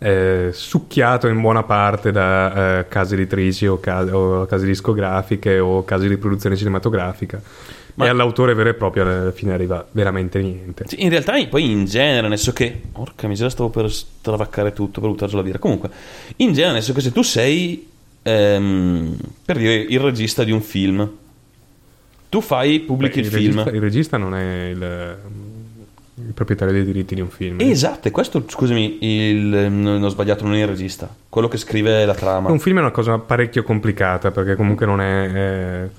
eh, 0.03 0.49
succhiato 0.51 1.27
in 1.27 1.39
buona 1.39 1.63
parte 1.63 2.11
da 2.11 2.80
eh, 2.80 2.88
case 2.89 3.15
editrici 3.15 3.65
o, 3.65 3.80
ca- 3.80 4.03
o 4.15 4.45
case 4.45 4.65
discografiche 4.65 5.59
o 5.59 5.85
case 5.85 6.09
di 6.09 6.17
produzione 6.17 6.57
cinematografica. 6.57 7.41
Ma- 7.95 8.05
E 8.05 8.09
all'autore 8.09 8.53
vero 8.53 8.69
e 8.69 8.73
proprio 8.73 9.03
alla 9.03 9.31
fine 9.31 9.53
arriva 9.53 9.85
veramente 9.91 10.41
niente. 10.41 10.85
Sì, 10.88 11.03
in 11.03 11.09
realtà 11.09 11.34
poi 11.47 11.71
in 11.71 11.85
genere, 11.85 12.27
nel 12.27 12.38
senso 12.38 12.53
che... 12.53 12.81
Porca 12.91 13.27
miseria, 13.27 13.51
stavo 13.51 13.69
per 13.69 13.89
stravaccare 13.91 14.73
tutto, 14.73 14.99
per 14.99 15.09
buttarci 15.09 15.35
la 15.35 15.41
via. 15.41 15.57
Comunque, 15.59 15.89
in 16.38 16.53
genere, 16.53 16.73
nel 16.73 16.84
senso 16.84 16.99
che 16.99 17.05
se 17.05 17.13
tu 17.13 17.21
sei, 17.21 17.88
ehm, 18.23 19.15
per 19.45 19.57
dire, 19.57 19.75
il 19.75 19.99
regista 19.99 20.43
di 20.43 20.51
un 20.51 20.61
film, 20.61 21.09
tu 22.30 22.41
fai, 22.41 22.80
pubblichi 22.80 23.21
Beh, 23.21 23.27
il, 23.27 23.34
il, 23.34 23.39
film... 23.39 23.57
regista, 23.57 23.69
il 23.69 23.81
regista 23.81 24.17
non 24.17 24.35
è 24.35 24.69
il, 24.69 25.17
il 26.15 26.34
proprietario 26.34 26.73
dei 26.73 26.84
diritti 26.85 27.15
di 27.15 27.22
un 27.22 27.30
film. 27.30 27.57
Esatto, 27.60 28.07
e 28.07 28.11
questo, 28.11 28.44
scusami, 28.48 28.98
il, 29.02 29.45
non 29.72 30.03
ho 30.03 30.10
sbagliato, 30.10 30.44
non 30.44 30.53
è 30.56 30.60
il 30.61 30.68
regista, 30.68 31.10
quello 31.27 31.48
che 31.48 31.57
scrive 31.57 32.06
la 32.06 32.14
trama. 32.14 32.52
Un 32.52 32.60
film 32.60 32.77
è 32.77 32.81
una 32.81 32.91
cosa 32.91 33.18
parecchio 33.18 33.64
complicata 33.64 34.30
perché 34.31 34.56
comunque 34.56 34.85
non 34.85 35.02
è... 35.02 35.31
eh, 35.34 35.90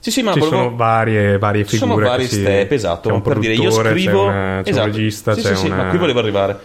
Sì, 0.00 0.10
sì, 0.10 0.22
ma 0.22 0.32
ci 0.32 0.40
volevo- 0.40 0.56
sono 0.64 0.74
varie, 0.76 1.38
varie 1.38 1.64
Ci 1.64 1.76
figure. 1.78 1.94
sono 1.94 2.08
vari 2.08 2.26
si- 2.26 2.40
step, 2.40 2.72
esatto. 2.72 3.20
Per 3.20 3.38
dire, 3.38 3.54
io 3.54 3.70
scrivo. 3.70 4.24
c'è, 4.26 4.28
una- 4.28 4.60
c'è 4.62 4.70
esatto. 4.70 4.86
un 4.88 4.92
regista, 4.92 5.34
sì, 5.34 5.40
c'è 5.42 5.48
sì, 5.54 5.56
sì, 5.56 5.66
una... 5.66 5.76
ma 5.84 5.88
qui 5.90 5.98
volevo 5.98 6.18
arrivare. 6.18 6.58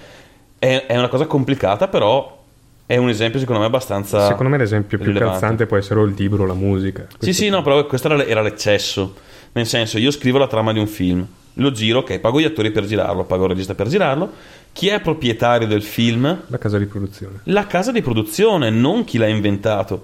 È, 0.58 0.86
è 0.88 0.98
una 0.98 1.08
cosa 1.10 1.26
complicata, 1.28 1.88
però 1.88 2.42
è 2.88 2.98
un 2.98 3.10
esempio, 3.10 3.40
secondo 3.40 3.62
me, 3.62 3.68
abbastanza. 3.68 4.26
Secondo 4.28 4.50
me 4.50 4.58
l'esempio 4.58 4.98
più 4.98 5.08
rilevante. 5.08 5.40
calzante 5.40 5.66
può 5.68 5.78
essere 5.78 6.00
o 6.00 6.04
il 6.06 6.16
libro 6.18 6.44
o 6.44 6.46
la 6.48 6.54
musica. 6.54 7.06
Sì, 7.20 7.34
sì, 7.34 7.50
no, 7.50 7.62
però 7.62 7.86
questo 7.86 8.12
era, 8.12 8.26
era 8.26 8.42
l'eccesso. 8.42 9.14
Nel 9.52 9.68
senso, 9.68 10.00
io 10.00 10.10
scrivo 10.12 10.38
la 10.40 10.48
trama 10.48 10.74
di 10.74 10.80
un 10.80 10.88
film, 10.88 11.26
lo 11.56 11.72
giro, 11.72 12.00
ok, 12.00 12.20
pago 12.20 12.40
gli 12.40 12.46
attori 12.46 12.72
per 12.72 12.86
girarlo, 12.86 13.24
pago 13.26 13.44
il 13.44 13.50
regista 13.50 13.76
per 13.76 13.88
girarlo. 13.88 14.32
Chi 14.72 14.88
è 14.90 15.00
proprietario 15.00 15.68
del 15.68 15.84
film? 15.84 16.44
La 16.48 16.58
casa 16.58 16.78
di 16.78 16.86
produzione. 16.86 17.40
La 17.44 17.66
casa 17.66 17.92
di 17.92 18.02
produzione, 18.02 18.70
non 18.70 19.04
chi 19.06 19.18
l'ha 19.18 19.28
inventato. 19.28 20.04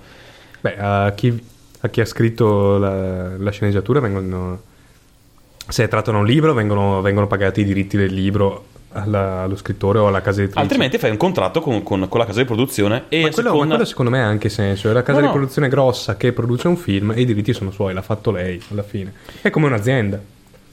Beh, 0.61 0.75
a 0.77 1.11
chi, 1.11 1.37
a 1.81 1.89
chi 1.89 2.01
ha 2.01 2.05
scritto 2.05 2.77
la, 2.77 3.37
la 3.37 3.51
sceneggiatura 3.51 3.99
vengono... 3.99 4.61
Se 5.67 5.83
è 5.83 5.87
tratto 5.87 6.11
da 6.11 6.17
un 6.17 6.25
libro 6.25 6.53
vengono, 6.53 7.01
vengono 7.01 7.27
pagati 7.27 7.61
i 7.61 7.63
diritti 7.63 7.95
del 7.97 8.13
libro 8.13 8.65
alla- 8.93 9.43
allo 9.43 9.55
scrittore 9.55 9.99
o 9.99 10.07
alla 10.07 10.21
casa 10.21 10.39
editrice. 10.39 10.61
Altrimenti 10.61 10.97
fai 10.97 11.11
un 11.11 11.17
contratto 11.17 11.61
con, 11.61 11.81
con- 11.83 12.07
con 12.09 12.19
la 12.19 12.25
casa 12.25 12.39
di 12.39 12.45
produzione 12.45 13.05
e 13.09 13.21
Ma 13.21 13.29
quello, 13.29 13.49
ma 13.49 13.53
seconda... 13.53 13.75
quello 13.75 13.89
secondo 13.89 14.11
me 14.11 14.21
ha 14.21 14.25
anche 14.27 14.49
senso. 14.49 14.89
È 14.89 14.93
la 14.93 15.03
casa 15.03 15.19
No, 15.19 15.27
di 15.27 15.31
produzione 15.31 15.69
grossa 15.69 16.17
che 16.17 16.33
produce 16.33 16.67
un 16.67 16.77
film 16.77 17.11
e 17.11 17.21
i 17.21 17.25
diritti 17.25 17.53
sono 17.53 17.71
suoi, 17.71 17.93
l'ha 17.93 18.01
fatto 18.01 18.31
lei 18.31 18.61
alla 18.71 18.83
fine. 18.83 19.13
È 19.41 19.49
come 19.49 19.67
un'azienda. 19.67 20.21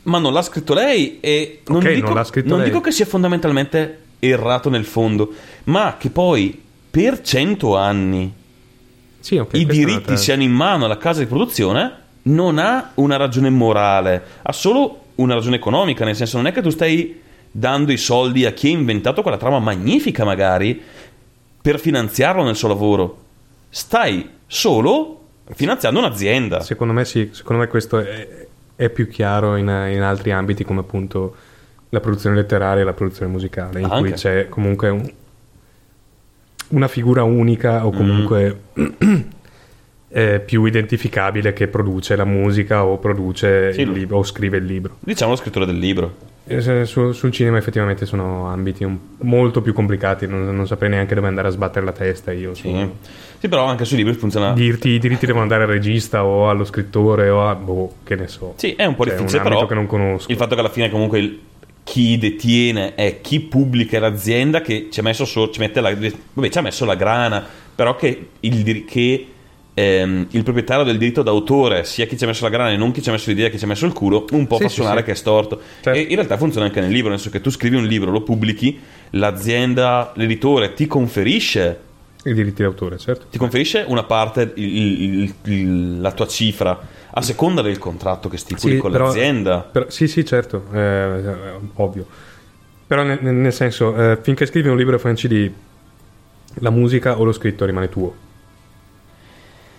Ma 0.08 0.18
non 0.18 0.32
l'ha 0.32 0.42
scritto 0.42 0.74
lei 0.74 1.18
e 1.20 1.60
non, 1.66 1.78
Ok, 1.78 1.92
dico, 1.92 2.12
non 2.12 2.24
non 2.44 2.62
dico 2.62 2.80
che 2.80 2.90
sia 2.90 3.04
fondamentalmente 3.04 4.00
errato 4.18 4.70
nel 4.70 4.84
fondo, 4.84 5.32
ma 5.64 5.96
che 5.98 6.10
poi 6.10 6.60
per 6.90 7.20
cento 7.20 7.76
anni 7.76 8.32
Sì, 9.20 9.36
ok, 9.36 9.54
i 9.54 9.66
diritti 9.66 10.16
siano 10.16 10.42
in 10.42 10.52
mano 10.52 10.86
alla 10.86 10.96
casa 10.96 11.20
di 11.20 11.26
produzione 11.26 12.06
non 12.22 12.58
ha 12.58 12.92
una 12.94 13.16
ragione 13.16 13.50
morale, 13.50 14.22
ha 14.42 14.52
solo 14.52 15.04
una 15.16 15.34
ragione 15.34 15.56
economica, 15.56 16.04
nel 16.04 16.16
senso 16.16 16.36
non 16.36 16.46
è 16.46 16.52
che 16.52 16.62
tu 16.62 16.70
stai 16.70 17.20
dando 17.50 17.92
i 17.92 17.96
soldi 17.96 18.44
a 18.44 18.52
chi 18.52 18.68
ha 18.68 18.70
inventato 18.70 19.22
quella 19.22 19.36
trama 19.36 19.58
magnifica 19.58 20.24
magari 20.24 20.80
per 21.60 21.78
finanziarlo 21.80 22.44
nel 22.44 22.56
suo 22.56 22.68
lavoro. 22.68 23.24
Stai 23.68 24.28
solo 24.46 25.22
finanziando 25.54 25.98
un'azienda. 25.98 26.60
Secondo 26.60 26.92
me 26.92 27.04
sì, 27.04 27.30
secondo 27.32 27.62
me 27.62 27.68
questo 27.68 27.98
è, 27.98 28.46
è 28.78 28.90
più 28.90 29.08
chiaro 29.08 29.56
in, 29.56 29.66
in 29.66 30.02
altri 30.02 30.30
ambiti 30.30 30.62
come 30.62 30.78
appunto 30.80 31.34
la 31.88 31.98
produzione 31.98 32.36
letteraria 32.36 32.82
e 32.82 32.84
la 32.84 32.92
produzione 32.92 33.28
musicale, 33.32 33.80
in 33.80 33.86
Anche. 33.86 33.98
cui 33.98 34.12
c'è 34.12 34.48
comunque 34.48 34.88
un- 34.88 35.10
una 36.68 36.86
figura 36.86 37.24
unica 37.24 37.84
o 37.84 37.90
comunque 37.90 38.60
eh, 40.10 40.40
più 40.40 40.64
identificabile 40.64 41.52
che 41.52 41.66
produce 41.66 42.14
la 42.14 42.24
musica 42.24 42.84
o 42.84 42.98
produce 42.98 43.72
Sì, 43.72 43.80
il 43.80 43.90
libro 43.90 44.18
o 44.18 44.22
scrive 44.22 44.58
il 44.58 44.64
libro. 44.64 44.96
Diciamo 45.00 45.32
lo 45.32 45.36
scrittore 45.38 45.66
del 45.66 45.78
libro. 45.78 46.14
E 46.50 46.60
se- 46.62 46.86
su- 46.86 47.12
sul 47.12 47.30
cinema 47.30 47.58
effettivamente 47.58 48.06
sono 48.06 48.48
ambiti 48.48 48.82
un- 48.82 48.96
molto 49.18 49.60
più 49.60 49.72
complicati, 49.74 50.26
non, 50.26 50.54
non 50.54 50.66
saprei 50.66 50.88
neanche 50.90 51.14
dove 51.14 51.26
andare 51.28 51.48
a 51.48 51.50
sbattere 51.50 51.84
la 51.84 51.92
testa 51.92 52.32
io. 52.32 52.54
Sì. 52.54 52.88
Sì, 53.38 53.48
però 53.48 53.64
anche 53.66 53.84
sui 53.84 53.98
libri 53.98 54.14
funziona. 54.14 54.52
Dirti 54.52 54.88
i 54.90 54.98
diritti 54.98 55.26
devono 55.26 55.42
andare 55.42 55.64
al 55.64 55.68
regista 55.68 56.24
o 56.24 56.48
allo 56.48 56.64
scrittore 56.64 57.28
o 57.28 57.46
a 57.46 57.54
boh, 57.54 57.92
che 58.02 58.16
ne 58.16 58.28
so. 58.28 58.54
Sì, 58.56 58.72
è 58.72 58.84
un 58.86 58.94
po' 58.94 59.04
Cioè, 59.04 59.14
difficile, 59.16 59.42
un 59.42 59.48
però 59.48 59.66
che 59.66 59.74
non 59.74 59.86
conosco. 59.86 60.30
il 60.32 60.36
fatto 60.38 60.54
che 60.54 60.60
alla 60.60 60.70
fine 60.70 60.88
comunque 60.90 61.18
il- 61.18 61.38
chi 61.84 62.18
detiene 62.18 62.94
è 62.94 63.20
chi 63.20 63.40
pubblica 63.40 63.98
l'azienda 63.98 64.60
che 64.60 64.88
ci 64.90 65.00
ha 65.00 65.02
messo 65.02 65.24
so- 65.24 65.50
ci 65.50 65.60
mette 65.60 65.80
la, 65.80 65.94
vabbè, 65.94 66.48
ci 66.48 66.58
ha 66.58 66.62
messo 66.62 66.84
la 66.84 66.94
grana, 66.96 67.44
però 67.74 67.94
che 67.96 68.28
il, 68.40 68.84
che, 68.84 69.26
ehm, 69.78 70.26
il 70.30 70.42
proprietario 70.42 70.84
del 70.84 70.98
diritto 70.98 71.22
d'autore 71.22 71.84
sia 71.84 72.06
chi 72.06 72.16
ci 72.16 72.24
ha 72.24 72.26
messo 72.26 72.44
la 72.44 72.50
grana 72.50 72.70
e 72.72 72.76
non 72.76 72.90
chi 72.92 73.02
ci 73.02 73.08
ha 73.08 73.12
messo 73.12 73.30
l'idea, 73.30 73.48
chi 73.48 73.58
ci 73.58 73.64
ha 73.64 73.68
messo 73.68 73.86
il 73.86 73.92
culo, 73.92 74.24
un 74.32 74.46
po' 74.46 74.56
Sì, 74.56 74.62
fa 74.64 74.68
sì, 74.68 74.74
suonare 74.76 74.98
sì. 75.00 75.04
che 75.04 75.12
è 75.12 75.14
storto. 75.14 75.60
Certo. 75.80 75.98
E 75.98 76.02
in 76.02 76.14
realtà 76.14 76.36
funziona 76.36 76.66
anche 76.66 76.80
nel 76.80 76.90
libro, 76.90 77.10
nel 77.10 77.18
senso 77.18 77.36
che 77.36 77.42
tu 77.42 77.50
scrivi 77.50 77.76
un 77.76 77.84
libro, 77.86 78.10
lo 78.10 78.22
pubblichi, 78.22 78.78
l'azienda, 79.10 80.12
l'editore 80.16 80.74
ti 80.74 80.86
conferisce 80.86 81.80
I 82.24 82.34
diritti 82.34 82.62
d'autore, 82.62 82.98
certo. 82.98 83.26
ti 83.30 83.38
conferisce 83.38 83.84
una 83.86 84.02
parte, 84.04 84.52
il- 84.56 85.02
il- 85.02 85.34
il- 85.44 86.00
la 86.00 86.12
tua 86.12 86.26
cifra, 86.26 86.78
a 87.10 87.22
seconda 87.22 87.62
del 87.62 87.78
contratto 87.78 88.28
che 88.28 88.36
stipuli 88.36 88.74
Sì, 88.74 88.78
con 88.80 88.90
però- 88.92 89.06
l'azienda. 89.06 89.60
Però- 89.60 89.88
sì, 89.88 90.06
sì, 90.08 90.24
certo, 90.24 90.64
eh, 90.72 91.22
ovvio. 91.74 92.06
Però 92.86 93.02
nel, 93.02 93.18
nel- 93.20 93.52
senso, 93.52 93.94
eh, 93.96 94.18
finché 94.22 94.46
scrivi 94.46 94.68
un 94.68 94.76
libro 94.76 94.98
Franci 94.98 95.28
di 95.28 95.50
la 96.60 96.70
musica 96.70 97.18
o 97.18 97.24
lo 97.24 97.32
scritto 97.32 97.64
rimane 97.64 97.88
tuo. 97.88 98.14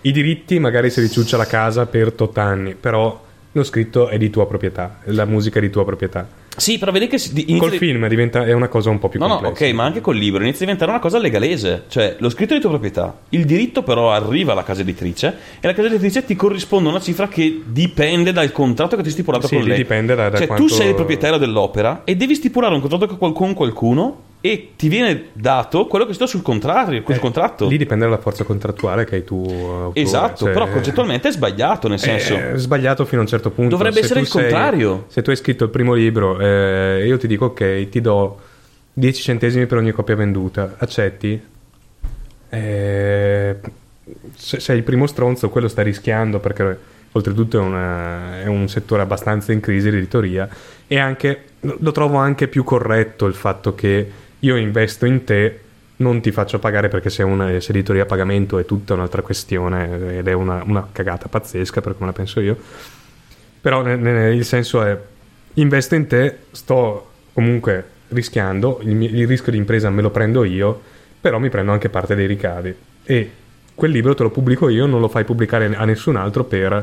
I 0.02 0.12
diritti 0.12 0.58
magari 0.58 0.88
si 0.90 1.00
riciuccia 1.00 1.36
la 1.36 1.46
casa 1.46 1.86
per 1.86 2.12
tot 2.12 2.36
anni, 2.38 2.74
però 2.74 3.22
lo 3.52 3.62
scritto 3.64 4.08
è 4.08 4.16
di 4.16 4.30
tua 4.30 4.46
proprietà, 4.46 5.00
la 5.04 5.24
musica 5.26 5.58
è 5.58 5.62
di 5.62 5.70
tua 5.70 5.84
proprietà. 5.84 6.38
Sì, 6.56 6.78
però 6.78 6.90
vedi 6.90 7.06
che 7.06 7.16
inizia 7.34 7.56
Col 7.58 7.72
film 7.78 8.06
diventa, 8.08 8.44
è 8.44 8.52
una 8.52 8.68
cosa 8.68 8.90
un 8.90 8.98
po' 8.98 9.08
più 9.08 9.18
No, 9.20 9.26
no, 9.28 9.34
complessa. 9.40 9.64
ok, 9.66 9.72
ma 9.72 9.84
anche 9.84 10.00
col 10.00 10.16
libro 10.16 10.40
inizia 10.42 10.58
a 10.58 10.64
diventare 10.64 10.90
una 10.90 11.00
cosa 11.00 11.18
legalese. 11.18 11.84
Cioè, 11.88 12.16
lo 12.18 12.28
scritto 12.28 12.52
è 12.52 12.56
di 12.56 12.60
tua 12.60 12.70
proprietà. 12.70 13.18
Il 13.30 13.44
diritto 13.44 13.82
però 13.82 14.10
arriva 14.12 14.52
alla 14.52 14.62
casa 14.64 14.80
editrice 14.82 15.36
e 15.60 15.66
la 15.66 15.72
casa 15.72 15.88
editrice 15.88 16.24
ti 16.24 16.34
corrisponde 16.34 16.88
una 16.88 17.00
cifra 17.00 17.28
che 17.28 17.62
dipende 17.64 18.32
dal 18.32 18.52
contratto 18.52 18.96
che 18.96 19.02
ti 19.02 19.08
hai 19.08 19.14
stipulato 19.14 19.46
Sì, 19.46 19.56
con 19.56 19.64
lei. 19.64 19.76
dipende 19.76 20.14
da- 20.14 20.28
da 20.28 20.36
cioè, 20.38 20.46
quanto- 20.48 20.64
tu 20.66 20.70
sei 20.72 20.88
il 20.88 20.94
proprietario 20.94 21.38
dell'opera 21.38 22.02
e 22.04 22.14
devi 22.16 22.34
stipulare 22.34 22.74
un 22.74 22.80
contratto 22.80 23.16
con 23.16 23.32
qualcuno 23.54 24.22
e 24.42 24.70
ti 24.76 24.88
viene 24.88 25.26
dato 25.34 25.86
quello 25.86 26.06
che 26.06 26.14
sta 26.14 26.26
sul 26.26 26.40
contrario, 26.42 27.02
sul 27.04 27.14
Eh, 27.14 27.18
contratto. 27.18 27.68
Lì 27.68 27.76
dipende 27.76 28.04
dalla 28.06 28.18
forza 28.18 28.42
contrattuale 28.44 29.04
che 29.04 29.16
hai 29.16 29.24
tu. 29.24 29.44
autore, 29.46 30.00
Esatto, 30.00 30.44
cioè- 30.44 30.52
però 30.52 30.68
concettualmente 30.68 31.28
è 31.28 31.32
sbagliato, 31.32 31.88
nel 31.88 31.98
senso... 31.98 32.34
È 32.36 32.52
sbagliato 32.56 33.04
fino 33.04 33.20
a 33.20 33.24
un 33.24 33.28
certo 33.28 33.50
punto. 33.50 33.70
Dovrebbe 33.76 33.96
Se 33.98 34.04
essere 34.04 34.20
il 34.20 34.28
contrario. 34.28 35.04
se 35.08 35.20
tu 35.22 35.30
hai 35.30 35.36
scritto 35.36 35.64
il 35.64 35.70
primo 35.70 35.92
libro 35.92 36.40
e 36.40 37.04
io 37.06 37.18
ti 37.18 37.26
dico 37.26 37.46
ok, 37.46 37.88
ti 37.90 38.00
do 38.00 38.38
10 38.94 39.22
centesimi 39.22 39.66
per 39.66 39.76
ogni 39.78 39.92
copia 39.92 40.16
venduta, 40.16 40.74
accetti? 40.78 41.40
Eh, 42.48 43.56
se 44.34 44.58
sei 44.60 44.76
il 44.78 44.82
primo 44.82 45.06
stronzo, 45.06 45.50
quello 45.50 45.68
sta 45.68 45.82
rischiando 45.82 46.40
perché 46.40 46.78
oltretutto 47.12 47.58
è, 47.58 47.60
una- 47.60 48.40
è 48.40 48.46
un 48.46 48.68
settore 48.68 49.02
abbastanza 49.02 49.52
in 49.52 49.60
crisi 49.60 49.90
l'editoria 49.90 50.48
e 50.86 50.98
anche 50.98 51.44
lo 51.60 51.92
trovo 51.92 52.16
anche 52.18 52.48
più 52.48 52.64
corretto 52.64 53.26
il 53.26 53.34
fatto 53.34 53.74
che 53.74 54.10
io 54.40 54.56
investo 54.56 55.06
in 55.06 55.24
te 55.24 55.60
non 55.96 56.20
ti 56.20 56.32
faccio 56.32 56.58
pagare 56.58 56.88
perché 56.88 57.10
se, 57.10 57.22
una, 57.22 57.60
se 57.60 57.70
editoria 57.70 58.02
a 58.02 58.06
pagamento 58.06 58.58
è 58.58 58.64
tutta 58.64 58.94
un'altra 58.94 59.22
questione 59.22 60.16
ed 60.18 60.28
è 60.28 60.32
una, 60.32 60.62
una 60.64 60.88
cagata 60.90 61.28
pazzesca 61.28 61.80
per 61.82 61.94
come 61.94 62.06
la 62.06 62.12
penso 62.12 62.40
io 62.40 62.56
Però 63.60 63.82
ne- 63.82 63.96
ne- 63.96 64.34
il 64.34 64.44
senso 64.44 64.82
è, 64.82 64.98
investo 65.54 65.94
in 65.94 66.06
te, 66.06 66.38
sto 66.52 67.08
comunque 67.32 67.84
rischiando, 68.08 68.80
il, 68.82 69.02
il 69.02 69.26
rischio 69.26 69.52
di 69.52 69.58
impresa 69.58 69.90
me 69.90 70.02
lo 70.02 70.10
prendo 70.10 70.44
io, 70.44 70.80
però 71.20 71.38
mi 71.38 71.50
prendo 71.50 71.72
anche 71.72 71.88
parte 71.90 72.14
dei 72.14 72.26
ricavi. 72.26 72.74
E 73.04 73.30
quel 73.74 73.90
libro 73.90 74.14
te 74.14 74.22
lo 74.22 74.30
pubblico 74.30 74.68
io, 74.68 74.86
non 74.86 75.00
lo 75.00 75.08
fai 75.08 75.24
pubblicare 75.24 75.74
a 75.74 75.84
nessun 75.84 76.16
altro 76.16 76.44
per 76.44 76.80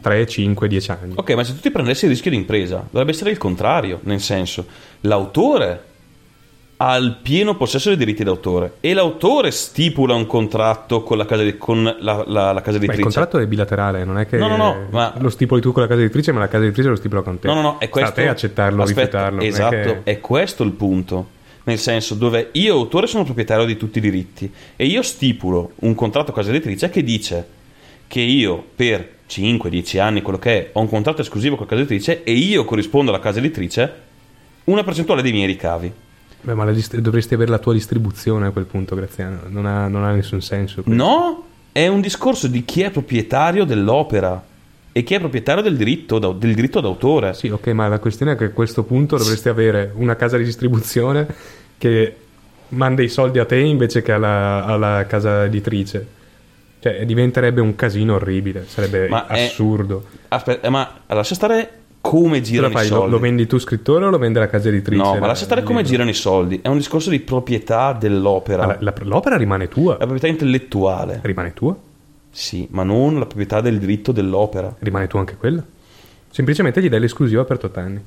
3, 0.00 0.26
5, 0.26 0.68
10 0.68 0.90
anni. 0.90 1.12
Ok, 1.16 1.30
ma 1.34 1.44
se 1.44 1.54
tu 1.54 1.60
ti 1.60 1.70
prendessi 1.70 2.04
il 2.06 2.10
rischio 2.10 2.30
di 2.30 2.36
impresa, 2.36 2.84
dovrebbe 2.90 3.12
essere 3.12 3.30
il 3.30 3.38
contrario, 3.38 4.00
nel 4.02 4.20
senso, 4.20 4.66
l'autore 5.02 5.84
ha 6.82 6.96
il 6.96 7.18
pieno 7.20 7.56
possesso 7.56 7.88
dei 7.90 7.98
diritti 7.98 8.24
d'autore 8.24 8.76
e 8.80 8.94
l'autore 8.94 9.50
stipula 9.50 10.14
un 10.14 10.26
contratto 10.26 11.02
con 11.02 11.18
la 11.18 11.26
casa, 11.26 11.42
di- 11.42 11.58
con 11.58 11.82
la, 11.84 12.24
la- 12.26 12.52
la 12.52 12.60
casa 12.62 12.78
Ma 12.78 12.84
il 12.84 12.90
editrice. 12.90 13.02
contratto 13.02 13.38
è 13.38 13.46
bilaterale, 13.46 14.04
non 14.06 14.16
è 14.16 14.26
che 14.26 14.38
No, 14.38 14.48
no, 14.48 14.56
no, 14.56 14.76
ma- 14.90 15.12
lo 15.18 15.28
stipuli 15.28 15.60
tu 15.60 15.72
con 15.72 15.82
la 15.82 15.88
casa 15.88 16.00
editrice, 16.00 16.32
ma 16.32 16.38
la 16.38 16.48
casa 16.48 16.64
editrice 16.64 16.88
lo 16.88 16.96
stipula 16.96 17.20
con 17.20 17.38
te. 17.38 17.48
No, 17.48 17.54
no, 17.54 17.60
no, 17.60 17.70
è 17.78 17.84
Sta 17.84 17.88
questo. 17.90 18.10
a 18.10 18.12
te 18.14 18.28
accettarlo, 18.28 18.82
Aspetta, 18.82 19.00
rifiutarlo. 19.28 19.36
non 19.36 19.44
è 19.44 19.48
Esatto, 19.48 19.70
che- 19.74 20.00
è 20.04 20.20
questo 20.20 20.62
il 20.62 20.72
punto. 20.72 21.26
Nel 21.64 21.78
senso, 21.78 22.14
dove 22.14 22.48
io, 22.52 22.74
autore, 22.74 23.06
sono 23.06 23.24
proprietario 23.24 23.66
di 23.66 23.76
tutti 23.76 23.98
i 23.98 24.00
diritti 24.00 24.50
e 24.74 24.86
io 24.86 25.02
stipulo 25.02 25.72
un 25.80 25.94
contratto 25.94 26.32
casa 26.32 26.48
editrice 26.48 26.88
che 26.88 27.02
dice 27.04 27.46
che 28.06 28.20
io 28.20 28.64
per 28.74 29.06
5-10 29.28 29.98
anni, 30.00 30.22
quello 30.22 30.38
che 30.38 30.50
è, 30.58 30.70
ho 30.72 30.80
un 30.80 30.88
contratto 30.88 31.20
esclusivo 31.20 31.56
con 31.56 31.66
la 31.66 31.70
casa 31.72 31.82
editrice 31.82 32.24
e 32.24 32.32
io 32.32 32.64
corrispondo 32.64 33.10
alla 33.10 33.20
casa 33.20 33.38
editrice 33.38 33.92
una 34.64 34.82
percentuale 34.82 35.20
dei 35.20 35.32
miei 35.32 35.46
ricavi. 35.46 35.92
Beh, 36.42 36.54
ma 36.54 36.70
dist- 36.72 36.96
dovresti 36.98 37.34
avere 37.34 37.50
la 37.50 37.58
tua 37.58 37.72
distribuzione 37.72 38.46
a 38.46 38.50
quel 38.50 38.64
punto, 38.64 38.94
Graziano. 38.94 39.40
Non 39.48 39.66
ha, 39.66 39.88
non 39.88 40.04
ha 40.04 40.12
nessun 40.12 40.40
senso. 40.40 40.82
questo. 40.82 41.02
No, 41.02 41.44
è 41.72 41.86
un 41.86 42.00
discorso 42.00 42.46
di 42.46 42.64
chi 42.64 42.82
è 42.82 42.90
proprietario 42.90 43.64
dell'opera 43.64 44.42
e 44.92 45.02
chi 45.02 45.14
è 45.14 45.18
proprietario 45.20 45.62
del 45.62 45.76
diritto, 45.76 46.18
del 46.18 46.54
diritto 46.54 46.80
d'autore. 46.80 47.34
Sì, 47.34 47.48
ok, 47.48 47.66
ma 47.68 47.88
la 47.88 47.98
questione 47.98 48.32
è 48.32 48.36
che 48.36 48.44
a 48.46 48.50
questo 48.50 48.82
punto 48.84 49.16
dovresti 49.16 49.48
avere 49.48 49.92
una 49.94 50.16
casa 50.16 50.36
di 50.36 50.44
distribuzione 50.44 51.26
che 51.78 52.16
manda 52.68 53.02
i 53.02 53.08
soldi 53.08 53.38
a 53.38 53.44
te 53.44 53.58
invece 53.58 54.02
che 54.02 54.12
alla, 54.12 54.64
alla 54.64 55.04
casa 55.06 55.44
editrice. 55.44 56.18
Cioè, 56.80 57.04
diventerebbe 57.04 57.60
un 57.60 57.74
casino 57.76 58.14
orribile, 58.14 58.64
sarebbe 58.66 59.06
Ma 59.08 59.26
è- 59.26 59.44
assurdo. 59.44 60.04
Aspetta, 60.28 60.66
eh, 60.66 60.70
ma 60.70 61.00
lascia 61.08 61.34
stare 61.34 61.70
come 62.00 62.38
lo, 62.38 62.44
girano 62.44 62.72
i 62.72 62.76
fai, 62.76 62.88
lo, 62.88 62.94
soldi. 62.96 63.10
lo 63.10 63.18
vendi 63.18 63.46
tu 63.46 63.58
scrittore 63.58 64.04
o 64.06 64.10
lo 64.10 64.18
vende 64.18 64.38
la 64.38 64.48
casa 64.48 64.68
editrice? 64.68 65.02
No, 65.02 65.14
ma 65.14 65.20
la- 65.20 65.26
lascia 65.28 65.44
stare 65.44 65.62
come 65.62 65.78
libro? 65.78 65.90
girano 65.92 66.10
i 66.10 66.14
soldi. 66.14 66.60
È 66.62 66.68
un 66.68 66.76
discorso 66.78 67.10
di 67.10 67.20
proprietà 67.20 67.92
dell'opera. 67.92 68.66
La- 68.66 68.76
la- 68.80 68.94
l'opera 69.02 69.36
rimane 69.36 69.68
tua. 69.68 69.92
La 69.92 69.98
proprietà 69.98 70.26
intellettuale. 70.28 71.20
Rimane 71.22 71.52
tua? 71.52 71.76
Sì, 72.30 72.66
ma 72.70 72.82
non 72.84 73.18
la 73.18 73.26
proprietà 73.26 73.60
del 73.60 73.78
diritto 73.78 74.12
dell'opera. 74.12 74.74
Rimane 74.78 75.06
tua 75.08 75.20
anche 75.20 75.36
quella? 75.36 75.62
Semplicemente 76.30 76.80
gli 76.80 76.88
dai 76.88 77.00
l'esclusiva 77.00 77.44
per 77.44 77.58
8 77.64 77.80
anni. 77.80 78.00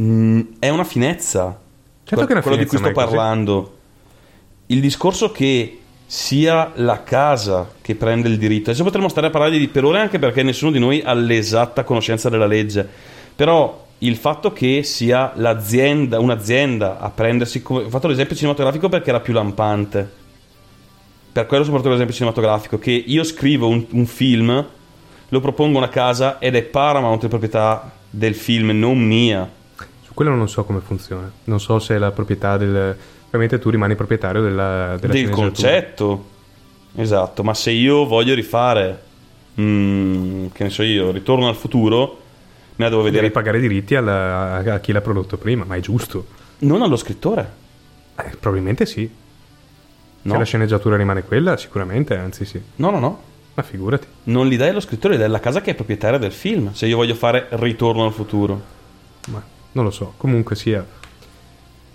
Mm, 0.00 0.40
è 0.58 0.68
una 0.68 0.84
finezza. 0.84 1.60
Certo 2.04 2.24
che 2.24 2.30
è 2.30 2.34
una 2.34 2.42
quello 2.42 2.56
di 2.56 2.66
cui 2.66 2.78
finezza, 2.78 2.92
sto 2.92 3.00
è 3.00 3.04
così. 3.04 3.16
parlando. 3.16 3.76
Il 4.66 4.80
discorso 4.80 5.32
che 5.32 5.78
sia 6.14 6.72
la 6.74 7.02
casa 7.04 7.70
che 7.80 7.94
prende 7.94 8.28
il 8.28 8.36
diritto. 8.36 8.68
Adesso 8.68 8.84
potremmo 8.84 9.08
stare 9.08 9.28
a 9.28 9.30
parlare 9.30 9.56
di 9.56 9.66
per 9.68 9.86
ore 9.86 9.98
anche 9.98 10.18
perché 10.18 10.42
nessuno 10.42 10.70
di 10.70 10.78
noi 10.78 11.00
ha 11.02 11.14
l'esatta 11.14 11.84
conoscenza 11.84 12.28
della 12.28 12.44
legge. 12.44 12.86
Però 13.34 13.86
il 13.96 14.16
fatto 14.16 14.52
che 14.52 14.82
sia 14.82 15.32
l'azienda, 15.36 16.20
un'azienda 16.20 16.98
a 17.00 17.08
prendersi 17.08 17.62
come... 17.62 17.84
Ho 17.84 17.88
fatto 17.88 18.08
l'esempio 18.08 18.36
cinematografico 18.36 18.90
perché 18.90 19.08
era 19.08 19.20
più 19.20 19.32
lampante. 19.32 20.06
Per 21.32 21.46
quello 21.46 21.64
soprattutto 21.64 21.92
l'esempio 21.92 22.14
cinematografico, 22.14 22.78
che 22.78 22.90
io 22.90 23.24
scrivo 23.24 23.68
un, 23.68 23.82
un 23.92 24.04
film, 24.04 24.66
lo 25.30 25.40
propongo 25.40 25.78
a 25.78 25.82
una 25.84 25.88
casa 25.88 26.38
ed 26.38 26.56
è 26.56 26.62
Paramount 26.62 27.22
la 27.22 27.28
proprietà 27.30 27.90
del 28.10 28.34
film, 28.34 28.78
non 28.78 28.98
mia. 28.98 29.50
Su 30.02 30.12
quello 30.12 30.34
non 30.34 30.46
so 30.46 30.62
come 30.64 30.80
funziona. 30.80 31.32
Non 31.44 31.58
so 31.58 31.78
se 31.78 31.94
è 31.94 31.98
la 31.98 32.10
proprietà 32.10 32.58
del. 32.58 32.98
Ovviamente 33.34 33.58
tu 33.58 33.70
rimani 33.70 33.94
proprietario 33.94 34.42
della, 34.42 34.96
della 35.00 35.12
del 35.12 35.30
concetto. 35.30 36.28
Esatto, 36.94 37.42
ma 37.42 37.54
se 37.54 37.70
io 37.70 38.04
voglio 38.04 38.34
rifare, 38.34 39.00
mm, 39.58 40.46
che 40.52 40.64
ne 40.64 40.70
so 40.70 40.82
io, 40.82 41.10
ritorno 41.10 41.48
al 41.48 41.56
futuro, 41.56 42.20
me 42.76 42.84
la 42.84 42.90
devo 42.90 43.02
Devi 43.02 43.14
vedere 43.14 43.32
pagare 43.32 43.56
i 43.58 43.60
diritti 43.62 43.94
alla- 43.94 44.56
a, 44.62 44.74
a 44.74 44.80
chi 44.80 44.92
l'ha 44.92 45.00
prodotto 45.00 45.38
prima, 45.38 45.64
ma 45.64 45.76
è 45.76 45.80
giusto. 45.80 46.26
non 46.58 46.82
allo 46.82 46.96
scrittore. 46.96 47.60
Eh, 48.16 48.36
probabilmente 48.38 48.84
sì. 48.86 49.10
No, 50.24 50.32
Se 50.32 50.38
la 50.38 50.44
sceneggiatura 50.44 50.96
rimane 50.96 51.24
quella, 51.24 51.56
sicuramente, 51.56 52.14
anzi 52.14 52.44
sì. 52.44 52.60
no, 52.76 52.90
no, 52.90 52.98
no. 53.00 53.22
Ma 53.54 53.62
figurati. 53.62 54.06
Non 54.24 54.46
li 54.46 54.56
dai 54.56 54.68
allo 54.68 54.80
scrittore, 54.80 55.14
li 55.14 55.18
dai 55.18 55.28
alla 55.28 55.40
casa 55.40 55.60
che 55.60 55.72
è 55.72 55.74
proprietaria 55.74 56.18
del 56.18 56.32
film. 56.32 56.72
Se 56.72 56.86
io 56.86 56.96
voglio 56.96 57.14
fare 57.14 57.48
Ritorno 57.50 58.04
al 58.04 58.12
futuro. 58.12 58.62
Ma 59.28 59.42
non 59.72 59.84
lo 59.84 59.90
so. 59.90 60.14
Comunque 60.18 60.54
sia. 60.54 60.86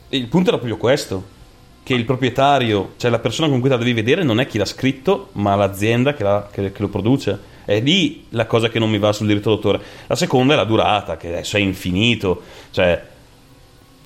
Il 0.10 0.28
punto 0.28 0.50
era 0.50 0.58
proprio 0.58 0.78
questo. 0.78 1.36
Che 1.84 1.94
il 1.94 2.04
proprietario, 2.06 2.94
cioè 2.98 3.10
la 3.10 3.20
persona 3.20 3.48
con 3.48 3.60
cui 3.62 3.70
la 3.70 3.78
devi 3.78 3.94
vedere, 3.94 4.24
non 4.24 4.40
è 4.42 4.48
chi 4.48 4.58
l'ha 4.58 4.66
scritto, 4.66 5.30
ma 5.34 5.56
l'azienda 5.56 6.14
che, 6.14 6.24
la- 6.24 6.50
che- 6.52 6.72
che 6.72 6.82
lo 6.82 6.90
produce. 6.90 7.56
È 7.64 7.80
lì 7.80 8.26
la 8.30 8.46
cosa 8.46 8.70
che 8.70 8.80
non 8.80 8.90
mi 8.90 8.98
va 8.98 9.12
sul 9.14 9.28
diritto 9.28 9.50
d'autore. 9.50 9.80
La 10.08 10.16
seconda 10.16 10.54
è 10.54 10.56
la 10.58 10.64
durata, 10.66 11.16
che 11.18 11.28
adesso 11.30 11.56
è 11.58 11.60
infinito. 11.62 12.42
Cioè, 12.72 13.02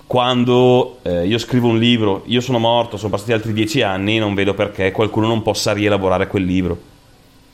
quando 0.06 0.98
eh, 1.02 1.26
io 1.26 1.38
scrivo 1.38 1.68
un 1.68 1.78
libro, 1.78 2.22
io 2.26 2.40
sono 2.40 2.58
morto, 2.58 2.96
sono 2.96 3.10
passati 3.10 3.32
altri 3.32 3.52
dieci 3.52 3.82
anni, 3.82 4.18
non 4.18 4.34
vedo 4.34 4.54
perché 4.54 4.90
qualcuno 4.92 5.26
non 5.26 5.42
possa 5.42 5.72
rielaborare 5.72 6.26
quel 6.26 6.44
libro. 6.44 6.90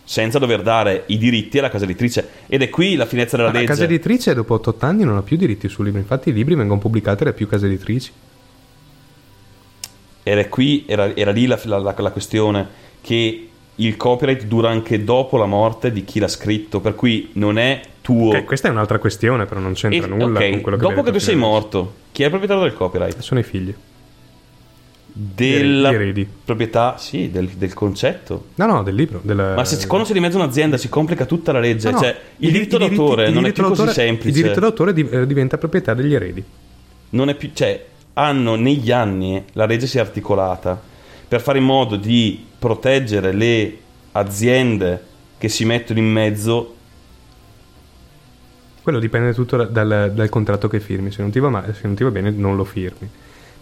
Senza 0.04 0.38
dover 0.38 0.62
dare 0.62 1.04
i 1.08 1.18
diritti 1.18 1.58
alla 1.58 1.68
casa 1.68 1.84
editrice. 1.84 2.28
Ed 2.46 2.62
è 2.62 2.68
qui 2.70 2.96
la 2.96 3.04
finezza 3.06 3.36
della 3.36 3.48
Ma 3.48 3.54
la 3.54 3.60
legge. 3.60 3.72
casa 3.72 3.84
editrice 3.84 4.34
dopo 4.34 4.54
8 4.54 4.76
anni 4.80 5.04
non 5.04 5.16
ha 5.16 5.22
più 5.22 5.36
diritti 5.36 5.68
sul 5.68 5.84
libro. 5.84 6.00
Infatti 6.00 6.30
i 6.30 6.32
libri 6.32 6.54
vengono 6.54 6.80
pubblicati 6.80 7.24
da 7.24 7.32
più 7.32 7.46
case 7.46 7.66
editrici. 7.66 8.10
Era 10.28 10.44
qui, 10.46 10.84
era, 10.86 11.14
era 11.16 11.30
lì 11.30 11.46
la, 11.46 11.58
la- 11.64 11.78
la- 11.96 12.10
questione 12.10 12.66
che 13.00 13.48
il 13.74 13.96
copyright 13.96 14.44
dura 14.44 14.68
anche 14.70 15.04
dopo 15.04 15.36
la 15.36 15.46
morte 15.46 15.92
di 15.92 16.04
chi 16.04 16.18
l'ha 16.18 16.28
scritto, 16.28 16.80
per 16.80 16.94
cui 16.94 17.30
non 17.34 17.58
è 17.58 17.80
tuo. 18.00 18.30
Ok, 18.36 18.44
questa 18.44 18.68
è 18.68 18.70
un'altra 18.70 18.98
questione, 18.98 19.46
però 19.46 19.60
non 19.60 19.72
c'entra 19.74 20.06
E- 20.06 20.08
nulla 20.08 20.38
ok, 20.38 20.50
con 20.50 20.60
quello 20.60 20.76
che 20.78 20.82
dopo 20.86 21.02
che 21.02 21.12
tu 21.12 21.18
sei 21.18 21.36
morto, 21.36 21.94
chi 22.12 22.22
è 22.22 22.24
il 22.24 22.30
proprietario 22.30 22.64
del 22.64 22.74
copyright? 22.74 23.18
Sono 23.20 23.40
i 23.40 23.44
figli. 23.44 23.74
Della 25.20 25.92
eredi. 25.92 26.28
proprietà, 26.44 26.96
sì, 26.96 27.30
del, 27.30 27.48
del 27.48 27.74
concetto. 27.74 28.48
No, 28.56 28.66
no, 28.66 28.82
del 28.84 28.94
libro. 28.94 29.20
Del... 29.22 29.52
Ma 29.56 29.64
se, 29.64 29.84
quando 29.88 30.06
c'è 30.06 30.12
di 30.12 30.20
mezzo 30.20 30.36
un'azienda 30.36 30.76
si 30.76 30.88
complica 30.88 31.24
tutta 31.24 31.50
la 31.50 31.58
legge. 31.58 31.88
No, 31.90 31.96
no, 31.96 32.02
Cioè, 32.02 32.16
il 32.36 32.48
i 32.48 32.52
diritto 32.52 32.78
d'autore 32.78 33.26
il 33.28 33.34
non 33.34 33.44
è 33.46 33.52
più 33.52 33.64
così 33.64 33.88
semplice. 33.88 34.28
Il 34.28 34.42
diritto 34.42 34.60
d'autore 34.60 34.94
eh, 34.94 35.26
diventa 35.26 35.58
proprietà 35.58 35.94
degli 35.94 36.14
eredi. 36.14 36.44
non 37.10 37.28
è 37.30 37.34
più, 37.34 37.50
cioè, 37.52 37.84
hanno 38.18 38.56
negli 38.56 38.90
anni 38.90 39.44
la 39.52 39.64
legge 39.64 39.86
si 39.86 39.96
è 39.96 40.00
articolata 40.00 40.80
per 41.28 41.40
fare 41.40 41.58
in 41.58 41.64
modo 41.64 41.94
di 41.94 42.44
proteggere 42.58 43.32
le 43.32 43.78
aziende 44.12 45.04
che 45.38 45.48
si 45.48 45.64
mettono 45.64 46.00
in 46.00 46.10
mezzo. 46.10 46.74
Quello 48.82 48.98
dipende 48.98 49.32
tutto 49.34 49.56
da- 49.56 49.66
dal, 49.66 50.12
dal 50.12 50.28
contratto 50.30 50.66
che 50.66 50.80
firmi. 50.80 51.12
Se 51.12 51.22
non, 51.22 51.30
ti 51.30 51.38
va 51.38 51.64
se 51.72 51.80
non 51.82 51.94
ti 51.94 52.02
va 52.02 52.10
bene, 52.10 52.30
non 52.30 52.56
lo 52.56 52.64
firmi. 52.64 53.08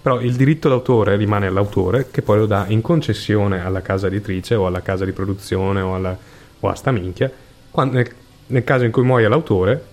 Però 0.00 0.20
il 0.20 0.34
diritto 0.36 0.68
d'autore 0.68 1.16
rimane 1.16 1.48
all'autore, 1.48 2.08
che 2.10 2.22
poi 2.22 2.38
lo 2.38 2.46
dà 2.46 2.64
in 2.68 2.80
concessione 2.80 3.62
alla 3.62 3.82
casa 3.82 4.06
editrice 4.06 4.54
o 4.54 4.66
alla 4.66 4.80
casa 4.80 5.04
di 5.04 5.12
produzione 5.12 5.80
o, 5.80 5.94
alla, 5.94 6.16
o 6.60 6.68
a 6.68 6.74
sta 6.74 6.92
minchia. 6.92 7.30
Quando- 7.70 7.96
nel, 7.96 8.10
nel 8.46 8.64
caso 8.64 8.84
in 8.84 8.92
cui 8.92 9.02
muoia 9.02 9.28
l'autore, 9.28 9.84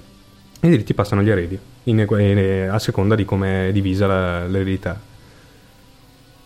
i 0.61 0.69
diritti 0.69 0.93
passano 0.93 1.21
agli 1.21 1.31
eredi, 1.31 1.59
in- 1.85 1.99
in- 2.09 2.69
a 2.71 2.79
seconda 2.79 3.15
di 3.15 3.25
come 3.25 3.69
è 3.69 3.71
divisa 3.71 4.07
la- 4.07 4.47
l'eredità. 4.47 4.99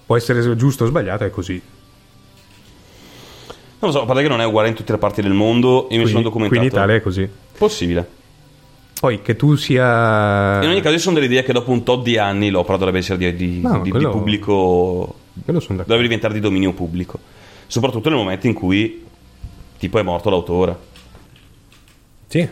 Può 0.05 0.15
essere 0.15 0.55
giusto 0.55 0.83
o 0.85 0.87
sbagliato, 0.87 1.23
è 1.25 1.29
così. 1.29 1.61
Non 3.79 3.91
lo 3.91 3.97
so, 3.97 4.01
a 4.03 4.05
parte 4.05 4.23
che 4.23 4.27
non 4.29 4.41
è 4.41 4.45
uguale 4.45 4.69
in 4.69 4.73
tutte 4.73 4.91
le 4.91 4.97
parti 4.97 5.21
del 5.21 5.33
mondo. 5.33 5.87
Io 5.91 5.97
mi 5.97 6.03
Qui, 6.03 6.07
sono 6.11 6.21
qui 6.21 6.23
documentato. 6.23 6.61
in 6.61 6.67
Italia 6.67 6.95
è 6.95 7.01
così. 7.01 7.29
Possibile. 7.57 8.09
Poi 8.99 9.21
che 9.21 9.35
tu 9.35 9.53
sia... 9.55 10.63
In 10.63 10.69
ogni 10.69 10.81
caso, 10.81 10.95
io 10.95 10.99
sono 10.99 11.15
dell'idea 11.19 11.43
che 11.43 11.53
dopo 11.53 11.69
un 11.69 11.83
tot 11.83 12.01
di 12.01 12.17
anni 12.17 12.49
l'opera 12.49 12.77
dovrebbe 12.77 12.97
essere 12.99 13.17
di, 13.19 13.35
di- 13.35 13.61
No, 13.61 13.73
di- 13.77 13.81
di 13.83 13.89
quello- 13.91 14.09
pubblico. 14.09 15.15
Sono 15.35 15.51
d'accordo. 15.59 15.75
Dovrebbe 15.83 16.01
diventare 16.03 16.33
di 16.33 16.39
dominio 16.39 16.73
pubblico. 16.73 17.19
Soprattutto 17.67 18.09
nel 18.09 18.17
momento 18.17 18.47
in 18.47 18.53
cui, 18.53 19.05
tipo, 19.77 19.99
è 19.99 20.01
morto 20.01 20.31
l'autore. 20.31 20.75
Sì, 22.27 22.49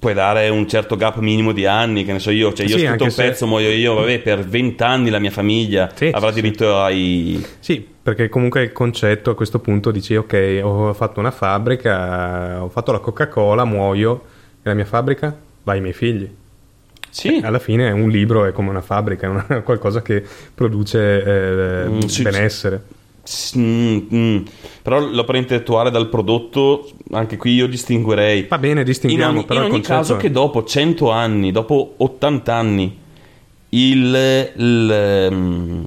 Puoi 0.00 0.14
dare 0.14 0.48
un 0.48 0.66
certo 0.66 0.96
gap 0.96 1.18
minimo 1.18 1.52
di 1.52 1.66
anni, 1.66 2.04
che 2.06 2.12
ne 2.12 2.18
so 2.20 2.30
io. 2.30 2.54
Cioè, 2.54 2.66
io 2.66 2.78
Sì, 2.78 2.84
ho 2.84 2.88
scritto 2.88 3.04
un 3.04 3.10
se- 3.10 3.22
pezzo, 3.22 3.46
muoio 3.46 3.68
io, 3.70 3.94
vabbè, 3.94 4.20
per 4.20 4.42
vent'anni 4.46 5.10
la 5.10 5.18
mia 5.18 5.30
famiglia 5.30 5.90
Sì, 5.94 6.08
avrà 6.12 6.32
sì, 6.32 6.40
diritto 6.40 6.80
ai. 6.80 7.44
Sì, 7.60 7.86
perché 8.02 8.30
comunque 8.30 8.62
il 8.62 8.72
concetto 8.72 9.30
a 9.30 9.34
questo 9.34 9.58
punto 9.58 9.90
dici 9.90 10.16
ok, 10.16 10.60
ho 10.62 10.92
fatto 10.94 11.20
una 11.20 11.30
fabbrica, 11.30 12.62
ho 12.64 12.68
fatto 12.70 12.92
la 12.92 12.98
Coca-Cola, 12.98 13.66
muoio, 13.66 14.22
e 14.62 14.68
la 14.70 14.74
mia 14.74 14.86
fabbrica 14.86 15.36
va 15.64 15.72
ai 15.72 15.82
miei 15.82 15.92
figli. 15.92 16.26
Sì, 17.10 17.40
Alla 17.44 17.58
fine 17.58 17.90
un 17.90 18.08
libro 18.08 18.46
è 18.46 18.52
come 18.52 18.70
una 18.70 18.80
fabbrica, 18.80 19.26
è 19.26 19.28
una- 19.30 19.44
qualcosa 19.62 20.00
che 20.00 20.24
produce 20.54 21.22
eh, 21.84 21.88
Mm, 21.88 22.00
sì, 22.06 22.22
benessere. 22.22 22.82
S- 22.88 22.98
mm, 23.56 23.98
mm. 24.14 24.36
Però 24.82 24.98
l'opera 25.00 25.38
intellettuale 25.38 25.90
dal 25.90 26.08
prodotto, 26.08 26.90
anche 27.12 27.36
qui 27.36 27.54
io 27.54 27.66
distinguerei. 27.66 28.46
Va 28.48 28.58
bene, 28.58 28.80
In 28.80 28.86
distinguiamo, 28.86 29.38
ogni, 29.38 29.44
però 29.44 29.64
in 29.64 29.72
ogni 29.72 29.80
caso 29.82 30.14
è- 30.14 30.18
che 30.18 30.30
dopo 30.30 30.64
100 30.64 31.10
anni, 31.10 31.52
dopo 31.52 31.94
80 31.98 32.54
anni, 32.54 32.98
il, 33.70 34.52
il, 34.56 35.28
mm, 35.32 35.82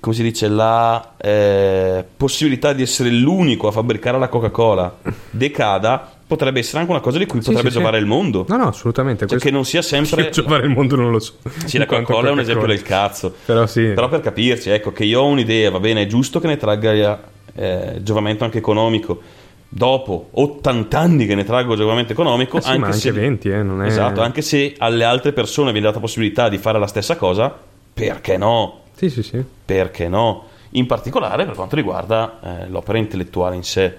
come 0.00 0.14
si 0.14 0.22
dice, 0.22 0.48
la 0.48 1.14
eh, 1.16 2.04
possibilità 2.16 2.72
di 2.72 2.82
essere 2.82 3.10
l'unico 3.10 3.68
a 3.68 3.72
fabbricare 3.72 4.18
la 4.18 4.28
Coca-Cola 4.28 4.98
decada, 5.30 6.12
potrebbe 6.30 6.60
essere 6.60 6.78
anche 6.78 6.92
una 6.92 7.00
cosa 7.00 7.18
di 7.18 7.26
cui 7.26 7.40
Sì, 7.40 7.46
potrebbe 7.46 7.70
sì, 7.70 7.74
sì. 7.74 7.80
giovare 7.80 7.98
il 7.98 8.06
mondo. 8.06 8.44
No, 8.46 8.56
no, 8.56 8.68
assolutamente. 8.68 9.26
Cioè 9.26 9.40
che 9.40 9.50
non 9.50 9.64
sia 9.64 9.82
sempre... 9.82 10.22
Io 10.22 10.30
giovare 10.30 10.64
il 10.64 10.70
mondo 10.70 10.94
non 10.94 11.10
lo 11.10 11.18
so. 11.18 11.34
Sì, 11.64 11.76
la 11.76 11.86
Coca-Cola 11.86 12.28
è 12.28 12.30
un 12.30 12.38
esempio 12.38 12.68
del 12.68 12.82
cazzo. 12.82 13.34
Però 13.44 13.66
sì. 13.66 13.86
Però 13.86 14.08
per 14.08 14.20
capirci, 14.20 14.70
ecco, 14.70 14.92
che 14.92 15.02
io 15.02 15.22
ho 15.22 15.26
un'idea, 15.26 15.70
va 15.70 15.80
bene, 15.80 16.02
è 16.02 16.06
giusto 16.06 16.38
che 16.38 16.46
ne 16.46 16.56
tragga 16.56 17.20
eh, 17.52 17.98
giovamento 18.00 18.44
anche 18.44 18.58
economico. 18.58 19.20
Dopo 19.68 20.28
80 20.30 20.98
anni 20.98 21.26
che 21.26 21.34
ne 21.34 21.42
traggo 21.44 21.74
giovamento 21.74 22.12
economico, 22.12 22.58
Eh 22.58 22.60
sì, 22.60 22.68
anche 22.70 22.84
anche 22.84 22.96
se 22.98 23.10
20, 23.10 23.48
eh, 23.48 23.62
non 23.64 23.82
è... 23.82 23.86
Esatto, 23.86 24.20
anche 24.20 24.40
se 24.42 24.74
alle 24.78 25.02
altre 25.02 25.32
persone 25.32 25.72
viene 25.72 25.86
data 25.88 25.98
possibilità 25.98 26.48
di 26.48 26.58
fare 26.58 26.78
la 26.78 26.86
stessa 26.86 27.16
cosa, 27.16 27.52
perché 27.92 28.36
no? 28.36 28.82
Sì, 28.94 29.10
sì, 29.10 29.22
sì. 29.24 29.42
Perché 29.64 30.08
no? 30.08 30.44
In 30.70 30.86
particolare 30.86 31.44
per 31.44 31.56
quanto 31.56 31.74
riguarda 31.74 32.38
eh, 32.42 32.68
l'opera 32.68 32.98
intellettuale 32.98 33.56
in 33.56 33.64
sé. 33.64 33.94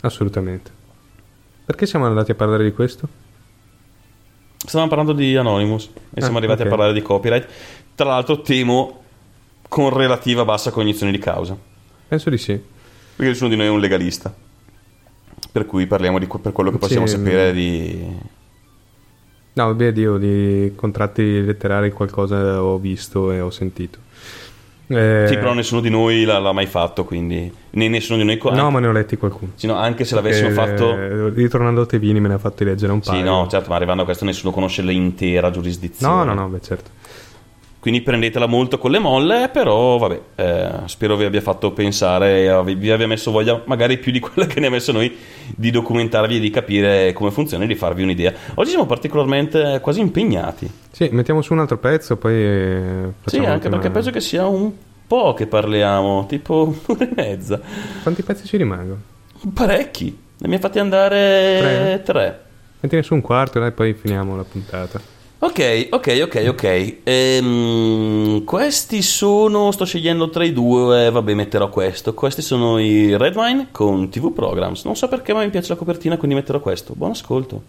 Assolutamente. 0.00 0.70
Perché 1.66 1.84
siamo 1.86 2.06
andati 2.06 2.30
a 2.30 2.34
parlare 2.34 2.62
di 2.64 2.72
questo? 2.72 3.08
Stavamo 4.56 4.88
parlando 4.88 5.12
di 5.12 5.36
Anonymous 5.36 5.90
e 6.14 6.20
siamo 6.20 6.36
Ah, 6.36 6.38
arrivati 6.38 6.60
ok. 6.62 6.66
a 6.66 6.70
parlare 6.70 6.92
di 6.92 7.02
copyright. 7.02 7.48
Tra 7.94 8.06
l'altro 8.06 8.40
temo 8.40 9.02
con 9.68 9.90
relativa 9.92 10.44
bassa 10.44 10.70
cognizione 10.70 11.10
di 11.12 11.18
causa. 11.18 11.56
Penso 12.08 12.30
di 12.30 12.38
sì. 12.38 12.52
Perché 13.16 13.30
nessuno 13.32 13.50
di 13.50 13.56
noi 13.56 13.66
è 13.66 13.70
un 13.70 13.80
legalista. 13.80 14.32
Per 15.52 15.66
cui 15.66 15.86
parliamo 15.86 16.18
di 16.18 16.26
per 16.40 16.52
quello 16.52 16.70
che 16.70 16.78
possiamo 16.78 17.06
Sì, 17.06 17.16
sapere 17.16 17.52
di... 17.52 18.34
No, 19.54 19.74
beh, 19.74 19.92
Dio, 19.92 20.18
di 20.18 20.72
contratti 20.76 21.42
letterari 21.44 21.90
qualcosa 21.90 22.62
ho 22.62 22.78
visto 22.78 23.32
e 23.32 23.40
ho 23.40 23.50
sentito. 23.50 23.98
Eh, 24.88 25.24
Sì, 25.28 25.34
però 25.36 25.52
nessuno 25.52 25.80
di 25.80 25.90
noi 25.90 26.24
l'ha, 26.24 26.38
l'ha 26.38 26.52
mai 26.52 26.66
fatto, 26.66 27.04
quindi... 27.04 27.52
Né 27.70 27.88
nessuno 27.88 28.18
di 28.18 28.24
noi... 28.24 28.38
co- 28.38 28.50
No, 28.50 28.60
anche- 28.60 28.72
ma 28.72 28.78
ne 28.80 28.86
ho 28.86 28.92
letti 28.92 29.16
qualcuno. 29.16 29.52
sì, 29.56 29.66
no, 29.66 29.74
anche 29.74 30.04
se 30.04 30.14
l'avessimo 30.14 30.48
Eh, 30.48 30.52
fatto... 30.52 31.28
Ritornando 31.34 31.80
a 31.82 31.86
Tevini 31.86 32.20
me 32.20 32.28
ne 32.28 32.34
ha 32.34 32.38
fatti 32.38 32.64
leggere 32.64 32.92
un 32.92 33.00
paio. 33.00 33.18
Sì, 33.18 33.24
no, 33.24 33.46
certo, 33.50 33.68
ma 33.70 33.76
arrivando 33.76 34.02
a 34.02 34.04
questo 34.04 34.24
nessuno 34.24 34.52
conosce 34.52 34.82
l'intera 34.82 35.50
giurisdizione. 35.50 36.14
No, 36.14 36.24
no, 36.24 36.34
no, 36.34 36.46
beh, 36.48 36.60
certo. 36.60 36.90
Quindi 37.80 38.02
prendetela 38.02 38.46
molto 38.46 38.78
con 38.78 38.90
le 38.90 38.98
molle, 38.98 39.48
però 39.52 39.96
vabbè, 39.98 40.20
eh, 40.34 40.68
spero 40.86 41.14
vi 41.14 41.24
abbia 41.24 41.40
fatto 41.40 41.70
pensare 41.70 42.44
e 42.44 42.62
vi- 42.64 42.74
vi 42.74 42.90
abbia 42.90 43.06
messo 43.06 43.30
voglia, 43.30 43.62
magari 43.66 43.98
più 43.98 44.10
di 44.10 44.18
quella 44.20 44.46
che 44.48 44.58
ne 44.58 44.66
ha 44.66 44.70
messo 44.70 44.90
noi, 44.90 45.14
di 45.54 45.70
documentarvi 45.70 46.36
e 46.36 46.40
di 46.40 46.50
capire 46.50 47.12
come 47.12 47.30
funziona 47.30 47.62
e 47.62 47.66
di 47.68 47.76
farvi 47.76 48.02
un'idea. 48.02 48.32
Oggi 48.54 48.70
siamo 48.70 48.86
particolarmente 48.86 49.78
quasi 49.80 50.00
impegnati. 50.00 50.68
Sì, 50.96 51.10
mettiamo 51.12 51.42
su 51.42 51.52
un 51.52 51.58
altro 51.58 51.76
pezzo, 51.76 52.16
poi 52.16 52.32
eh, 52.34 53.12
Sì, 53.26 53.36
anche 53.44 53.68
perché 53.68 53.90
penso 53.90 54.10
che 54.10 54.22
sia 54.22 54.46
un 54.46 54.72
po' 55.06 55.34
che 55.34 55.46
parliamo, 55.46 56.24
tipo 56.26 56.72
un'ora 56.86 57.04
e 57.04 57.10
mezza. 57.14 57.60
Quanti 58.00 58.22
pezzi 58.22 58.46
ci 58.46 58.56
rimangono? 58.56 58.98
Parecchi. 59.52 60.18
Ne 60.38 60.48
mi 60.48 60.54
ha 60.54 60.58
fatti 60.58 60.78
andare 60.78 61.58
Tre? 61.60 62.02
tre. 62.02 62.40
Mettine 62.80 63.02
su 63.02 63.12
un 63.12 63.20
quarto 63.20 63.62
e 63.62 63.72
poi 63.72 63.92
finiamo 63.92 64.36
la 64.36 64.44
puntata. 64.44 64.98
Ok, 65.40 65.88
ok, 65.90 66.20
ok, 66.22 66.44
ok. 66.48 66.96
Ehm, 67.04 68.44
questi 68.44 69.02
sono. 69.02 69.70
Sto 69.72 69.84
scegliendo 69.84 70.30
tra 70.30 70.44
i 70.44 70.54
due. 70.54 71.04
eh, 71.04 71.10
vabbè, 71.10 71.34
metterò 71.34 71.68
questo. 71.68 72.14
Questi 72.14 72.40
sono 72.40 72.78
i 72.78 73.14
Redmine 73.18 73.68
con 73.70 74.08
TV 74.08 74.32
Programs. 74.32 74.84
Non 74.84 74.96
so 74.96 75.08
perché, 75.08 75.34
ma 75.34 75.44
mi 75.44 75.50
piace 75.50 75.68
la 75.68 75.76
copertina, 75.78 76.16
quindi 76.16 76.36
metterò 76.36 76.58
questo. 76.60 76.94
Buon 76.96 77.10
ascolto. 77.10 77.62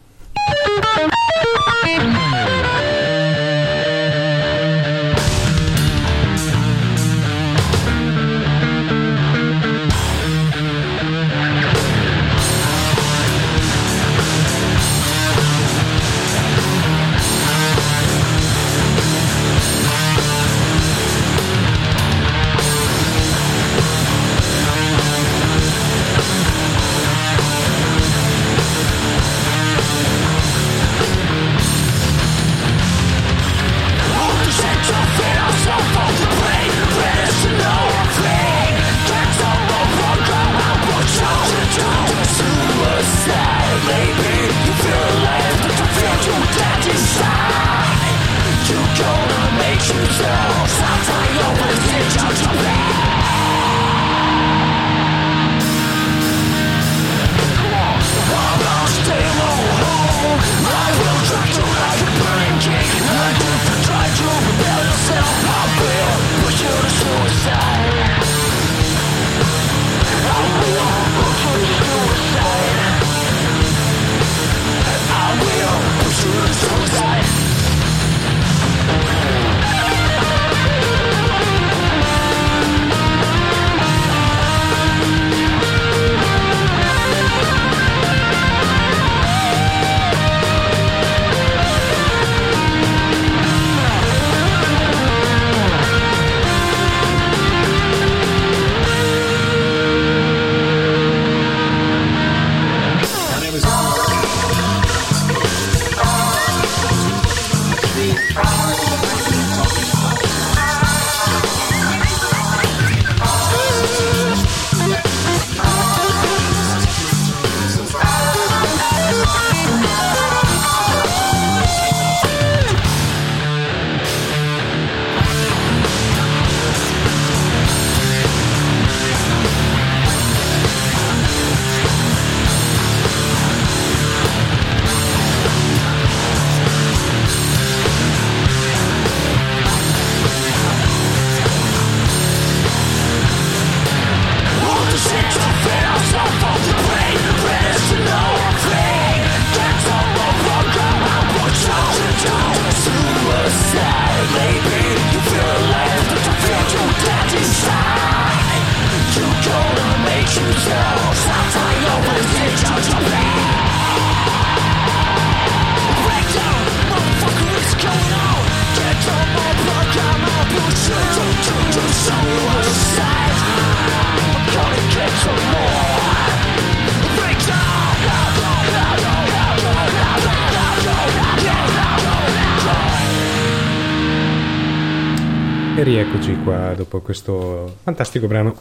Rieccoci 185.88 186.38
qua 186.44 186.74
dopo 186.76 187.00
questo 187.00 187.78
fantastico 187.82 188.28
brano. 188.28 188.58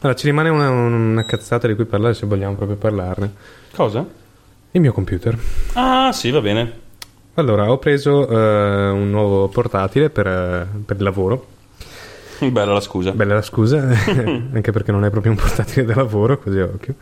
allora, 0.00 0.16
ci 0.16 0.26
rimane 0.26 0.48
una, 0.48 0.70
una 0.70 1.24
cazzata 1.24 1.66
di 1.66 1.74
cui 1.74 1.84
parlare 1.84 2.14
se 2.14 2.24
vogliamo 2.24 2.54
proprio 2.54 2.78
parlarne. 2.78 3.34
Cosa? 3.74 4.06
Il 4.70 4.80
mio 4.80 4.92
computer. 4.92 5.38
Ah, 5.74 6.12
sì, 6.12 6.30
va 6.30 6.40
bene. 6.40 6.86
Allora, 7.34 7.70
ho 7.70 7.76
preso 7.78 8.26
eh, 8.26 8.88
un 8.88 9.10
nuovo 9.10 9.48
portatile 9.48 10.08
per, 10.08 10.26
eh, 10.26 10.66
per 10.84 10.96
il 10.96 11.02
lavoro. 11.02 11.46
Bella 12.38 12.72
la 12.72 12.80
scusa. 12.80 13.10
Bella 13.12 13.34
la 13.34 13.42
scusa, 13.42 13.82
anche 13.84 14.72
perché 14.72 14.92
non 14.92 15.04
è 15.04 15.10
proprio 15.10 15.32
un 15.32 15.38
portatile 15.38 15.84
da 15.84 15.94
lavoro, 15.94 16.38
così 16.38 16.58
occhio. 16.58 16.94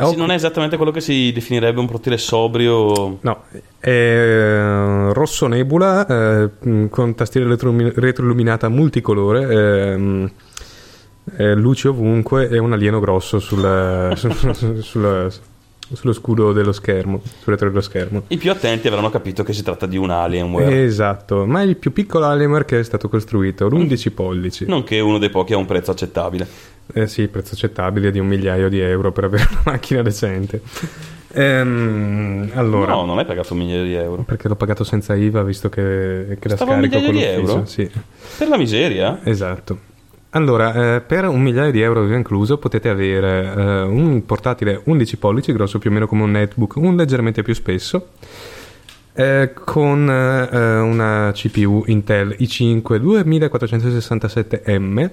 Ho- 0.00 0.10
Sì, 0.10 0.16
non 0.16 0.30
è 0.30 0.34
esattamente 0.34 0.76
quello 0.76 0.90
che 0.90 1.00
si 1.00 1.30
definirebbe 1.32 1.80
un 1.80 1.86
portatile 1.86 2.18
sobrio. 2.18 3.18
No, 3.20 3.42
è 3.78 3.88
eh, 3.88 5.12
rosso 5.12 5.46
nebula 5.46 6.06
eh, 6.06 6.48
mh, 6.60 6.86
con 6.88 7.14
tastiera 7.14 7.48
retroilluminata 7.48 8.68
multicolore, 8.68 9.92
ehm, 9.92 10.30
eh, 11.36 11.54
luci 11.54 11.88
ovunque 11.88 12.48
e 12.48 12.58
un 12.58 12.72
alieno 12.72 13.00
grosso 13.00 13.38
sul- 13.38 14.12
su- 14.16 14.30
su- 14.30 14.80
sul- 14.80 15.30
sullo 15.90 16.12
scudo 16.12 16.52
dello 16.52 16.72
schermo, 16.72 17.22
sul 17.24 17.52
retro 17.54 17.68
dello 17.68 17.80
schermo. 17.80 18.24
I 18.28 18.36
più 18.36 18.50
attenti 18.50 18.88
avranno 18.88 19.08
capito 19.08 19.42
che 19.42 19.54
si 19.54 19.62
tratta 19.62 19.86
di 19.86 19.96
un 19.96 20.10
Alienware. 20.10 20.82
Esatto, 20.84 21.46
ma 21.46 21.62
è 21.62 21.64
il 21.64 21.76
più 21.76 21.92
piccolo 21.94 22.26
Alienware 22.26 22.66
che 22.66 22.78
è 22.80 22.82
stato 22.82 23.08
costruito, 23.08 23.68
l'11 23.68 24.12
pollici. 24.12 24.66
Nonché 24.66 25.00
uno 25.00 25.16
dei 25.16 25.30
pochi 25.30 25.54
a 25.54 25.56
un 25.56 25.64
prezzo 25.64 25.90
accettabile. 25.92 26.46
Eh 26.94 27.06
sì, 27.06 27.28
prezzo 27.28 27.54
accettabile 27.54 28.10
di 28.10 28.18
un 28.18 28.26
migliaio 28.26 28.68
di 28.68 28.80
euro 28.80 29.12
per 29.12 29.24
avere 29.24 29.46
una 29.50 29.60
macchina 29.64 30.02
decente. 30.02 30.60
Ehm, 31.32 32.50
allora, 32.54 32.94
No, 32.94 33.04
non 33.04 33.18
hai 33.18 33.26
pagato 33.26 33.52
un 33.52 33.60
migliaio 33.60 33.84
di 33.84 33.92
euro. 33.94 34.22
perché 34.22 34.48
l'ho 34.48 34.56
pagato 34.56 34.82
senza 34.84 35.14
IVA 35.14 35.42
visto 35.42 35.68
che, 35.68 36.36
che 36.40 36.48
la 36.48 36.56
scarico 36.56 36.96
con 36.96 37.04
l'ufficio. 37.12 37.26
euro? 37.30 37.66
Sì, 37.66 37.88
Per 38.38 38.48
la 38.48 38.56
miseria? 38.56 39.20
esatto. 39.24 39.78
Allora, 40.30 40.96
eh, 40.96 41.00
per 41.00 41.26
un 41.26 41.40
migliaio 41.40 41.70
di 41.70 41.80
euro 41.80 42.06
incluso 42.14 42.58
potete 42.58 42.88
avere 42.90 43.54
eh, 43.56 43.80
un 43.82 44.24
portatile 44.26 44.80
11 44.84 45.16
pollici, 45.16 45.52
grosso 45.52 45.78
più 45.78 45.90
o 45.90 45.92
meno 45.92 46.06
come 46.06 46.22
un 46.22 46.30
netbook, 46.32 46.76
un 46.76 46.96
leggermente 46.96 47.42
più 47.42 47.54
spesso, 47.54 48.08
eh, 49.14 49.52
con 49.54 50.08
eh, 50.08 50.78
una 50.80 51.30
CPU 51.34 51.82
Intel 51.86 52.36
i5 52.38 52.82
2467M, 53.00 55.10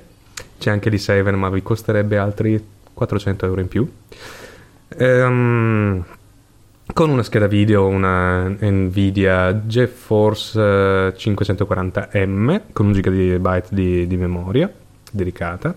c'è 0.65 0.71
anche 0.71 0.89
l'i7 0.89 1.35
ma 1.35 1.49
vi 1.49 1.61
costerebbe 1.61 2.17
altri 2.17 2.59
400 2.91 3.45
euro 3.45 3.61
in 3.61 3.67
più. 3.67 3.87
Ehm, 4.97 6.03
con 6.91 7.09
una 7.11 7.21
scheda 7.21 7.45
video, 7.45 7.85
una 7.85 8.47
Nvidia 8.47 9.61
GeForce 9.63 10.59
eh, 10.59 11.13
540M 11.15 12.61
con 12.73 12.87
un 12.87 12.91
GB 12.93 13.63
di, 13.69 14.07
di 14.07 14.17
memoria 14.17 14.71
dedicata, 15.11 15.75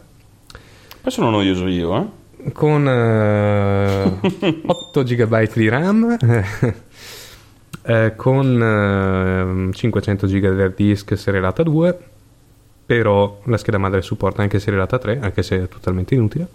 Questo 1.03 1.21
non 1.21 1.33
lo 1.33 1.39
uso 1.39 1.67
io, 1.67 2.11
eh. 2.45 2.53
con 2.53 2.89
eh, 2.89 4.19
8 4.65 5.03
GB 5.03 5.53
di 5.53 5.69
RAM, 5.69 6.17
eh, 7.83 8.13
con 8.17 9.69
eh, 9.71 9.73
500 9.75 10.27
GB 10.27 10.55
di 10.55 10.63
hard 10.63 10.75
disk 10.75 11.19
serialata 11.19 11.63
2, 11.63 11.99
però 12.89 13.41
la 13.45 13.59
scheda 13.59 13.77
madre 13.77 14.01
supporta 14.01 14.41
anche 14.41 14.59
serialata 14.59 14.97
3, 14.97 15.19
anche 15.21 15.43
se 15.43 15.65
è 15.65 15.69
totalmente 15.69 16.15
inutile. 16.15 16.49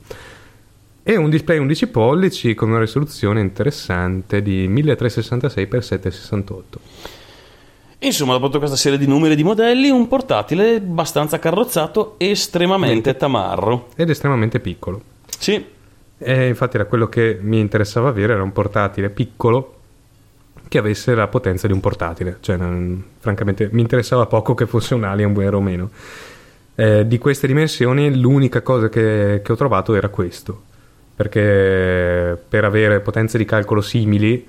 E 1.04 1.16
un 1.16 1.30
display 1.30 1.60
11 1.60 1.88
pollici 1.90 2.56
con 2.56 2.70
una 2.72 2.80
risoluzione 2.80 3.40
interessante 3.40 4.42
di 4.42 4.68
1366x768. 4.68 6.64
Insomma, 8.00 8.34
dopo 8.34 8.48
tutta 8.48 8.58
questa 8.58 8.76
serie 8.76 8.98
di 8.98 9.06
numeri 9.06 9.34
e 9.34 9.36
di 9.36 9.44
modelli, 9.44 9.92
un 9.92 10.08
portatile 10.08 10.78
abbastanza 10.78 11.38
carrozzato, 11.38 12.16
estremamente 12.18 13.16
tamarro. 13.16 13.90
Ed 13.96 14.10
estremamente 14.10 14.60
piccolo. 14.60 15.04
Sì, 15.38 15.64
E 16.18 16.48
infatti 16.48 16.78
era 16.78 16.86
quello 16.86 17.10
che 17.10 17.38
mi 17.40 17.60
interessava 17.60 18.10
avere, 18.10 18.34
era 18.34 18.42
un 18.42 18.54
portatile 18.54 19.12
piccolo 19.12 19.82
che 20.74 20.80
avesse 20.80 21.14
la 21.14 21.28
potenza 21.28 21.68
di 21.68 21.74
un 21.74 21.80
portatile. 21.80 22.38
Cioè, 22.40 22.58
non- 22.58 23.04
francamente, 23.20 23.70
mi 23.74 23.82
interessava 23.82 24.26
poco 24.26 24.56
che 24.56 24.66
fosse 24.66 24.96
un 24.96 25.04
Alienware 25.04 25.56
o 25.56 25.62
meno. 25.62 25.92
Eh, 26.74 27.06
di 27.06 27.20
queste 27.20 27.46
dimensioni 27.46 28.20
l'unica 28.20 28.64
cosa 28.64 28.90
che, 28.90 29.42
che 29.44 29.52
ho 29.52 29.56
trovato 29.56 29.94
era 29.94 30.10
questo. 30.10 30.64
Perché 31.16 32.42
per 32.50 32.66
avere 32.66 33.02
potenze 33.02 33.38
di 33.38 33.46
calcolo 33.46 33.82
simili, 33.82 34.48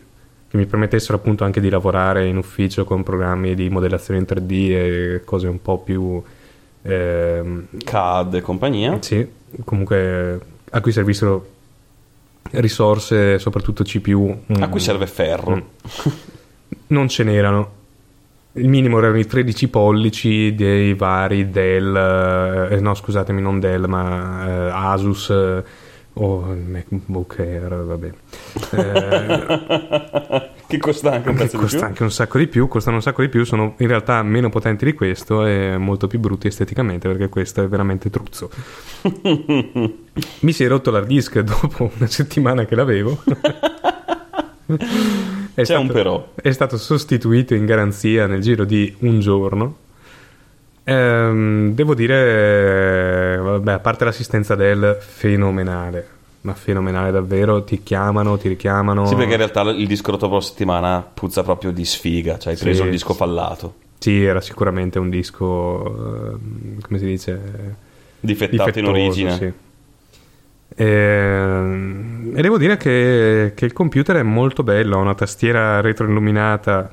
che 0.48 0.56
mi 0.56 0.64
permettessero 0.64 1.18
appunto 1.18 1.44
anche 1.44 1.60
di 1.60 1.68
lavorare 1.68 2.24
in 2.24 2.38
ufficio 2.38 2.84
con 2.84 3.02
programmi 3.02 3.55
di 3.55 3.68
modellazione 3.68 4.20
in 4.20 4.26
3D 4.26 4.70
e 4.70 5.20
cose 5.26 5.46
un 5.46 5.60
po' 5.60 5.80
più... 5.80 6.22
ehm, 6.80 7.66
CAD 7.84 8.34
e 8.36 8.40
compagnia. 8.40 8.96
sì, 9.02 9.28
comunque 9.62 10.40
a 10.70 10.80
cui 10.80 10.90
servissero 10.90 11.48
risorse, 12.60 13.39
soprattutto 13.39 13.82
CPU. 13.85 14.44
mm, 14.52 14.62
A 14.62 14.68
cui 14.68 14.81
serve 14.81 15.06
ferro. 15.06 15.55
mm. 15.56 16.10
Non 16.89 17.09
ce 17.09 17.24
n'erano. 17.24 17.82
Il 18.52 18.68
minimo 18.68 18.98
erano 18.98 19.18
i 19.18 19.26
13 19.26 19.68
pollici 19.68 20.55
dei 20.55 20.94
vari 20.94 21.51
Dell, 21.51 22.68
eh, 22.70 22.78
no 22.81 22.94
scusatemi, 22.94 23.40
non 23.40 23.59
Dell, 23.59 23.86
ma 23.86 24.47
eh, 24.47 24.70
Asus 24.72 25.28
o 26.15 26.55
MacBook 26.55 27.36
Air, 27.39 27.85
vabbè. 27.85 28.12
Eh, 28.74 30.51
che 30.66 30.78
costa 30.78 31.12
anche 31.12 31.28
un 31.28 31.36
di 31.36 31.49
costa 31.57 31.86
anche 31.86 32.03
un 32.03 32.11
sacco 32.11 32.39
di 32.39 32.47
più, 32.47 32.66
costano 32.66 32.97
un 32.97 33.03
sacco 33.03 33.23
di 33.23 33.28
più, 33.28 33.45
sono 33.45 33.74
in 33.78 33.86
realtà 33.86 34.23
meno 34.23 34.49
potenti 34.49 34.85
di 34.85 34.93
questo 34.95 35.45
e 35.45 35.77
molto 35.78 36.07
più 36.07 36.19
brutti 36.19 36.47
esteticamente 36.47 37.07
perché 37.09 37.28
questo 37.28 37.62
è 37.62 37.69
veramente 37.69 38.11
truzzo. 38.11 38.51
Mi 40.41 40.53
si 40.53 40.65
è 40.65 40.69
rotto 40.69 40.91
l'hard 40.91 41.07
disk 41.07 41.39
dopo 41.41 41.91
una 41.97 42.09
settimana 42.09 42.65
che 42.65 42.74
l'avevo. 42.74 43.23
È 45.55 45.62
C'è 45.62 45.77
un 45.77 45.89
però. 45.89 46.32
È 46.35 46.51
stato 46.51 46.77
sostituito 46.78 47.55
in 47.55 47.65
garanzia 47.65 48.27
nel 48.27 48.41
giro 48.41 48.65
di 48.65 48.93
un 49.01 49.20
giorno. 49.20 49.77
Ehm, 50.85 51.74
devo 51.74 51.95
dire, 51.95 52.15
eh, 53.55 53.59
vabbè, 53.59 53.72
a 53.72 53.78
parte 53.78 54.05
l'assistenza 54.05 54.55
del 54.55 54.97
fenomenale, 55.01 56.06
ma 56.43 56.55
fenomenale 56.55 57.10
davvero, 57.10 57.64
ti 57.64 57.82
chiamano, 57.82 58.36
ti 58.36 58.48
richiamano. 58.48 59.06
Sì, 59.06 59.14
perché 59.14 59.32
in 59.32 59.39
realtà 59.39 59.62
il 59.62 59.86
disco 59.86 60.10
rotto 60.10 60.26
per 60.26 60.36
la 60.36 60.43
settimana 60.43 61.06
puzza 61.14 61.43
proprio 61.43 61.70
di 61.72 61.85
sfiga. 61.85 62.39
Cioè, 62.39 62.52
hai 62.52 62.59
Sì, 62.59 62.64
preso 62.64 62.85
il 62.85 62.90
disco 62.90 63.12
sì. 63.12 63.18
fallato. 63.18 63.74
Sì, 63.98 64.22
era 64.22 64.40
sicuramente 64.43 64.98
un 64.98 65.09
disco, 65.09 65.85
ehm, 65.86 66.81
come 66.82 66.98
si 66.98 67.06
dice, 67.06 67.40
Difettato 68.20 68.78
in 68.78 68.85
difettoso, 68.85 68.90
origine. 68.90 69.31
sì. 69.36 69.52
Ehm, 70.76 72.32
E, 72.36 72.43
devo 72.43 72.59
dire 72.59 72.76
che, 72.76 73.52
che 73.55 73.64
il 73.64 73.72
computer 73.72 74.16
è 74.16 74.22
molto 74.22 74.62
bello, 74.64 74.97
ha 74.97 75.01
una 75.01 75.14
tastiera 75.14 75.81
retroilluminata. 75.81 76.93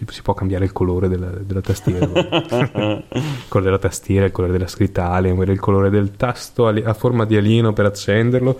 Si, 0.00 0.06
si 0.14 0.22
può 0.22 0.32
cambiare 0.32 0.64
il 0.64 0.72
colore 0.72 1.08
della, 1.08 1.28
della 1.28 1.60
tastiera. 1.60 2.06
il 2.10 3.04
colore 3.48 3.64
della 3.70 3.78
tastiera, 3.78 4.24
il 4.24 4.32
colore 4.32 4.52
della 4.52 4.66
scritta 4.66 5.10
Alienware, 5.10 5.52
il 5.52 5.60
colore 5.60 5.90
del 5.90 6.12
tasto 6.16 6.68
a 6.68 6.94
forma 6.94 7.26
di 7.26 7.36
alieno 7.36 7.72
per 7.74 7.84
accenderlo. 7.84 8.58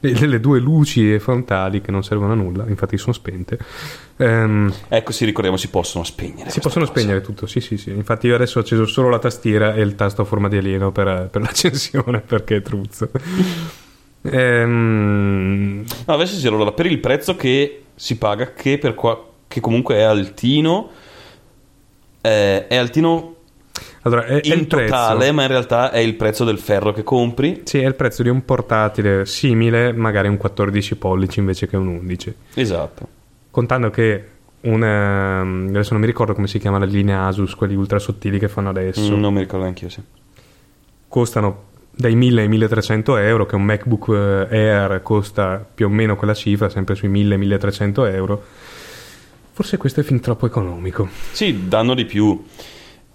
E 0.00 0.26
le 0.26 0.38
due 0.38 0.60
luci 0.60 1.18
frontali 1.18 1.80
che 1.80 1.90
non 1.90 2.04
servono 2.04 2.32
a 2.32 2.36
nulla, 2.36 2.64
infatti 2.68 2.96
sono 2.96 3.12
spente. 3.12 3.58
Ehm, 4.18 4.72
Ecco, 4.88 5.10
sì, 5.10 5.24
ricordiamo, 5.24 5.56
si 5.58 5.68
possono 5.70 6.04
spegnere. 6.04 6.50
si 6.50 6.60
possono 6.60 6.86
cose. 6.86 7.00
spegnere 7.00 7.20
tutto, 7.20 7.46
sì, 7.46 7.60
sì, 7.60 7.76
sì. 7.76 7.90
Infatti 7.90 8.28
io 8.28 8.36
adesso 8.36 8.58
ho 8.58 8.62
acceso 8.62 8.86
solo 8.86 9.08
la 9.10 9.18
tastiera 9.18 9.74
e 9.74 9.82
il 9.82 9.96
tasto 9.96 10.22
a 10.22 10.24
forma 10.24 10.48
di 10.48 10.56
alieno 10.56 10.92
per, 10.92 11.28
per 11.30 11.42
l'accensione 11.42 12.20
perché 12.20 12.56
è 12.56 12.62
truzzo. 12.62 13.10
Ehm, 14.22 15.84
No, 16.06 16.14
adesso 16.14 16.36
sì, 16.36 16.46
allora, 16.46 16.72
per 16.72 16.86
il 16.86 16.98
prezzo 17.00 17.34
che 17.36 17.82
si 17.94 18.16
paga, 18.16 18.52
che, 18.52 18.78
per 18.78 18.94
qua- 18.94 19.26
che 19.48 19.60
comunque 19.60 19.96
è 19.96 20.02
altino, 20.02 20.90
eh, 22.20 22.66
è 22.66 22.76
altino 22.76 23.36
allora, 24.02 24.24
è, 24.24 24.40
è 24.40 24.54
in 24.54 24.66
prezzo. 24.66 24.92
totale, 24.92 25.32
ma 25.32 25.42
in 25.42 25.48
realtà 25.48 25.90
è 25.90 25.98
il 25.98 26.14
prezzo 26.14 26.44
del 26.44 26.58
ferro 26.58 26.92
che 26.92 27.02
compri. 27.02 27.62
Sì, 27.64 27.78
è 27.78 27.86
il 27.86 27.94
prezzo 27.94 28.22
di 28.22 28.28
un 28.28 28.44
portatile 28.44 29.26
simile, 29.26 29.92
magari 29.92 30.28
un 30.28 30.36
14 30.36 30.96
pollici 30.96 31.40
invece 31.40 31.66
che 31.66 31.76
un 31.76 31.88
11. 31.88 32.34
Esatto. 32.54 33.08
Contando 33.50 33.90
che 33.90 34.24
una, 34.60 35.40
adesso 35.40 35.92
non 35.92 36.00
mi 36.00 36.06
ricordo 36.06 36.34
come 36.34 36.46
si 36.46 36.58
chiama 36.58 36.78
la 36.78 36.84
linea 36.84 37.26
Asus, 37.26 37.54
quelli 37.54 37.74
ultra 37.74 37.98
sottili 37.98 38.38
che 38.38 38.48
fanno 38.48 38.68
adesso, 38.68 39.14
Mm, 39.14 39.20
non 39.20 39.32
mi 39.32 39.40
ricordo 39.40 39.62
neanche 39.62 39.84
io, 39.84 39.90
sì. 39.90 40.02
costano 41.08 41.66
dai 41.90 42.14
1000 42.14 42.42
ai 42.42 42.48
1300 42.48 43.16
euro, 43.16 43.46
che 43.46 43.56
un 43.56 43.64
MacBook 43.64 44.08
eh, 44.50 44.56
Air 44.56 45.02
costa 45.02 45.64
più 45.72 45.86
o 45.86 45.88
meno 45.88 46.16
quella 46.16 46.34
cifra, 46.34 46.68
sempre 46.68 46.94
sui 46.94 47.08
1000-1300 47.08 48.14
euro. 48.14 48.44
Forse 49.58 49.76
questo 49.76 49.98
è 49.98 50.02
fin 50.04 50.20
troppo 50.20 50.46
economico. 50.46 51.08
Sì, 51.32 51.66
danno 51.66 51.94
di 51.94 52.04
più. 52.04 52.44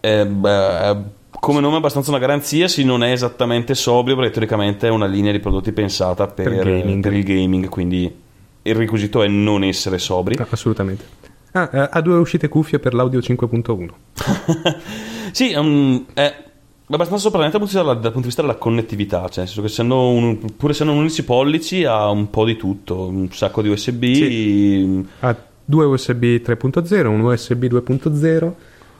Eh, 0.01 0.25
beh, 0.25 0.89
eh, 0.89 0.97
come 1.39 1.61
nome 1.61 1.75
è 1.75 1.77
abbastanza 1.77 2.09
una 2.09 2.19
garanzia, 2.19 2.67
sì, 2.67 2.83
non 2.83 3.01
è 3.01 3.13
esattamente 3.13 3.73
sobrio, 3.75 4.17
perché 4.17 4.31
teoricamente 4.31 4.87
è 4.87 4.89
una 4.89 5.05
linea 5.05 5.31
di 5.31 5.39
prodotti 5.39 5.71
pensata 5.71 6.27
per, 6.27 6.49
Per 6.49 6.65
gaming. 6.65 7.01
per 7.01 7.13
il 7.13 7.23
gaming, 7.23 7.69
quindi 7.69 8.13
il 8.61 8.75
requisito 8.75 9.23
è 9.23 9.27
non 9.29 9.63
essere 9.63 9.97
sobri. 9.97 10.35
No, 10.35 10.45
assolutamente. 10.49 11.05
Ah, 11.53 11.69
eh, 11.71 11.89
ha 11.89 12.01
due 12.01 12.17
uscite 12.17 12.49
cuffie 12.49 12.77
per 12.77 12.93
l'audio 12.93 13.19
5.1. 13.19 14.81
Sì, 15.31 15.53
um, 15.53 16.07
è 16.13 16.43
abbastanza 16.87 17.29
sorprendente 17.29 17.57
dal 17.57 17.65
punto, 17.65 17.65
di 17.65 17.65
vista 17.67 17.81
della, 17.81 17.93
dal 17.93 18.11
punto 18.11 18.19
di 18.19 18.25
vista 18.25 18.41
della 18.41 18.55
connettività, 18.55 19.29
cioè 19.29 19.37
nel 19.37 19.47
senso 19.47 19.61
che 19.61 19.67
essendo 19.67 20.09
un, 20.09 20.55
pur 20.57 20.71
essendo 20.71 20.91
un 20.91 20.99
11 20.99 21.23
pollici 21.23 21.85
ha 21.85 22.09
un 22.09 22.29
po' 22.29 22.43
di 22.43 22.57
tutto, 22.57 23.07
un 23.07 23.31
sacco 23.31 23.61
di 23.61 23.69
USB, 23.69 25.05
Ha 25.21 25.51
due 25.65 25.85
USB 25.85 26.23
3.0, 26.23 27.05
un 27.07 27.21
USB 27.21 27.63
2.0, 27.65 28.51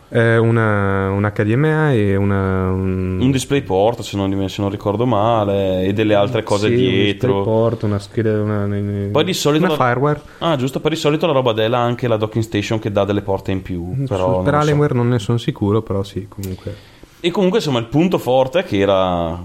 eh, 0.09 0.37
una, 0.37 1.09
un 1.09 1.31
HDMI 1.33 1.97
e 1.97 2.15
una... 2.15 2.69
Un, 2.69 3.19
un 3.19 3.31
DisplayPort 3.31 4.01
se 4.01 4.15
non, 4.15 4.47
se 4.47 4.61
non 4.61 4.69
ricordo 4.69 5.05
male 5.05 5.85
e 5.85 5.93
delle 5.93 6.13
altre 6.13 6.43
cose 6.43 6.67
sì, 6.67 6.73
Un 6.73 6.79
dietro. 6.79 7.33
DisplayPort, 7.33 7.83
una 7.83 7.99
scheda... 7.99 8.41
Una, 8.41 9.09
Poi 9.11 9.23
di 9.23 9.33
solito 9.33 9.65
Una 9.65 9.75
la- 9.75 9.83
fireware. 9.85 10.21
Ah, 10.39 10.55
giusto, 10.55 10.79
per 10.79 10.91
di 10.91 10.97
solito 10.97 11.25
la 11.25 11.33
roba 11.33 11.51
della 11.53 11.79
ha 11.79 11.83
anche 11.83 12.07
la 12.07 12.17
docking 12.17 12.43
station 12.43 12.79
che 12.79 12.91
dà 12.91 13.05
delle 13.05 13.21
porte 13.21 13.51
in 13.51 13.61
più. 13.61 14.05
Però 14.05 14.41
per 14.43 14.51
non 14.53 14.61
so. 14.61 14.67
Alienware 14.67 14.93
non 14.93 15.09
ne 15.09 15.19
sono 15.19 15.37
sicuro, 15.39 15.81
però 15.81 16.03
sì, 16.03 16.27
comunque. 16.27 16.75
E 17.19 17.31
comunque, 17.31 17.57
insomma, 17.59 17.79
il 17.79 17.85
punto 17.85 18.17
forte 18.17 18.63
che 18.63 18.77
era 18.77 19.35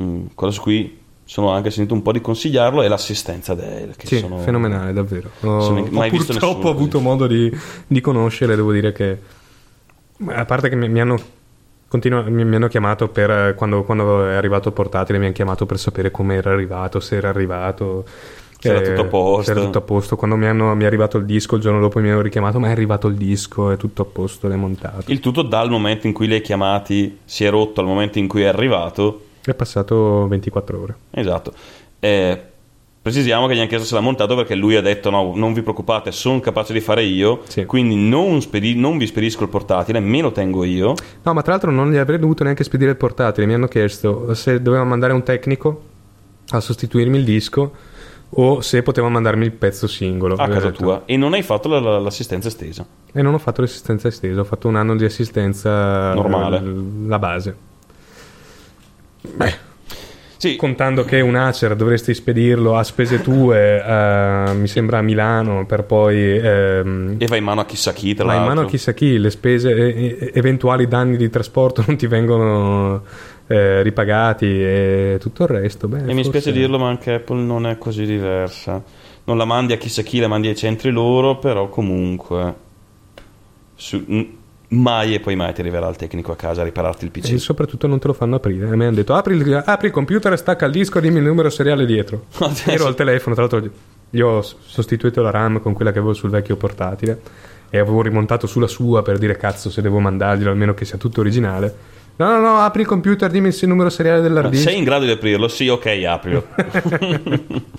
mm, 0.00 0.26
cosa 0.34 0.52
su 0.52 0.60
cui 0.60 1.00
sono 1.24 1.50
anche 1.50 1.70
sentito 1.70 1.94
un 1.94 2.02
po' 2.02 2.12
di 2.12 2.20
consigliarlo 2.20 2.82
è 2.82 2.88
l'assistenza 2.88 3.54
Dell. 3.54 3.94
Che 3.96 4.06
Sì, 4.06 4.18
sono 4.18 4.36
fenomenale, 4.38 4.92
davvero. 4.92 5.30
Ho, 5.42 5.60
sono 5.60 5.80
ho 5.80 6.06
purtroppo 6.08 6.46
nessuno 6.46 6.68
avuto 6.70 6.90
così. 6.98 7.02
modo 7.04 7.26
di, 7.26 7.50
di 7.86 8.00
conoscere, 8.00 8.54
devo 8.56 8.72
dire 8.72 8.92
che... 8.92 9.18
A 10.26 10.44
parte 10.44 10.68
che 10.68 10.76
mi, 10.76 10.88
mi 10.88 11.00
hanno... 11.00 11.18
continua- 11.88 12.22
mi, 12.22 12.44
mi 12.44 12.54
hanno 12.56 12.68
chiamato 12.68 13.08
per 13.08 13.54
quando, 13.54 13.82
quando 13.82 14.26
è 14.28 14.34
arrivato 14.34 14.68
il 14.68 14.74
portatile 14.74 15.18
mi 15.18 15.24
hanno 15.26 15.34
chiamato 15.34 15.66
per 15.66 15.78
sapere 15.78 16.10
come 16.10 16.34
era 16.36 16.50
arrivato 16.52 17.00
se 17.00 17.16
era 17.16 17.28
arrivato 17.30 18.04
Se 18.58 18.68
era 18.68 18.80
eh, 18.80 18.82
tutto 18.84 19.00
a 19.00 19.04
posto. 19.06 19.50
era 19.50 19.60
tutto 19.60 19.78
a 19.78 19.80
posto 19.80 20.16
quando 20.16 20.36
mi, 20.36 20.46
hanno- 20.46 20.74
mi 20.76 20.84
è 20.84 20.86
arrivato 20.86 21.18
il 21.18 21.24
disco 21.24 21.56
il 21.56 21.62
giorno 21.62 21.80
dopo 21.80 21.98
mi 21.98 22.08
hanno 22.10 22.20
richiamato 22.20 22.60
ma 22.60 22.68
è 22.68 22.70
arrivato 22.70 23.08
il 23.08 23.16
disco 23.16 23.70
è 23.72 23.76
tutto 23.76 24.02
a 24.02 24.04
posto 24.04 24.46
l'hai 24.48 24.56
montato 24.58 25.10
Il 25.10 25.18
tutto 25.20 25.42
dal 25.42 25.68
momento 25.70 26.06
in 26.06 26.12
cui 26.12 26.26
li 26.28 26.34
hai 26.34 26.40
chiamati 26.40 27.18
si 27.24 27.44
è 27.44 27.50
rotto 27.50 27.80
al 27.80 27.86
momento 27.86 28.18
in 28.18 28.28
cui 28.28 28.42
è 28.42 28.46
arrivato. 28.46 29.24
È 29.44 29.54
passato 29.54 30.26
24 30.28 30.80
ore 30.82 30.96
Esatto. 31.10 31.52
Eh, 32.00 32.40
precisiamo 33.02 33.46
che 33.46 33.54
gli 33.54 33.58
hanno 33.58 33.68
chiesto 33.68 33.86
se 33.86 33.94
l'ha 33.94 34.00
montato 34.00 34.36
perché 34.36 34.54
lui 34.54 34.76
ha 34.76 34.80
detto 34.80 35.10
no, 35.10 35.32
non 35.34 35.52
vi 35.52 35.62
preoccupate, 35.62 36.12
sono 36.12 36.38
capace 36.40 36.72
di 36.72 36.80
fare 36.80 37.02
io, 37.02 37.40
Sì. 37.48 37.64
quindi 37.64 37.96
non, 37.96 38.40
spedi- 38.40 38.74
non 38.76 38.96
vi 38.98 39.06
spedisco 39.06 39.42
il 39.42 39.48
portatile, 39.48 39.98
me 40.00 40.20
lo 40.20 40.30
tengo 40.32 40.62
io. 40.64 40.94
No, 41.22 41.32
ma 41.32 41.42
tra 41.42 41.52
l'altro 41.52 41.70
non 41.70 41.90
gli 41.90 41.96
avrei 41.96 42.18
dovuto 42.18 42.44
neanche 42.44 42.62
spedire 42.64 42.90
il 42.90 42.96
portatile. 42.96 43.46
Mi 43.46 43.54
hanno 43.54 43.66
chiesto 43.68 44.34
se 44.34 44.62
dovevamo 44.62 44.90
mandare 44.90 45.12
un 45.12 45.22
tecnico 45.24 45.82
a 46.50 46.60
sostituirmi 46.60 47.16
il 47.18 47.24
disco 47.24 47.72
o 48.34 48.60
se 48.60 48.82
potevano 48.82 49.12
mandarmi 49.12 49.44
il 49.44 49.52
pezzo 49.52 49.86
singolo. 49.86 50.34
a 50.34 50.46
casa 50.48 50.70
detto- 50.70 50.82
tua 50.82 51.02
e 51.04 51.16
non 51.16 51.32
hai 51.34 51.42
fatto 51.42 51.68
la- 51.68 51.80
la- 51.80 51.98
l'assistenza 51.98 52.48
estesa. 52.48 52.86
E 53.12 53.20
non 53.22 53.34
ho 53.34 53.38
fatto 53.38 53.60
l'assistenza 53.62 54.08
estesa, 54.08 54.40
ho 54.40 54.44
fatto 54.44 54.68
un 54.68 54.76
anno 54.76 54.96
di 54.96 55.04
assistenza 55.04 56.14
Normale. 56.14 56.62
La 57.06 57.18
base. 57.18 57.56
Beh, 59.22 59.70
Sì, 60.36 60.56
contando 60.56 61.04
che 61.04 61.20
un 61.20 61.36
Acer 61.36 61.76
dovresti 61.76 62.12
spedirlo 62.14 62.76
a 62.76 62.82
spese 62.82 63.20
tue, 63.22 63.80
eh, 63.80 64.52
mi 64.54 64.66
sembra 64.66 64.98
a 64.98 65.02
Milano, 65.02 65.64
per 65.66 65.84
poi... 65.84 66.36
ehm, 66.36 67.14
e 67.18 67.26
vai 67.26 67.38
in 67.38 67.44
mano 67.44 67.60
a 67.60 67.64
chissà 67.64 67.92
chi, 67.92 68.12
tra 68.14 68.24
Ma 68.24 68.32
in 68.32 68.38
l'altro. 68.38 68.54
mano 68.56 68.66
a 68.66 68.70
chissà 68.70 68.92
chi, 68.92 69.18
le 69.18 69.30
spese, 69.30 69.70
e- 69.72 70.16
e- 70.18 70.30
eventuali 70.34 70.88
danni 70.88 71.16
di 71.16 71.30
trasporto 71.30 71.82
non 71.86 71.96
ti 71.96 72.08
vengono 72.08 73.04
eh, 73.46 73.82
ripagati 73.82 74.46
e 74.46 75.18
tutto 75.20 75.44
il 75.44 75.48
resto. 75.50 75.86
Beh, 75.86 75.98
E 75.98 76.12
mi 76.12 76.24
forse- 76.24 76.40
spiace 76.40 76.52
dirlo, 76.52 76.76
ma 76.78 76.88
anche 76.88 77.12
Apple 77.14 77.40
non 77.40 77.64
è 77.68 77.78
così 77.78 78.04
diversa. 78.04 78.82
Non 79.24 79.36
la 79.36 79.44
mandi 79.44 79.72
a 79.74 79.76
chissà 79.76 80.02
chi, 80.02 80.18
la 80.18 80.26
mandi 80.26 80.48
ai 80.48 80.56
centri 80.56 80.90
loro, 80.90 81.38
però 81.38 81.68
comunque... 81.68 82.54
su- 83.76 84.04
mai 84.72 85.14
e 85.14 85.20
poi 85.20 85.36
mai 85.36 85.52
ti 85.52 85.60
arriverà 85.60 85.88
il 85.88 85.96
tecnico 85.96 86.32
a 86.32 86.36
casa 86.36 86.62
a 86.62 86.64
ripararti 86.64 87.04
il 87.04 87.10
PC. 87.10 87.32
E 87.32 87.38
soprattutto 87.38 87.86
non 87.86 87.98
te 87.98 88.06
lo 88.06 88.12
fanno 88.12 88.36
aprire. 88.36 88.68
A 88.68 88.76
me 88.76 88.86
hanno 88.86 88.96
detto 88.96 89.14
apri 89.14 89.36
il, 89.36 89.62
apri 89.64 89.86
il 89.86 89.92
computer, 89.92 90.36
stacca 90.36 90.66
il 90.66 90.72
disco, 90.72 91.00
dimmi 91.00 91.18
il 91.18 91.24
numero 91.24 91.50
seriale 91.50 91.86
dietro. 91.86 92.26
Ero 92.66 92.86
al 92.86 92.94
telefono, 92.94 93.34
tra 93.34 93.46
l'altro 93.46 93.70
gli 94.10 94.20
ho 94.20 94.42
sostituito 94.42 95.22
la 95.22 95.30
RAM 95.30 95.60
con 95.60 95.72
quella 95.72 95.92
che 95.92 95.98
avevo 95.98 96.12
sul 96.12 96.30
vecchio 96.30 96.56
portatile 96.56 97.20
e 97.70 97.78
avevo 97.78 98.02
rimontato 98.02 98.46
sulla 98.46 98.66
sua 98.66 99.00
per 99.02 99.16
dire 99.16 99.36
cazzo 99.38 99.70
se 99.70 99.80
devo 99.80 99.98
mandarglielo 99.98 100.50
almeno 100.50 100.74
che 100.74 100.84
sia 100.84 100.98
tutto 100.98 101.20
originale. 101.20 101.74
No, 102.16 102.28
no, 102.30 102.40
no, 102.40 102.58
apri 102.58 102.82
il 102.82 102.86
computer, 102.86 103.30
dimmi 103.30 103.48
il 103.48 103.68
numero 103.68 103.88
seriale 103.90 104.20
dell'hard 104.20 104.50
disk. 104.50 104.68
Sei 104.68 104.78
in 104.78 104.84
grado 104.84 105.04
di 105.04 105.10
aprirlo? 105.10 105.48
Sì, 105.48 105.68
ok, 105.68 105.86
aprilo. 106.06 106.46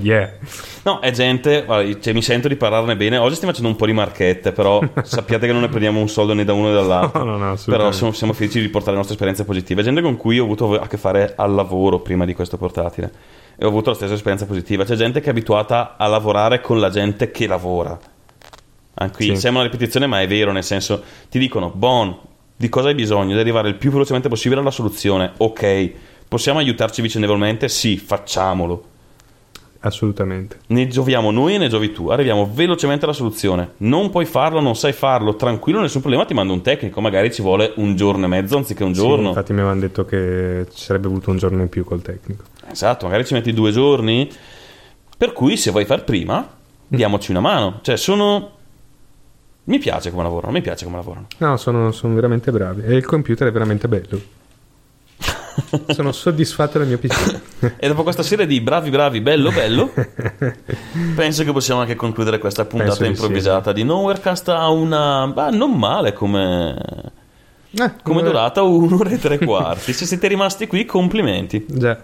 Yeah. 0.00 0.30
No, 0.82 0.98
è 1.00 1.10
gente, 1.10 1.62
guarda, 1.64 1.98
cioè, 2.00 2.12
mi 2.12 2.20
sento 2.20 2.48
di 2.48 2.56
parlarne 2.56 2.96
bene. 2.96 3.16
Oggi 3.16 3.34
stiamo 3.36 3.52
facendo 3.52 3.70
un 3.72 3.78
po' 3.78 3.86
di 3.86 3.92
marchette, 3.94 4.52
però 4.52 4.80
sappiate 5.02 5.46
che 5.46 5.52
non 5.52 5.62
ne 5.62 5.68
prendiamo 5.68 6.00
un 6.00 6.08
soldo 6.08 6.34
né 6.34 6.44
da 6.44 6.52
uno 6.52 6.68
né 6.68 6.74
dall'altro. 6.74 7.24
No, 7.24 7.36
no, 7.36 7.48
no, 7.50 7.56
però 7.64 7.90
siamo, 7.92 8.12
siamo 8.12 8.32
felici 8.34 8.60
di 8.60 8.68
portare 8.68 8.90
le 8.92 8.96
nostre 8.98 9.14
esperienze 9.14 9.44
positive. 9.44 9.82
Gente 9.82 10.02
con 10.02 10.16
cui 10.16 10.38
ho 10.38 10.44
avuto 10.44 10.78
a 10.78 10.86
che 10.86 10.96
fare 10.98 11.32
al 11.36 11.54
lavoro 11.54 12.00
prima 12.00 12.24
di 12.26 12.34
questo 12.34 12.56
portatile. 12.58 13.10
E 13.56 13.64
ho 13.64 13.68
avuto 13.68 13.90
la 13.90 13.96
stessa 13.96 14.12
esperienza 14.14 14.44
positiva. 14.44 14.84
C'è 14.84 14.96
gente 14.96 15.20
che 15.20 15.26
è 15.28 15.30
abituata 15.30 15.94
a 15.96 16.06
lavorare 16.08 16.60
con 16.60 16.78
la 16.78 16.90
gente 16.90 17.30
che 17.30 17.46
lavora. 17.46 17.98
Anche 18.98 19.16
qui 19.16 19.26
Sì. 19.28 19.36
sembra 19.36 19.62
una 19.62 19.70
ripetizione, 19.70 20.06
ma 20.06 20.20
è 20.20 20.26
vero, 20.26 20.52
nel 20.52 20.64
senso, 20.64 21.02
ti 21.30 21.38
dicono, 21.38 21.70
Bon, 21.74 22.14
di 22.56 22.68
cosa 22.68 22.88
hai 22.88 22.94
bisogno? 22.94 23.34
Di 23.34 23.40
arrivare 23.40 23.68
il 23.68 23.74
più 23.74 23.90
velocemente 23.90 24.28
possibile 24.28 24.60
alla 24.60 24.70
soluzione. 24.70 25.32
Ok, 25.38 25.90
possiamo 26.28 26.58
aiutarci 26.58 27.02
vicendevolmente? 27.02 27.68
Sì, 27.68 27.96
facciamolo. 27.98 28.84
Assolutamente. 29.80 30.58
Ne 30.68 30.88
gioviamo 30.88 31.30
noi 31.30 31.54
e 31.54 31.58
ne 31.58 31.68
giovi 31.68 31.92
tu. 31.92 32.08
Arriviamo 32.08 32.50
velocemente 32.52 33.04
alla 33.04 33.14
soluzione. 33.14 33.72
Non 33.78 34.10
puoi 34.10 34.24
farlo, 34.24 34.60
non 34.60 34.74
sai 34.74 34.92
farlo, 34.92 35.36
tranquillo, 35.36 35.80
nessun 35.80 36.00
problema. 36.00 36.24
Ti 36.24 36.34
mando 36.34 36.52
un 36.54 36.62
tecnico. 36.62 37.00
Magari 37.00 37.32
ci 37.32 37.40
vuole 37.42 37.72
un 37.76 37.94
giorno 37.94 38.24
e 38.24 38.28
mezzo 38.28 38.56
anziché 38.56 38.82
un 38.82 38.94
Sì, 38.94 39.00
giorno. 39.00 39.28
infatti 39.28 39.52
mi 39.52 39.60
avevano 39.60 39.80
detto 39.80 40.04
che 40.04 40.66
ci 40.74 40.82
sarebbe 40.82 41.06
voluto 41.06 41.30
un 41.30 41.36
giorno 41.36 41.62
in 41.62 41.68
più 41.68 41.84
col 41.84 42.02
tecnico. 42.02 42.44
Esatto, 42.68 43.04
magari 43.06 43.24
ci 43.26 43.34
metti 43.34 43.52
due 43.52 43.70
giorni. 43.70 44.28
Per 45.16 45.32
cui, 45.32 45.56
se 45.56 45.70
vuoi 45.70 45.84
far 45.84 46.02
prima, 46.02 46.48
diamoci 46.88 47.30
una 47.30 47.40
mano. 47.40 47.78
Cioè, 47.82 47.96
sono. 47.96 48.54
Mi 49.66 49.78
piace 49.78 50.10
come 50.10 50.22
lavorano, 50.22 50.52
mi 50.52 50.60
piace 50.62 50.84
come 50.84 50.96
lavorano. 50.96 51.26
No, 51.38 51.56
sono, 51.56 51.90
sono 51.92 52.14
veramente 52.14 52.50
bravi. 52.50 52.82
E 52.82 52.94
il 52.94 53.04
computer 53.04 53.48
è 53.48 53.52
veramente 53.52 53.88
bello. 53.88 54.20
sono 55.88 56.12
soddisfatto 56.12 56.78
del 56.78 56.86
mio 56.88 56.98
PC. 56.98 57.40
E 57.78 57.88
dopo 57.88 58.02
questa 58.02 58.22
serie 58.22 58.46
di 58.46 58.60
bravi, 58.60 58.90
bravi, 58.90 59.20
bello, 59.20 59.50
bello, 59.50 59.90
penso 61.16 61.42
che 61.42 61.52
possiamo 61.52 61.80
anche 61.80 61.94
concludere 61.94 62.38
questa 62.38 62.64
puntata 62.66 62.90
Penso 62.90 63.02
di 63.04 63.08
improvvisata 63.08 63.72
di 63.72 63.82
Nowherecast 63.82 64.48
a 64.50 64.68
una. 64.68 65.26
bah, 65.28 65.48
non 65.50 65.72
male 65.72 66.12
come. 66.12 66.76
Eh, 67.72 67.92
Come 68.02 68.22
durata 68.22 68.62
un'ora 68.62 69.10
e 69.10 69.18
tre 69.18 69.38
quarti. 69.38 69.92
Se 69.92 70.06
siete 70.06 70.28
rimasti 70.28 70.66
qui, 70.66 70.84
complimenti. 70.84 71.64
Già. 71.68 71.98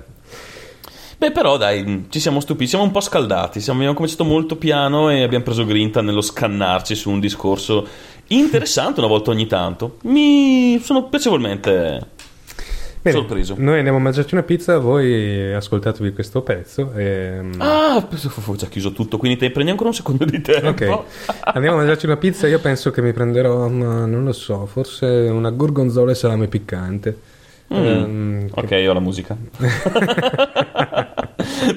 Beh, 1.22 1.30
però 1.30 1.56
dai, 1.56 2.06
ci 2.08 2.18
siamo 2.18 2.40
stupiti, 2.40 2.68
siamo 2.70 2.82
un 2.82 2.90
po' 2.90 2.98
scaldati. 2.98 3.60
Siamo, 3.60 3.78
abbiamo 3.78 3.94
cominciato 3.94 4.24
molto 4.24 4.56
piano 4.56 5.08
e 5.08 5.22
abbiamo 5.22 5.44
preso 5.44 5.64
grinta 5.64 6.02
nello 6.02 6.20
scannarci 6.20 6.96
su 6.96 7.10
un 7.10 7.20
discorso 7.20 7.86
interessante 8.26 8.98
una 8.98 9.08
volta 9.08 9.30
ogni 9.30 9.46
tanto. 9.46 9.98
Mi 10.02 10.80
sono 10.82 11.04
piacevolmente 11.04 12.08
Bene, 13.02 13.16
sorpreso. 13.16 13.54
Noi 13.56 13.76
andiamo 13.76 13.98
a 13.98 14.00
mangiarci 14.00 14.34
una 14.34 14.42
pizza, 14.42 14.78
voi 14.78 15.54
ascoltatevi 15.54 16.12
questo 16.12 16.42
pezzo. 16.42 16.90
E... 16.92 17.40
Ah, 17.58 18.04
ho 18.04 18.56
già 18.56 18.66
chiuso 18.66 18.90
tutto, 18.90 19.16
quindi 19.16 19.38
te 19.38 19.52
prendi 19.52 19.70
ancora 19.70 19.90
un 19.90 19.94
secondo 19.94 20.24
di 20.24 20.40
tempo. 20.40 20.70
Ok, 20.70 21.04
andiamo 21.54 21.76
a 21.76 21.78
mangiarci 21.78 22.06
una 22.06 22.16
pizza. 22.16 22.48
Io 22.48 22.58
penso 22.58 22.90
che 22.90 23.00
mi 23.00 23.12
prenderò, 23.12 23.68
ma 23.68 24.06
non 24.06 24.24
lo 24.24 24.32
so, 24.32 24.66
forse 24.66 25.06
una 25.06 25.50
gorgonzola 25.50 26.10
e 26.10 26.14
salame 26.16 26.48
piccante. 26.48 27.16
Mm. 27.72 27.76
Ehm, 27.76 28.48
Ok, 28.54 28.84
ho 28.88 28.92
la 28.92 29.00
musica. 29.00 29.36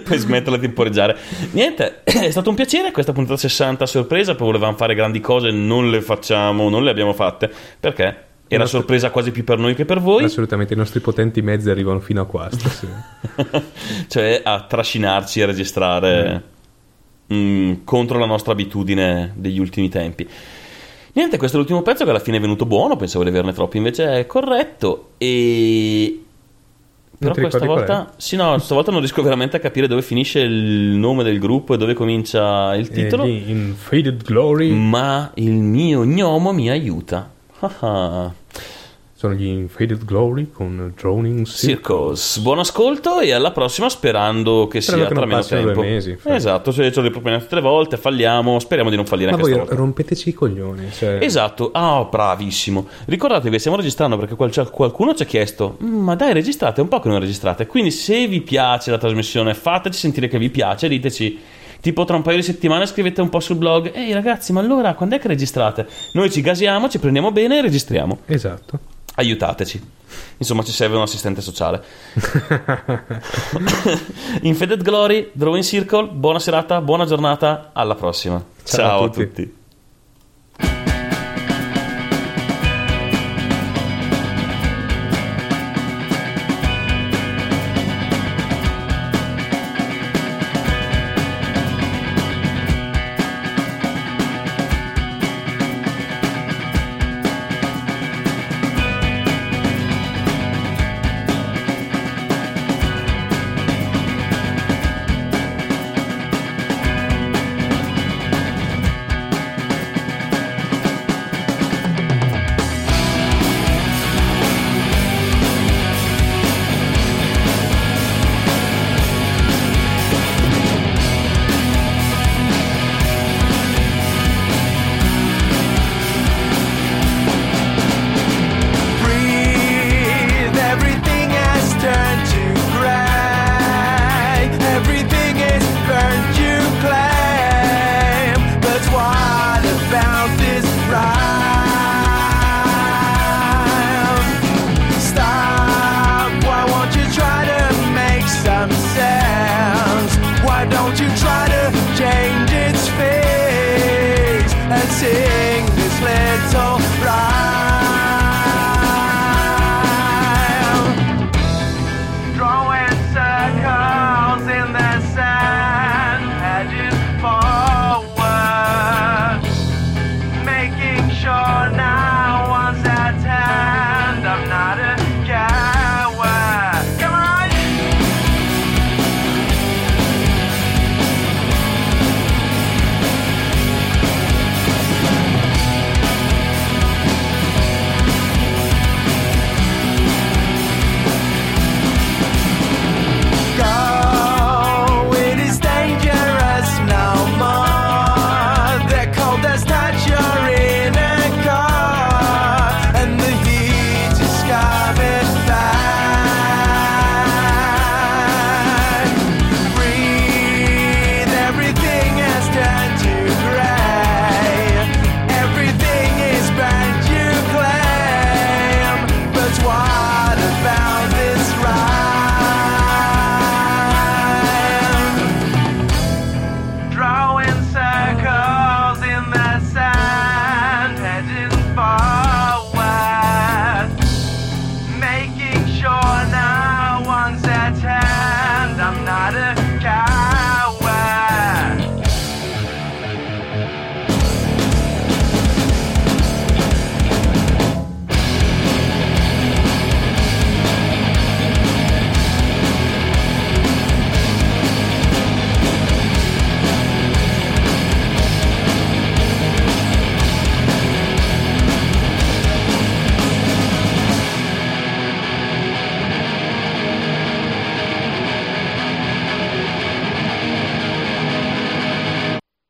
Puoi 0.05 0.17
smetterla 0.17 0.57
di 0.57 0.65
temporeggiare. 0.67 1.17
Niente, 1.51 2.01
è 2.05 2.29
stato 2.29 2.49
un 2.49 2.55
piacere 2.55 2.91
questa 2.91 3.11
puntata 3.11 3.37
60 3.37 3.83
a 3.83 3.87
sorpresa. 3.87 4.35
Poi 4.35 4.47
volevamo 4.47 4.77
fare 4.77 4.93
grandi 4.93 5.19
cose, 5.19 5.51
non 5.51 5.89
le 5.89 6.01
facciamo, 6.01 6.69
non 6.69 6.83
le 6.83 6.91
abbiamo 6.91 7.13
fatte. 7.13 7.51
Perché? 7.79 8.23
Era 8.47 8.61
nostro- 8.61 8.79
sorpresa 8.79 9.09
quasi 9.09 9.31
più 9.31 9.43
per 9.43 9.57
noi 9.57 9.73
che 9.73 9.85
per 9.85 9.99
voi. 9.99 10.23
Assolutamente, 10.23 10.75
i 10.75 10.77
nostri 10.77 10.99
potenti 10.99 11.41
mezzi 11.41 11.69
arrivano 11.69 11.99
fino 11.99 12.21
a 12.21 12.25
qua 12.25 12.47
stasera. 12.51 13.03
cioè 14.07 14.41
a 14.43 14.61
trascinarci 14.61 15.41
a 15.41 15.45
registrare 15.47 16.43
mm, 17.33 17.73
contro 17.83 18.19
la 18.19 18.27
nostra 18.27 18.51
abitudine 18.51 19.33
degli 19.35 19.59
ultimi 19.59 19.89
tempi. 19.89 20.29
Niente, 21.13 21.37
questo 21.37 21.55
è 21.55 21.59
l'ultimo 21.59 21.81
pezzo 21.81 22.03
che 22.03 22.09
alla 22.09 22.19
fine 22.19 22.37
è 22.37 22.41
venuto 22.41 22.65
buono, 22.65 22.97
pensavo 22.97 23.23
di 23.23 23.29
averne 23.29 23.53
troppi, 23.53 23.77
invece 23.77 24.19
è 24.19 24.25
corretto 24.25 25.11
e... 25.17 26.24
Però 27.17 27.33
questa 27.33 27.65
volta... 27.65 28.13
Sì, 28.17 28.35
no, 28.35 28.57
stavolta 28.57 28.91
non 28.91 28.99
riesco 28.99 29.21
veramente 29.21 29.57
a 29.57 29.59
capire 29.59 29.87
dove 29.87 30.01
finisce 30.01 30.39
il 30.39 30.95
nome 30.97 31.23
del 31.23 31.39
gruppo 31.39 31.73
e 31.73 31.77
dove 31.77 31.93
comincia 31.93 32.75
il 32.75 32.89
titolo, 32.89 33.23
E 33.23 33.27
lì, 33.27 33.49
in 33.49 33.73
Faded 33.75 34.23
Glory 34.23 34.71
ma 34.71 35.31
il 35.35 35.53
mio 35.53 36.03
gnomo 36.03 36.51
mi 36.51 36.69
aiuta. 36.69 37.31
Ah 37.59 37.71
ah. 37.79 38.33
Sono 39.25 39.33
gli 39.33 39.47
Infaded 39.47 40.05
Glory 40.05 40.51
con 40.51 40.93
Droning 40.95 41.45
Circle. 41.47 41.69
Circus, 41.69 42.37
buon 42.39 42.59
ascolto 42.59 43.19
e 43.19 43.31
alla 43.31 43.51
prossima 43.51 43.89
sperando 43.89 44.67
che 44.67 44.81
Sperando 44.81 45.05
sia 45.05 45.13
che 45.13 45.19
tra 45.19 45.25
meno 45.25 45.43
tempo. 45.43 45.71
due 45.81 45.89
mesi, 45.89 46.17
esatto, 46.23 46.71
cioè, 46.71 46.91
ce 46.91 47.09
propinato 47.09 47.43
tutte 47.43 47.55
le 47.55 47.61
volte, 47.61 47.97
falliamo, 47.97 48.59
speriamo 48.59 48.91
di 48.91 48.95
non 48.95 49.05
fallire 49.05 49.31
Ma 49.31 49.37
anche 49.37 49.49
voi 49.49 49.53
stavolta. 49.57 49.81
rompeteci 49.81 50.29
i 50.29 50.33
coglioni. 50.33 50.91
Cioè... 50.91 51.17
Esatto, 51.21 51.71
ah, 51.73 52.03
bravissimo. 52.09 52.87
Ricordatevi 53.05 53.49
che 53.49 53.59
stiamo 53.59 53.77
registrando 53.77 54.17
perché 54.17 54.35
cioè, 54.51 54.69
qualcuno 54.69 55.15
ci 55.15 55.23
ha 55.23 55.25
chiesto: 55.25 55.77
"Mm, 55.83 56.03
Ma 56.03 56.15
dai, 56.15 56.33
registrate, 56.33 56.81
è 56.81 56.83
un 56.83 56.89
po' 56.89 56.99
che 56.99 57.07
non 57.09 57.19
registrate. 57.19 57.65
Quindi, 57.65 57.89
se 57.89 58.27
vi 58.27 58.41
piace 58.41 58.91
la 58.91 58.99
trasmissione, 58.99 59.55
fateci 59.55 59.97
sentire 59.97 60.27
che 60.27 60.37
vi 60.37 60.49
piace, 60.49 60.87
diteci. 60.87 61.39
Tipo 61.81 62.03
tra 62.03 62.15
un 62.15 62.23
paio 62.23 62.37
di 62.37 62.41
settimane 62.43 62.87
scrivete 62.87 63.21
un 63.21 63.29
po' 63.29 63.39
sul 63.39 63.57
blog 63.57 63.91
Ehi 63.93 64.11
ragazzi 64.11 64.51
ma 64.51 64.59
allora 64.59 64.95
quando 64.95 65.17
è 65.17 65.19
che 65.19 65.27
registrate? 65.27 65.85
Noi 66.13 66.31
ci 66.31 66.41
gasiamo, 66.41 66.89
ci 66.89 66.97
prendiamo 66.97 67.31
bene 67.31 67.59
e 67.59 67.61
registriamo 67.61 68.19
Esatto. 68.25 68.79
Aiutateci 69.15 69.81
Insomma 70.37 70.63
ci 70.63 70.71
serve 70.71 70.95
un 70.95 71.01
assistente 71.01 71.41
sociale 71.41 71.83
Infeded 74.41 74.83
Glory, 74.83 75.31
Drawing 75.33 75.63
Circle 75.63 76.07
Buona 76.07 76.39
serata, 76.39 76.81
buona 76.81 77.05
giornata 77.05 77.71
Alla 77.73 77.95
prossima 77.95 78.43
Ciao 78.63 79.01
a 79.01 79.03
a 79.03 79.09
tutti. 79.09 79.25
tutti. 79.25 79.55